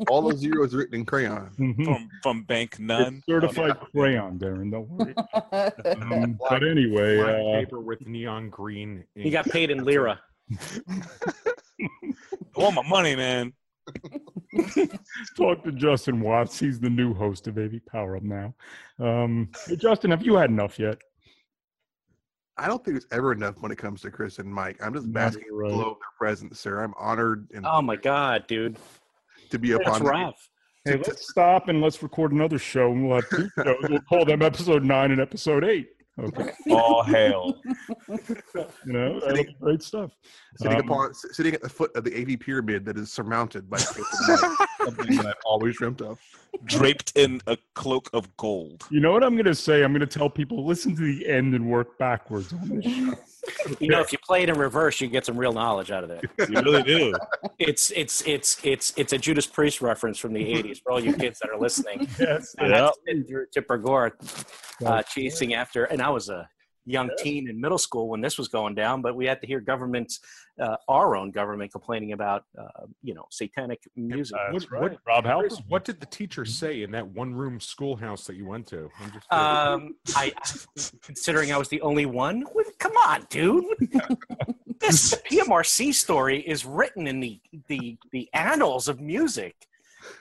All 0.10 0.24
those 0.24 0.40
zeros 0.40 0.74
written 0.74 0.96
in 0.96 1.06
crayon. 1.06 1.52
Mhm. 1.60 1.86
From 1.86 2.10
from 2.24 2.44
Bank 2.46 2.80
None. 2.80 3.18
It's 3.18 3.26
certified 3.28 3.80
crayon, 3.92 4.40
Deron. 4.40 4.72
Don't 4.72 4.90
worry. 4.90 5.14
Um, 6.02 6.40
but 6.50 6.64
anyway, 6.68 7.20
uh, 7.20 7.60
paper 7.60 7.80
with 7.80 8.06
neon 8.08 8.50
green. 8.50 9.04
He 9.14 9.30
got 9.30 9.46
paid 9.46 9.70
in 9.70 9.84
lira. 9.84 10.20
I 10.52 11.90
want 12.56 12.76
my 12.76 12.88
money, 12.88 13.16
man. 13.16 13.54
talk 15.38 15.64
to 15.64 15.72
Justin 15.72 16.20
Watts. 16.22 16.60
He's 16.60 16.80
the 16.80 16.90
new 16.90 17.14
host 17.14 17.48
of 17.48 17.58
AV 17.58 17.74
Power 17.90 18.18
Up 18.18 18.24
now. 18.24 18.54
Um, 19.00 19.50
hey, 19.68 19.76
Justin, 19.76 20.12
have 20.12 20.26
you 20.26 20.36
had 20.36 20.50
enough 20.50 20.80
yet? 20.80 20.98
I 22.58 22.68
don't 22.68 22.84
think 22.84 22.96
there's 22.96 23.08
ever 23.12 23.32
enough 23.34 23.62
when 23.62 23.72
it 23.72 23.78
comes 23.78 24.02
to 24.02 24.10
Chris 24.12 24.40
and 24.40 24.52
Mike. 24.52 24.78
I'm 24.84 24.94
just 24.94 25.06
No, 25.06 25.14
basking 25.14 25.44
in 25.50 25.56
right. 25.56 25.70
the 25.70 25.76
glow 25.76 25.92
of 25.92 25.98
their 26.00 26.08
presence, 26.18 26.60
sir. 26.60 26.84
I'm 26.84 26.94
honored 26.98 27.48
and 27.54 27.66
Oh 27.68 27.82
my 27.84 27.96
god, 27.96 28.46
dude. 28.48 28.78
to 29.52 29.60
be 29.60 29.72
That's 29.72 29.86
upon 29.88 30.04
rough. 30.04 30.50
Hey, 30.84 30.96
let's 30.96 31.30
stop 31.30 31.68
and 31.68 31.82
let's 31.82 32.02
record 32.02 32.32
another 32.32 32.58
show. 32.58 32.92
And 32.92 33.08
we'll 33.08 33.18
have 33.22 33.30
two 33.30 33.50
shows. 33.64 33.76
We'll 33.90 34.00
call 34.02 34.26
them 34.26 34.42
episode 34.42 34.84
nine 34.84 35.12
and 35.12 35.22
episode 35.22 35.64
eight. 35.66 35.90
Okay, 36.20 36.52
All 36.72 37.04
hail. 37.04 37.54
you 38.10 38.94
know, 38.94 39.20
that'll 39.20 39.46
great 39.62 39.84
stuff. 39.84 40.12
sitting 40.58 40.80
Um, 40.80 40.86
upon 40.86 41.14
sitting 41.14 41.54
at 41.54 41.62
the 41.62 41.70
foot 41.70 41.96
of 41.96 42.04
the 42.04 42.20
AV 42.20 42.40
pyramid 42.40 42.86
that 42.86 42.98
is 42.98 43.12
surmounted 43.12 43.70
by 43.70 43.78
Chris 43.78 44.08
and 44.28 44.42
Mike. 44.42 44.70
something 44.84 45.16
that 45.18 45.28
I've 45.28 45.34
always 45.46 45.78
dreamt 45.78 46.02
of. 46.02 46.20
Draped 46.66 47.14
in 47.16 47.40
a 47.46 47.58
cloak 47.76 48.10
of 48.14 48.36
gold. 48.38 48.86
You 48.90 49.00
know 49.00 49.12
what 49.12 49.24
I'm 49.24 49.36
going 49.36 49.46
to 49.46 49.54
say? 49.54 49.84
I'm 49.84 49.92
going 49.92 50.00
to 50.00 50.08
tell 50.08 50.30
people 50.30 50.66
listen 50.66 50.96
to 50.96 51.02
the 51.04 51.28
end 51.28 51.54
and 51.54 51.70
work 51.70 51.98
backwards 52.00 52.52
on 52.52 52.68
this 52.70 52.86
show. 52.86 53.14
You 53.80 53.90
know, 53.90 54.00
if 54.00 54.12
you 54.12 54.18
play 54.26 54.44
it 54.44 54.50
in 54.50 54.58
reverse, 54.58 55.02
you 55.02 55.08
get 55.08 55.26
some 55.26 55.38
real 55.38 55.54
knowledge 55.54 55.92
out 55.92 56.04
of 56.04 56.10
it. 56.10 56.26
You 56.50 56.62
really 56.62 56.84
do. 56.84 57.14
It's 57.60 57.92
it's 57.92 58.26
it's 58.26 58.64
it's 58.64 58.94
it's 58.96 59.14
a 59.14 59.18
Judas 59.18 59.46
Priest 59.46 59.82
reference 59.82 60.18
from 60.18 60.34
the 60.34 60.40
'80s 60.56 60.82
for 60.82 60.92
all 60.92 61.00
you 61.00 61.14
kids 61.14 61.40
that 61.40 61.50
are 61.50 61.60
listening. 61.60 62.08
Yes. 62.20 62.56
And 62.58 62.72
that's 62.74 62.98
been 63.06 63.26
through 63.26 63.48
Tipper 63.54 63.78
Gore 63.78 64.18
uh, 64.86 65.04
chasing 65.04 65.54
after, 65.54 65.86
and 65.86 66.02
I 66.02 66.10
was 66.10 66.30
a 66.30 66.48
young 66.88 67.10
teen 67.18 67.50
in 67.50 67.60
middle 67.60 67.78
school 67.78 68.08
when 68.08 68.22
this 68.22 68.38
was 68.38 68.48
going 68.48 68.74
down, 68.74 69.02
but 69.02 69.14
we 69.16 69.26
had 69.26 69.42
to 69.42 69.46
hear 69.48 69.60
governments, 69.60 70.22
uh, 70.60 70.78
our 70.88 71.18
own 71.18 71.30
government, 71.32 71.70
complaining 71.72 72.14
about, 72.14 72.46
uh, 72.58 72.86
you 73.04 73.14
know, 73.14 73.26
satanic 73.30 73.82
music. 73.98 74.38
That's 74.52 74.64
What- 74.70 74.72
right. 74.72 74.92
what- 74.94 75.00
Rob 75.06 75.26
Halford. 75.26 75.52
what 75.68 75.84
did 75.84 76.00
the 76.00 76.06
teacher 76.06 76.46
say 76.46 76.84
in 76.84 76.92
that 76.92 77.06
one 77.06 77.36
room 77.36 77.60
schoolhouse 77.60 78.26
that 78.28 78.38
you 78.38 78.46
went 78.46 78.68
to? 78.68 78.90
I'm 79.02 79.12
just 79.12 79.32
Um, 79.34 79.96
I, 80.16 80.34
considering 81.02 81.52
I 81.52 81.58
was 81.58 81.68
the 81.68 81.82
only 81.82 82.06
one, 82.06 82.42
what- 82.54 82.80
come 82.80 82.96
on, 82.96 83.28
dude. 83.30 83.66
this 84.80 85.14
PMRC 85.30 85.94
story 85.94 86.40
is 86.40 86.66
written 86.66 87.06
in 87.08 87.20
the 87.20 87.40
the 87.68 87.98
the 88.12 88.30
annals 88.34 88.88
of 88.88 89.02
music. 89.02 89.56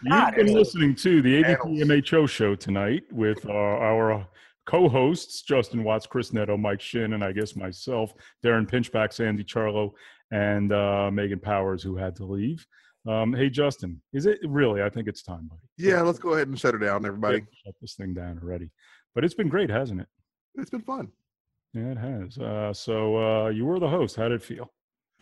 You've 0.02 0.10
God, 0.10 0.34
been 0.34 0.52
listening 0.52 0.96
to 0.96 1.22
the 1.22 1.44
Annals. 1.44 1.80
AVPMHO 1.80 2.28
show 2.28 2.56
tonight 2.56 3.04
with 3.12 3.46
uh, 3.46 3.52
our 3.52 4.26
co-hosts 4.66 5.42
Justin 5.42 5.84
Watts, 5.84 6.06
Chris 6.06 6.32
Neto, 6.32 6.56
Mike 6.56 6.80
Shinn, 6.80 7.14
and 7.14 7.24
I 7.24 7.32
guess 7.32 7.56
myself, 7.56 8.12
Deron 8.44 8.68
Pinchback, 8.68 9.12
Sandy 9.12 9.44
Ciarlo, 9.44 9.92
and 10.30 10.72
uh, 10.72 11.10
Megan 11.12 11.40
Powers, 11.40 11.82
who 11.82 11.96
had 11.96 12.16
to 12.16 12.24
leave. 12.24 12.66
Um, 13.08 13.32
hey, 13.32 13.48
Justin, 13.48 14.02
is 14.12 14.26
it 14.26 14.38
really? 14.44 14.82
I 14.82 14.90
think 14.90 15.06
it's 15.06 15.22
time, 15.22 15.48
buddy. 15.48 15.62
Yeah, 15.78 16.02
let's 16.02 16.18
go 16.18 16.34
ahead 16.34 16.48
and 16.48 16.58
shut 16.58 16.74
her 16.74 16.80
down, 16.80 17.06
everybody. 17.06 17.44
Shut 17.64 17.74
this 17.80 17.94
thing 17.94 18.14
down 18.14 18.40
already. 18.42 18.70
But 19.14 19.24
it's 19.24 19.34
been 19.34 19.48
great, 19.48 19.70
hasn't 19.70 20.00
it? 20.00 20.08
It's 20.56 20.70
been 20.70 20.82
fun. 20.82 21.08
Yeah, 21.72 21.92
it 21.92 21.98
has. 21.98 22.36
Uh, 22.38 22.72
so 22.72 23.16
uh, 23.16 23.48
you 23.50 23.64
were 23.64 23.78
the 23.78 23.88
host. 23.88 24.16
How 24.16 24.24
did 24.24 24.40
it 24.40 24.42
feel? 24.42 24.72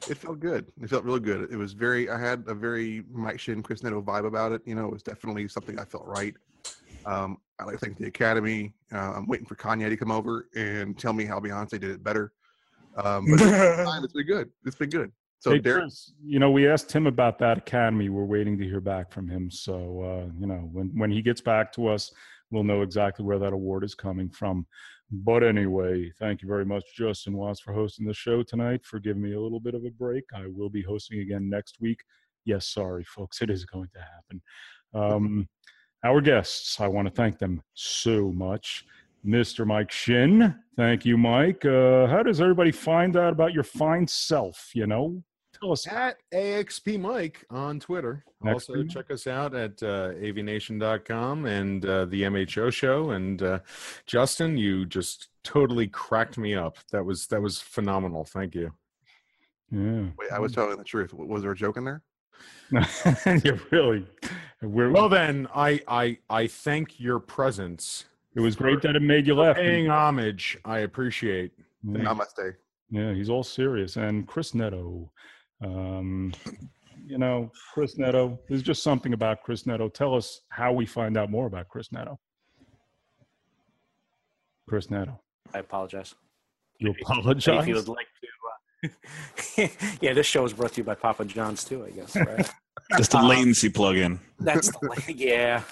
It 0.09 0.17
felt 0.17 0.41
good. 0.41 0.73
It 0.81 0.89
felt 0.89 1.05
really 1.05 1.21
good. 1.21 1.51
It 1.53 1.57
was 1.57 1.73
very. 1.73 2.09
I 2.09 2.19
had 2.19 2.45
a 2.47 2.55
very 2.55 3.05
Mike 3.11 3.41
Shinn, 3.41 3.63
Chris 3.63 3.83
Neto 3.83 4.01
vibe 4.03 4.27
about 4.27 4.53
it. 4.53 4.63
You 4.65 4.75
know, 4.75 4.87
it 4.87 4.93
was 4.93 5.03
definitely 5.03 5.49
something 5.49 5.79
I 5.79 5.85
felt 5.85 6.07
right. 6.07 6.35
Um, 7.07 7.39
I 7.59 7.65
like 7.65 7.75
to 7.75 7.87
thank 7.87 7.99
the 7.99 8.07
Academy. 8.07 8.75
Uh, 8.93 9.13
I'm 9.13 9.27
waiting 9.27 9.47
for 9.47 9.55
Kanye 9.55 9.89
to 9.89 9.97
come 9.97 10.11
over 10.11 10.49
and 10.57 10.99
tell 10.99 11.13
me 11.13 11.25
how 11.25 11.39
Beyonce 11.39 11.71
did 11.71 11.85
it 11.85 12.03
better. 12.03 12.33
Um, 12.97 13.27
but 13.31 13.41
it's, 13.41 14.05
it's 14.05 14.13
been 14.13 14.27
good. 14.27 14.51
It's 14.65 14.77
been 14.77 14.91
good. 14.91 15.13
So 15.39 15.51
hey, 15.51 15.59
Derek, 15.59 15.83
Chris, 15.83 16.13
you 16.25 16.39
know, 16.39 16.51
we 16.51 16.67
asked 16.67 16.91
him 16.91 17.07
about 17.07 17.39
that 17.41 17.59
academy. 17.59 18.09
We're 18.09 18.25
waiting 18.25 18.57
to 18.59 18.65
hear 18.65 18.81
back 18.81 19.13
from 19.13 19.29
him. 19.29 19.51
So, 19.51 19.75
uh, 20.01 20.33
you 20.41 20.47
know, 20.47 20.69
when 20.73 20.89
when 20.97 21.11
he 21.11 21.21
gets 21.21 21.41
back 21.41 21.71
to 21.73 21.89
us, 21.89 22.11
we'll 22.51 22.65
know 22.65 22.83
exactly 22.83 23.25
where 23.25 23.39
that 23.39 23.53
award 23.53 23.85
is 23.85 23.95
coming 23.95 24.31
from. 24.31 24.67
But 25.11 25.45
anyway, 25.45 26.11
thank 26.19 26.41
you 26.41 26.49
very 26.49 26.65
much, 26.65 26.85
Justin 26.97 27.35
Watts, 27.35 27.61
for 27.61 27.75
hosting 27.75 28.07
the 28.07 28.15
show 28.15 28.43
tonight. 28.43 28.85
For 28.85 28.99
giving 28.99 29.23
me 29.23 29.35
a 29.35 29.41
little 29.41 29.61
bit 29.61 29.75
of 29.75 29.85
a 29.85 29.91
break. 29.91 30.25
I 30.35 30.47
will 30.47 30.71
be 30.71 30.83
hosting 30.83 31.21
again 31.21 31.51
next 31.51 31.77
week. 31.79 32.01
Yes, 32.47 32.67
sorry, 32.67 33.05
folks, 33.05 33.43
it 33.43 33.51
is 33.51 33.65
going 33.65 33.91
to 33.93 34.01
happen. 34.01 34.43
Um, 34.95 35.49
our 36.05 36.21
guests, 36.21 36.81
I 36.81 36.87
want 36.87 37.09
to 37.09 37.15
thank 37.15 37.39
them 37.39 37.63
so 37.75 38.31
much. 38.31 38.85
Mr. 39.27 39.67
Mike 39.67 39.91
Shinn. 39.91 40.55
Thank 40.77 41.07
you, 41.07 41.17
Mike. 41.17 41.65
Uh, 41.65 42.07
how 42.07 42.23
does 42.23 42.41
everybody 42.41 42.71
find 42.71 43.17
out 43.17 43.33
about 43.33 43.55
your 43.55 43.63
fine 43.63 44.07
self? 44.07 44.71
You 44.75 44.87
know, 44.87 45.23
tell 45.59 45.73
us. 45.73 45.87
at 45.87 46.19
AXP 46.33 47.01
Mike 47.01 47.47
on 47.49 47.81
Twitter. 47.81 48.23
Next 48.43 48.69
also, 48.69 48.85
check 48.85 49.11
us 49.11 49.27
out 49.27 49.55
at 49.55 49.83
uh, 49.83 50.11
avnation.com 50.21 51.47
and 51.47 51.87
uh, 51.87 52.05
the 52.05 52.23
MHO 52.23 52.71
show. 52.71 53.11
And 53.11 53.43
uh, 53.43 53.61
Justin, 54.05 54.59
you 54.59 54.85
just 54.85 55.29
totally 55.43 55.87
cracked 55.87 56.37
me 56.37 56.55
up. 56.55 56.77
That 56.93 57.05
was 57.05 57.27
that 57.29 57.41
was 57.41 57.61
phenomenal. 57.61 58.25
Thank 58.25 58.55
you. 58.55 58.73
Yeah. 59.71 60.09
wait, 60.19 60.31
I 60.31 60.39
was 60.39 60.53
telling 60.53 60.77
the 60.77 60.85
truth. 60.85 61.15
Was 61.15 61.43
there 61.43 61.53
a 61.53 61.57
joke 61.57 61.79
in 61.79 61.85
there? 61.85 62.03
you 63.45 63.59
really. 63.71 64.07
We're, 64.67 64.91
Well, 64.91 65.09
then, 65.09 65.49
I 65.55 65.81
I 65.89 66.19
I 66.31 66.47
thank 66.47 66.99
your 67.01 67.19
presence. 67.21 68.05
it 68.35 68.41
was 68.41 68.57
great 68.57 68.83
that 68.83 68.97
it 68.97 69.03
made 69.03 69.27
you 69.27 69.35
laugh. 69.35 69.57
Paying 69.57 69.89
homage, 69.89 70.59
I 70.65 70.81
appreciate. 70.81 71.53
Yeah, 71.83 71.99
Namaste. 72.01 72.55
yeah, 72.91 73.13
he's 73.13 73.29
all 73.29 73.43
serious. 73.45 73.97
And 73.97 74.27
Chris 74.27 74.55
Neto, 74.55 75.11
um, 75.63 76.33
you 77.07 77.19
know, 77.19 77.51
Chris 77.73 77.99
Neto. 77.99 78.39
There's 78.49 78.63
just 78.63 78.83
something 78.83 79.13
about 79.13 79.43
Chris 79.43 79.67
Neto. 79.67 79.89
Tell 79.89 80.15
us 80.15 80.41
how 80.49 80.73
we 80.73 80.87
find 80.87 81.17
out 81.17 81.31
more 81.31 81.47
about 81.47 81.69
Chris 81.69 81.93
Neto. 81.93 82.19
Chris 84.69 84.91
Neto, 84.91 85.21
I 85.53 85.59
apologize. 85.59 86.15
you 86.79 86.91
apologize? 87.03 87.47
If 87.47 87.49
apologize. 87.49 87.69
you 87.69 87.75
would 87.75 87.89
like 87.89 88.07
to. 88.21 89.63
Uh, 89.63 89.69
yeah, 90.01 90.13
this 90.15 90.27
show 90.27 90.45
is 90.45 90.53
brought 90.55 90.73
to 90.73 90.79
you 90.81 90.85
by 90.85 90.95
Papa 90.95 91.25
John's 91.27 91.65
too, 91.65 91.85
I 91.85 91.91
guess. 91.91 92.17
Right? 92.17 92.51
Just 92.99 93.15
a 93.15 93.19
Um, 93.19 93.29
latency 93.29 93.69
plug-in. 93.71 94.21
That's 94.41 94.71
the, 94.71 95.15
yeah. 95.17 95.63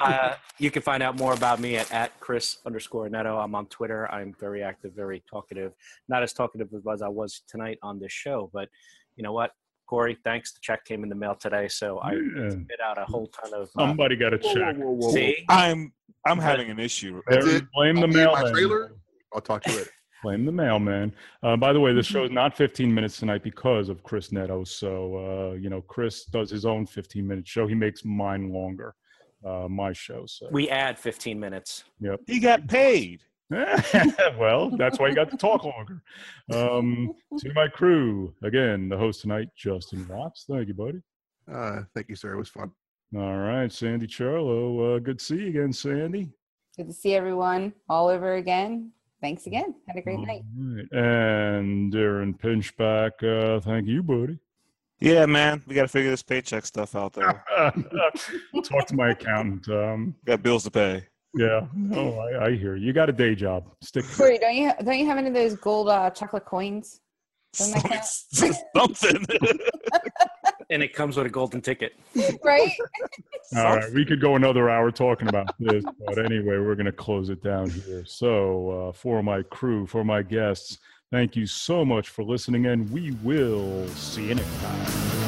Uh, 0.00 0.34
you 0.58 0.70
can 0.70 0.82
find 0.82 1.02
out 1.02 1.16
more 1.16 1.32
about 1.32 1.60
me 1.60 1.76
at, 1.76 1.90
at 1.92 2.18
Chris 2.20 2.58
underscore 2.66 3.08
Neto. 3.08 3.38
I'm 3.38 3.54
on 3.54 3.66
Twitter. 3.66 4.10
I'm 4.10 4.34
very 4.40 4.62
active, 4.62 4.92
very 4.92 5.22
talkative. 5.30 5.72
Not 6.08 6.22
as 6.22 6.32
talkative 6.32 6.68
as 6.92 7.02
I 7.02 7.08
was 7.08 7.42
tonight 7.46 7.78
on 7.82 7.98
this 8.00 8.12
show, 8.12 8.50
but 8.52 8.68
you 9.14 9.22
know 9.22 9.32
what, 9.32 9.52
Corey? 9.86 10.18
Thanks. 10.24 10.52
The 10.52 10.58
check 10.60 10.84
came 10.84 11.02
in 11.04 11.08
the 11.08 11.14
mail 11.14 11.36
today, 11.36 11.68
so 11.68 11.98
I 11.98 12.12
Yeah. 12.14 12.50
spit 12.50 12.80
out 12.84 12.98
a 12.98 13.04
whole 13.04 13.28
ton 13.28 13.54
of. 13.54 13.68
Uh, 13.76 13.86
Somebody 13.86 14.16
got 14.16 14.30
to 14.30 14.38
check. 14.38 14.76
see, 15.12 15.44
I'm 15.48 15.92
I'm 16.26 16.38
having 16.38 16.68
an 16.70 16.80
issue. 16.80 17.22
That's 17.28 17.46
Aaron, 17.46 17.56
it. 17.62 17.64
Blame 17.72 17.94
the 17.96 18.00
I'll 18.02 18.06
be 18.08 18.18
in 18.20 18.26
my 18.26 18.32
mailman. 18.34 18.52
trailer. 18.52 18.92
I'll 19.32 19.40
talk 19.40 19.62
to 19.62 19.70
you 19.70 19.78
later. 19.78 19.90
Blame 20.22 20.44
the 20.44 20.52
mailman. 20.52 21.14
Uh, 21.42 21.56
by 21.56 21.72
the 21.72 21.80
way, 21.80 21.92
the 21.92 22.02
show 22.02 22.24
is 22.24 22.30
not 22.30 22.56
15 22.56 22.92
minutes 22.92 23.18
tonight 23.18 23.42
because 23.42 23.88
of 23.88 24.02
Chris 24.02 24.32
Neto. 24.32 24.64
So, 24.64 25.16
uh, 25.52 25.54
you 25.54 25.68
know, 25.68 25.82
Chris 25.82 26.24
does 26.24 26.50
his 26.50 26.64
own 26.64 26.86
15 26.86 27.26
minute 27.26 27.46
show. 27.46 27.66
He 27.66 27.74
makes 27.74 28.04
mine 28.04 28.52
longer, 28.52 28.94
uh, 29.44 29.68
my 29.68 29.92
show. 29.92 30.24
So, 30.26 30.48
we 30.50 30.68
add 30.70 30.98
15 30.98 31.38
minutes. 31.38 31.84
Yep. 32.00 32.20
He 32.26 32.40
got 32.40 32.66
paid. 32.66 33.20
well, 33.50 34.70
that's 34.70 34.98
why 34.98 35.08
you 35.08 35.14
got 35.14 35.30
to 35.30 35.36
talk 35.36 35.64
longer. 35.64 36.02
Um, 36.52 37.14
to 37.38 37.52
my 37.54 37.68
crew, 37.68 38.34
again, 38.42 38.88
the 38.88 38.96
host 38.96 39.20
tonight, 39.20 39.48
Justin 39.56 40.06
Watts. 40.08 40.46
Thank 40.50 40.66
you, 40.68 40.74
buddy. 40.74 41.00
Uh, 41.52 41.82
thank 41.94 42.08
you, 42.08 42.16
sir. 42.16 42.32
It 42.32 42.38
was 42.38 42.48
fun. 42.48 42.72
All 43.14 43.36
right, 43.36 43.70
Sandy 43.70 44.08
Ciarlo. 44.08 44.96
Uh, 44.96 44.98
good 44.98 45.20
to 45.20 45.24
see 45.24 45.36
you 45.36 45.48
again, 45.48 45.72
Sandy. 45.72 46.30
Good 46.76 46.88
to 46.88 46.92
see 46.92 47.14
everyone 47.14 47.72
all 47.88 48.08
over 48.08 48.34
again. 48.34 48.90
Thanks 49.20 49.46
again. 49.46 49.74
Had 49.86 49.96
a 49.96 50.02
great 50.02 50.20
night. 50.20 50.42
All 50.58 50.76
right. 50.76 50.92
And 50.92 51.92
Deron 51.92 52.38
Pinchback. 52.38 53.22
Uh, 53.22 53.60
thank 53.60 53.86
you, 53.86 54.02
buddy. 54.02 54.38
Yeah, 55.00 55.26
man. 55.26 55.62
We 55.66 55.74
got 55.74 55.82
to 55.82 55.88
figure 55.88 56.10
this 56.10 56.22
paycheck 56.22 56.64
stuff 56.64 56.94
out 56.94 57.12
there. 57.12 57.44
Talk 58.64 58.86
to 58.86 58.94
my 58.94 59.10
accountant. 59.10 59.68
Um, 59.68 60.14
got 60.24 60.42
bills 60.42 60.64
to 60.64 60.70
pay. 60.70 61.06
Yeah, 61.34 61.66
no, 61.74 62.18
I, 62.18 62.46
I 62.46 62.56
hear 62.56 62.76
you. 62.76 62.86
You 62.86 62.92
got 62.94 63.10
a 63.10 63.12
day 63.12 63.34
job. 63.34 63.70
Stick. 63.82 64.06
to. 64.06 64.16
Corey, 64.16 64.38
don't 64.38 64.54
you 64.54 64.72
don't 64.82 64.98
you 64.98 65.06
have 65.06 65.18
any 65.18 65.28
of 65.28 65.34
those 65.34 65.54
gold 65.56 65.90
uh, 65.90 66.08
chocolate 66.10 66.46
coins? 66.46 67.00
Doesn't 67.52 67.74
that 67.74 67.90
count? 67.90 68.04
Something. 68.74 69.26
And 70.70 70.82
it 70.82 70.92
comes 70.94 71.16
with 71.16 71.26
a 71.26 71.30
golden 71.30 71.60
ticket. 71.60 71.94
right? 72.42 72.72
All 73.56 73.76
right, 73.76 73.92
we 73.92 74.04
could 74.04 74.20
go 74.20 74.34
another 74.34 74.68
hour 74.68 74.90
talking 74.90 75.28
about 75.28 75.54
this, 75.60 75.84
but 76.04 76.18
anyway, 76.18 76.58
we're 76.58 76.74
going 76.74 76.86
to 76.86 76.92
close 76.92 77.30
it 77.30 77.42
down 77.42 77.70
here. 77.70 78.04
So, 78.04 78.88
uh, 78.88 78.92
for 78.92 79.22
my 79.22 79.42
crew, 79.42 79.86
for 79.86 80.02
my 80.04 80.22
guests, 80.22 80.78
thank 81.12 81.36
you 81.36 81.46
so 81.46 81.84
much 81.84 82.08
for 82.08 82.24
listening, 82.24 82.66
and 82.66 82.90
we 82.90 83.12
will 83.22 83.86
see 83.88 84.28
you 84.28 84.34
next 84.34 84.60
time. 84.62 85.25